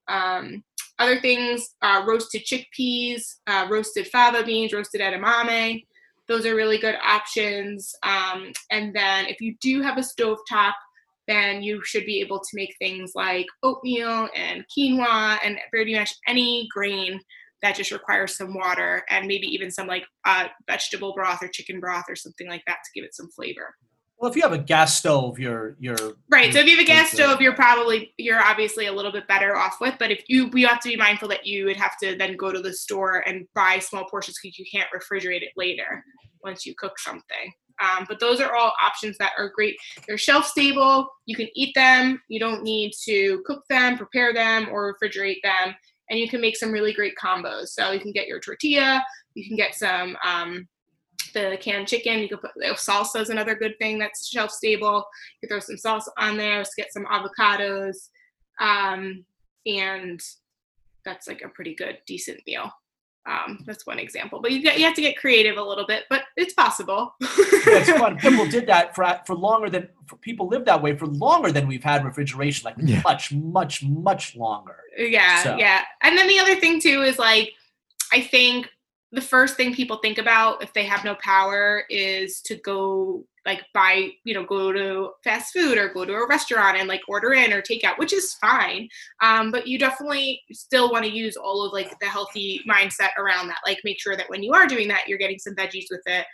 Um, 0.08 0.64
other 0.98 1.20
things, 1.20 1.74
uh, 1.82 2.04
roasted 2.06 2.44
chickpeas, 2.44 3.36
uh, 3.46 3.66
roasted 3.70 4.08
fava 4.08 4.44
beans, 4.44 4.72
roasted 4.72 5.00
edamame. 5.00 5.84
Those 6.28 6.46
are 6.46 6.54
really 6.54 6.78
good 6.78 6.96
options. 7.04 7.94
Um, 8.02 8.52
and 8.70 8.94
then 8.94 9.26
if 9.26 9.40
you 9.40 9.56
do 9.60 9.82
have 9.82 9.98
a 9.98 10.02
stovetop, 10.02 10.74
then 11.28 11.62
you 11.62 11.82
should 11.84 12.04
be 12.04 12.20
able 12.20 12.40
to 12.40 12.48
make 12.54 12.74
things 12.78 13.12
like 13.14 13.46
oatmeal 13.62 14.28
and 14.34 14.64
quinoa 14.76 15.38
and 15.44 15.58
pretty 15.70 15.94
much 15.94 16.12
any 16.26 16.68
grain 16.72 17.20
that 17.62 17.76
just 17.76 17.92
requires 17.92 18.36
some 18.36 18.54
water 18.54 19.04
and 19.08 19.26
maybe 19.26 19.46
even 19.46 19.70
some 19.70 19.86
like 19.86 20.04
uh, 20.24 20.48
vegetable 20.66 21.14
broth 21.14 21.42
or 21.42 21.48
chicken 21.48 21.80
broth 21.80 22.04
or 22.08 22.16
something 22.16 22.48
like 22.48 22.62
that 22.66 22.78
to 22.84 22.90
give 22.94 23.04
it 23.04 23.14
some 23.14 23.30
flavor. 23.30 23.74
Well, 24.18 24.30
if 24.30 24.36
you 24.36 24.42
have 24.42 24.52
a 24.52 24.58
gas 24.58 24.96
stove, 24.96 25.40
you're 25.40 25.74
you're 25.80 25.96
Right. 26.30 26.52
So 26.52 26.60
if 26.60 26.66
you 26.66 26.76
have 26.76 26.84
a 26.84 26.86
gas 26.86 27.10
stove, 27.10 27.40
you're 27.40 27.54
probably 27.54 28.14
you're 28.18 28.40
obviously 28.40 28.86
a 28.86 28.92
little 28.92 29.10
bit 29.10 29.26
better 29.26 29.56
off 29.56 29.78
with. 29.80 29.96
But 29.98 30.12
if 30.12 30.22
you 30.28 30.46
we 30.48 30.62
have 30.62 30.78
to 30.80 30.88
be 30.88 30.96
mindful 30.96 31.26
that 31.28 31.44
you 31.44 31.64
would 31.64 31.76
have 31.76 31.98
to 32.02 32.16
then 32.16 32.36
go 32.36 32.52
to 32.52 32.60
the 32.60 32.72
store 32.72 33.24
and 33.26 33.48
buy 33.54 33.80
small 33.80 34.04
portions 34.08 34.38
because 34.40 34.58
you 34.58 34.64
can't 34.70 34.88
refrigerate 34.94 35.42
it 35.42 35.50
later 35.56 36.04
once 36.44 36.64
you 36.64 36.72
cook 36.76 37.00
something. 37.00 37.52
Um, 37.82 38.06
but 38.08 38.20
those 38.20 38.40
are 38.40 38.54
all 38.54 38.72
options 38.80 39.18
that 39.18 39.32
are 39.38 39.50
great. 39.50 39.76
They're 40.06 40.18
shelf 40.18 40.46
stable. 40.46 41.08
You 41.26 41.34
can 41.34 41.48
eat 41.56 41.74
them. 41.74 42.22
You 42.28 42.38
don't 42.38 42.62
need 42.62 42.92
to 43.04 43.42
cook 43.44 43.64
them, 43.68 43.96
prepare 43.96 44.32
them, 44.32 44.68
or 44.70 44.94
refrigerate 44.94 45.42
them. 45.42 45.74
And 46.12 46.20
you 46.20 46.28
can 46.28 46.42
make 46.42 46.58
some 46.58 46.70
really 46.70 46.92
great 46.92 47.14
combos. 47.16 47.68
So 47.68 47.90
you 47.90 47.98
can 47.98 48.12
get 48.12 48.28
your 48.28 48.38
tortilla. 48.38 49.02
You 49.34 49.48
can 49.48 49.56
get 49.56 49.74
some 49.74 50.14
um, 50.24 50.68
the 51.32 51.56
canned 51.60 51.88
chicken. 51.88 52.18
You 52.18 52.28
can 52.28 52.36
put 52.36 52.52
salsa 52.76 53.22
is 53.22 53.30
another 53.30 53.54
good 53.54 53.78
thing 53.78 53.98
that's 53.98 54.28
shelf 54.28 54.50
stable. 54.50 55.06
You 55.40 55.48
can 55.48 55.58
throw 55.58 55.76
some 55.76 55.76
salsa 55.76 56.10
on 56.18 56.36
there. 56.36 56.62
Get 56.76 56.92
some 56.92 57.06
avocados, 57.06 58.10
um, 58.60 59.24
and 59.66 60.20
that's 61.04 61.26
like 61.26 61.42
a 61.42 61.48
pretty 61.48 61.74
good, 61.74 61.98
decent 62.06 62.40
meal. 62.46 62.70
Um, 63.24 63.60
that's 63.66 63.86
one 63.86 63.98
example. 64.00 64.40
But 64.42 64.50
you 64.50 64.60
get, 64.62 64.78
you 64.78 64.84
have 64.84 64.94
to 64.96 65.00
get 65.00 65.16
creative 65.16 65.56
a 65.56 65.62
little 65.62 65.86
bit, 65.86 66.04
but 66.10 66.22
it's 66.36 66.54
possible. 66.54 67.14
it's 67.20 67.90
fun. 67.90 68.16
People 68.20 68.46
did 68.46 68.66
that 68.66 68.94
for 68.96 69.20
for 69.26 69.36
longer 69.36 69.70
than 69.70 69.88
for 70.06 70.16
people 70.16 70.48
lived 70.48 70.66
that 70.66 70.82
way 70.82 70.96
for 70.96 71.06
longer 71.06 71.52
than 71.52 71.68
we've 71.68 71.84
had 71.84 72.04
refrigeration, 72.04 72.64
like 72.64 72.74
Yeah. 72.78 73.00
much, 73.04 73.32
much, 73.32 73.84
much 73.84 74.34
longer. 74.36 74.76
yeah 74.98 75.42
So- 75.44 75.56
yeah 75.56 75.82
and 76.02 76.18
then 76.18 76.26
the 76.26 76.38
other 76.38 76.56
thing 76.56 76.80
too 76.80 77.02
is 77.02 77.18
like 77.18 77.52
i 78.12 78.20
think 78.20 78.68
the 79.10 79.20
first 79.22 79.56
thing 79.56 79.74
people 79.74 79.96
think 79.98 80.18
about 80.18 80.62
if 80.62 80.72
they 80.74 80.84
have 80.84 81.02
no 81.04 81.14
power 81.16 81.84
is 81.88 82.40
to 82.42 82.56
go 82.56 83.24
like 83.44 83.62
buy 83.74 84.08
you 84.24 84.34
know 84.34 84.44
go 84.44 84.72
to 84.72 85.10
fast 85.24 85.52
food 85.52 85.76
or 85.76 85.88
go 85.92 86.04
to 86.04 86.12
a 86.14 86.28
restaurant 86.28 86.76
and 86.78 86.88
like 86.88 87.00
order 87.08 87.32
in 87.32 87.52
or 87.52 87.60
take 87.60 87.82
out 87.82 87.98
which 87.98 88.12
is 88.12 88.34
fine 88.34 88.88
um, 89.20 89.50
but 89.50 89.66
you 89.66 89.78
definitely 89.78 90.40
still 90.52 90.92
want 90.92 91.04
to 91.04 91.10
use 91.10 91.36
all 91.36 91.64
of 91.66 91.72
like 91.72 91.98
the 92.00 92.06
healthy 92.06 92.60
mindset 92.70 93.08
around 93.18 93.48
that 93.48 93.58
like 93.66 93.78
make 93.84 94.00
sure 94.00 94.16
that 94.16 94.28
when 94.30 94.42
you 94.42 94.52
are 94.52 94.66
doing 94.66 94.86
that 94.86 95.08
you're 95.08 95.18
getting 95.18 95.38
some 95.40 95.54
veggies 95.56 95.86
with 95.90 96.02
it 96.06 96.24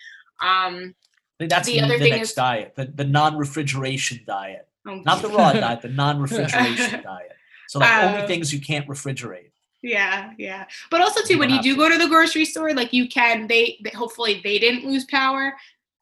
um 0.42 0.94
that's 1.38 1.66
The 1.68 1.74
the, 1.78 1.80
other 1.84 1.94
the 1.98 2.04
thing 2.04 2.12
next 2.14 2.30
is- 2.30 2.34
diet, 2.34 2.74
the, 2.74 2.86
the 2.86 3.04
non-refrigeration 3.04 4.20
diet, 4.26 4.66
um, 4.86 5.02
not 5.06 5.22
the 5.22 5.28
raw 5.28 5.52
diet, 5.52 5.82
the 5.82 5.88
non-refrigeration 5.88 7.02
diet. 7.04 7.32
So 7.68 7.78
like 7.78 8.02
only 8.04 8.22
Uh, 8.22 8.26
things 8.26 8.52
you 8.52 8.60
can't 8.60 8.86
refrigerate. 8.88 9.50
Yeah, 9.80 10.32
yeah. 10.36 10.64
But 10.90 11.00
also 11.00 11.22
too, 11.22 11.34
You 11.34 11.38
when 11.38 11.50
you 11.50 11.62
do 11.62 11.74
to. 11.74 11.78
go 11.78 11.88
to 11.88 11.96
the 11.96 12.08
grocery 12.08 12.44
store, 12.44 12.74
like 12.74 12.92
you 12.92 13.08
can, 13.08 13.46
they, 13.46 13.78
they 13.84 13.90
hopefully 13.90 14.40
they 14.42 14.58
didn't 14.58 14.84
lose 14.90 15.04
power. 15.04 15.54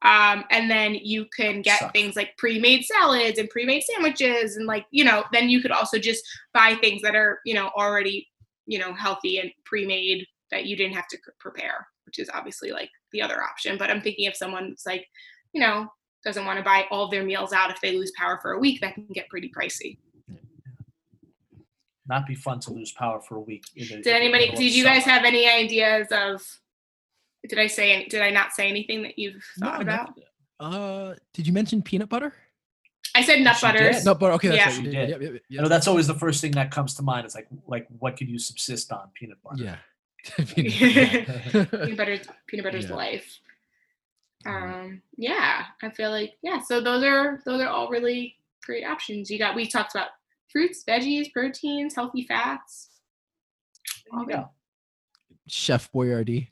Um, 0.03 0.43
and 0.51 0.69
then 0.69 0.95
you 0.95 1.25
can 1.35 1.61
get 1.61 1.91
things 1.91 2.15
like 2.15 2.37
pre-made 2.37 2.83
salads 2.85 3.39
and 3.39 3.49
pre-made 3.49 3.83
sandwiches, 3.83 4.55
and 4.55 4.67
like 4.67 4.85
you 4.91 5.03
know, 5.03 5.23
then 5.33 5.49
you 5.49 5.61
could 5.61 5.71
also 5.71 5.97
just 5.97 6.23
buy 6.53 6.75
things 6.75 7.01
that 7.01 7.15
are 7.15 7.39
you 7.45 7.55
know 7.55 7.71
already 7.75 8.27
you 8.67 8.77
know 8.77 8.93
healthy 8.93 9.39
and 9.39 9.51
pre-made 9.65 10.25
that 10.51 10.65
you 10.65 10.75
didn't 10.75 10.95
have 10.95 11.07
to 11.07 11.17
prepare, 11.39 11.87
which 12.05 12.19
is 12.19 12.29
obviously 12.33 12.71
like 12.71 12.89
the 13.11 13.21
other 13.21 13.41
option. 13.41 13.77
But 13.77 13.89
I'm 13.89 14.01
thinking 14.01 14.25
if 14.25 14.35
someone's 14.35 14.83
like, 14.85 15.05
you 15.53 15.59
know, 15.59 15.87
doesn't 16.23 16.45
want 16.45 16.57
to 16.57 16.63
buy 16.63 16.85
all 16.91 17.09
their 17.09 17.23
meals 17.23 17.51
out 17.51 17.71
if 17.71 17.81
they 17.81 17.97
lose 17.97 18.11
power 18.17 18.39
for 18.41 18.51
a 18.51 18.59
week, 18.59 18.81
that 18.81 18.93
can 18.93 19.07
get 19.07 19.29
pretty 19.29 19.49
pricey. 19.49 19.97
Not 22.07 22.25
be 22.25 22.35
fun 22.35 22.59
to 22.61 22.71
lose 22.71 22.91
power 22.91 23.19
for 23.19 23.35
a 23.35 23.41
week. 23.41 23.63
Did 23.75 24.07
anybody? 24.07 24.51
Did 24.51 24.73
you 24.73 24.83
guys 24.83 25.03
have 25.03 25.25
any 25.25 25.49
ideas 25.49 26.07
of? 26.11 26.45
Did 27.47 27.59
I 27.59 27.67
say? 27.67 28.05
Did 28.07 28.21
I 28.21 28.29
not 28.29 28.51
say 28.53 28.67
anything 28.69 29.03
that 29.03 29.17
you've 29.19 29.43
thought 29.59 29.79
no. 29.85 29.93
about? 29.93 30.19
Uh, 30.59 31.15
did 31.33 31.45
you 31.47 31.53
mention 31.53 31.81
peanut 31.81 32.09
butter? 32.09 32.33
I 33.15 33.23
said 33.23 33.41
nut 33.41 33.57
butter. 33.61 33.77
did. 33.79 33.87
butters. 33.89 34.05
No, 34.05 34.13
but 34.15 34.31
okay, 34.33 34.49
that's 34.49 34.59
Yeah. 34.59 34.65
right. 34.65 34.75
You 34.77 34.83
did. 34.83 34.91
did. 34.91 35.09
Yep, 35.09 35.21
yep, 35.21 35.33
yep, 35.33 35.41
You 35.49 35.61
know, 35.61 35.67
that's 35.67 35.87
always 35.87 36.07
the 36.07 36.13
first 36.13 36.41
thing 36.41 36.51
that 36.51 36.71
comes 36.71 36.93
to 36.95 37.03
mind. 37.03 37.25
It's 37.25 37.35
like, 37.35 37.47
like 37.67 37.87
what 37.99 38.17
could 38.17 38.27
you 38.29 38.37
subsist 38.39 38.91
on? 38.91 39.09
Peanut 39.13 39.37
butter. 39.43 39.63
yeah. 39.63 39.77
Peanut 40.45 41.27
butter. 41.27 41.85
peanut 41.85 41.97
butter. 41.97 42.19
Peanut 42.47 42.63
butter's 42.65 42.89
Yeah. 42.89 42.95
life. 42.95 43.39
Um. 44.45 45.01
Yeah, 45.17 45.63
I 45.81 45.89
feel 45.89 46.11
like 46.11 46.33
yeah. 46.41 46.59
So 46.61 46.79
those 46.81 47.03
are 47.03 47.41
those 47.45 47.61
are 47.61 47.67
all 47.67 47.89
really 47.89 48.35
great 48.63 48.83
options. 48.85 49.29
You 49.31 49.39
got. 49.39 49.55
We 49.55 49.67
talked 49.67 49.95
about 49.95 50.09
fruits, 50.51 50.83
veggies, 50.87 51.31
proteins, 51.33 51.95
healthy 51.95 52.23
fats. 52.23 52.89
There 54.11 54.21
you 54.21 54.27
go. 54.27 54.49
Chef 55.47 55.91
Boyardee. 55.91 56.47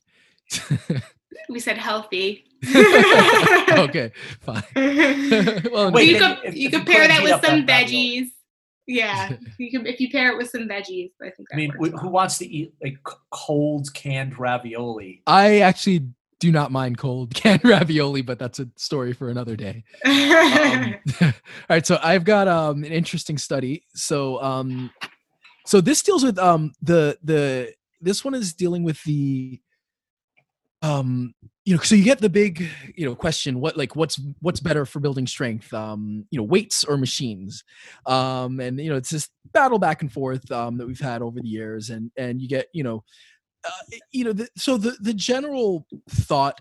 We 1.49 1.59
said 1.59 1.77
healthy. 1.77 2.45
okay, 2.75 4.11
fine. 4.41 4.63
well, 5.71 5.91
Wait, 5.91 6.09
you 6.09 6.19
then 6.19 6.37
could 6.37 6.55
you 6.55 6.67
if 6.67 6.73
could 6.73 6.85
pair 6.85 7.07
that 7.07 7.21
with 7.23 7.43
some 7.45 7.65
that 7.65 7.87
veggies. 7.87 8.29
Yeah, 8.87 9.33
you 9.57 9.71
can 9.71 9.85
if 9.85 9.99
you 9.99 10.09
pair 10.09 10.31
it 10.31 10.37
with 10.37 10.49
some 10.49 10.67
veggies. 10.67 11.11
I 11.21 11.29
think. 11.29 11.49
That 11.49 11.53
I 11.53 11.57
mean, 11.57 11.73
works 11.77 11.99
who 11.99 12.07
well. 12.07 12.11
wants 12.11 12.37
to 12.39 12.47
eat 12.47 12.73
like 12.81 12.97
cold 13.31 13.93
canned 13.93 14.39
ravioli? 14.39 15.21
I 15.27 15.59
actually 15.59 16.07
do 16.39 16.51
not 16.51 16.71
mind 16.71 16.97
cold 16.97 17.33
canned 17.33 17.63
ravioli, 17.63 18.21
but 18.21 18.39
that's 18.39 18.59
a 18.59 18.67
story 18.75 19.13
for 19.13 19.29
another 19.29 19.55
day. 19.55 19.83
Um, 20.05 20.95
all 21.21 21.33
right, 21.69 21.85
so 21.85 21.99
I've 22.01 22.23
got 22.23 22.47
um, 22.47 22.83
an 22.83 22.91
interesting 22.91 23.37
study. 23.37 23.83
So, 23.93 24.41
um, 24.41 24.91
so 25.65 25.81
this 25.81 26.01
deals 26.01 26.23
with 26.23 26.39
um, 26.39 26.73
the 26.81 27.17
the 27.23 27.73
this 28.01 28.23
one 28.23 28.33
is 28.33 28.53
dealing 28.53 28.83
with 28.83 29.03
the 29.03 29.59
um, 30.85 31.33
you 31.65 31.75
know, 31.75 31.81
so 31.81 31.95
you 31.95 32.03
get 32.03 32.19
the 32.19 32.29
big 32.29 32.69
you 32.95 33.05
know 33.05 33.15
question: 33.15 33.59
what 33.59 33.75
like 33.75 33.95
what's 33.95 34.19
what's 34.41 34.59
better 34.59 34.85
for 34.85 34.99
building 34.99 35.25
strength? 35.25 35.73
Um, 35.73 36.25
you 36.29 36.37
know, 36.37 36.43
weights 36.43 36.83
or 36.83 36.95
machines? 36.95 37.63
Um, 38.05 38.59
and 38.59 38.79
you 38.79 38.89
know, 38.89 38.95
it's 38.95 39.09
this 39.09 39.29
battle 39.51 39.79
back 39.79 40.01
and 40.01 40.11
forth 40.11 40.51
um, 40.51 40.77
that 40.77 40.85
we've 40.85 40.99
had 40.99 41.23
over 41.23 41.39
the 41.41 41.47
years, 41.47 41.89
and 41.89 42.11
and 42.17 42.39
you 42.39 42.47
get 42.47 42.67
you 42.71 42.83
know, 42.83 43.03
uh, 43.65 43.97
you 44.11 44.23
know, 44.23 44.33
the, 44.33 44.47
so 44.55 44.77
the 44.77 44.95
the 44.99 45.13
general 45.13 45.87
thought 46.09 46.59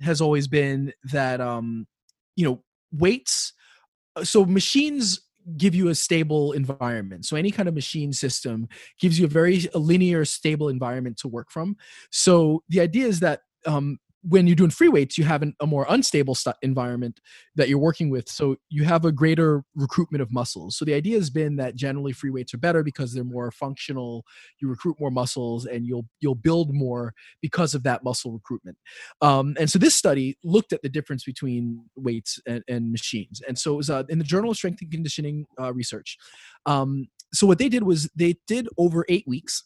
has 0.00 0.20
always 0.20 0.48
been 0.48 0.92
that 1.12 1.40
um, 1.40 1.86
you 2.34 2.44
know, 2.44 2.62
weights 2.92 3.52
uh, 4.16 4.24
so 4.24 4.44
machines 4.44 5.20
give 5.56 5.74
you 5.74 5.88
a 5.88 5.94
stable 5.94 6.52
environment 6.52 7.24
so 7.24 7.34
any 7.34 7.50
kind 7.50 7.68
of 7.68 7.74
machine 7.74 8.12
system 8.12 8.68
gives 9.00 9.18
you 9.18 9.24
a 9.24 9.28
very 9.28 9.66
linear 9.74 10.24
stable 10.24 10.68
environment 10.68 11.16
to 11.16 11.26
work 11.28 11.50
from 11.50 11.76
so 12.10 12.62
the 12.68 12.78
idea 12.78 13.06
is 13.06 13.20
that 13.20 13.40
um, 13.66 13.98
when 14.22 14.46
you're 14.46 14.56
doing 14.56 14.70
free 14.70 14.88
weights 14.88 15.16
you 15.16 15.24
have 15.24 15.42
an, 15.42 15.54
a 15.60 15.66
more 15.66 15.86
unstable 15.88 16.34
st- 16.34 16.56
environment 16.62 17.20
that 17.56 17.68
you're 17.68 17.78
working 17.78 18.10
with 18.10 18.28
so 18.28 18.54
you 18.68 18.84
have 18.84 19.04
a 19.04 19.12
greater 19.12 19.62
recruitment 19.74 20.20
of 20.20 20.30
muscles 20.30 20.76
so 20.76 20.84
the 20.84 20.92
idea 20.92 21.16
has 21.16 21.30
been 21.30 21.56
that 21.56 21.74
generally 21.74 22.12
free 22.12 22.30
weights 22.30 22.52
are 22.52 22.58
better 22.58 22.82
because 22.82 23.14
they're 23.14 23.24
more 23.24 23.50
functional 23.50 24.24
you 24.60 24.68
recruit 24.68 24.96
more 25.00 25.10
muscles 25.10 25.64
and 25.64 25.86
you'll 25.86 26.06
you'll 26.20 26.34
build 26.34 26.74
more 26.74 27.14
because 27.40 27.74
of 27.74 27.82
that 27.82 28.04
muscle 28.04 28.30
recruitment 28.32 28.76
um, 29.22 29.56
and 29.58 29.70
so 29.70 29.78
this 29.78 29.94
study 29.94 30.36
looked 30.44 30.72
at 30.72 30.82
the 30.82 30.88
difference 30.88 31.24
between 31.24 31.84
weights 31.96 32.40
and, 32.46 32.62
and 32.68 32.90
machines. 32.90 33.40
And 33.46 33.58
so 33.58 33.74
it 33.74 33.76
was 33.76 33.90
uh, 33.90 34.04
in 34.08 34.18
the 34.18 34.24
Journal 34.24 34.50
of 34.50 34.56
Strength 34.56 34.82
and 34.82 34.90
Conditioning 34.90 35.46
uh, 35.60 35.72
Research. 35.72 36.16
Um, 36.66 37.08
so 37.32 37.46
what 37.46 37.58
they 37.58 37.68
did 37.68 37.84
was 37.84 38.10
they 38.14 38.36
did 38.46 38.68
over 38.76 39.04
eight 39.08 39.24
weeks. 39.26 39.64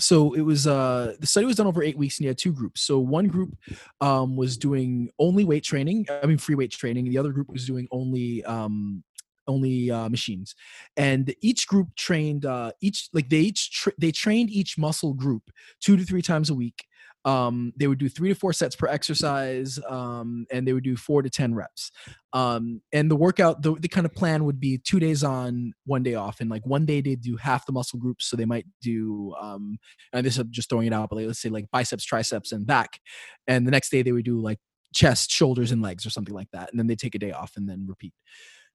So 0.00 0.32
it 0.32 0.40
was 0.40 0.66
uh, 0.66 1.14
the 1.20 1.26
study 1.26 1.46
was 1.46 1.56
done 1.56 1.66
over 1.66 1.82
eight 1.82 1.96
weeks, 1.96 2.18
and 2.18 2.24
you 2.24 2.30
had 2.30 2.38
two 2.38 2.52
groups. 2.52 2.82
So 2.82 2.98
one 2.98 3.28
group 3.28 3.56
um, 4.00 4.36
was 4.36 4.56
doing 4.56 5.10
only 5.18 5.44
weight 5.44 5.64
training, 5.64 6.06
I 6.22 6.26
mean 6.26 6.38
free 6.38 6.54
weight 6.54 6.72
training. 6.72 7.08
The 7.08 7.18
other 7.18 7.32
group 7.32 7.50
was 7.50 7.66
doing 7.66 7.86
only 7.90 8.44
um, 8.44 9.04
only 9.46 9.90
uh, 9.90 10.08
machines, 10.08 10.54
and 10.96 11.34
each 11.40 11.66
group 11.66 11.94
trained 11.96 12.46
uh, 12.46 12.72
each 12.80 13.08
like 13.12 13.28
they 13.28 13.38
each 13.38 13.72
tra- 13.72 13.92
they 13.98 14.12
trained 14.12 14.50
each 14.50 14.78
muscle 14.78 15.12
group 15.12 15.50
two 15.80 15.96
to 15.96 16.04
three 16.04 16.22
times 16.22 16.50
a 16.50 16.54
week 16.54 16.86
um, 17.24 17.72
they 17.76 17.86
would 17.86 17.98
do 17.98 18.08
three 18.08 18.30
to 18.30 18.34
four 18.34 18.52
sets 18.52 18.74
per 18.74 18.86
exercise 18.86 19.78
um, 19.88 20.46
and 20.50 20.66
they 20.66 20.72
would 20.72 20.84
do 20.84 20.96
four 20.96 21.22
to 21.22 21.28
ten 21.30 21.54
reps. 21.54 21.90
Um, 22.32 22.80
and 22.92 23.10
the 23.10 23.16
workout 23.16 23.62
the, 23.62 23.74
the 23.74 23.88
kind 23.88 24.06
of 24.06 24.14
plan 24.14 24.44
would 24.44 24.60
be 24.60 24.78
two 24.78 25.00
days 25.00 25.22
on 25.24 25.72
one 25.84 26.02
day 26.02 26.14
off 26.14 26.40
and 26.40 26.48
like 26.48 26.64
one 26.64 26.86
day 26.86 27.00
they 27.00 27.16
do 27.16 27.36
half 27.36 27.66
the 27.66 27.72
muscle 27.72 27.98
groups 27.98 28.26
so 28.26 28.36
they 28.36 28.44
might 28.44 28.66
do 28.80 29.34
um, 29.40 29.78
and 30.12 30.24
this 30.24 30.38
is 30.38 30.44
just 30.50 30.70
throwing 30.70 30.86
it 30.86 30.92
out 30.92 31.10
but 31.10 31.16
like, 31.16 31.26
let's 31.26 31.40
say 31.42 31.48
like 31.48 31.66
biceps 31.72 32.04
triceps 32.04 32.52
and 32.52 32.66
back 32.66 33.00
and 33.48 33.66
the 33.66 33.70
next 33.72 33.90
day 33.90 34.02
they 34.02 34.12
would 34.12 34.24
do 34.24 34.40
like 34.40 34.58
chest 34.94 35.30
shoulders 35.30 35.72
and 35.72 35.82
legs 35.82 36.06
or 36.06 36.10
something 36.10 36.34
like 36.34 36.48
that 36.52 36.70
and 36.70 36.78
then 36.78 36.86
they 36.86 36.94
take 36.94 37.16
a 37.16 37.18
day 37.18 37.32
off 37.32 37.52
and 37.56 37.68
then 37.68 37.84
repeat. 37.88 38.14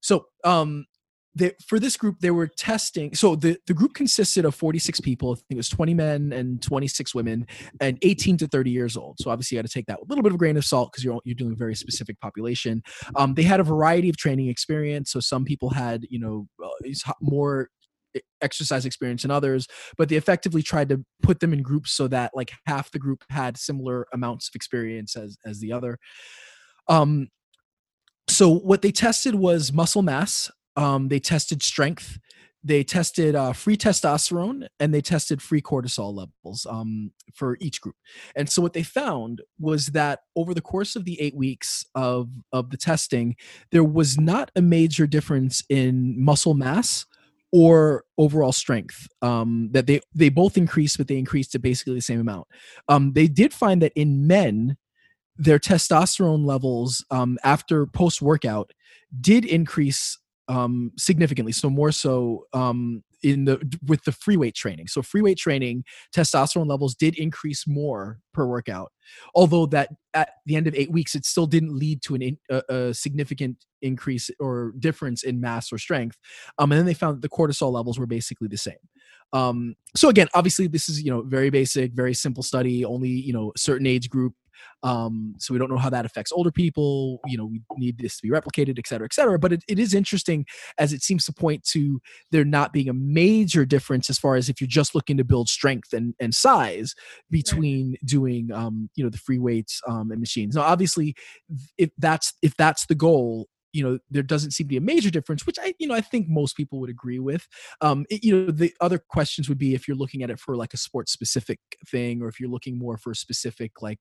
So 0.01 0.25
um 0.43 0.85
for 1.67 1.79
this 1.79 1.97
group 1.97 2.19
they 2.19 2.31
were 2.31 2.47
testing 2.47 3.13
so 3.13 3.35
the, 3.35 3.57
the 3.67 3.73
group 3.73 3.93
consisted 3.93 4.45
of 4.45 4.55
46 4.55 4.99
people 5.01 5.31
i 5.31 5.35
think 5.35 5.45
it 5.51 5.57
was 5.57 5.69
20 5.69 5.93
men 5.93 6.33
and 6.33 6.61
26 6.61 7.13
women 7.13 7.45
and 7.81 7.97
18 8.01 8.37
to 8.37 8.47
30 8.47 8.71
years 8.71 8.97
old. 8.97 9.17
So 9.19 9.29
obviously, 9.29 9.55
you 9.55 9.61
got 9.61 9.67
to 9.67 9.73
take 9.73 9.85
that 9.87 9.99
with 9.99 10.09
a 10.09 10.11
little 10.11 10.23
bit 10.23 10.31
of 10.31 10.35
a 10.35 10.39
grain 10.39 10.57
of 10.57 10.65
salt 10.65 10.91
because 10.91 11.03
you're 11.03 11.19
you're 11.23 11.35
doing 11.35 11.53
a 11.53 11.55
very 11.55 11.75
specific 11.75 12.19
population. 12.19 12.83
Um, 13.15 13.33
they 13.33 13.43
had 13.43 13.59
a 13.59 13.63
variety 13.63 14.09
of 14.09 14.17
training 14.17 14.49
experience. 14.49 15.11
So 15.11 15.19
some 15.19 15.45
people 15.45 15.69
had 15.69 16.05
you 16.09 16.19
know 16.19 16.47
uh, 16.63 17.13
more 17.21 17.69
exercise 18.41 18.85
experience 18.85 19.23
than 19.23 19.31
others, 19.31 19.67
but 19.97 20.07
they 20.09 20.15
effectively 20.15 20.61
tried 20.61 20.89
to 20.89 21.03
put 21.21 21.39
them 21.39 21.51
in 21.51 21.61
groups 21.61 21.91
so 21.91 22.07
that 22.07 22.31
like 22.33 22.53
half 22.65 22.91
the 22.91 22.99
group 22.99 23.23
had 23.29 23.57
similar 23.57 24.07
amounts 24.13 24.47
of 24.49 24.55
experience 24.55 25.15
as 25.15 25.37
as 25.45 25.59
the 25.59 25.71
other. 25.71 25.97
Um, 26.87 27.29
so 28.27 28.49
what 28.49 28.81
they 28.81 28.91
tested 28.91 29.35
was 29.35 29.71
muscle 29.71 30.01
mass. 30.01 30.51
Um, 30.75 31.07
they 31.07 31.19
tested 31.19 31.63
strength. 31.63 32.19
They 32.63 32.83
tested 32.83 33.35
uh, 33.35 33.53
free 33.53 33.77
testosterone 33.77 34.67
and 34.79 34.91
they 34.91 35.01
tested 35.01 35.39
free 35.39 35.61
cortisol 35.61 36.15
levels 36.15 36.65
um, 36.67 37.11
for 37.33 37.57
each 37.61 37.79
group. 37.79 37.95
And 38.35 38.49
so 38.49 38.59
what 38.59 38.73
they 38.73 38.81
found 38.81 39.41
was 39.59 39.87
that 39.87 40.21
over 40.35 40.55
the 40.55 40.61
course 40.61 40.95
of 40.95 41.05
the 41.05 41.21
eight 41.21 41.35
weeks 41.35 41.85
of 41.93 42.29
of 42.51 42.71
the 42.71 42.77
testing, 42.77 43.35
there 43.71 43.83
was 43.83 44.19
not 44.19 44.49
a 44.55 44.61
major 44.61 45.05
difference 45.05 45.63
in 45.69 46.15
muscle 46.19 46.55
mass 46.55 47.05
or 47.51 48.03
overall 48.17 48.51
strength 48.51 49.07
um, 49.21 49.69
that 49.71 49.87
they 49.87 50.01
they 50.13 50.29
both 50.29 50.57
increased 50.57 50.97
but 50.97 51.07
they 51.07 51.17
increased 51.17 51.53
to 51.53 51.59
basically 51.59 51.93
the 51.93 52.01
same 52.01 52.19
amount 52.19 52.45
um, 52.89 53.13
they 53.13 53.27
did 53.27 53.53
find 53.53 53.81
that 53.81 53.93
in 53.95 54.27
men 54.27 54.75
their 55.37 55.59
testosterone 55.59 56.45
levels 56.45 57.05
um, 57.11 57.37
after 57.43 57.85
post 57.85 58.21
workout 58.21 58.71
did 59.21 59.45
increase 59.45 60.17
um, 60.47 60.91
significantly. 60.97 61.51
So 61.51 61.69
more 61.69 61.91
so 61.91 62.45
um, 62.53 63.03
in 63.23 63.45
the 63.45 63.59
with 63.87 64.03
the 64.03 64.11
free 64.11 64.37
weight 64.37 64.55
training. 64.55 64.87
So 64.87 65.01
free 65.01 65.21
weight 65.21 65.37
training, 65.37 65.83
testosterone 66.15 66.67
levels 66.67 66.95
did 66.95 67.17
increase 67.17 67.65
more 67.67 68.19
per 68.33 68.45
workout. 68.45 68.91
Although 69.33 69.65
that 69.67 69.89
at 70.13 70.29
the 70.45 70.55
end 70.55 70.67
of 70.67 70.75
eight 70.75 70.91
weeks, 70.91 71.15
it 71.15 71.25
still 71.25 71.47
didn't 71.47 71.77
lead 71.77 72.01
to 72.03 72.15
an 72.15 72.21
in, 72.21 72.37
a, 72.49 72.61
a, 72.69 72.93
significant 72.93 73.65
increase 73.81 74.29
or 74.39 74.73
difference 74.79 75.23
in 75.23 75.41
mass 75.41 75.71
or 75.71 75.77
strength. 75.77 76.17
Um, 76.57 76.71
and 76.71 76.79
then 76.79 76.85
they 76.85 76.93
found 76.93 77.17
that 77.17 77.21
the 77.21 77.29
cortisol 77.29 77.71
levels 77.71 77.99
were 77.99 78.07
basically 78.07 78.47
the 78.47 78.57
same. 78.57 78.75
Um, 79.33 79.75
so 79.95 80.09
again, 80.09 80.27
obviously, 80.33 80.67
this 80.67 80.87
is 80.87 81.01
you 81.01 81.11
know 81.11 81.21
very 81.21 81.49
basic, 81.49 81.93
very 81.93 82.13
simple 82.13 82.43
study. 82.43 82.85
Only 82.85 83.09
you 83.09 83.33
know 83.33 83.51
certain 83.57 83.87
age 83.87 84.09
group 84.09 84.33
um, 84.83 85.35
so 85.39 85.53
we 85.53 85.59
don't 85.59 85.69
know 85.69 85.77
how 85.77 85.89
that 85.89 86.05
affects 86.05 86.31
older 86.31 86.51
people. 86.51 87.19
You 87.25 87.37
know, 87.37 87.45
we 87.45 87.61
need 87.77 87.97
this 87.97 88.17
to 88.17 88.23
be 88.23 88.29
replicated, 88.29 88.77
et 88.77 88.87
cetera, 88.87 89.05
et 89.05 89.13
cetera. 89.13 89.39
But 89.39 89.53
it, 89.53 89.63
it 89.67 89.79
is 89.79 89.93
interesting 89.93 90.45
as 90.77 90.93
it 90.93 91.01
seems 91.01 91.25
to 91.25 91.33
point 91.33 91.63
to 91.71 91.99
there 92.31 92.45
not 92.45 92.73
being 92.73 92.89
a 92.89 92.93
major 92.93 93.65
difference 93.65 94.09
as 94.09 94.19
far 94.19 94.35
as 94.35 94.49
if 94.49 94.61
you're 94.61 94.67
just 94.67 94.95
looking 94.95 95.17
to 95.17 95.23
build 95.23 95.49
strength 95.49 95.93
and, 95.93 96.13
and 96.19 96.33
size 96.35 96.93
between 97.29 97.91
right. 97.91 98.05
doing, 98.05 98.51
um, 98.51 98.89
you 98.95 99.03
know, 99.03 99.09
the 99.09 99.17
free 99.17 99.39
weights 99.39 99.81
um, 99.87 100.11
and 100.11 100.19
machines. 100.19 100.55
Now, 100.55 100.63
obviously, 100.63 101.15
if 101.77 101.89
that's 101.97 102.33
if 102.41 102.55
that's 102.57 102.85
the 102.85 102.95
goal, 102.95 103.47
you 103.75 103.83
know 103.83 103.99
there 104.09 104.23
doesn't 104.23 104.51
seem 104.51 104.65
to 104.65 104.69
be 104.69 104.77
a 104.77 104.81
major 104.81 105.09
difference 105.09 105.45
which 105.45 105.57
i 105.61 105.73
you 105.79 105.87
know 105.87 105.93
i 105.93 105.99
think 105.99 106.27
most 106.29 106.55
people 106.55 106.79
would 106.79 106.89
agree 106.89 107.19
with. 107.19 107.47
Um 107.81 108.05
it, 108.09 108.23
you 108.23 108.33
know 108.35 108.51
the 108.51 108.73
other 108.79 108.97
questions 108.97 109.49
would 109.49 109.57
be 109.57 109.73
if 109.73 109.87
you're 109.87 109.97
looking 109.97 110.23
at 110.23 110.29
it 110.29 110.39
for 110.39 110.55
like 110.55 110.73
a 110.73 110.77
sports 110.77 111.11
specific 111.11 111.59
thing 111.87 112.21
or 112.21 112.29
if 112.29 112.39
you're 112.39 112.49
looking 112.49 112.79
more 112.79 112.97
for 112.97 113.13
specific 113.13 113.81
like 113.81 113.99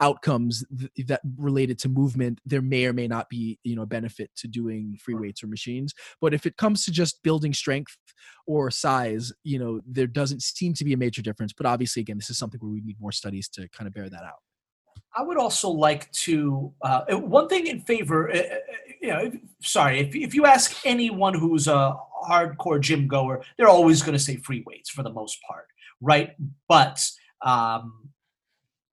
outcomes 0.00 0.64
th- 0.78 1.08
that 1.08 1.22
related 1.36 1.78
to 1.80 1.88
movement 1.88 2.38
there 2.44 2.62
may 2.62 2.84
or 2.84 2.92
may 2.92 3.08
not 3.08 3.28
be 3.30 3.58
you 3.64 3.74
know 3.74 3.82
a 3.82 3.86
benefit 3.86 4.30
to 4.36 4.46
doing 4.46 4.98
free 5.02 5.14
weights 5.14 5.42
or 5.42 5.46
machines. 5.46 5.94
But 6.20 6.34
if 6.34 6.44
it 6.46 6.56
comes 6.56 6.84
to 6.84 6.92
just 6.92 7.22
building 7.22 7.54
strength 7.54 7.96
or 8.46 8.70
size 8.70 9.32
you 9.42 9.58
know 9.58 9.80
there 9.86 10.06
doesn't 10.06 10.42
seem 10.42 10.74
to 10.74 10.84
be 10.84 10.92
a 10.92 10.98
major 10.98 11.22
difference. 11.22 11.52
But 11.52 11.66
obviously 11.66 12.00
again 12.00 12.18
this 12.18 12.30
is 12.30 12.38
something 12.38 12.60
where 12.60 12.70
we 12.70 12.82
need 12.82 13.00
more 13.00 13.12
studies 13.12 13.48
to 13.50 13.68
kind 13.70 13.88
of 13.88 13.94
bear 13.94 14.10
that 14.10 14.24
out. 14.24 14.42
I 15.16 15.22
would 15.22 15.38
also 15.38 15.70
like 15.70 16.10
to 16.12 16.72
uh, 16.82 17.04
one 17.14 17.48
thing 17.48 17.68
in 17.68 17.80
favor. 17.80 18.30
You 19.04 19.10
know, 19.10 19.32
sorry, 19.60 20.00
if 20.00 20.16
if 20.16 20.34
you 20.34 20.46
ask 20.46 20.80
anyone 20.86 21.34
who's 21.34 21.68
a 21.68 21.94
hardcore 22.26 22.80
gym 22.80 23.06
goer, 23.06 23.44
they're 23.58 23.68
always 23.68 24.00
going 24.00 24.14
to 24.14 24.18
say 24.18 24.36
free 24.36 24.64
weights 24.66 24.88
for 24.88 25.02
the 25.02 25.12
most 25.12 25.36
part, 25.46 25.66
right? 26.00 26.30
But 26.70 27.06
um, 27.44 28.08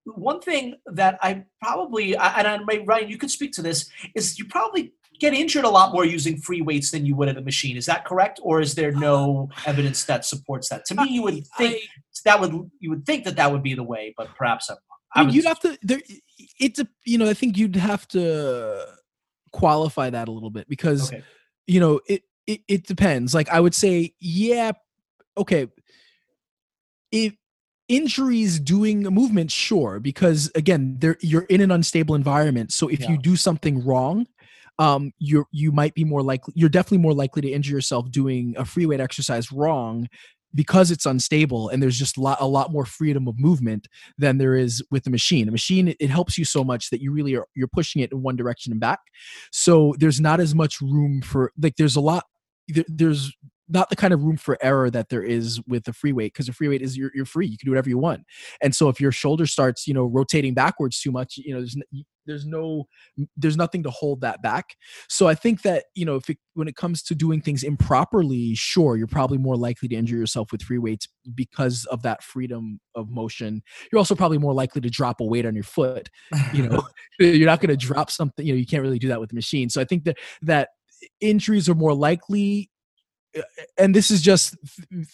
one 0.03 0.41
thing 0.41 0.76
that 0.86 1.18
I 1.22 1.45
probably 1.62 2.18
and 2.18 2.45
I, 2.45 2.57
Ryan, 2.86 3.09
you 3.09 3.18
could 3.18 3.32
speak 3.32 3.53
to 3.53 3.62
this 3.62 3.89
is 4.14 4.38
you 4.38 4.43
probably 4.43 4.93
get 5.18 5.34
injured 5.34 5.64
a 5.64 5.70
lot 5.70 5.93
more 5.93 6.03
using 6.03 6.36
free 6.36 6.62
weights 6.62 6.91
than 6.91 7.05
you 7.05 7.16
would 7.16 7.30
at 7.30 7.38
a 7.38 7.41
machine. 7.41 7.78
Is 7.78 7.86
that 7.86 8.03
correct, 8.03 8.38
or 8.43 8.59
is 8.59 8.76
there 8.76 8.91
no 8.91 9.49
evidence 9.66 10.03
that 10.03 10.26
supports 10.26 10.68
that? 10.68 10.84
To 10.88 10.95
me, 10.95 11.05
you 11.07 11.24
would 11.24 11.47
think 11.57 11.76
I, 11.76 11.80
that 12.26 12.41
would 12.41 12.70
you 12.82 12.89
would 12.89 13.05
think 13.05 13.24
that 13.24 13.38
that 13.38 13.49
would 13.49 13.64
be 13.64 13.76
the 13.76 13.84
way, 13.84 14.14
but 14.18 14.28
perhaps 14.36 14.70
I'm 14.70 14.76
I 15.16 15.24
mean, 15.24 15.36
you'd 15.36 15.45
have 15.45 15.59
to 15.62 15.78
there 15.82 16.01
it's 16.59 16.80
a 16.80 16.88
you 17.05 17.18
know 17.18 17.30
i 17.30 17.34
think 17.34 17.57
you'd 17.57 17.76
have 17.76 18.07
to 18.07 18.86
qualify 19.52 20.10
that 20.10 20.28
a 20.28 20.32
little 20.32 20.49
bit 20.49 20.68
because 20.70 21.12
okay. 21.12 21.24
you 21.68 21.80
know 21.80 21.99
it, 22.08 22.24
it 22.47 22.62
it 22.68 22.88
depends 22.88 23.34
like 23.34 23.49
i 23.49 23.60
would 23.60 23.76
say 23.76 24.14
yeah 24.20 24.72
okay 25.38 25.68
if 27.12 27.34
injuries 27.88 28.60
doing 28.60 29.06
a 29.06 29.12
movement 29.12 29.52
sure 29.52 29.99
because 29.99 30.49
again 30.56 30.95
there 30.99 31.18
you're 31.22 31.43
in 31.43 31.60
an 31.60 31.72
unstable 31.72 32.16
environment 32.16 32.72
so 32.72 32.88
if 32.88 33.02
yeah. 33.02 33.12
you 33.12 33.18
do 33.18 33.36
something 33.36 33.84
wrong 33.86 34.26
um 34.80 35.12
you're 35.20 35.45
you 35.52 35.72
might 35.72 35.93
be 35.93 36.06
more 36.06 36.24
likely 36.24 36.54
you're 36.56 36.70
definitely 36.70 36.97
more 36.97 37.14
likely 37.14 37.41
to 37.41 37.49
injure 37.49 37.74
yourself 37.74 38.10
doing 38.10 38.56
a 38.58 38.64
free 38.64 38.86
weight 38.86 39.02
exercise 39.02 39.52
wrong 39.52 40.08
because 40.54 40.91
it's 40.91 41.06
unstable 41.06 41.70
and 41.70 41.82
there's 41.82 41.97
just 41.97 42.18
a 42.18 42.22
lot, 42.22 42.38
a 42.41 42.47
lot 42.47 42.72
more 42.72 42.86
freedom 42.86 43.28
of 43.28 43.39
movement 43.39 43.88
than 44.18 44.38
there 44.38 44.56
is 44.56 44.84
with 44.91 45.04
the 45.04 45.10
machine. 45.10 45.47
A 45.47 45.52
machine 45.52 45.95
it 45.99 46.10
helps 46.10 46.38
you 46.38 46.45
so 46.45 46.64
much 46.64 46.89
that 46.89 47.02
you 47.02 47.12
really 47.12 47.36
are 47.36 47.47
you're 47.56 47.68
pushing 47.68 48.02
it 48.02 48.12
in 48.12 48.22
one 48.22 48.36
direction 48.36 48.72
and 48.72 48.82
back. 48.82 48.99
So 49.52 49.95
there's 49.99 50.20
not 50.20 50.39
as 50.39 50.54
much 50.56 50.82
room 50.82 51.22
for 51.22 51.52
like 51.62 51.76
there's 51.78 51.95
a 51.95 52.02
lot 52.02 52.26
there's 52.88 53.34
not 53.70 53.89
the 53.89 53.95
kind 53.95 54.14
of 54.14 54.24
room 54.24 54.38
for 54.38 54.58
error 54.62 54.89
that 54.89 55.10
there 55.10 55.24
is 55.24 55.62
with 55.68 55.86
the 55.86 55.93
free 55.93 56.12
weight 56.12 56.34
because 56.34 56.47
the 56.47 56.54
free 56.54 56.68
weight 56.68 56.82
is 56.82 56.97
you're, 56.97 57.12
you're 57.16 57.26
free 57.26 57.47
you 57.47 57.58
can 57.58 57.66
do 57.66 57.72
whatever 57.72 57.89
you 57.89 57.97
want 57.97 58.22
and 58.62 58.76
so 58.76 58.89
if 58.89 58.99
your 58.99 59.12
shoulder 59.12 59.45
starts 59.45 59.88
you 59.88 59.93
know 59.93 60.04
rotating 60.04 60.54
backwards 60.54 60.99
too 60.99 61.12
much 61.12 61.38
you 61.38 61.54
know 61.54 61.60
there's 61.60 61.78
there's 62.26 62.45
no 62.45 62.88
there's 63.36 63.57
nothing 63.57 63.84
to 63.84 63.89
hold 63.89 64.22
that 64.22 64.41
back. 64.41 64.76
So 65.09 65.28
i 65.28 65.36
think 65.36 65.61
that 65.63 65.86
you 65.95 66.05
know 66.05 66.15
if 66.15 66.30
it, 66.30 66.38
when 66.53 66.67
it 66.67 66.76
comes 66.76 67.01
to 67.03 67.15
doing 67.15 67.41
things 67.41 67.63
improperly 67.63 68.55
sure 68.55 68.97
you're 68.97 69.07
probably 69.07 69.38
more 69.38 69.55
likely 69.55 69.88
to 69.89 69.95
injure 69.95 70.17
yourself 70.17 70.51
with 70.51 70.61
free 70.61 70.78
weights 70.78 71.07
because 71.36 71.86
of 71.86 72.01
that 72.03 72.24
freedom 72.24 72.80
of 72.95 73.09
motion. 73.09 73.61
You're 73.91 73.99
also 73.99 74.15
probably 74.15 74.38
more 74.38 74.53
likely 74.53 74.82
to 74.82 74.89
drop 74.89 75.22
a 75.22 75.24
weight 75.24 75.45
on 75.45 75.55
your 75.55 75.63
foot 75.63 76.09
you 76.53 76.67
know? 76.67 76.84
You're 77.19 77.47
not 77.47 77.61
going 77.61 77.69
to 77.69 77.78
drop 77.78 78.09
something 78.11 78.45
you 78.45 78.53
know 78.53 78.59
you 78.59 78.65
can't 78.65 78.84
really 78.84 78.99
do 78.99 79.09
that 79.09 79.19
with 79.19 79.30
the 79.30 79.36
machine. 79.36 79.69
So 79.69 79.82
i 79.82 79.86
think 79.86 80.03
that 80.05 80.17
that 80.41 80.69
injuries 81.19 81.69
are 81.69 81.76
more 81.76 81.93
likely 81.93 82.69
uh, 83.36 83.39
uh, 83.39 83.63
and 83.78 83.95
this 83.95 84.11
is 84.11 84.22
just 84.22 84.57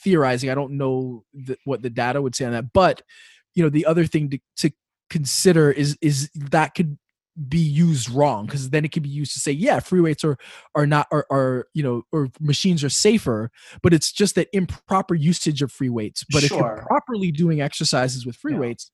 theorizing. 0.04 0.50
I 0.50 0.56
don't 0.56 0.78
know 0.78 1.24
the, 1.34 1.58
what 1.66 1.82
the 1.82 1.90
data 1.90 2.22
would 2.22 2.36
say 2.36 2.46
on 2.46 2.52
that 2.52 2.74
but 2.74 3.02
you 3.56 3.64
know 3.64 3.70
the 3.70 3.86
other 3.86 4.06
thing 4.06 4.30
to, 4.30 4.40
to 4.58 4.72
consider 5.10 5.72
is 5.72 5.98
is 6.02 6.30
that 6.36 6.76
could 6.76 6.98
be 7.48 7.60
used 7.60 8.10
wrong 8.10 8.48
because 8.48 8.72
then 8.72 8.84
it 8.84 8.92
could 8.92 9.04
be 9.04 9.10
used 9.10 9.32
to 9.32 9.40
say 9.40 9.52
yeah 9.52 9.80
free 9.80 10.02
weights 10.02 10.24
are 10.24 10.38
are 10.74 10.88
not 10.88 11.06
are, 11.12 11.26
are 11.30 11.68
you 11.76 11.84
know 11.84 12.02
or 12.12 12.30
machines 12.40 12.84
are 12.84 12.90
safer 12.90 13.52
but 13.84 13.94
it's 13.94 14.12
just 14.12 14.34
that 14.34 14.48
improper 14.54 15.14
usage 15.14 15.62
of 15.62 15.72
free 15.72 15.90
weights 15.90 16.26
but 16.32 16.42
sure. 16.42 16.58
if 16.58 16.62
you're 16.64 16.86
properly 16.88 17.32
doing 17.32 17.62
exercises 17.62 18.26
with 18.26 18.36
free 18.36 18.54
yeah. 18.54 18.60
weights 18.60 18.92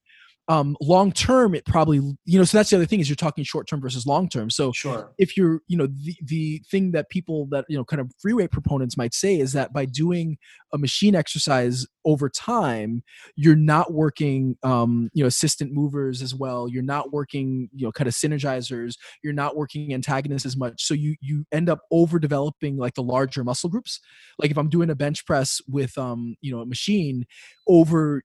um, 0.50 0.76
long 0.82 1.12
term 1.12 1.56
it 1.56 1.66
probably 1.66 1.98
you 2.26 2.38
know 2.38 2.44
so 2.44 2.58
that's 2.58 2.70
the 2.70 2.76
other 2.76 2.86
thing 2.86 3.00
is 3.00 3.08
you're 3.08 3.16
talking 3.16 3.44
short 3.44 3.68
term 3.68 3.80
versus 3.80 4.06
long 4.06 4.28
term. 4.28 4.50
So 4.50 4.72
sure. 4.74 5.14
if 5.18 5.38
you're 5.38 5.62
you 5.68 5.78
know 5.78 5.88
the 5.88 6.16
the 6.22 6.62
thing 6.70 6.92
that 6.92 7.10
people 7.10 7.48
that 7.52 7.66
you 7.70 7.78
know 7.78 7.86
kind 7.86 8.02
of 8.02 8.12
free 8.20 8.34
weight 8.34 8.52
proponents 8.52 8.98
might 8.98 9.14
say 9.14 9.40
is 9.40 9.54
that 9.54 9.72
by 9.72 9.86
doing 9.86 10.38
a 10.74 10.78
machine 10.78 11.16
exercise 11.16 11.86
over 12.06 12.30
time 12.30 13.04
you're 13.36 13.56
not 13.56 13.94
working 13.94 14.58
um, 14.64 15.10
you 15.14 15.24
know 15.24 15.28
assistant 15.28 15.72
movers 15.72 16.22
as 16.22 16.36
well. 16.36 16.68
You're 16.68 16.84
not 16.84 17.14
working 17.14 17.70
you 17.74 17.86
know 17.86 17.92
kind 17.94 18.08
of 18.08 18.14
synergizers. 18.14 18.96
You're 19.24 19.34
not 19.34 19.56
working 19.56 19.94
antagonists 19.94 20.46
as 20.46 20.58
much. 20.58 20.84
So 20.84 20.94
you 20.94 21.16
you 21.22 21.46
end 21.54 21.70
up 21.70 21.80
over 21.90 22.20
developing 22.20 22.78
like 22.78 22.96
the 22.96 23.04
larger 23.04 23.44
muscle 23.46 23.70
groups. 23.70 24.00
Like 24.40 24.52
if 24.52 24.58
i'm 24.58 24.70
doing 24.70 24.90
a 24.90 24.96
bench 24.96 25.26
press 25.26 25.62
with 25.68 25.98
um 25.98 26.36
you 26.42 26.52
know 26.52 26.62
a 26.62 26.66
machine 26.66 27.26
over 27.68 28.22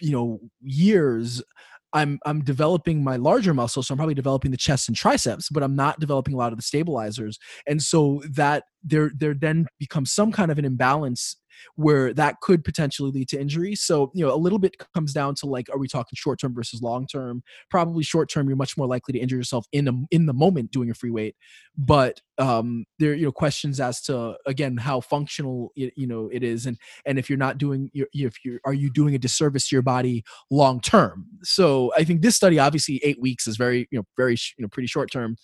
you 0.00 0.12
know 0.12 0.40
years 0.60 1.42
I'm 1.94 2.18
I'm 2.26 2.42
developing 2.42 3.04
my 3.04 3.16
larger 3.16 3.54
muscles, 3.54 3.86
so 3.86 3.92
I'm 3.92 3.98
probably 3.98 4.16
developing 4.16 4.50
the 4.50 4.56
chest 4.56 4.88
and 4.88 4.96
triceps, 4.96 5.48
but 5.48 5.62
I'm 5.62 5.76
not 5.76 6.00
developing 6.00 6.34
a 6.34 6.36
lot 6.36 6.52
of 6.52 6.58
the 6.58 6.62
stabilizers. 6.62 7.38
And 7.68 7.80
so 7.80 8.20
that 8.30 8.64
there 8.82 9.12
there 9.16 9.32
then 9.32 9.66
becomes 9.78 10.12
some 10.12 10.32
kind 10.32 10.50
of 10.50 10.58
an 10.58 10.64
imbalance 10.64 11.36
where 11.76 12.12
that 12.14 12.40
could 12.40 12.64
potentially 12.64 13.10
lead 13.10 13.28
to 13.28 13.40
injury. 13.40 13.74
So, 13.74 14.10
you 14.14 14.24
know, 14.24 14.34
a 14.34 14.36
little 14.36 14.58
bit 14.58 14.76
comes 14.94 15.12
down 15.12 15.34
to 15.36 15.46
like, 15.46 15.68
are 15.70 15.78
we 15.78 15.88
talking 15.88 16.14
short 16.14 16.40
term 16.40 16.54
versus 16.54 16.82
long 16.82 17.06
term? 17.06 17.42
Probably 17.70 18.04
short 18.04 18.30
term, 18.30 18.48
you're 18.48 18.56
much 18.56 18.76
more 18.76 18.86
likely 18.86 19.12
to 19.12 19.18
injure 19.18 19.36
yourself 19.36 19.66
in 19.72 19.84
the 19.84 20.06
in 20.10 20.26
the 20.26 20.32
moment 20.32 20.70
doing 20.70 20.90
a 20.90 20.94
free 20.94 21.10
weight. 21.10 21.36
But 21.76 22.20
um, 22.38 22.84
there, 22.98 23.14
you 23.14 23.26
know, 23.26 23.32
questions 23.32 23.80
as 23.80 24.00
to 24.02 24.36
again 24.46 24.76
how 24.76 25.00
functional 25.00 25.72
it, 25.76 25.92
you 25.96 26.06
know 26.06 26.28
it 26.32 26.42
is, 26.42 26.66
and 26.66 26.78
and 27.06 27.18
if 27.18 27.28
you're 27.28 27.38
not 27.38 27.58
doing, 27.58 27.90
if 27.94 28.44
you're, 28.44 28.60
are 28.64 28.74
you 28.74 28.90
doing 28.90 29.14
a 29.14 29.18
disservice 29.18 29.68
to 29.68 29.76
your 29.76 29.82
body 29.82 30.24
long 30.50 30.80
term? 30.80 31.26
So, 31.42 31.92
I 31.96 32.04
think 32.04 32.22
this 32.22 32.36
study, 32.36 32.58
obviously, 32.58 33.00
eight 33.04 33.20
weeks 33.20 33.46
is 33.46 33.56
very, 33.56 33.88
you 33.90 33.98
know, 33.98 34.04
very, 34.16 34.34
you 34.34 34.62
know, 34.62 34.68
pretty 34.68 34.88
short 34.88 35.10
term 35.10 35.36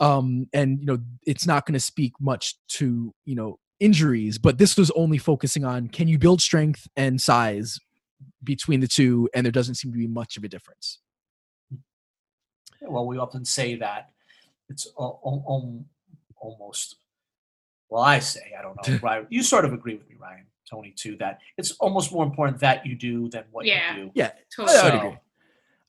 um, 0.00 0.48
and 0.52 0.80
you 0.80 0.86
know 0.86 0.98
it's 1.26 1.46
not 1.46 1.66
going 1.66 1.74
to 1.74 1.80
speak 1.80 2.12
much 2.20 2.56
to 2.68 3.14
you 3.24 3.34
know 3.34 3.58
injuries, 3.80 4.38
but 4.38 4.58
this 4.58 4.76
was 4.76 4.90
only 4.92 5.18
focusing 5.18 5.64
on 5.64 5.88
can 5.88 6.06
you 6.08 6.18
build 6.18 6.40
strength 6.40 6.86
and 6.96 7.20
size 7.20 7.78
between 8.44 8.80
the 8.80 8.86
two, 8.88 9.28
and 9.34 9.44
there 9.44 9.50
doesn't 9.52 9.74
seem 9.76 9.92
to 9.92 9.98
be 9.98 10.06
much 10.06 10.36
of 10.36 10.44
a 10.44 10.48
difference. 10.48 10.98
Well, 12.82 13.06
we 13.06 13.18
often 13.18 13.44
say 13.44 13.76
that 13.76 14.10
it's 14.68 14.86
al- 14.98 15.20
al- 15.24 15.44
al- 15.48 15.84
almost. 16.36 16.96
Well, 17.88 18.02
I 18.02 18.18
say 18.20 18.52
I 18.58 18.62
don't 18.62 18.76
know. 18.88 18.98
Ryan, 19.02 19.26
you 19.30 19.42
sort 19.42 19.64
of 19.64 19.72
agree 19.72 19.96
with 19.96 20.08
me, 20.08 20.16
Ryan, 20.18 20.46
Tony, 20.68 20.92
too. 20.96 21.16
That 21.18 21.40
it's 21.58 21.72
almost 21.72 22.12
more 22.12 22.24
important 22.24 22.60
that 22.60 22.86
you 22.86 22.94
do 22.94 23.28
than 23.28 23.44
what 23.50 23.66
Yeah. 23.66 23.96
you 23.96 24.04
do. 24.04 24.10
Yeah, 24.14 24.30
Totally. 24.54 24.78
I 24.78 24.84
would 24.84 24.94
agree. 24.94 25.18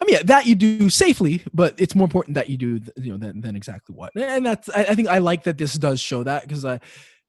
I 0.01 0.05
mean, 0.05 0.15
yeah, 0.15 0.23
that 0.23 0.47
you 0.47 0.55
do 0.55 0.89
safely, 0.89 1.43
but 1.53 1.75
it's 1.79 1.93
more 1.93 2.05
important 2.05 2.33
that 2.33 2.49
you 2.49 2.57
do, 2.57 2.81
you 2.97 3.11
know, 3.11 3.17
than, 3.17 3.39
than 3.39 3.55
exactly 3.55 3.93
what. 3.95 4.11
And 4.15 4.43
that's, 4.43 4.67
I, 4.69 4.85
I 4.85 4.95
think 4.95 5.07
I 5.09 5.19
like 5.19 5.43
that 5.43 5.59
this 5.59 5.75
does 5.75 6.01
show 6.01 6.23
that 6.23 6.41
because 6.41 6.65
I, 6.65 6.79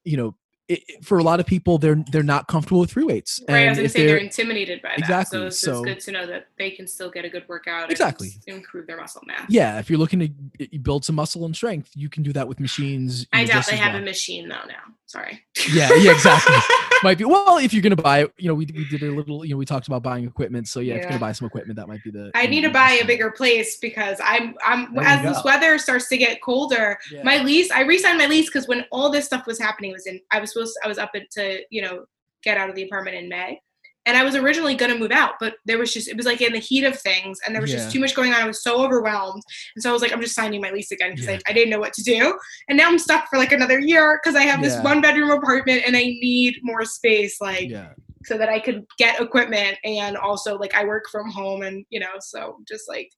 you 0.04 0.16
know, 0.16 0.34
it, 0.68 1.04
for 1.04 1.18
a 1.18 1.22
lot 1.22 1.40
of 1.40 1.46
people, 1.46 1.76
they're 1.78 2.02
they're 2.12 2.22
not 2.22 2.46
comfortable 2.48 2.80
with 2.80 2.92
free 2.92 3.04
weights. 3.04 3.40
Right, 3.48 3.66
I 3.66 3.68
was 3.70 3.78
gonna 3.78 3.88
say 3.88 4.00
they're 4.06 4.16
they're- 4.16 4.24
intimidated 4.24 4.80
by 4.82 4.90
that. 4.90 4.98
Exactly, 5.00 5.38
So 5.38 5.46
it's, 5.46 5.58
so- 5.58 5.70
it's 5.72 5.84
good 5.84 6.00
to 6.00 6.12
know 6.12 6.26
that 6.26 6.48
they 6.58 6.70
can 6.70 6.86
still 6.86 7.10
get 7.10 7.24
a 7.24 7.28
good 7.28 7.44
workout. 7.48 7.90
Exactly. 7.90 8.30
And 8.46 8.58
improve 8.58 8.86
their 8.86 8.96
muscle 8.96 9.22
mass. 9.26 9.46
yeah, 9.48 9.78
if 9.78 9.90
you're 9.90 9.98
looking 9.98 10.20
to 10.58 10.78
build 10.78 11.04
some 11.04 11.16
muscle 11.16 11.44
and 11.44 11.54
strength, 11.54 11.90
you 11.94 12.08
can 12.08 12.22
do 12.22 12.32
that 12.34 12.46
with 12.48 12.60
machines. 12.60 13.26
I 13.32 13.44
doubt 13.44 13.66
they 13.66 13.76
have 13.76 13.92
well. 13.94 14.02
a 14.02 14.04
machine 14.04 14.48
though 14.48 14.64
now. 14.68 14.94
Sorry. 15.12 15.44
Yeah, 15.70 15.90
yeah, 15.98 16.12
exactly. 16.12 16.56
might 17.02 17.18
be 17.18 17.24
well 17.26 17.58
if 17.58 17.74
you're 17.74 17.82
gonna 17.82 17.94
buy 17.94 18.20
you 18.38 18.48
know 18.48 18.54
we, 18.54 18.64
we 18.74 18.88
did 18.88 19.02
a 19.02 19.10
little 19.10 19.44
you 19.44 19.50
know 19.50 19.58
we 19.58 19.66
talked 19.66 19.88
about 19.88 20.02
buying 20.02 20.24
equipment 20.24 20.66
so 20.66 20.80
yeah, 20.80 20.94
if 20.94 21.00
you're 21.00 21.10
gonna 21.10 21.20
buy 21.20 21.32
some 21.32 21.46
equipment 21.46 21.76
that 21.76 21.86
might 21.86 22.02
be 22.02 22.10
the 22.10 22.30
I 22.34 22.46
need 22.46 22.62
to 22.62 22.70
buy 22.70 22.92
a 22.92 23.04
bigger 23.04 23.30
place 23.30 23.76
because 23.76 24.18
I'm 24.24 24.54
I'm 24.64 24.94
There 24.94 25.04
as 25.04 25.22
this 25.22 25.44
weather 25.44 25.76
starts 25.76 26.08
to 26.08 26.16
get 26.16 26.40
colder. 26.40 26.98
Yeah. 27.10 27.24
My 27.24 27.42
lease, 27.42 27.70
I 27.70 27.82
re-signed 27.82 28.16
my 28.16 28.26
lease 28.26 28.46
because 28.46 28.66
when 28.68 28.86
all 28.90 29.10
this 29.10 29.26
stuff 29.26 29.46
was 29.46 29.58
happening, 29.58 29.92
was 29.92 30.06
in 30.06 30.18
I 30.30 30.40
was 30.40 30.54
supposed 30.54 30.78
I 30.82 30.88
was 30.88 30.96
up 30.96 31.12
to 31.12 31.60
you 31.68 31.82
know 31.82 32.06
get 32.42 32.56
out 32.56 32.70
of 32.70 32.74
the 32.74 32.84
apartment 32.84 33.18
in 33.18 33.28
May, 33.28 33.60
and 34.06 34.16
I 34.16 34.24
was 34.24 34.34
originally 34.34 34.74
gonna 34.74 34.98
move 34.98 35.12
out, 35.12 35.34
but 35.40 35.56
there 35.64 35.78
was 35.78 35.92
just 35.92 36.08
it 36.08 36.16
was 36.16 36.26
like 36.26 36.40
in 36.40 36.52
the 36.52 36.58
heat 36.58 36.84
of 36.84 36.98
things, 36.98 37.38
and 37.44 37.54
there 37.54 37.62
was 37.62 37.70
Yeah. 37.70 37.78
just 37.78 37.92
too 37.92 38.00
much 38.00 38.14
going 38.14 38.32
on. 38.32 38.42
I 38.42 38.46
was 38.46 38.62
so 38.62 38.84
overwhelmed, 38.84 39.42
and 39.74 39.82
so 39.82 39.90
I 39.90 39.92
was 39.92 40.02
like, 40.02 40.12
I'm 40.12 40.20
just 40.20 40.34
signing 40.34 40.60
my 40.60 40.70
lease 40.70 40.90
again 40.90 41.10
because 41.12 41.26
Yeah. 41.28 41.38
I, 41.46 41.50
I 41.50 41.52
didn't 41.52 41.70
know 41.70 41.80
what 41.80 41.92
to 41.94 42.02
do, 42.02 42.38
and 42.68 42.76
now 42.78 42.88
I'm 42.88 42.98
stuck 42.98 43.28
for 43.28 43.38
like 43.38 43.52
another 43.52 43.78
year 43.78 44.20
because 44.22 44.36
I 44.36 44.42
have 44.42 44.62
this 44.62 44.78
one 44.82 45.00
bedroom 45.00 45.30
apartment 45.30 45.82
and 45.86 45.96
I 45.96 46.02
need 46.02 46.56
more 46.62 46.84
space, 46.84 47.40
like 47.40 47.68
yeah 47.68 47.90
so 48.24 48.38
that 48.38 48.48
I 48.48 48.60
could 48.60 48.86
get 48.98 49.20
equipment 49.20 49.76
and 49.82 50.16
also 50.16 50.56
like 50.56 50.74
I 50.76 50.84
work 50.84 51.06
from 51.10 51.28
home 51.28 51.62
and 51.62 51.84
you 51.90 51.98
know 51.98 52.12
so 52.20 52.58
just 52.68 52.88
like 52.88 53.10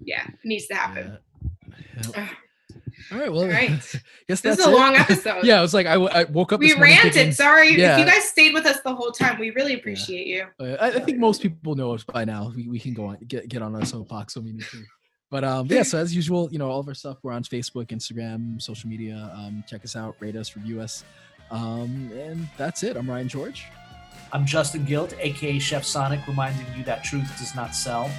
yeah 0.00 0.26
it 0.26 0.34
needs 0.44 0.66
to 0.66 0.74
happen. 0.74 1.18
Yeah. 3.10 3.16
Yep. 3.16 3.18
all 3.18 3.18
right 3.18 3.32
well 3.32 3.42
All 3.42 3.48
right. 3.48 3.70
yes 4.28 4.40
This 4.40 4.40
that's 4.40 4.58
is 4.60 4.66
a 4.66 4.70
it. 4.70 4.72
long 4.74 4.94
episode. 5.04 5.44
yeah 5.44 5.58
I 5.58 5.62
was 5.62 5.74
like 5.74 5.86
I, 5.86 5.94
w- 5.94 6.10
I 6.12 6.24
woke 6.24 6.52
up 6.52 6.60
We 6.60 6.68
this 6.72 6.78
ranted. 6.78 7.12
thinking- 7.14 7.32
Sorry 7.32 7.68
if 7.68 7.78
you 7.98 8.04
guys 8.04 8.24
stayed 8.24 8.54
with 8.54 8.66
us 8.66 8.80
the 8.80 8.94
whole 8.94 9.10
time. 9.12 9.38
We 9.38 9.50
really 9.50 9.74
appreciate 9.74 10.26
you. 10.26 10.46
Uh, 10.60 10.76
I, 10.80 10.86
I 10.88 11.00
think 11.00 11.18
most 11.18 11.42
people 11.42 11.74
know 11.74 11.92
us 11.94 12.04
by 12.04 12.24
now. 12.24 12.52
We, 12.54 12.68
we 12.68 12.78
can 12.78 12.94
go 12.94 13.06
on 13.06 13.18
get 13.26 13.48
get 13.48 13.62
on 13.62 13.74
our 13.74 13.84
soapbox 13.84 14.36
when 14.36 14.44
we 14.46 14.52
need 14.52 14.64
to. 14.70 14.82
But 15.30 15.42
um, 15.42 15.66
yeah. 15.68 15.82
So 15.82 15.98
as 15.98 16.14
usual, 16.14 16.48
you 16.52 16.58
know, 16.58 16.70
all 16.70 16.80
of 16.80 16.86
our 16.88 16.94
stuff. 16.94 17.18
We're 17.22 17.32
on 17.32 17.42
Facebook, 17.42 17.86
Instagram, 17.88 18.60
social 18.62 18.88
media. 18.88 19.32
Um, 19.34 19.64
check 19.68 19.84
us 19.84 19.96
out, 19.96 20.14
rate 20.20 20.36
us, 20.36 20.54
review 20.54 20.80
us. 20.80 21.02
Um, 21.50 22.10
and 22.14 22.48
that's 22.56 22.82
it. 22.84 22.96
I'm 22.96 23.08
Ryan 23.10 23.28
George. 23.28 23.64
I'm 24.32 24.46
Justin 24.46 24.84
Gilt, 24.84 25.14
aka 25.18 25.58
Chef 25.58 25.84
Sonic, 25.84 26.26
reminding 26.26 26.66
you 26.76 26.84
that 26.84 27.02
truth 27.04 27.28
does 27.38 27.54
not 27.54 27.74
sell. 27.74 28.10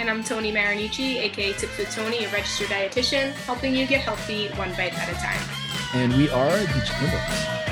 And 0.00 0.10
I'm 0.10 0.24
Tony 0.24 0.52
Marinici, 0.52 1.18
aka 1.18 1.52
Tips 1.52 1.78
with 1.78 1.94
Tony, 1.94 2.24
a 2.24 2.28
registered 2.30 2.66
dietitian, 2.66 3.32
helping 3.46 3.76
you 3.76 3.86
get 3.86 4.00
healthy 4.00 4.48
one 4.56 4.70
bite 4.70 4.92
at 4.92 5.08
a 5.08 5.14
time. 5.14 5.40
And 5.94 6.12
we 6.16 6.28
are 6.30 6.50
the 6.50 6.84
Gym 6.84 7.12
Wits. 7.12 7.63